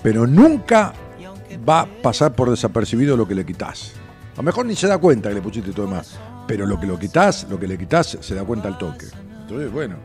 Pero 0.03 0.27
nunca 0.27 0.93
va 1.57 1.81
a 1.81 1.85
pasar 1.85 2.33
por 2.33 2.49
desapercibido 2.49 3.15
lo 3.15 3.27
que 3.27 3.35
le 3.35 3.45
quitas. 3.45 3.93
A 4.33 4.37
lo 4.37 4.43
mejor 4.43 4.65
ni 4.65 4.75
se 4.75 4.87
da 4.87 4.97
cuenta 4.97 5.29
que 5.29 5.35
le 5.35 5.41
pusiste 5.41 5.71
todo 5.71 5.87
más. 5.87 6.17
Pero 6.47 6.65
lo 6.65 6.79
que 6.79 6.87
lo 6.87 6.99
quitas, 6.99 7.47
lo 7.49 7.59
que 7.59 7.67
le 7.67 7.77
quitas, 7.77 8.17
se 8.21 8.35
da 8.35 8.43
cuenta 8.43 8.67
al 8.67 8.77
toque. 8.77 9.07
Entonces, 9.41 9.71
bueno, 9.71 9.95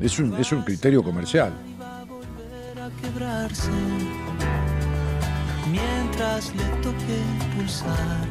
es 0.00 0.18
un, 0.18 0.34
es 0.34 0.52
un 0.52 0.62
criterio 0.62 1.02
comercial. 1.02 1.52
mientras 5.70 6.54
le 6.54 6.64
toque 6.82 7.18
pulsar. 7.56 8.26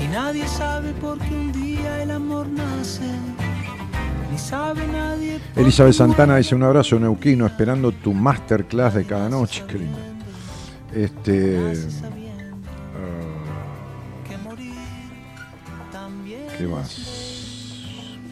Y 0.00 0.06
nadie 0.08 0.46
sabe 0.48 0.92
por 0.94 1.18
qué 1.18 1.34
un 1.34 1.52
día 1.52 2.02
el 2.02 2.10
amor 2.10 2.48
nace, 2.48 3.10
Elizabeth 5.56 5.94
Santana 5.94 6.36
dice 6.36 6.54
un 6.54 6.62
abrazo 6.62 6.98
neuquino 6.98 7.46
esperando 7.46 7.92
tu 7.92 8.12
masterclass 8.12 8.94
de 8.94 9.04
cada 9.04 9.28
noche. 9.28 9.64
Qué 9.68 9.78
lindo. 9.78 9.98
Este. 10.94 11.74
ah, 12.94 14.28
que 14.28 14.36
morir 14.38 14.74
también. 15.90 16.46
¿Qué 16.56 16.66
más? 16.66 17.22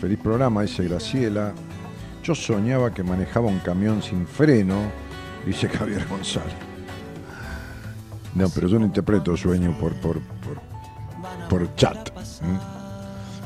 Feliz 0.01 0.19
programa, 0.19 0.63
dice 0.63 0.85
Graciela. 0.85 1.53
Yo 2.23 2.35
soñaba 2.35 2.93
que 2.93 3.03
manejaba 3.03 3.49
un 3.49 3.59
camión 3.59 4.03
sin 4.03 4.27
freno, 4.27 4.77
dice 5.45 5.69
Javier 5.69 6.07
González. 6.09 6.55
No, 8.35 8.49
pero 8.49 8.69
yo 8.69 8.79
no 8.79 8.87
interpreto 8.87 9.37
sueño 9.37 9.77
por, 9.79 9.95
por, 10.01 10.21
por, 10.21 10.61
por 11.49 11.75
chat. 11.75 12.11
¿m? 12.43 12.80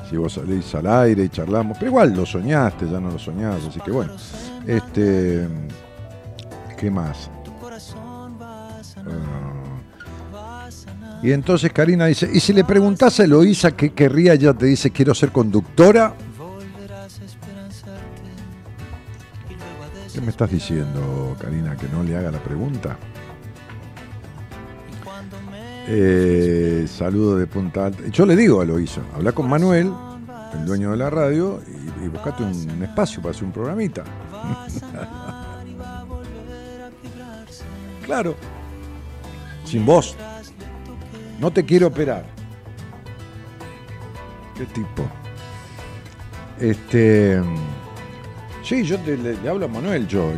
Si 0.08 0.16
vos 0.16 0.32
salís 0.34 0.74
al 0.74 0.86
aire 0.86 1.24
y 1.24 1.28
charlamos, 1.28 1.78
pero 1.78 1.90
igual 1.90 2.14
lo 2.14 2.26
soñaste, 2.26 2.88
ya 2.88 3.00
no 3.00 3.10
lo 3.10 3.18
soñás, 3.18 3.64
así 3.66 3.80
que 3.80 3.90
bueno. 3.90 4.12
Este, 4.66 5.48
¿Qué 6.76 6.90
más? 6.90 7.30
Ah. 8.96 9.64
Y 11.22 11.32
entonces 11.32 11.72
Karina 11.72 12.06
dice, 12.06 12.28
¿y 12.30 12.40
si 12.40 12.52
le 12.52 12.64
preguntás 12.64 13.18
a 13.20 13.24
Eloísa 13.24 13.72
qué 13.72 13.92
querría, 13.94 14.34
ella 14.34 14.52
te 14.52 14.66
dice, 14.66 14.90
quiero 14.90 15.14
ser 15.14 15.32
conductora? 15.32 16.14
¿Qué 20.12 20.20
me 20.20 20.28
estás 20.28 20.50
diciendo, 20.50 21.34
Karina, 21.40 21.76
que 21.76 21.88
no 21.88 22.02
le 22.02 22.16
haga 22.16 22.30
la 22.30 22.40
pregunta? 22.40 22.98
Eh, 25.86 26.86
saludo 26.88 27.36
de 27.36 27.46
Punta. 27.46 27.90
Yo 28.10 28.24
le 28.26 28.36
digo 28.36 28.60
a 28.60 28.64
Eloísa, 28.64 29.02
habla 29.14 29.32
con 29.32 29.48
Manuel, 29.48 29.92
el 30.54 30.64
dueño 30.66 30.92
de 30.92 30.96
la 30.96 31.10
radio, 31.10 31.60
y, 31.66 32.04
y 32.04 32.08
buscate 32.08 32.42
un, 32.42 32.82
espacio 32.82 33.20
para 33.20 33.32
hacer 33.32 33.44
un 33.44 33.52
programita. 33.52 34.04
Claro. 38.04 38.34
Sin 39.64 39.86
voz. 39.86 40.14
No 41.40 41.50
te 41.50 41.64
quiero 41.64 41.86
operar. 41.86 42.24
¿Qué 44.56 44.66
tipo? 44.66 45.04
Este. 46.60 47.40
Sí, 48.62 48.84
yo 48.84 48.98
te, 49.00 49.16
le, 49.16 49.48
hablo 49.48 49.66
a 49.66 49.68
Manuel, 49.68 50.06
yo. 50.06 50.32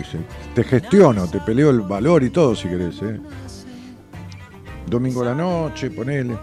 te 0.54 0.64
gestiono, 0.64 1.28
te 1.28 1.38
peleo 1.40 1.70
el 1.70 1.82
valor 1.82 2.24
y 2.24 2.30
todo 2.30 2.56
si 2.56 2.68
querés. 2.68 3.00
¿eh? 3.02 3.20
Domingo 4.86 5.24
la 5.24 5.34
noche, 5.34 5.90
ponele. 5.90 6.36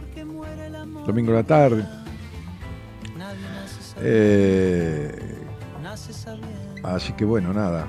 Domingo 1.05 1.33
la 1.33 1.43
tarde. 1.43 1.85
Eh, 4.01 5.45
así 6.83 7.13
que 7.13 7.23
bueno, 7.25 7.53
nada. 7.53 7.87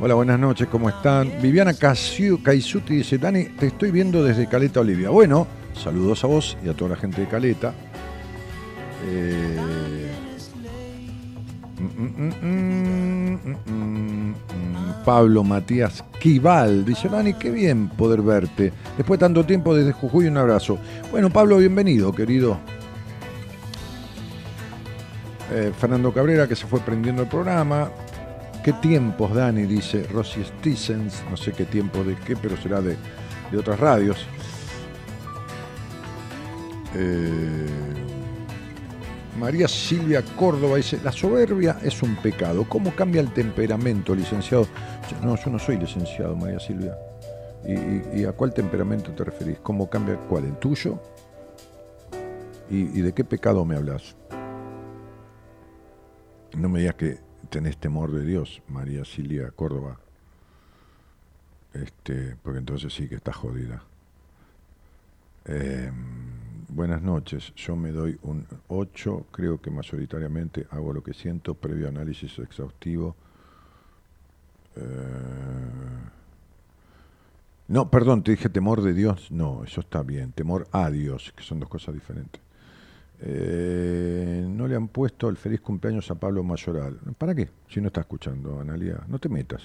Hola, 0.00 0.14
buenas 0.14 0.38
noches, 0.40 0.68
¿cómo 0.68 0.88
están? 0.88 1.30
Viviana 1.40 1.74
Caisuti 1.74 2.96
dice, 2.96 3.18
Dani, 3.18 3.44
te 3.44 3.66
estoy 3.68 3.90
viendo 3.90 4.24
desde 4.24 4.48
Caleta, 4.48 4.80
Olivia. 4.80 5.10
Bueno, 5.10 5.46
saludos 5.74 6.24
a 6.24 6.26
vos 6.26 6.56
y 6.64 6.68
a 6.68 6.74
toda 6.74 6.90
la 6.90 6.96
gente 6.96 7.20
de 7.20 7.28
Caleta. 7.28 7.74
Eh, 9.06 10.10
Pablo 15.04 15.44
Matías 15.44 16.04
Quival 16.20 16.84
dice, 16.84 17.08
Dani, 17.08 17.34
qué 17.34 17.50
bien 17.50 17.88
poder 17.88 18.22
verte. 18.22 18.72
Después 18.96 19.18
de 19.18 19.26
tanto 19.26 19.44
tiempo 19.44 19.74
desde 19.74 19.92
Jujuy, 19.92 20.26
un 20.26 20.36
abrazo. 20.36 20.78
Bueno, 21.10 21.30
Pablo, 21.30 21.58
bienvenido, 21.58 22.12
querido. 22.12 22.58
Eh, 25.52 25.72
Fernando 25.78 26.12
Cabrera, 26.12 26.48
que 26.48 26.56
se 26.56 26.66
fue 26.66 26.80
prendiendo 26.80 27.22
el 27.22 27.28
programa. 27.28 27.90
¿Qué 28.64 28.72
tiempos, 28.72 29.34
Dani? 29.34 29.66
Dice 29.66 30.04
Rosy 30.04 30.42
Stevens. 30.42 31.22
No 31.30 31.36
sé 31.36 31.52
qué 31.52 31.64
tiempo 31.64 32.02
de 32.02 32.16
qué, 32.16 32.34
pero 32.34 32.56
será 32.56 32.80
de, 32.80 32.96
de 33.52 33.58
otras 33.58 33.78
radios. 33.78 34.26
Eh, 36.94 37.93
María 39.38 39.66
Silvia 39.66 40.22
Córdoba 40.36 40.76
dice, 40.76 41.00
la 41.02 41.10
soberbia 41.10 41.78
es 41.82 42.02
un 42.02 42.16
pecado. 42.16 42.68
¿Cómo 42.68 42.94
cambia 42.94 43.20
el 43.20 43.32
temperamento, 43.32 44.14
licenciado? 44.14 44.66
No, 45.22 45.36
yo 45.36 45.50
no 45.50 45.58
soy 45.58 45.76
licenciado, 45.76 46.36
María 46.36 46.60
Silvia. 46.60 46.96
¿Y, 47.66 48.24
a 48.24 48.32
cuál 48.32 48.52
temperamento 48.52 49.10
te 49.12 49.24
referís? 49.24 49.58
¿Cómo 49.60 49.88
cambia 49.88 50.16
cuál? 50.16 50.44
¿El 50.44 50.56
tuyo? 50.58 51.00
¿Y, 52.70 52.98
y 52.98 53.02
de 53.02 53.12
qué 53.12 53.24
pecado 53.24 53.64
me 53.64 53.76
hablas? 53.76 54.14
No 56.56 56.68
me 56.68 56.80
digas 56.80 56.94
que 56.94 57.18
tenés 57.50 57.76
temor 57.78 58.12
de 58.12 58.24
Dios, 58.24 58.62
María 58.68 59.04
Silvia 59.04 59.50
Córdoba. 59.50 59.98
Este, 61.72 62.36
porque 62.42 62.60
entonces 62.60 62.92
sí 62.92 63.08
que 63.08 63.16
estás 63.16 63.34
jodida. 63.34 63.82
Eh, 65.46 65.90
buenas 66.68 67.02
noches, 67.02 67.52
yo 67.54 67.76
me 67.76 67.90
doy 67.90 68.18
un 68.22 68.46
8, 68.68 69.26
creo 69.30 69.60
que 69.60 69.70
mayoritariamente 69.70 70.66
hago 70.70 70.92
lo 70.92 71.02
que 71.02 71.14
siento, 71.14 71.54
previo 71.54 71.88
análisis 71.88 72.38
exhaustivo. 72.38 73.16
Eh, 74.76 74.82
no, 77.68 77.90
perdón, 77.90 78.22
te 78.22 78.32
dije 78.32 78.48
temor 78.48 78.82
de 78.82 78.92
Dios, 78.92 79.30
no, 79.30 79.64
eso 79.64 79.80
está 79.80 80.02
bien, 80.02 80.32
temor 80.32 80.66
a 80.72 80.90
Dios, 80.90 81.32
que 81.36 81.42
son 81.42 81.60
dos 81.60 81.68
cosas 81.68 81.94
diferentes. 81.94 82.40
Eh, 83.20 84.44
no 84.46 84.66
le 84.66 84.76
han 84.76 84.88
puesto 84.88 85.28
el 85.28 85.36
feliz 85.36 85.60
cumpleaños 85.60 86.10
a 86.10 86.14
Pablo 86.16 86.42
Mayoral. 86.42 86.98
¿Para 87.16 87.34
qué? 87.34 87.48
Si 87.68 87.80
no 87.80 87.86
está 87.86 88.00
escuchando, 88.02 88.60
Analia, 88.60 89.02
no 89.08 89.18
te 89.18 89.28
metas. 89.28 89.62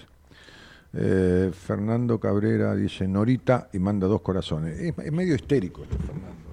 Eh, 0.94 1.52
Fernando 1.54 2.20
Cabrera 2.20 2.74
dice 2.74 3.08
Norita 3.08 3.70
y 3.74 3.80
manda 3.80 4.08
dos 4.08 4.22
corazones. 4.22 4.80
Es, 4.80 4.98
es 4.98 5.12
medio 5.12 5.36
histérico 5.36 5.84
Fernando. 5.84 6.49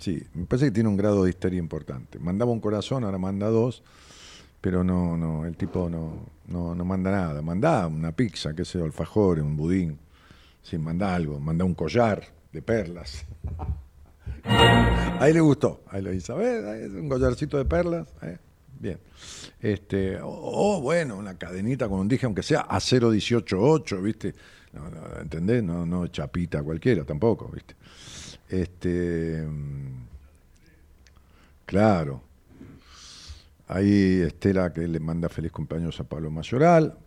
Sí, 0.00 0.26
me 0.32 0.46
parece 0.46 0.66
que 0.66 0.72
tiene 0.72 0.88
un 0.88 0.96
grado 0.96 1.24
de 1.24 1.30
histeria 1.30 1.58
importante. 1.58 2.18
Mandaba 2.18 2.50
un 2.50 2.60
corazón, 2.60 3.04
ahora 3.04 3.18
manda 3.18 3.48
dos, 3.48 3.82
pero 4.62 4.82
no, 4.82 5.18
no, 5.18 5.44
el 5.44 5.58
tipo 5.58 5.90
no, 5.90 6.26
no, 6.46 6.74
no 6.74 6.84
manda 6.86 7.10
nada. 7.10 7.42
Manda 7.42 7.86
una 7.86 8.10
pizza, 8.10 8.54
qué 8.54 8.64
sé 8.64 8.78
yo, 8.78 8.86
alfajores, 8.86 9.44
un 9.44 9.58
budín. 9.58 9.98
Sí, 10.62 10.78
manda 10.78 11.14
algo, 11.14 11.38
manda 11.38 11.66
un 11.66 11.74
collar 11.74 12.24
de 12.50 12.62
perlas. 12.62 13.26
Ahí 15.20 15.34
le 15.34 15.40
gustó, 15.40 15.82
ahí 15.88 16.00
lo 16.00 16.10
dice, 16.10 16.32
a 16.32 16.34
ver, 16.34 16.64
ahí 16.64 16.84
es 16.84 16.92
un 16.92 17.06
collarcito 17.06 17.58
de 17.58 17.66
perlas, 17.66 18.08
eh, 18.22 18.38
bien. 18.78 18.98
Este, 19.60 20.18
o, 20.18 20.30
o, 20.30 20.80
bueno, 20.80 21.18
una 21.18 21.36
cadenita 21.36 21.90
con 21.90 22.00
un 22.00 22.08
dije, 22.08 22.24
aunque 22.24 22.42
sea 22.42 22.60
a 22.60 22.80
0188, 22.80 24.00
¿viste? 24.00 24.34
No, 24.72 24.88
no, 24.88 25.20
¿Entendés? 25.20 25.62
No, 25.62 25.84
no 25.84 26.06
chapita 26.06 26.62
cualquiera 26.62 27.04
tampoco, 27.04 27.50
¿viste? 27.52 27.74
Este, 28.50 29.46
claro. 31.64 32.20
Ahí 33.68 34.22
Estela 34.22 34.72
que 34.72 34.88
le 34.88 34.98
manda 34.98 35.28
feliz 35.28 35.52
cumpleaños 35.52 36.00
a 36.00 36.04
Pablo 36.04 36.30
Mayoral. 36.30 36.98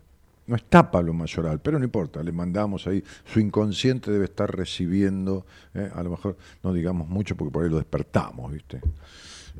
No 0.47 0.55
está 0.55 0.89
Pablo 0.89 1.13
Mayoral, 1.13 1.59
pero 1.59 1.77
no 1.79 1.85
importa, 1.85 2.23
le 2.23 2.31
mandamos 2.31 2.87
ahí. 2.87 3.03
Su 3.25 3.41
inconsciente 3.41 4.11
debe 4.11 4.25
estar 4.25 4.53
recibiendo, 4.55 5.45
eh, 5.73 5.89
a 5.93 6.03
lo 6.03 6.11
mejor 6.11 6.37
no 6.63 6.73
digamos 6.73 7.07
mucho 7.09 7.35
porque 7.35 7.51
por 7.51 7.63
ahí 7.63 7.69
lo 7.69 7.77
despertamos, 7.77 8.51
¿viste? 8.51 8.81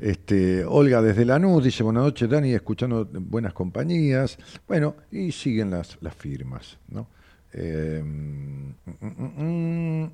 Este, 0.00 0.64
Olga 0.64 1.00
desde 1.00 1.24
Lanús 1.24 1.64
dice, 1.64 1.82
buenas 1.82 2.02
noches 2.04 2.28
Dani, 2.28 2.52
escuchando 2.52 3.06
buenas 3.12 3.52
compañías. 3.52 4.38
Bueno, 4.66 4.96
y 5.10 5.32
siguen 5.32 5.70
las, 5.70 5.98
las 6.00 6.14
firmas, 6.14 6.78
¿no? 6.88 7.06
Mm, 7.54 8.72
mm, 8.86 9.06
mm, 9.06 10.10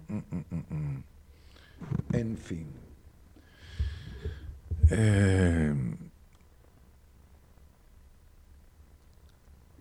mm. 0.70 1.02
En 2.12 2.36
fin. 2.36 2.66
Eh, 4.90 5.74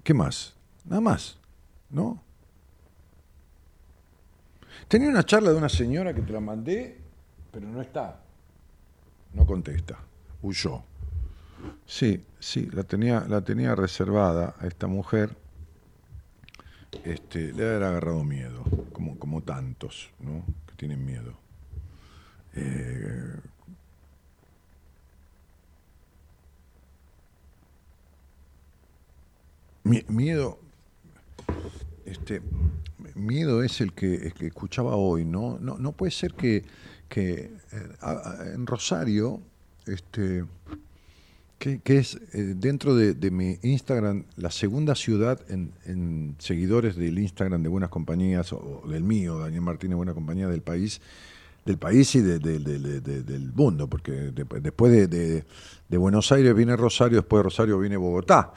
¿Qué 0.04 0.14
más? 0.14 0.56
Nada 0.86 1.02
más, 1.02 1.38
¿no? 1.90 2.22
Tenía 4.88 5.10
una 5.10 5.24
charla 5.24 5.52
de 5.52 5.58
una 5.58 5.70
señora 5.70 6.16
que 6.16 6.22
te 6.22 6.34
la 6.34 6.40
mandé, 6.40 6.98
pero 7.52 7.68
no 7.68 7.82
está. 7.82 8.20
No 9.34 9.46
contesta. 9.46 10.00
Huyó. 10.42 10.84
Sí, 11.86 12.24
sí, 12.40 12.68
la 12.72 12.84
tenía, 12.84 13.26
la 13.28 13.42
tenía 13.42 13.76
reservada 13.76 14.56
a 14.60 14.66
esta 14.66 14.88
mujer. 14.88 15.36
Este, 17.04 17.54
le 17.54 17.64
haber 17.70 17.84
agarrado 17.84 18.24
miedo, 18.24 18.64
como, 18.94 19.20
como 19.20 19.42
tantos, 19.42 20.10
¿no? 20.20 20.44
Que 20.66 20.74
tienen 20.76 21.06
miedo. 21.06 21.38
Eh, 22.62 23.36
mi- 29.84 30.04
miedo, 30.08 30.60
este, 32.06 32.42
miedo 33.16 33.64
es 33.64 33.82
el 33.82 33.94
que, 33.94 34.32
que 34.38 34.48
escuchaba 34.48 34.96
hoy, 34.96 35.26
¿no? 35.26 35.58
No, 35.60 35.78
no 35.78 35.92
puede 35.94 36.12
ser 36.12 36.34
que, 36.34 36.64
que 37.08 37.52
eh, 37.72 38.52
en 38.54 38.66
Rosario, 38.68 39.40
este, 39.86 40.46
que, 41.58 41.80
que 41.80 41.98
es 41.98 42.16
eh, 42.34 42.54
dentro 42.58 42.96
de, 42.96 43.14
de 43.14 43.32
mi 43.32 43.58
Instagram 43.64 44.26
la 44.38 44.52
segunda 44.52 44.96
ciudad 44.96 45.40
en, 45.50 45.72
en 45.86 46.36
seguidores 46.40 46.96
del 46.96 47.20
Instagram 47.20 47.64
de 47.64 47.70
Buenas 47.70 47.90
Compañías, 47.90 48.54
o 48.54 48.84
del 48.88 49.04
mío, 49.04 49.40
Daniel 49.40 49.62
Martínez 49.62 49.96
Buena 49.98 50.14
Compañía 50.14 50.48
del 50.48 50.62
país, 50.62 51.02
del 51.70 51.78
país 51.78 52.16
y 52.16 52.22
de- 52.22 52.40
de- 52.40 52.58
de- 52.58 52.80
de- 52.80 53.02
de- 53.02 53.22
del 53.24 53.54
mundo, 53.54 53.88
porque 53.88 54.12
de- 54.12 54.46
después 54.60 54.92
de, 55.10 55.46
Buenos 55.98 56.32
Aires 56.32 56.56
viene 56.56 56.76
Rosario, 56.76 57.18
después 57.20 57.40
de 57.40 57.44
Rosario 57.44 57.78
viene 57.78 57.96
Bogotá, 57.96 58.52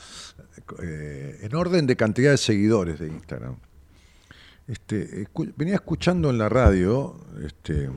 eh, 0.82 1.38
en 1.42 1.54
orden 1.54 1.86
de 1.86 1.94
cantidad 1.94 2.30
de 2.30 2.38
seguidores 2.38 2.98
de 2.98 3.08
Instagram. 3.08 3.56
Este, 4.66 5.28
venía 5.56 5.74
escuchando 5.74 6.30
en 6.30 6.38
la 6.38 6.48
radio 6.48 7.18
este, 7.44 7.90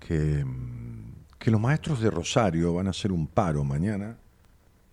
que, 0.00 0.44
que 1.38 1.50
los 1.52 1.60
maestros 1.60 2.00
de 2.00 2.10
Rosario 2.10 2.74
van 2.74 2.88
a 2.88 2.90
hacer 2.90 3.12
un 3.12 3.28
paro 3.28 3.62
mañana 3.62 4.16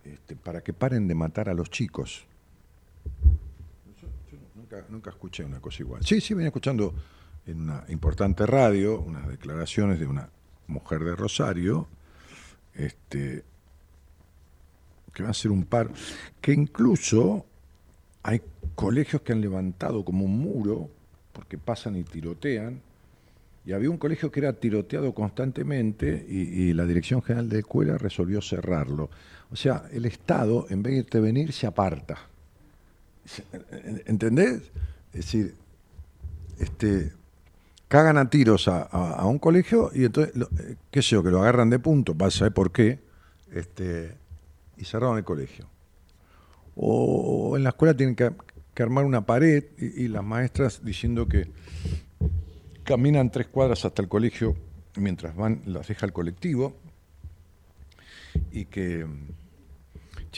este, 0.04 0.36
para 0.36 0.60
que 0.62 0.72
paren 0.72 1.08
de 1.08 1.14
matar 1.16 1.48
a 1.48 1.54
los 1.54 1.70
chicos. 1.70 2.24
Yo 4.00 4.38
nunca, 4.54 4.84
nunca 4.90 5.10
escuché 5.10 5.44
una 5.44 5.58
cosa 5.60 5.82
igual. 5.82 6.04
Sí, 6.04 6.20
sí, 6.20 6.34
venía 6.34 6.48
escuchando 6.48 6.94
en 7.46 7.60
una 7.60 7.84
importante 7.88 8.46
radio 8.46 9.00
unas 9.00 9.28
declaraciones 9.28 9.98
de 9.98 10.06
una 10.06 10.28
mujer 10.66 11.04
de 11.04 11.14
Rosario 11.14 11.86
este, 12.74 13.44
que 15.12 15.22
va 15.22 15.28
a 15.28 15.32
hacer 15.32 15.50
un 15.50 15.64
paro, 15.64 15.90
que 16.40 16.52
incluso 16.52 17.46
hay 18.22 18.40
colegios 18.74 19.22
que 19.22 19.32
han 19.32 19.40
levantado 19.40 20.04
como 20.04 20.24
un 20.24 20.38
muro 20.38 20.90
porque 21.32 21.58
pasan 21.58 21.96
y 21.96 22.04
tirotean. 22.04 22.80
Y 23.66 23.72
había 23.72 23.88
un 23.88 23.96
colegio 23.96 24.30
que 24.30 24.40
era 24.40 24.52
tiroteado 24.52 25.14
constantemente 25.14 26.26
y, 26.28 26.68
y 26.68 26.72
la 26.74 26.84
Dirección 26.84 27.22
General 27.22 27.48
de 27.48 27.60
Escuela 27.60 27.96
resolvió 27.96 28.42
cerrarlo. 28.42 29.08
O 29.50 29.56
sea, 29.56 29.84
el 29.90 30.04
Estado, 30.04 30.66
en 30.68 30.82
vez 30.82 30.92
de 30.92 30.98
intervenir, 30.98 31.52
se 31.52 31.66
aparta. 31.66 32.18
¿Entendés? 34.04 34.70
Es 35.12 35.20
decir, 35.20 35.54
este, 36.58 37.12
cagan 37.88 38.18
a 38.18 38.28
tiros 38.30 38.68
a, 38.68 39.24
un 39.26 39.38
colegio 39.38 39.90
y 39.94 40.04
entonces, 40.04 40.34
eh, 40.36 40.76
qué 40.90 41.02
sé 41.02 41.10
yo, 41.10 41.22
que 41.22 41.30
lo 41.30 41.40
agarran 41.40 41.70
de 41.70 41.78
punto, 41.78 42.14
vas 42.14 42.36
a 42.36 42.38
saber 42.38 42.52
por 42.52 42.72
qué, 42.72 43.00
este, 43.52 44.16
y 44.76 44.84
cerraron 44.84 45.16
el 45.16 45.24
colegio. 45.24 45.68
O, 46.76 47.56
en 47.56 47.62
la 47.62 47.70
escuela 47.70 47.96
tienen 47.96 48.16
que, 48.16 48.32
armar 48.82 49.04
una 49.04 49.24
pared 49.24 49.64
y, 49.78 50.08
las 50.08 50.24
maestras 50.24 50.84
diciendo 50.84 51.28
que 51.28 51.48
caminan 52.82 53.30
tres 53.30 53.46
cuadras 53.46 53.84
hasta 53.84 54.02
el 54.02 54.08
colegio 54.08 54.56
mientras 54.96 55.36
van, 55.36 55.62
las 55.66 55.86
deja 55.86 56.06
el 56.06 56.12
colectivo 56.12 56.76
y 58.50 58.64
que 58.64 59.06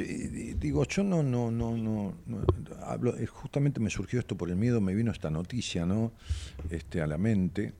digo, 0.05 0.85
yo 0.85 1.03
no, 1.03 1.23
no, 1.23 1.51
no, 1.51 1.77
no, 1.77 2.15
hablo, 2.83 3.17
eh, 3.17 3.27
justamente 3.27 3.81
me 3.81 3.91
surgió 3.91 4.19
esto 4.19 4.37
por 4.37 4.51
el 4.51 4.57
miedo, 4.57 4.81
me 4.81 4.95
vino 4.95 5.11
esta 5.11 5.31
noticia, 5.31 5.87
¿no? 5.87 6.13
Este, 6.71 7.01
a 7.01 7.07
la 7.07 7.19
mente. 7.19 7.73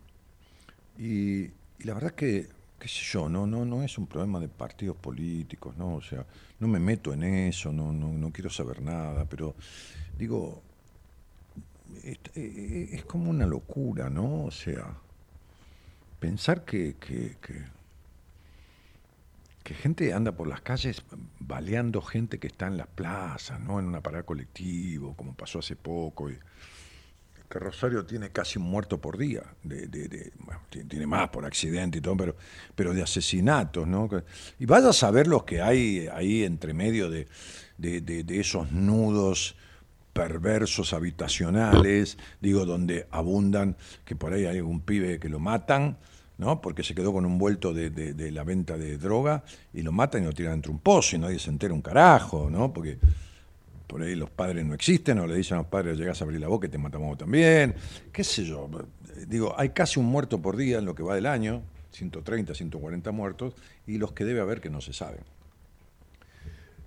Y, 0.99 1.49
la 1.81 1.95
verdad 1.95 2.13
que, 2.13 2.49
qué 2.79 2.89
sé 2.89 3.05
yo, 3.05 3.29
no, 3.29 3.47
no, 3.47 3.65
no 3.65 3.83
es 3.83 3.99
un 3.99 4.07
problema 4.07 4.41
de 4.41 4.49
partidos 4.49 4.97
políticos, 4.97 5.77
¿no? 5.77 5.97
O 5.97 6.03
sea, 6.03 6.25
no 6.59 6.69
me 6.69 6.79
meto 6.79 7.13
en 7.13 7.23
eso, 7.23 7.73
no, 7.73 7.93
no, 7.93 8.13
no 8.13 8.33
quiero 8.33 8.51
saber 8.51 8.81
nada, 8.81 9.27
pero 9.27 9.55
digo, 10.19 10.63
es, 12.03 12.19
eh, 12.35 12.89
es 12.93 13.05
como 13.05 13.31
una 13.31 13.47
locura, 13.47 14.09
¿no? 14.09 14.45
O 14.45 14.51
sea, 14.51 14.97
pensar 16.19 16.65
que, 16.65 16.97
que, 16.99 17.37
que 17.41 17.76
que 19.67 19.75
gente 19.75 20.13
anda 20.13 20.31
por 20.31 20.47
las 20.47 20.61
calles 20.61 21.03
baleando 21.41 22.01
gente 22.01 22.39
que 22.39 22.47
está 22.47 22.69
en 22.69 22.77
las 22.77 22.87
plazas, 22.87 23.59
¿no? 23.59 23.81
En 23.81 23.87
una 23.87 24.01
parada 24.01 24.23
colectivo, 24.23 25.17
como 25.17 25.35
pasó 25.35 25.59
hace 25.59 25.75
poco. 25.75 26.29
Que 27.49 27.59
Rosario 27.59 28.07
tiene 28.07 28.31
casi 28.31 28.61
un 28.61 28.67
muerto 28.67 29.01
por 29.01 29.19
día, 29.19 29.43
de, 29.65 29.89
tiene 30.89 31.07
más 31.09 31.31
por 31.31 31.45
accidente 31.45 31.99
y 31.99 32.01
todo, 32.01 32.17
pero, 32.17 32.37
pero 32.77 32.95
de 32.95 33.03
asesinatos, 33.03 33.89
¿no? 33.89 34.09
Y 34.61 34.67
vaya 34.67 34.91
a 34.91 34.93
saber 34.93 35.27
los 35.27 35.43
que 35.43 35.61
hay 35.61 36.07
ahí 36.13 36.45
entre 36.45 36.73
medio 36.73 37.11
de, 37.11 37.27
de 37.77 38.39
esos 38.39 38.71
nudos 38.71 39.57
perversos 40.13 40.93
habitacionales, 40.93 42.19
digo, 42.41 42.67
donde 42.67 43.09
abundan, 43.11 43.77
que 44.05 44.15
por 44.15 44.33
ahí 44.33 44.47
hay 44.47 44.59
algún 44.59 44.81
pibe 44.81 45.19
que 45.19 45.29
lo 45.29 45.41
matan, 45.41 45.99
¿no? 46.39 46.61
porque 46.61 46.83
se 46.83 46.95
quedó 46.95 47.13
con 47.13 47.25
un 47.25 47.39
vuelto 47.39 47.73
de, 47.73 48.31
la 48.31 48.45
venta 48.45 48.77
de 48.77 48.99
droga 48.99 49.45
y 49.73 49.83
lo 49.83 49.93
matan 49.93 50.23
y 50.23 50.27
lo 50.27 50.33
tiran 50.33 50.55
entre 50.55 50.71
un 50.71 50.79
pozo 50.79 51.17
y 51.17 51.19
nadie 51.19 51.39
se 51.39 51.51
entera 51.51 51.73
un 51.73 51.83
carajo, 51.83 52.51
¿no? 52.51 52.73
porque 52.73 52.99
por 53.87 54.03
ahí 54.03 54.15
los 54.15 54.31
padres 54.31 54.65
no 54.65 54.75
existen 54.75 55.19
o 55.19 55.27
le 55.27 55.37
dicen 55.37 55.57
a 55.57 55.61
los 55.61 55.69
padres 55.69 55.97
llegas 55.97 56.21
a 56.21 56.25
abrir 56.25 56.41
la 56.41 56.49
boca 56.49 56.67
y 56.67 56.71
te 56.71 56.79
matamos 56.79 57.17
también, 57.17 57.75
qué 58.13 58.25
sé 58.25 58.45
yo. 58.45 58.69
Digo, 59.29 59.55
hay 59.57 59.71
casi 59.71 59.99
un 59.99 60.07
muerto 60.07 60.43
por 60.43 60.57
día 60.57 60.79
en 60.79 60.85
lo 60.85 60.95
que 60.95 61.03
va 61.03 61.15
del 61.15 61.27
año, 61.27 61.63
130, 61.93 62.55
140 62.55 63.11
muertos, 63.13 63.55
y 63.87 63.99
los 63.99 64.13
que 64.13 64.25
debe 64.25 64.41
haber 64.41 64.61
que 64.61 64.69
no 64.69 64.81
se 64.81 64.93
saben. 64.93 65.21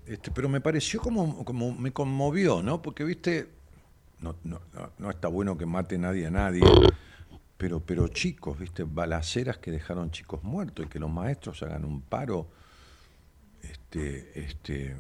Este, 0.06 0.30
pero 0.32 0.50
me 0.50 0.62
pareció 0.62 1.00
como, 1.00 1.44
como 1.46 1.74
me 1.74 1.92
conmovió, 1.92 2.62
¿no? 2.62 2.82
Porque, 2.82 3.04
viste, 3.04 3.48
no, 4.20 4.36
no, 4.44 4.60
no 4.98 5.10
está 5.10 5.28
bueno 5.28 5.58
que 5.58 5.66
mate 5.66 5.98
nadie 5.98 6.28
a 6.28 6.32
nadie, 6.32 6.62
pero, 7.60 7.82
pero 7.82 8.08
chicos, 8.08 8.58
¿viste? 8.58 8.86
Balaceras 8.86 9.58
que 9.58 9.70
dejaron 9.70 10.12
chicos 10.12 10.42
muertos 10.44 10.86
y 10.86 10.88
que 10.88 10.98
los 10.98 11.12
maestros 11.12 11.62
hagan 11.62 11.84
un 11.84 12.02
paro, 12.02 12.48
este, 13.62 14.32
este, 14.40 14.96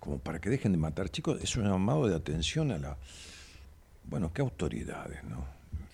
como 0.00 0.18
para 0.20 0.40
que 0.40 0.48
dejen 0.48 0.72
de 0.72 0.78
matar 0.78 1.10
chicos, 1.10 1.38
es 1.42 1.54
un 1.56 1.64
llamado 1.64 2.08
de 2.08 2.16
atención 2.16 2.72
a 2.72 2.78
la. 2.78 2.96
Bueno, 4.04 4.32
¿qué 4.32 4.40
autoridades, 4.40 5.22
no? 5.24 5.44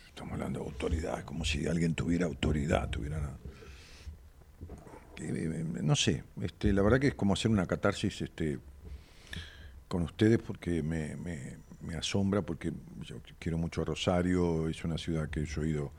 Estamos 0.07 0.35
hablando 0.35 0.61
de 0.61 0.67
autoridades, 0.67 1.25
como 1.25 1.45
si 1.45 1.67
alguien 1.67 1.97
tuviera 1.97 2.27
autoridad, 2.27 2.89
tuviera. 2.89 3.37
No 5.83 5.97
sé, 5.97 6.23
este, 6.41 6.73
la 6.73 6.83
verdad 6.83 7.01
que 7.01 7.09
es 7.09 7.15
como 7.17 7.33
hacer 7.35 7.51
una 7.51 7.67
catarsis 7.67 8.23
este, 8.23 8.61
con 9.89 10.03
ustedes 10.03 10.39
porque 10.39 10.81
me 10.85 11.66
asombra 11.95 12.43
porque 12.43 12.73
yo 13.03 13.17
quiero 13.39 13.59
mucho 13.59 13.85
Rosario, 13.85 14.69
es 14.69 14.85
una 14.85 14.99
ciudad 14.99 15.29
que 15.29 15.45
yo 15.45 15.63
he 15.63 15.69
ido 15.69 15.93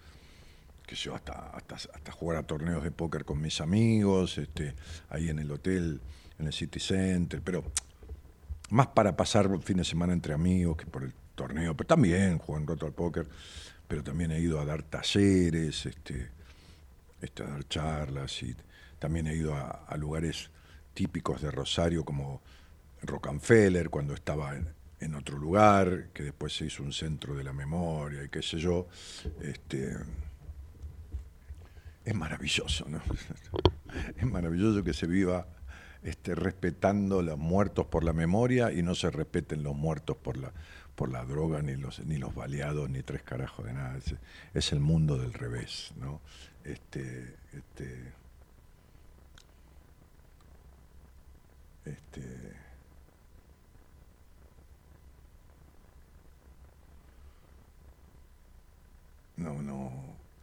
que 0.87 0.95
yo 0.95 1.13
hasta, 1.13 1.49
hasta, 1.49 1.75
hasta 1.75 2.11
jugar 2.13 2.37
a 2.37 2.43
torneos 2.43 2.81
de 2.81 2.91
póker 2.91 3.25
con 3.25 3.41
mis 3.41 3.59
amigos, 3.59 4.37
este, 4.37 4.73
ahí 5.09 5.29
en 5.29 5.37
el 5.37 5.51
hotel, 5.51 5.99
en 6.39 6.47
el 6.47 6.53
City 6.53 6.79
Center, 6.79 7.41
pero 7.43 7.63
más 8.69 8.87
para 8.87 9.15
pasar 9.15 9.47
un 9.47 9.61
fin 9.61 9.77
de 9.77 9.83
semana 9.83 10.13
entre 10.13 10.33
amigos 10.33 10.77
que 10.77 10.85
por 10.85 11.03
el 11.03 11.13
torneo, 11.35 11.75
pero 11.75 11.87
también 11.87 12.37
juego 12.37 12.61
un 12.61 12.67
rato 12.67 12.85
al 12.85 12.93
póker, 12.93 13.27
pero 13.87 14.01
también 14.01 14.31
he 14.31 14.39
ido 14.39 14.61
a 14.61 14.65
dar 14.65 14.81
talleres, 14.81 15.85
este, 15.85 16.29
este, 17.21 17.43
a 17.43 17.47
dar 17.47 17.67
charlas 17.67 18.41
y 18.43 18.55
también 18.97 19.27
he 19.27 19.35
ido 19.35 19.55
a, 19.55 19.69
a 19.87 19.97
lugares 19.97 20.49
típicos 20.93 21.41
de 21.41 21.51
Rosario 21.51 22.05
como 22.05 22.41
Rockefeller 23.03 23.89
cuando 23.89 24.13
estaba 24.13 24.55
en, 24.55 24.76
en 24.99 25.15
otro 25.15 25.37
lugar, 25.37 26.09
que 26.13 26.23
después 26.23 26.55
se 26.55 26.65
hizo 26.65 26.83
un 26.83 26.93
centro 26.93 27.35
de 27.35 27.43
la 27.43 27.53
memoria 27.53 28.23
y 28.23 28.29
qué 28.29 28.41
sé 28.41 28.57
yo. 28.57 28.87
Este, 29.41 29.95
es 32.05 32.15
maravilloso, 32.15 32.87
¿no? 32.89 33.01
Es 34.17 34.25
maravilloso 34.25 34.83
que 34.83 34.93
se 34.93 35.07
viva 35.07 35.47
este, 36.03 36.35
respetando 36.35 37.21
los 37.21 37.37
muertos 37.37 37.85
por 37.87 38.03
la 38.03 38.13
memoria 38.13 38.71
y 38.71 38.83
no 38.83 38.95
se 38.95 39.09
respeten 39.09 39.63
los 39.63 39.75
muertos 39.75 40.17
por 40.17 40.37
la, 40.37 40.51
por 40.95 41.09
la 41.09 41.25
droga, 41.25 41.61
ni 41.61 41.75
los, 41.75 42.05
ni 42.05 42.17
los 42.17 42.35
baleados, 42.35 42.89
ni 42.89 43.01
tres 43.01 43.23
carajos 43.23 43.65
de 43.65 43.73
nada. 43.73 43.97
Es, 43.97 44.15
es 44.53 44.71
el 44.73 44.79
mundo 44.79 45.17
del 45.17 45.33
revés, 45.33 45.93
¿no? 45.99 46.21
Este, 46.63 47.35
este, 47.53 48.13
este, 51.85 52.56
no, 59.37 59.61
no, 59.61 59.91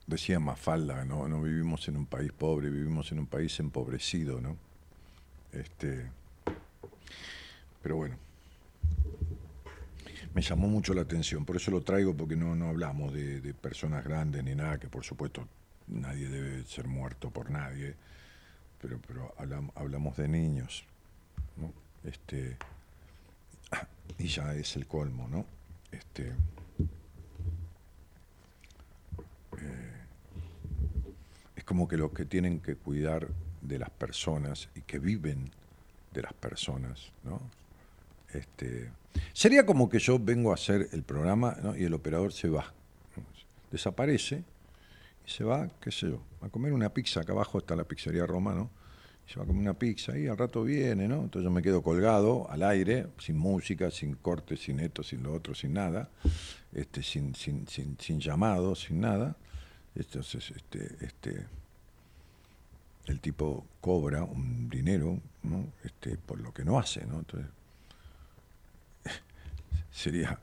decía 0.07 0.41
Mafalda, 0.41 1.05
no, 1.05 1.29
no 1.29 1.43
vivimos 1.43 1.87
en 1.89 1.97
un 1.97 2.07
país 2.07 2.33
pobre, 2.33 2.71
vivimos 2.71 3.11
en 3.13 3.21
un 3.21 3.27
país 3.27 3.59
empobrecido, 3.61 4.41
¿no? 4.41 4.57
Este, 5.53 6.11
pero 7.83 7.97
bueno, 7.97 8.17
me 10.35 10.43
llamó 10.43 10.69
mucho 10.69 10.95
la 10.95 11.03
atención, 11.03 11.45
por 11.45 11.57
eso 11.57 11.71
lo 11.71 11.83
traigo, 11.83 12.15
porque 12.17 12.37
no, 12.37 12.55
no 12.55 12.69
hablamos 12.69 13.13
de, 13.13 13.55
personas 13.55 14.05
grandes 14.05 14.43
ni 14.43 14.55
nada, 14.55 14.79
que 14.79 14.89
por 14.89 15.05
supuesto 15.05 15.47
nadie 15.87 16.29
debe 16.29 16.65
ser 16.65 16.89
muerto 16.89 17.31
por 17.31 17.51
nadie, 17.51 17.95
pero, 18.81 18.99
pero 19.07 19.35
hablamos, 19.75 20.17
de 20.17 20.29
niños, 20.29 20.85
¿no? 21.57 21.73
Este, 22.09 22.57
y 24.19 24.27
ya 24.27 24.55
es 24.55 24.77
el 24.77 24.87
colmo, 24.87 25.29
¿no? 25.29 25.47
Este, 25.93 26.33
es 31.57 31.65
como 31.65 31.89
que 31.89 31.97
los 31.97 32.13
que 32.13 32.25
tienen 32.25 32.61
que 32.61 32.77
cuidar 32.77 33.29
de 33.63 33.79
las 33.79 33.91
personas 33.91 34.69
y 34.75 34.83
que 34.83 34.99
viven 34.99 35.51
de 36.13 36.23
las 36.23 36.33
personas, 36.33 37.13
¿no? 37.25 37.41
Este, 38.33 38.91
sería 39.33 39.65
como 39.65 39.89
que 39.89 39.99
yo 39.99 40.19
vengo 40.19 40.51
a 40.51 40.55
hacer 40.55 40.89
el 40.93 41.03
programa 41.03 41.57
y 41.79 41.85
el 41.85 41.95
operador 41.95 42.33
se 42.33 42.49
va, 42.49 42.73
desaparece 43.71 44.43
y 45.27 45.31
se 45.31 45.45
va, 45.45 45.69
qué 45.81 45.91
sé 45.91 46.11
yo, 46.11 46.21
a 46.43 46.49
comer 46.49 46.73
una 46.73 46.93
pizza, 46.93 47.21
acá 47.21 47.33
abajo 47.33 47.59
está 47.59 47.77
la 47.77 47.85
pizzería 47.85 48.27
Roma, 48.27 48.69
se 49.27 49.37
va 49.39 49.45
a 49.45 49.47
comer 49.47 49.63
una 49.63 49.79
pizza 49.79 50.19
y 50.19 50.27
al 50.27 50.37
rato 50.37 50.65
viene, 50.65 51.09
¿no? 51.09 51.23
Entonces 51.23 51.45
yo 51.45 51.51
me 51.51 51.63
quedo 51.63 51.83
colgado 51.83 52.51
al 52.51 52.63
aire, 52.63 53.07
sin 53.19 53.39
música, 53.39 53.91
sin 53.91 54.15
corte, 54.17 54.57
sin 54.57 54.81
esto, 54.81 55.03
sin 55.03 55.23
lo 55.23 55.33
otro, 55.33 55.55
sin 55.55 55.73
nada, 55.73 56.11
este, 56.73 57.03
sin, 57.03 57.35
sin, 57.35 57.67
sin, 57.67 57.97
sin 57.99 58.21
llamado, 58.21 58.75
sin 58.75 59.01
nada. 59.01 59.37
Entonces, 59.95 60.53
este, 60.55 60.97
este, 61.01 61.47
el 63.07 63.21
tipo 63.21 63.65
cobra 63.81 64.23
un 64.25 64.69
dinero 64.69 65.21
¿no? 65.43 65.67
este, 65.85 66.17
por 66.17 66.41
lo 66.41 66.53
que 66.53 66.65
no 66.65 66.79
hace. 66.79 67.07
¿no? 67.07 67.21
Entonces, 67.21 67.51
sería 69.93 70.39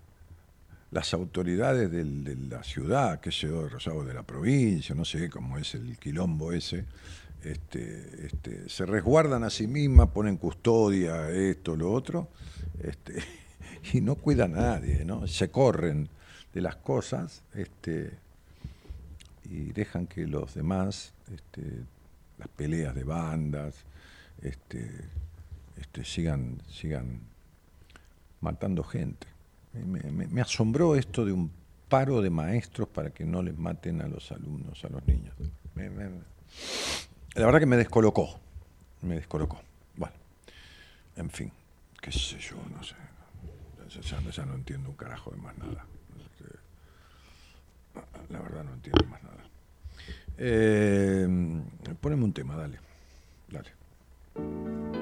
las 0.92 1.14
autoridades 1.14 1.90
de 1.90 2.36
la 2.50 2.64
ciudad, 2.64 3.22
qué 3.22 3.32
sé 3.32 3.48
yo, 3.48 3.64
de 3.64 3.70
Rosario, 3.70 4.04
de 4.04 4.14
la 4.14 4.24
provincia, 4.24 4.94
no 4.94 5.06
sé 5.06 5.30
cómo 5.30 5.58
es 5.58 5.74
el 5.74 5.98
quilombo 5.98 6.52
ese, 6.52 6.84
este, 7.44 8.28
este, 8.28 8.70
se 8.70 8.86
resguardan 8.86 9.44
a 9.44 9.50
sí 9.50 9.68
mismas, 9.68 10.10
ponen 10.10 10.38
custodia, 10.38 11.30
esto, 11.30 11.76
lo 11.76 11.92
otro, 11.92 12.28
este, 12.84 13.24
y 13.94 14.02
no 14.02 14.16
cuidan 14.16 14.56
a 14.56 14.62
nadie, 14.62 15.06
¿no? 15.06 15.28
Se 15.28 15.50
corren 15.50 16.10
de 16.54 16.62
las 16.62 16.76
cosas, 16.76 17.42
este, 17.54 18.12
y 19.52 19.74
dejan 19.74 20.08
que 20.08 20.26
los 20.28 20.54
demás, 20.54 21.14
este, 21.34 21.62
las 22.38 22.48
peleas 22.48 22.96
de 22.96 23.04
bandas, 23.04 23.76
este, 24.42 24.90
este, 25.76 26.06
sigan, 26.06 26.62
sigan 26.70 27.20
matando 28.40 28.84
gente. 28.84 29.28
Me, 29.74 30.42
asombró 30.42 30.96
esto 30.96 31.26
de 31.26 31.34
un 31.34 31.52
paro 31.90 32.22
de 32.22 32.30
maestros 32.30 32.88
para 32.88 33.10
que 33.10 33.26
no 33.26 33.42
les 33.42 33.58
maten 33.58 34.02
a 34.02 34.08
los 34.08 34.32
alumnos, 34.32 34.84
a 34.86 34.90
los 34.90 35.06
niños. 35.06 35.36
Me- 35.76 35.90
la 37.36 37.46
verdad 37.46 37.60
que 37.60 37.66
me 37.66 37.78
descolocó, 37.78 38.40
me 39.02 39.16
descolocó. 39.16 39.62
Bueno, 39.98 40.16
en 41.18 41.30
fin, 41.30 41.52
qué 42.02 42.12
sé 42.12 42.40
yo, 42.40 42.56
no 42.74 42.84
sé. 42.84 42.96
Ya- 44.02 44.22
ya 44.32 44.46
no 44.46 44.54
entiendo 44.56 44.90
un 44.90 44.96
carajo 44.96 45.32
de 45.32 45.38
más 45.38 45.58
nada. 45.58 45.86
La 48.32 48.40
verdad 48.40 48.64
no 48.64 48.74
entiendo 48.74 49.06
más 49.08 49.22
nada. 49.24 49.44
Eh, 50.38 51.28
poneme 52.00 52.24
un 52.24 52.34
tema, 52.34 52.56
dale. 52.56 52.80
Dale. 53.50 55.01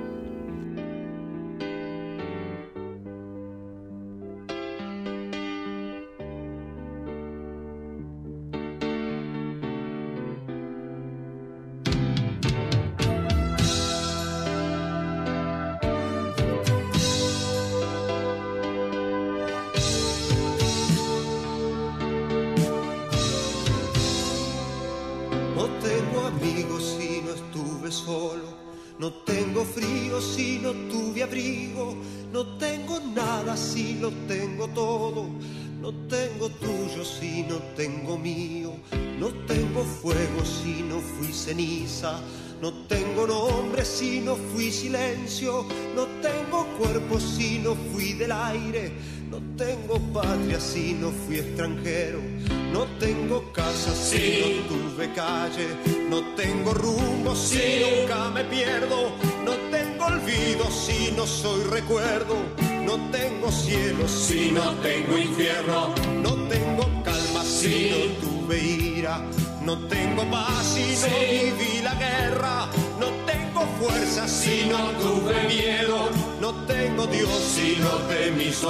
Aire. 48.50 48.92
No 49.30 49.38
tengo 49.56 50.00
patria 50.14 50.60
si 50.60 50.94
no 50.94 51.12
fui 51.12 51.38
extranjero. 51.38 52.20
No 52.74 52.86
tengo 53.00 53.52
casa 53.54 53.94
si 53.94 54.42
no 54.42 54.68
tuve 54.70 55.14
calle. 55.14 55.68
No 56.10 56.20
tengo 56.36 56.74
rumbo 56.74 57.36
si 57.36 57.82
nunca 57.84 58.30
me 58.30 58.44
pierdo. 58.46 59.12
No 59.46 59.54
tengo 59.72 60.06
olvido 60.06 60.66
si 60.72 61.12
no 61.16 61.26
soy 61.28 61.64
recuerdo. 61.66 62.36
No 62.86 62.96
tengo 63.12 63.52
cielo 63.52 64.08
si 64.08 64.52
no 64.52 64.74
tengo 64.82 65.18
infierno. 65.18 65.94
No 66.24 66.34
tengo 66.48 66.84
calma 67.04 67.44
si 67.44 67.92
no 67.92 68.00
tuve 68.22 68.58
ira. 68.58 69.22
No 69.64 69.78
tengo 69.88 70.24
paz 70.32 70.74
si 70.74 70.96
no 71.02 71.20
viví 71.30 71.82
la 71.84 71.94
guerra. 71.96 72.89
Fuerza 73.80 74.28
si 74.28 74.66
no 74.66 74.92
tuve 75.00 75.48
miedo. 75.48 76.10
No 76.42 76.54
tengo 76.66 77.08
Dios 77.08 77.30
si 77.30 77.78
no 77.78 77.92
temí 78.10 78.52
su 78.52 78.68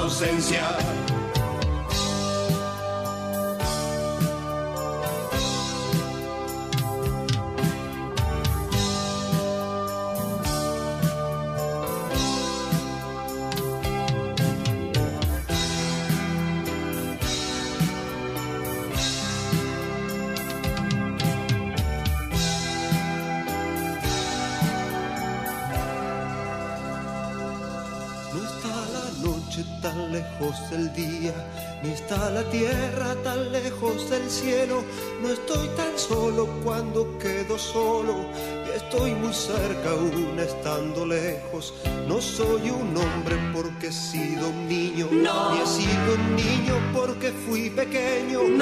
está 32.20 32.30
la 32.32 32.44
tierra 32.50 33.16
tan 33.24 33.52
lejos 33.52 34.10
del 34.10 34.30
cielo. 34.30 34.84
No 35.22 35.30
estoy 35.30 35.68
tan 35.70 35.98
solo 35.98 36.48
cuando 36.64 37.18
quedo 37.18 37.58
solo, 37.58 38.26
y 38.68 38.76
estoy 38.76 39.14
muy 39.16 39.34
cerca 39.34 39.91
aún 39.91 40.38
estando 40.40 41.06
lejos. 41.06 41.74
No 42.08 42.20
soy 42.22 42.70
un 42.70 42.96
hombre 42.98 43.38
porque 43.54 43.88
he 43.88 43.91
sido 43.91 44.50
un 44.50 44.68
niño, 44.68 45.08
ni 45.12 45.60
he 45.62 45.66
sido 45.66 46.16
un 46.16 46.36
niño 46.36 46.76
porque 46.94 47.32
fui 47.32 47.70
pequeño. 47.70 48.40
Veces 48.41 48.58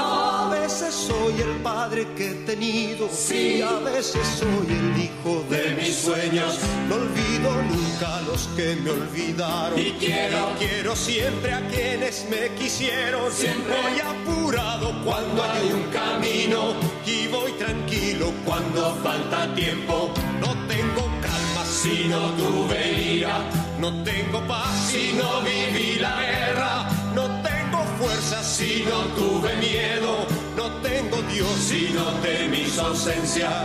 soy 1.08 1.42
el 1.42 1.62
padre 1.62 2.06
que 2.16 2.32
he 2.32 2.34
tenido, 2.46 3.10
y 3.32 3.62
a 3.62 3.80
veces 3.80 4.28
soy 4.40 4.68
el 4.70 5.02
hijo 5.02 5.46
de 5.50 5.76
mis 5.76 5.96
sueños. 5.96 6.60
No 6.90 6.96
olvido 6.96 7.50
nunca 7.64 8.18
a 8.18 8.22
los 8.24 8.48
que 8.56 8.76
me 8.76 8.90
olvidaron. 8.92 9.80
Y 9.80 9.92
quiero, 9.94 10.52
quiero 10.60 10.96
siempre 10.96 11.54
a 11.54 11.62
quienes 11.70 12.26
me 12.30 12.54
quisieron. 12.56 13.32
Siempre 13.32 13.74
voy 13.82 14.00
apurado 14.02 14.94
cuando 15.06 15.44
hay 15.44 15.72
un 15.72 15.84
camino 15.92 16.74
y 17.06 17.28
voy 17.28 17.52
tranquilo 17.54 18.34
cuando 18.46 18.96
falta 19.04 19.54
tiempo. 19.56 20.12
No 20.42 20.50
tengo 20.68 21.04
calma 21.22 21.64
si 21.66 22.08
no 22.10 22.22
tuve 22.42 22.80
ira. 23.16 23.38
No 23.80 24.04
tengo 24.04 24.46
paz 24.48 24.90
si 24.92 25.14
no 25.14 25.42
viví 25.42 26.00
la 26.00 26.16
guerra. 26.22 26.90
No 27.14 27.26
tengo 27.42 27.80
fuerza 28.00 28.44
si 28.44 28.84
no 28.90 29.00
tuve 29.16 29.56
miedo. 29.58 30.36
No 30.68 30.73
tengo 30.81 31.22
Dios 31.34 31.49
si 31.60 31.94
no 31.94 32.03
temí 32.22 32.65
su 32.65 32.81
ausencia. 32.81 33.64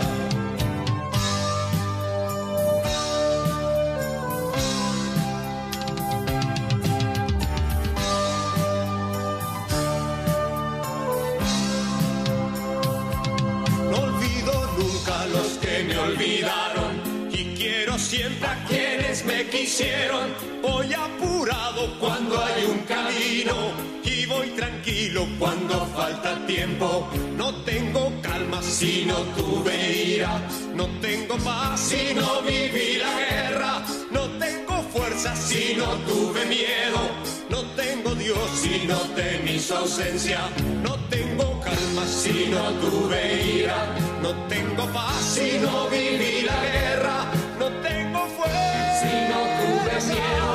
No 13.91 13.97
olvido 13.97 14.53
nunca 14.77 15.21
a 15.23 15.25
los 15.27 15.47
que 15.59 15.83
me 15.83 15.97
olvidaron 15.97 17.29
y 17.33 17.53
quiero 17.57 17.99
siempre 17.99 18.47
a 18.47 18.63
quienes 18.63 19.25
me 19.25 19.45
quisieron. 19.47 20.33
Voy 20.61 20.93
apurado 20.93 21.99
cuando 21.99 22.41
hay 22.41 22.63
un 22.63 22.79
camino 22.85 23.93
y 24.23 24.25
voy 24.25 24.49
tranquilo 24.49 25.27
cuando 25.37 25.85
falta 25.87 26.45
tiempo. 26.45 27.09
No 27.37 27.53
tengo 27.63 28.11
calma 28.21 28.61
si 28.61 29.05
no 29.05 29.17
tuve 29.37 30.15
ira, 30.15 30.41
no 30.75 30.87
tengo 31.01 31.35
paz 31.37 31.79
si 31.79 32.13
no 32.13 32.41
viví 32.41 32.97
la 32.97 33.13
guerra, 33.19 33.83
no 34.11 34.21
tengo 34.39 34.81
fuerza 34.93 35.35
si 35.35 35.75
no 35.75 35.87
tuve 36.07 36.45
miedo, 36.45 37.01
no 37.49 37.61
tengo 37.75 38.15
Dios 38.15 38.49
si 38.61 38.85
no 38.87 38.99
temí 39.15 39.59
su 39.59 39.75
ausencia, 39.75 40.39
no 40.81 40.95
tengo 41.09 41.59
calma 41.59 42.05
si 42.07 42.47
no 42.49 42.63
tuve 42.83 43.19
ira, 43.59 43.79
no 44.21 44.31
tengo 44.47 44.85
paz 44.93 45.21
si 45.35 45.59
no 45.59 45.89
viví 45.89 46.41
la 46.41 46.59
guerra, 46.71 47.31
no 47.59 47.67
tengo 47.87 48.27
fuerza 48.37 48.99
si 49.01 49.13
no 49.31 49.39
tuve 49.59 49.95
miedo, 50.13 50.51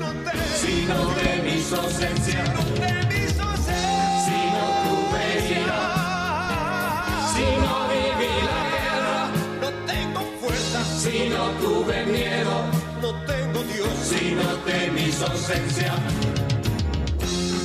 no 0.00 0.08
tengo, 0.30 0.44
si 0.60 1.37
si 1.68 1.74
no 1.74 1.84
tuve 4.84 5.22
ira, 5.60 5.80
si 7.32 7.46
no 7.60 7.74
viví 7.92 8.34
la 8.48 8.60
guerra, 8.72 9.20
no 9.60 9.68
tengo 9.84 10.20
fuerza 10.40 10.80
si 10.84 11.28
no 11.28 11.44
tuve 11.60 12.06
miedo, 12.06 12.54
no 13.02 13.10
tengo 13.26 13.62
Dios 13.64 13.92
si 14.02 14.34
no 14.34 14.48
temí 14.64 15.12
su 15.12 15.24
ausencia. 15.24 15.92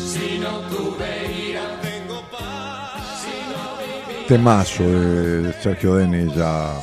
Si 0.06 0.38
no 0.40 0.60
tuve 0.68 1.50
ira, 1.50 1.80
tengo 1.82 2.22
paz. 2.30 3.24
Si 3.24 3.36
no 3.52 3.62
viví 3.78 4.28
Temazo 4.28 4.84
de 4.84 5.54
Sergio 5.62 5.96
Denis 5.96 6.36
ya, 6.36 6.78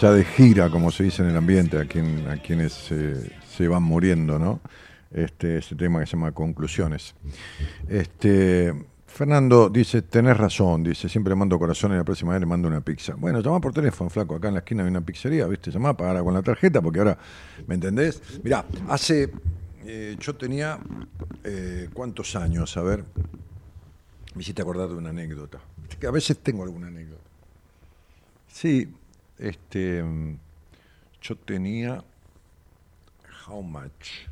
ya 0.00 0.12
de 0.12 0.24
gira, 0.24 0.70
como 0.70 0.90
se 0.90 1.04
dice 1.04 1.22
en 1.22 1.28
el 1.28 1.36
ambiente, 1.36 1.78
a, 1.78 1.84
quien, 1.84 2.26
a 2.26 2.38
quienes 2.38 2.90
eh, 2.90 3.30
se 3.54 3.68
van 3.68 3.82
muriendo, 3.82 4.38
¿no? 4.38 4.60
Este, 5.10 5.58
ese 5.58 5.74
tema 5.74 6.00
que 6.00 6.06
se 6.06 6.12
llama 6.12 6.32
Conclusiones. 6.32 7.14
Este, 7.88 8.74
Fernando 9.06 9.70
dice, 9.70 10.02
tenés 10.02 10.36
razón, 10.36 10.84
dice, 10.84 11.08
siempre 11.08 11.30
le 11.30 11.36
mando 11.36 11.58
corazón 11.58 11.92
y 11.92 11.96
la 11.96 12.04
próxima 12.04 12.32
vez 12.32 12.40
le 12.40 12.46
mando 12.46 12.68
una 12.68 12.82
pizza. 12.82 13.14
Bueno, 13.14 13.40
llama 13.40 13.60
por 13.60 13.72
teléfono, 13.72 14.10
flaco, 14.10 14.36
acá 14.36 14.48
en 14.48 14.54
la 14.54 14.60
esquina 14.60 14.82
hay 14.84 14.90
una 14.90 15.00
pizzería, 15.00 15.46
¿viste? 15.46 15.70
Llamá, 15.70 15.96
pagar 15.96 16.22
con 16.22 16.34
la 16.34 16.42
tarjeta, 16.42 16.82
porque 16.82 16.98
ahora, 16.98 17.18
¿me 17.66 17.74
entendés? 17.74 18.22
Mirá, 18.44 18.66
hace, 18.88 19.32
eh, 19.86 20.16
yo 20.20 20.36
tenía, 20.36 20.78
eh, 21.42 21.88
¿cuántos 21.94 22.36
años? 22.36 22.76
A 22.76 22.82
ver, 22.82 23.02
me 24.34 24.42
hiciste 24.42 24.60
acordar 24.60 24.88
de 24.88 24.94
una 24.94 25.08
anécdota. 25.08 25.58
A 26.06 26.10
veces 26.10 26.38
tengo 26.38 26.62
alguna 26.62 26.88
anécdota. 26.88 27.22
Sí, 28.46 28.92
este, 29.38 30.04
yo 31.22 31.36
tenía, 31.36 32.04
how 33.48 33.62
much? 33.62 34.27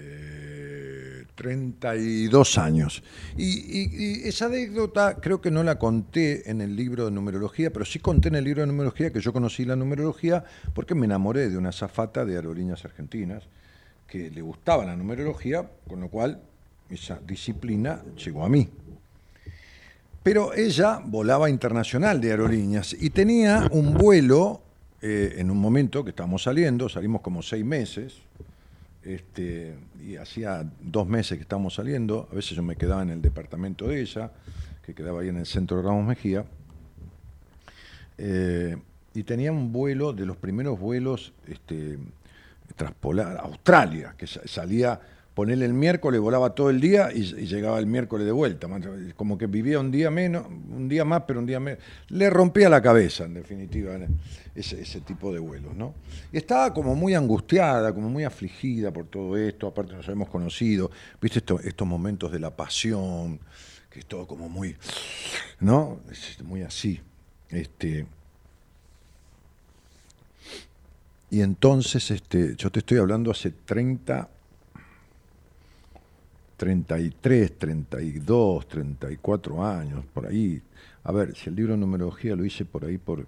Eh, 0.00 1.24
32 1.34 2.58
años. 2.58 3.02
Y, 3.36 3.44
y- 3.44 3.90
y 4.24 4.28
esa 4.28 4.46
anécdota 4.46 5.16
creo 5.20 5.40
que 5.40 5.50
no 5.50 5.62
la 5.62 5.78
conté 5.78 6.50
en 6.50 6.60
el 6.60 6.74
libro 6.76 7.04
de 7.04 7.10
numerología, 7.10 7.72
pero 7.72 7.84
sí 7.84 7.98
conté 7.98 8.28
en 8.28 8.36
el 8.36 8.44
libro 8.44 8.62
de 8.62 8.66
numerología 8.68 9.12
que 9.12 9.20
yo 9.20 9.32
conocí 9.32 9.64
la 9.64 9.76
numerología 9.76 10.44
porque 10.74 10.94
me 10.94 11.06
enamoré 11.06 11.48
de 11.48 11.56
una 11.56 11.72
zafata 11.72 12.24
de 12.24 12.36
aerolíneas 12.36 12.84
argentinas 12.84 13.44
que 14.06 14.30
le 14.30 14.40
gustaba 14.42 14.84
la 14.84 14.96
numerología, 14.96 15.68
con 15.86 16.00
lo 16.00 16.08
cual 16.08 16.40
esa 16.90 17.20
disciplina 17.26 18.02
llegó 18.16 18.44
a 18.44 18.48
mí. 18.48 18.68
Pero 20.22 20.52
ella 20.54 21.00
volaba 21.04 21.48
internacional 21.48 22.20
de 22.20 22.30
aerolíneas 22.30 22.94
y 22.98 23.10
tenía 23.10 23.68
un 23.70 23.94
vuelo 23.94 24.60
eh, 25.00 25.36
en 25.38 25.50
un 25.50 25.58
momento 25.58 26.02
que 26.02 26.10
estábamos 26.10 26.42
saliendo, 26.42 26.88
salimos 26.88 27.20
como 27.20 27.42
seis 27.42 27.64
meses, 27.64 28.14
este, 29.02 29.76
y 30.04 30.16
hacía 30.16 30.70
dos 30.80 31.06
meses 31.06 31.38
que 31.38 31.42
estábamos 31.42 31.74
saliendo, 31.74 32.28
a 32.30 32.34
veces 32.34 32.56
yo 32.56 32.62
me 32.62 32.76
quedaba 32.76 33.02
en 33.02 33.10
el 33.10 33.22
departamento 33.22 33.88
de 33.88 34.00
ella, 34.00 34.32
que 34.84 34.94
quedaba 34.94 35.20
ahí 35.20 35.28
en 35.28 35.36
el 35.36 35.46
centro 35.46 35.76
de 35.78 35.82
Ramos 35.84 36.06
Mejía, 36.06 36.44
eh, 38.18 38.76
y 39.14 39.22
tenía 39.22 39.52
un 39.52 39.72
vuelo 39.72 40.12
de 40.12 40.26
los 40.26 40.36
primeros 40.36 40.78
vuelos 40.78 41.32
este, 41.46 41.98
transpolar 42.76 43.38
Australia, 43.38 44.14
que 44.16 44.26
sa- 44.26 44.46
salía, 44.46 45.00
ponerle 45.38 45.66
el 45.66 45.72
miércoles, 45.72 46.20
volaba 46.20 46.50
todo 46.50 46.68
el 46.68 46.80
día 46.80 47.10
y, 47.14 47.22
llegaba 47.46 47.78
el 47.78 47.86
miércoles 47.86 48.26
de 48.26 48.32
vuelta. 48.32 48.66
Como 49.14 49.38
que 49.38 49.46
vivía 49.46 49.78
un 49.78 49.92
día 49.92 50.10
menos, 50.10 50.44
un 50.48 50.88
día 50.88 51.04
más, 51.04 51.22
pero 51.28 51.38
un 51.38 51.46
día 51.46 51.60
menos. 51.60 51.78
Le 52.08 52.28
rompía 52.28 52.68
la 52.68 52.82
cabeza, 52.82 53.26
en 53.26 53.34
definitiva, 53.34 53.96
ese, 54.56 54.80
ese 54.80 55.00
tipo 55.02 55.32
de 55.32 55.38
vuelos, 55.38 55.76
¿no? 55.76 55.94
Y 56.32 56.38
estaba 56.38 56.74
como 56.74 56.96
muy 56.96 57.14
angustiada, 57.14 57.94
como 57.94 58.08
muy 58.10 58.24
afligida 58.24 58.90
por 58.92 59.06
todo 59.06 59.36
esto, 59.36 59.68
aparte 59.68 59.92
nos 59.92 60.08
habíamos 60.08 60.28
conocido, 60.28 60.90
viste 61.22 61.38
esto- 61.38 61.60
estos 61.60 61.86
momentos 61.86 62.32
de 62.32 62.40
la 62.40 62.50
pasión, 62.50 63.38
que 63.90 64.00
es 64.00 64.06
todo 64.06 64.26
como 64.26 64.48
muy, 64.48 64.74
¿no? 65.60 66.00
Es 66.10 66.42
muy 66.42 66.62
así. 66.62 67.00
Este, 67.48 68.06
y 71.30 71.42
entonces, 71.42 72.10
este, 72.10 72.56
yo 72.56 72.72
te 72.72 72.80
estoy 72.80 72.98
hablando 72.98 73.30
hace 73.30 73.52
30, 73.52 74.30
33, 76.58 77.56
32, 77.56 78.68
34 78.68 79.64
años, 79.64 80.04
por 80.12 80.26
ahí. 80.26 80.60
A 81.04 81.12
ver, 81.12 81.36
si 81.36 81.48
el 81.48 81.54
libro 81.54 81.74
de 81.74 81.78
numerología 81.78 82.34
lo 82.34 82.44
hice 82.44 82.64
por 82.64 82.84
ahí 82.84 82.98
por 82.98 83.24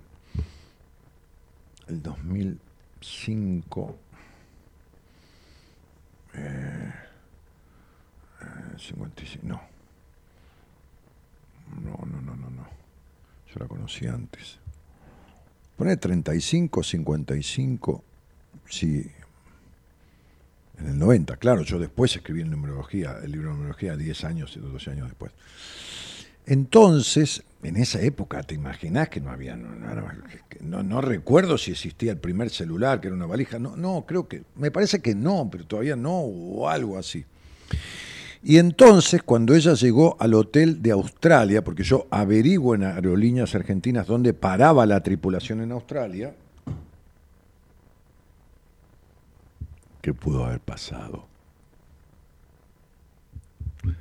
el 1.86 2.02
2005. 2.02 3.96
Eh, 6.34 6.92
eh, 8.40 8.78
55, 8.78 9.46
no. 9.46 9.60
No, 11.82 12.04
no, 12.04 12.20
no, 12.20 12.34
no, 12.34 12.50
no. 12.50 12.66
Yo 13.46 13.60
la 13.60 13.68
conocí 13.68 14.08
antes. 14.08 14.58
Pone 15.76 15.96
35, 15.96 16.82
55, 16.82 18.04
sí. 18.68 19.08
En 20.80 20.88
el 20.88 20.98
90, 20.98 21.36
claro, 21.36 21.62
yo 21.62 21.78
después 21.78 22.16
escribí 22.16 22.40
en 22.40 22.50
numerología, 22.50 23.18
el 23.22 23.32
libro 23.32 23.48
de 23.48 23.54
numerología 23.54 23.96
10 23.96 24.24
años, 24.24 24.58
12 24.60 24.90
años 24.90 25.08
después. 25.08 25.32
Entonces, 26.46 27.44
en 27.62 27.76
esa 27.76 28.00
época, 28.00 28.42
¿te 28.42 28.54
imaginás 28.54 29.10
que 29.10 29.20
no 29.20 29.30
había, 29.30 29.56
no, 29.56 29.68
no, 30.60 30.82
no, 30.82 31.00
recuerdo 31.00 31.58
si 31.58 31.72
existía 31.72 32.12
el 32.12 32.18
primer 32.18 32.50
celular, 32.50 33.00
que 33.00 33.08
era 33.08 33.16
una 33.16 33.26
valija, 33.26 33.58
no, 33.58 33.76
no, 33.76 34.04
creo 34.06 34.26
que, 34.26 34.42
me 34.56 34.70
parece 34.70 35.00
que 35.00 35.14
no, 35.14 35.48
pero 35.52 35.66
todavía 35.66 35.96
no, 35.96 36.18
o 36.20 36.68
algo 36.68 36.98
así. 36.98 37.24
Y 38.42 38.56
entonces, 38.56 39.22
cuando 39.22 39.54
ella 39.54 39.74
llegó 39.74 40.16
al 40.18 40.32
hotel 40.32 40.80
de 40.80 40.92
Australia, 40.92 41.62
porque 41.62 41.82
yo 41.82 42.06
averiguo 42.10 42.74
en 42.74 42.84
aerolíneas 42.84 43.54
argentinas 43.54 44.06
dónde 44.06 44.32
paraba 44.32 44.86
la 44.86 45.02
tripulación 45.02 45.60
en 45.60 45.72
Australia, 45.72 46.34
¿qué 50.00 50.14
pudo 50.14 50.44
haber 50.44 50.60
pasado? 50.60 51.26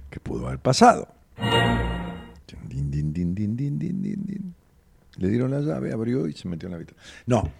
¿Qué 0.09 0.19
pudo 0.19 0.47
haber 0.47 0.59
pasado? 0.59 1.07
Le 5.17 5.27
dieron 5.27 5.51
la 5.51 5.59
llave, 5.59 5.91
abrió 5.91 6.27
y 6.27 6.33
se 6.33 6.47
metió 6.47 6.67
en 6.67 6.71
la 6.71 6.77
habitación. 6.77 7.03
No, 7.25 7.51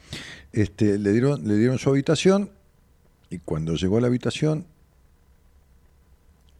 este, 0.51 0.97
le, 0.97 1.11
dieron, 1.11 1.47
le 1.47 1.55
dieron 1.57 1.77
su 1.77 1.89
habitación 1.89 2.51
y 3.29 3.39
cuando 3.39 3.75
llegó 3.75 3.97
a 3.97 4.01
la 4.01 4.07
habitación 4.07 4.65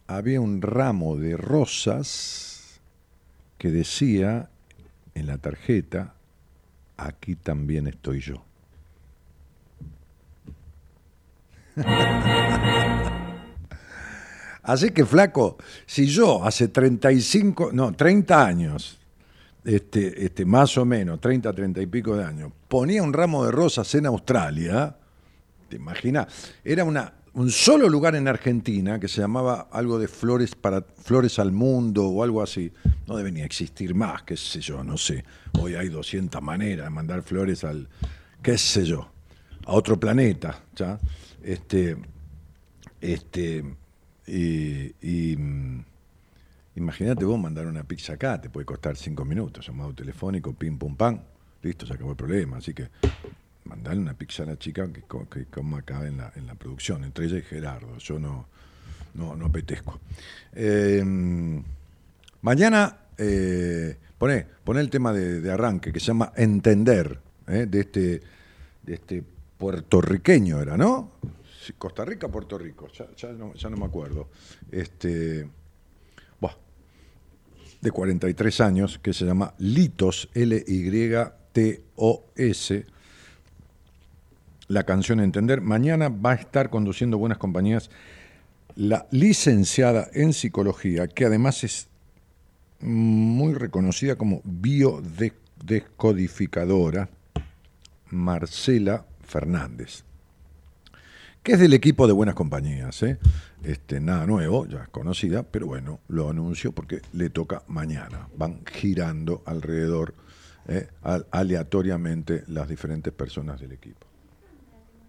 había 0.06 0.40
un 0.40 0.60
ramo 0.60 1.16
de 1.16 1.36
rosas 1.36 2.80
que 3.58 3.70
decía 3.70 4.50
en 5.14 5.26
la 5.26 5.38
tarjeta, 5.38 6.14
aquí 6.96 7.36
también 7.36 7.86
estoy 7.86 8.20
yo. 8.20 8.44
Así 14.62 14.90
que, 14.90 15.04
flaco, 15.04 15.58
si 15.86 16.06
yo 16.06 16.44
hace 16.44 16.68
35, 16.68 17.70
no, 17.72 17.92
30 17.92 18.46
años, 18.46 18.98
este, 19.64 20.24
este, 20.24 20.44
más 20.44 20.76
o 20.78 20.84
menos, 20.84 21.20
30, 21.20 21.52
30 21.52 21.82
y 21.82 21.86
pico 21.86 22.16
de 22.16 22.24
años, 22.24 22.52
ponía 22.68 23.02
un 23.02 23.12
ramo 23.12 23.44
de 23.44 23.50
rosas 23.50 23.94
en 23.94 24.06
Australia, 24.06 24.96
¿te 25.68 25.76
imaginas? 25.76 26.26
Era 26.64 26.84
un 26.84 27.50
solo 27.50 27.88
lugar 27.88 28.14
en 28.14 28.28
Argentina 28.28 29.00
que 29.00 29.08
se 29.08 29.20
llamaba 29.20 29.68
algo 29.72 29.98
de 29.98 30.08
flores 30.08 30.54
para 30.54 30.82
flores 30.82 31.38
al 31.38 31.52
mundo 31.52 32.06
o 32.06 32.22
algo 32.22 32.42
así. 32.42 32.72
No 33.06 33.16
debe 33.16 33.32
ni 33.32 33.40
existir 33.40 33.94
más, 33.94 34.22
qué 34.22 34.36
sé 34.36 34.60
yo, 34.60 34.84
no 34.84 34.96
sé. 34.96 35.24
Hoy 35.58 35.74
hay 35.74 35.88
200 35.88 36.40
maneras 36.42 36.86
de 36.86 36.90
mandar 36.90 37.22
flores 37.22 37.64
al, 37.64 37.88
qué 38.42 38.56
sé 38.56 38.84
yo, 38.84 39.10
a 39.66 39.72
otro 39.72 39.98
planeta, 39.98 40.60
¿ya? 40.76 40.98
Este, 41.42 41.96
este, 43.00 43.64
y, 44.26 45.36
mm, 45.36 45.84
imagínate 46.76 47.24
vos 47.24 47.38
mandar 47.40 47.66
una 47.66 47.84
pizza 47.84 48.14
acá, 48.14 48.40
te 48.40 48.50
puede 48.50 48.66
costar 48.66 48.96
cinco 48.96 49.24
minutos, 49.24 49.66
llamado 49.66 49.94
telefónico, 49.94 50.52
pim, 50.52 50.78
pum, 50.78 50.96
pam, 50.96 51.20
listo, 51.62 51.86
se 51.86 51.94
acabó 51.94 52.10
el 52.10 52.16
problema. 52.16 52.58
Así 52.58 52.74
que 52.74 52.88
mandarle 53.64 54.00
una 54.00 54.14
pizza 54.14 54.42
a 54.42 54.46
la 54.46 54.58
chica 54.58 54.88
que, 54.92 55.02
que 55.02 55.76
acá 55.76 56.06
en 56.06 56.18
la, 56.18 56.32
en 56.36 56.46
la 56.46 56.54
producción, 56.54 57.04
entre 57.04 57.26
ella 57.26 57.38
y 57.38 57.42
Gerardo. 57.42 57.96
Yo 57.98 58.18
no, 58.18 58.46
no, 59.14 59.36
no 59.36 59.46
apetezco. 59.46 60.00
Eh, 60.52 61.02
mañana 62.42 62.96
eh, 63.16 63.96
poné, 64.18 64.46
el 64.80 64.90
tema 64.90 65.12
de, 65.12 65.40
de 65.40 65.50
arranque 65.50 65.92
que 65.92 66.00
se 66.00 66.06
llama 66.06 66.32
Entender, 66.36 67.18
eh, 67.46 67.66
de 67.68 67.80
este, 67.80 68.20
de 68.82 68.94
este 68.94 69.24
puertorriqueño 69.60 70.60
era, 70.60 70.76
¿no? 70.76 71.12
Costa 71.78 72.04
Rica, 72.04 72.26
Puerto 72.26 72.58
Rico, 72.58 72.88
ya, 72.88 73.06
ya 73.16 73.30
no, 73.30 73.54
ya 73.54 73.70
no 73.70 73.76
me 73.76 73.84
acuerdo. 73.84 74.28
Este, 74.72 75.48
buah, 76.40 76.56
de 77.80 77.92
43 77.92 78.60
años, 78.60 78.98
que 78.98 79.12
se 79.12 79.24
llama 79.24 79.54
Litos, 79.58 80.28
L-Y-T-O-S, 80.34 81.36
la 84.66 84.82
canción 84.84 85.20
Entender. 85.20 85.60
Mañana 85.60 86.08
va 86.08 86.32
a 86.32 86.36
estar 86.36 86.70
conduciendo 86.70 87.18
Buenas 87.18 87.38
Compañías 87.38 87.88
la 88.76 89.08
licenciada 89.10 90.08
en 90.14 90.32
psicología, 90.32 91.08
que 91.08 91.24
además 91.26 91.64
es 91.64 91.88
muy 92.80 93.52
reconocida 93.52 94.16
como 94.16 94.40
biodescodificadora, 94.44 97.10
Marcela 98.10 99.04
Fernández, 99.30 100.02
que 101.42 101.52
es 101.52 101.60
del 101.60 101.72
equipo 101.72 102.06
de 102.06 102.12
Buenas 102.12 102.34
Compañías. 102.34 103.02
¿eh? 103.04 103.18
Este, 103.62 104.00
nada 104.00 104.26
nuevo, 104.26 104.66
ya 104.66 104.82
es 104.82 104.88
conocida, 104.88 105.42
pero 105.44 105.66
bueno, 105.66 106.00
lo 106.08 106.28
anuncio 106.28 106.72
porque 106.72 107.00
le 107.12 107.30
toca 107.30 107.62
mañana. 107.68 108.28
Van 108.36 108.60
girando 108.66 109.42
alrededor, 109.46 110.14
¿eh? 110.68 110.88
al- 111.02 111.26
aleatoriamente, 111.30 112.42
las 112.48 112.68
diferentes 112.68 113.12
personas 113.12 113.60
del 113.60 113.72
equipo. 113.72 114.06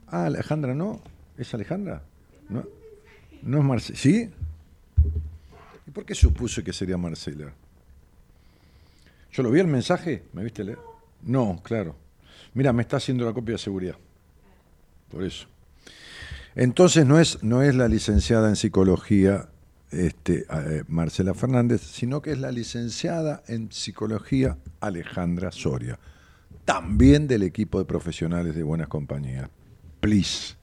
Ah, 0.08 0.26
Alejandra, 0.26 0.76
¿no? 0.76 1.02
¿Es 1.38 1.54
Alejandra? 1.54 2.04
No, 2.50 2.64
no 3.42 3.58
es 3.58 3.64
Marcela. 3.64 3.98
¿Sí? 4.00 4.30
¿Y 5.88 5.92
por 5.92 6.06
qué 6.06 6.14
supuse 6.14 6.64
que 6.64 6.74
sería 6.74 6.98
Marcela? 6.98 7.52
¿Yo 9.32 9.42
lo 9.44 9.50
vi 9.52 9.60
el 9.62 9.68
mensaje? 9.68 10.24
¿Me 10.34 10.44
viste 10.44 10.64
leer? 10.64 10.78
No, 11.24 11.60
claro. 11.64 11.96
Mira, 12.54 12.74
me 12.74 12.82
está 12.82 12.98
haciendo 12.98 13.26
la 13.26 13.32
copia 13.34 13.54
de 13.54 13.60
seguridad. 13.60 13.96
Por 15.12 15.24
eso. 15.24 15.48
Entonces 16.56 17.06
no 17.06 17.20
es, 17.20 17.44
no 17.44 17.62
es 17.62 17.76
la 17.76 17.88
licenciada 17.88 18.50
en 18.50 18.56
psicología 18.56 19.50
este, 19.92 20.46
eh, 20.50 20.84
Marcela 20.88 21.34
Fernández, 21.34 21.82
sino 21.82 22.22
que 22.22 22.32
es 22.32 22.40
la 22.40 22.52
licenciada 22.52 23.44
en 23.48 23.72
psicología 23.72 24.58
Alejandra 24.80 25.52
Soria, 25.52 26.00
también 26.66 27.28
del 27.28 27.44
equipo 27.44 27.80
de 27.80 27.86
profesionales 27.86 28.56
de 28.56 28.64
Buenas 28.64 28.88
Compañías. 28.88 29.50
Please. 30.00 30.56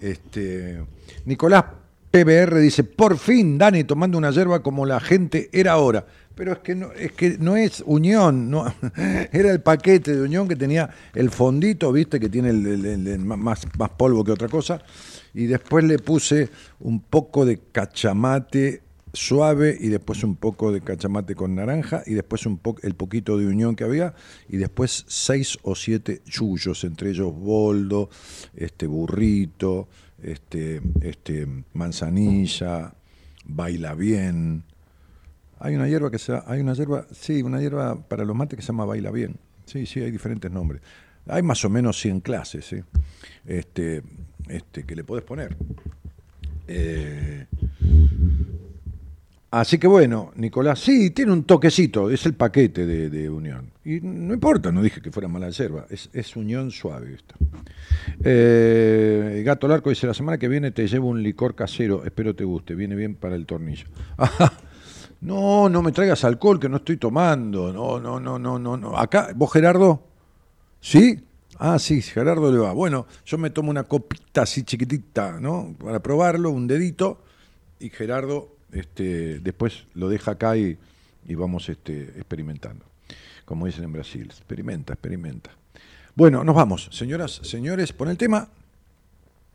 Este, 0.00 0.84
Nicolás 1.24 1.64
PBR 2.12 2.58
dice, 2.58 2.84
por 2.84 3.16
fin, 3.16 3.56
Dani, 3.56 3.84
tomando 3.84 4.18
una 4.18 4.30
yerba 4.30 4.62
como 4.62 4.84
la 4.84 5.00
gente 5.00 5.48
era 5.50 5.72
ahora. 5.72 6.04
Pero 6.34 6.52
es 6.52 6.58
que 6.58 6.74
no 6.74 6.92
es, 6.92 7.12
que 7.12 7.38
no 7.38 7.56
es 7.56 7.82
unión, 7.86 8.54
era 9.32 9.50
el 9.50 9.62
paquete 9.62 10.14
de 10.14 10.22
unión 10.22 10.46
que 10.46 10.56
tenía 10.56 10.90
el 11.14 11.30
fondito, 11.30 11.90
viste, 11.90 12.20
que 12.20 12.28
tiene 12.28 12.52
más, 13.18 13.66
más 13.78 13.90
polvo 13.90 14.24
que 14.24 14.32
otra 14.32 14.48
cosa. 14.48 14.82
Y 15.32 15.46
después 15.46 15.84
le 15.84 15.98
puse 15.98 16.50
un 16.80 17.00
poco 17.00 17.46
de 17.46 17.60
cachamate 17.72 18.82
suave 19.14 19.76
y 19.78 19.88
después 19.88 20.22
un 20.24 20.36
poco 20.36 20.72
de 20.72 20.80
cachamate 20.80 21.34
con 21.34 21.54
naranja 21.54 22.02
y 22.06 22.14
después 22.14 22.46
un 22.46 22.58
po 22.58 22.76
el 22.82 22.94
poquito 22.94 23.36
de 23.36 23.46
unión 23.46 23.76
que 23.76 23.84
había 23.84 24.14
y 24.48 24.56
después 24.56 25.04
seis 25.06 25.58
o 25.62 25.74
siete 25.74 26.22
yuyos, 26.24 26.84
entre 26.84 27.10
ellos 27.10 27.34
boldo, 27.34 28.08
este 28.54 28.86
burrito, 28.86 29.88
este, 30.22 30.80
este 31.00 31.46
manzanilla, 31.72 32.94
baila 33.44 33.94
bien. 33.94 34.64
Hay 35.58 35.74
una 35.74 35.88
hierba 35.88 36.10
que 36.10 36.18
se 36.18 36.40
hay 36.46 36.60
una 36.60 36.74
hierba, 36.74 37.06
sí, 37.12 37.42
una 37.42 37.60
hierba 37.60 37.96
para 38.08 38.24
los 38.24 38.34
mates 38.34 38.56
que 38.56 38.62
se 38.62 38.68
llama 38.68 38.84
baila 38.84 39.10
bien. 39.10 39.36
Sí, 39.64 39.86
sí, 39.86 40.00
hay 40.00 40.10
diferentes 40.10 40.50
nombres. 40.50 40.82
Hay 41.26 41.42
más 41.42 41.64
o 41.64 41.70
menos 41.70 42.00
100 42.00 42.20
clases, 42.20 42.64
¿sí? 42.64 42.82
Este, 43.46 44.02
este, 44.48 44.84
que 44.84 44.96
le 44.96 45.04
podés 45.04 45.24
poner. 45.24 45.56
Eh, 46.66 47.46
Así 49.52 49.76
que 49.76 49.86
bueno, 49.86 50.32
Nicolás, 50.36 50.78
sí, 50.78 51.10
tiene 51.10 51.30
un 51.30 51.44
toquecito, 51.44 52.08
es 52.08 52.24
el 52.24 52.32
paquete 52.32 52.86
de, 52.86 53.10
de 53.10 53.28
unión. 53.28 53.70
Y 53.84 54.00
no 54.00 54.32
importa, 54.32 54.72
no 54.72 54.82
dije 54.82 55.02
que 55.02 55.10
fuera 55.10 55.28
mala 55.28 55.50
yerba, 55.50 55.84
es, 55.90 56.08
es 56.14 56.36
unión 56.36 56.70
suave 56.70 57.12
esta. 57.12 57.34
Eh, 58.24 59.42
Gato 59.44 59.68
Larco 59.68 59.90
dice, 59.90 60.06
la 60.06 60.14
semana 60.14 60.38
que 60.38 60.48
viene 60.48 60.70
te 60.70 60.88
llevo 60.88 61.08
un 61.08 61.22
licor 61.22 61.54
casero, 61.54 62.02
espero 62.02 62.34
te 62.34 62.44
guste, 62.44 62.74
viene 62.74 62.94
bien 62.96 63.14
para 63.14 63.36
el 63.36 63.46
tornillo. 63.46 63.86
No, 65.20 65.68
no 65.68 65.82
me 65.82 65.92
traigas 65.92 66.24
alcohol 66.24 66.58
que 66.58 66.68
no 66.68 66.78
estoy 66.78 66.96
tomando, 66.96 67.72
no, 67.72 68.00
no, 68.00 68.18
no, 68.18 68.40
no, 68.40 68.58
no, 68.58 68.76
no. 68.76 68.98
Acá, 68.98 69.28
vos 69.36 69.52
Gerardo, 69.52 70.02
¿sí? 70.80 71.22
Ah, 71.58 71.78
sí, 71.78 72.02
Gerardo 72.02 72.50
le 72.50 72.58
va. 72.58 72.72
Bueno, 72.72 73.06
yo 73.24 73.38
me 73.38 73.50
tomo 73.50 73.70
una 73.70 73.84
copita 73.84 74.42
así 74.42 74.64
chiquitita, 74.64 75.38
¿no? 75.38 75.76
Para 75.78 76.02
probarlo, 76.02 76.50
un 76.50 76.66
dedito, 76.66 77.22
y 77.78 77.90
Gerardo 77.90 78.56
este, 78.72 79.38
después 79.40 79.84
lo 79.94 80.08
deja 80.08 80.32
acá 80.32 80.56
y, 80.56 80.78
y 81.26 81.34
vamos 81.34 81.68
este, 81.68 82.02
experimentando. 82.16 82.84
Como 83.44 83.66
dicen 83.66 83.84
en 83.84 83.92
Brasil, 83.92 84.26
experimenta, 84.26 84.94
experimenta. 84.94 85.50
Bueno, 86.14 86.44
nos 86.44 86.54
vamos. 86.54 86.88
Señoras, 86.92 87.40
señores, 87.42 87.92
pon 87.92 88.08
el 88.08 88.16
tema. 88.16 88.48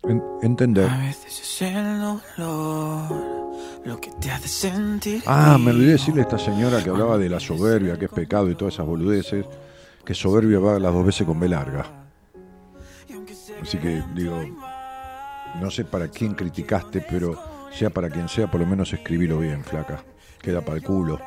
En- 0.03 0.22
entender. 0.41 0.89
A 0.89 0.98
veces 0.99 1.39
es 1.41 1.61
el 1.64 1.99
dolor 1.99 3.38
lo 3.85 3.99
que 3.99 4.11
te 4.19 4.30
hace 4.31 4.48
sentir. 4.48 5.23
Ah, 5.26 5.57
me 5.60 5.72
olvidé 5.72 5.94
decirle 5.94 6.22
a 6.22 6.23
esta 6.23 6.38
señora 6.38 6.84
que 6.84 6.89
hablaba 6.89 7.18
de 7.18 7.30
la 7.30 7.39
soberbia, 7.39 7.98
que 7.98 8.06
es 8.06 8.11
pecado 8.11 8.49
y 8.49 8.56
todas 8.56 8.73
esas 8.76 8.85
boludeces, 8.85 9.45
que 10.06 10.14
soberbia 10.14 10.60
va 10.60 10.80
las 10.80 10.94
dos 10.94 11.06
veces 11.06 11.26
con 11.26 11.39
B 11.39 11.49
larga. 11.49 11.85
Así 13.61 13.77
que 13.80 14.03
digo, 14.14 14.39
no 15.60 15.72
sé 15.72 15.85
para 15.85 16.07
quién 16.10 16.34
criticaste, 16.35 17.03
pero 17.10 17.56
sea 17.77 17.91
para 17.91 18.09
quien 18.09 18.27
sea, 18.27 18.49
por 18.49 18.59
lo 18.59 18.65
menos 18.65 18.91
escribilo 18.91 19.37
bien, 19.37 19.63
flaca. 19.63 20.03
Queda 20.41 20.61
para 20.61 20.77
el 20.77 20.83
culo. 20.83 21.19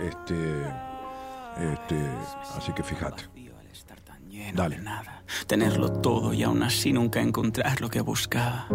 Este, 0.00 0.62
este, 1.58 1.96
así 2.56 2.72
que 2.72 2.84
fíjate. 2.84 3.24
Dale. 4.54 4.80
Tenerlo 5.46 5.92
todo 5.92 6.32
y 6.32 6.42
aún 6.42 6.62
así 6.62 6.92
nunca 6.92 7.20
encontrar 7.20 7.80
lo 7.80 7.90
que 7.90 8.00
buscaba. 8.00 8.68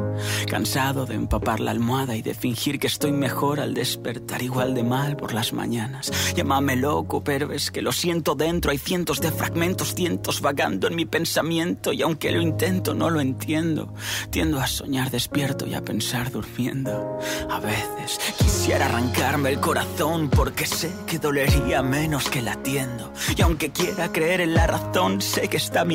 Cansado 0.48 1.06
de 1.06 1.16
empapar 1.16 1.60
la 1.60 1.72
almohada 1.72 2.16
y 2.16 2.22
de 2.22 2.34
fingir 2.34 2.80
que 2.80 2.88
estoy 2.88 3.12
mejor 3.12 3.60
al 3.60 3.74
despertar 3.74 4.42
igual 4.42 4.74
de 4.74 4.84
mal 4.84 5.18
por 5.18 5.34
las 5.34 5.54
mañanas. 5.54 6.12
Llámame 6.36 6.76
loco, 6.76 7.24
pero 7.24 7.50
que 7.72 7.82
lo 7.82 7.92
siento 7.92 8.36
dentro. 8.36 8.72
Hay 8.72 8.78
cientos 8.78 9.22
de 9.22 9.32
fragmentos, 9.32 9.94
cientos 9.94 10.42
vagando 10.42 10.88
en 10.88 10.96
mi 10.96 11.06
pensamiento 11.06 11.94
y 11.94 12.02
aunque 12.02 12.32
lo 12.32 12.42
intento 12.42 12.94
no 12.94 13.10
lo 13.10 13.20
entiendo. 13.20 13.94
Tiendo 14.30 14.60
a 14.60 14.68
soñar 14.68 15.12
despierto 15.12 15.68
y 15.68 15.74
a 15.74 15.82
pensar 15.82 16.32
durmiendo. 16.32 17.20
A 17.50 17.60
veces 17.60 18.20
quisiera 18.38 18.86
arrancarme 18.86 19.50
el 19.50 19.60
corazón 19.60 20.30
porque 20.30 20.66
sé 20.66 20.92
que 21.08 21.20
dolería 21.20 21.82
menos 21.82 22.30
que 22.30 22.42
latiendo. 22.42 23.12
Y 23.36 23.42
aunque 23.42 23.72
quiera 23.72 24.12
creer 24.12 24.42
en 24.42 24.54
la 24.54 24.68
razón, 24.68 25.22
sé 25.22 25.48
que 25.48 25.58
está 25.58 25.86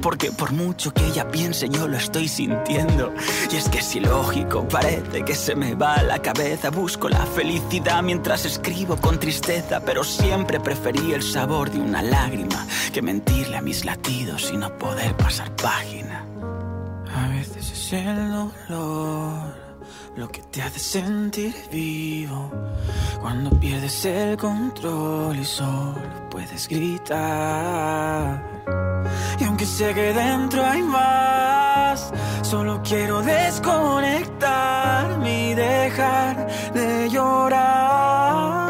Porque 0.00 0.30
por 0.30 0.52
mucho 0.52 0.92
que 0.92 1.06
ella 1.06 1.28
piense, 1.30 1.68
yo 1.68 1.88
lo 1.88 1.96
estoy 1.96 2.28
sintiendo. 2.28 3.12
Y 3.52 3.56
es 3.56 3.68
que 3.68 3.78
es 3.78 3.96
ilógico, 3.96 4.66
parece 4.68 5.24
que 5.24 5.34
se 5.34 5.54
me 5.54 5.74
va 5.74 6.02
la 6.02 6.20
cabeza. 6.20 6.70
Busco 6.70 7.08
la 7.08 7.26
felicidad 7.26 8.02
mientras 8.02 8.44
escribo 8.44 8.96
con 8.96 9.18
tristeza. 9.18 9.80
Pero 9.80 10.04
siempre 10.04 10.60
preferí 10.60 11.12
el 11.12 11.22
sabor 11.22 11.70
de 11.70 11.80
una 11.80 12.02
lágrima 12.02 12.66
que 12.92 13.02
mentirle 13.02 13.56
a 13.56 13.62
mis 13.62 13.84
latidos 13.84 14.50
y 14.52 14.56
no 14.56 14.76
poder 14.78 15.16
pasar 15.16 15.50
página. 15.56 16.24
A 17.14 17.28
veces 17.28 17.70
es 17.70 17.92
el 17.92 18.30
dolor 18.30 19.53
lo 20.16 20.28
que 20.28 20.42
te 20.42 20.62
hace 20.62 20.78
sentir 20.78 21.54
vivo. 21.70 22.50
Cuando 23.20 23.50
pierdes 23.58 24.04
el 24.04 24.36
control 24.36 25.38
y 25.38 25.44
solo 25.44 25.96
puedes 26.30 26.68
gritar. 26.68 28.44
Y 29.38 29.44
aunque 29.44 29.66
sé 29.66 29.94
que 29.94 30.12
dentro 30.12 30.64
hay 30.64 30.82
más, 30.82 32.12
solo 32.42 32.80
quiero 32.82 33.22
desconectarme 33.22 35.50
y 35.50 35.54
dejar 35.54 36.48
de 36.72 37.08
llorar. 37.10 38.63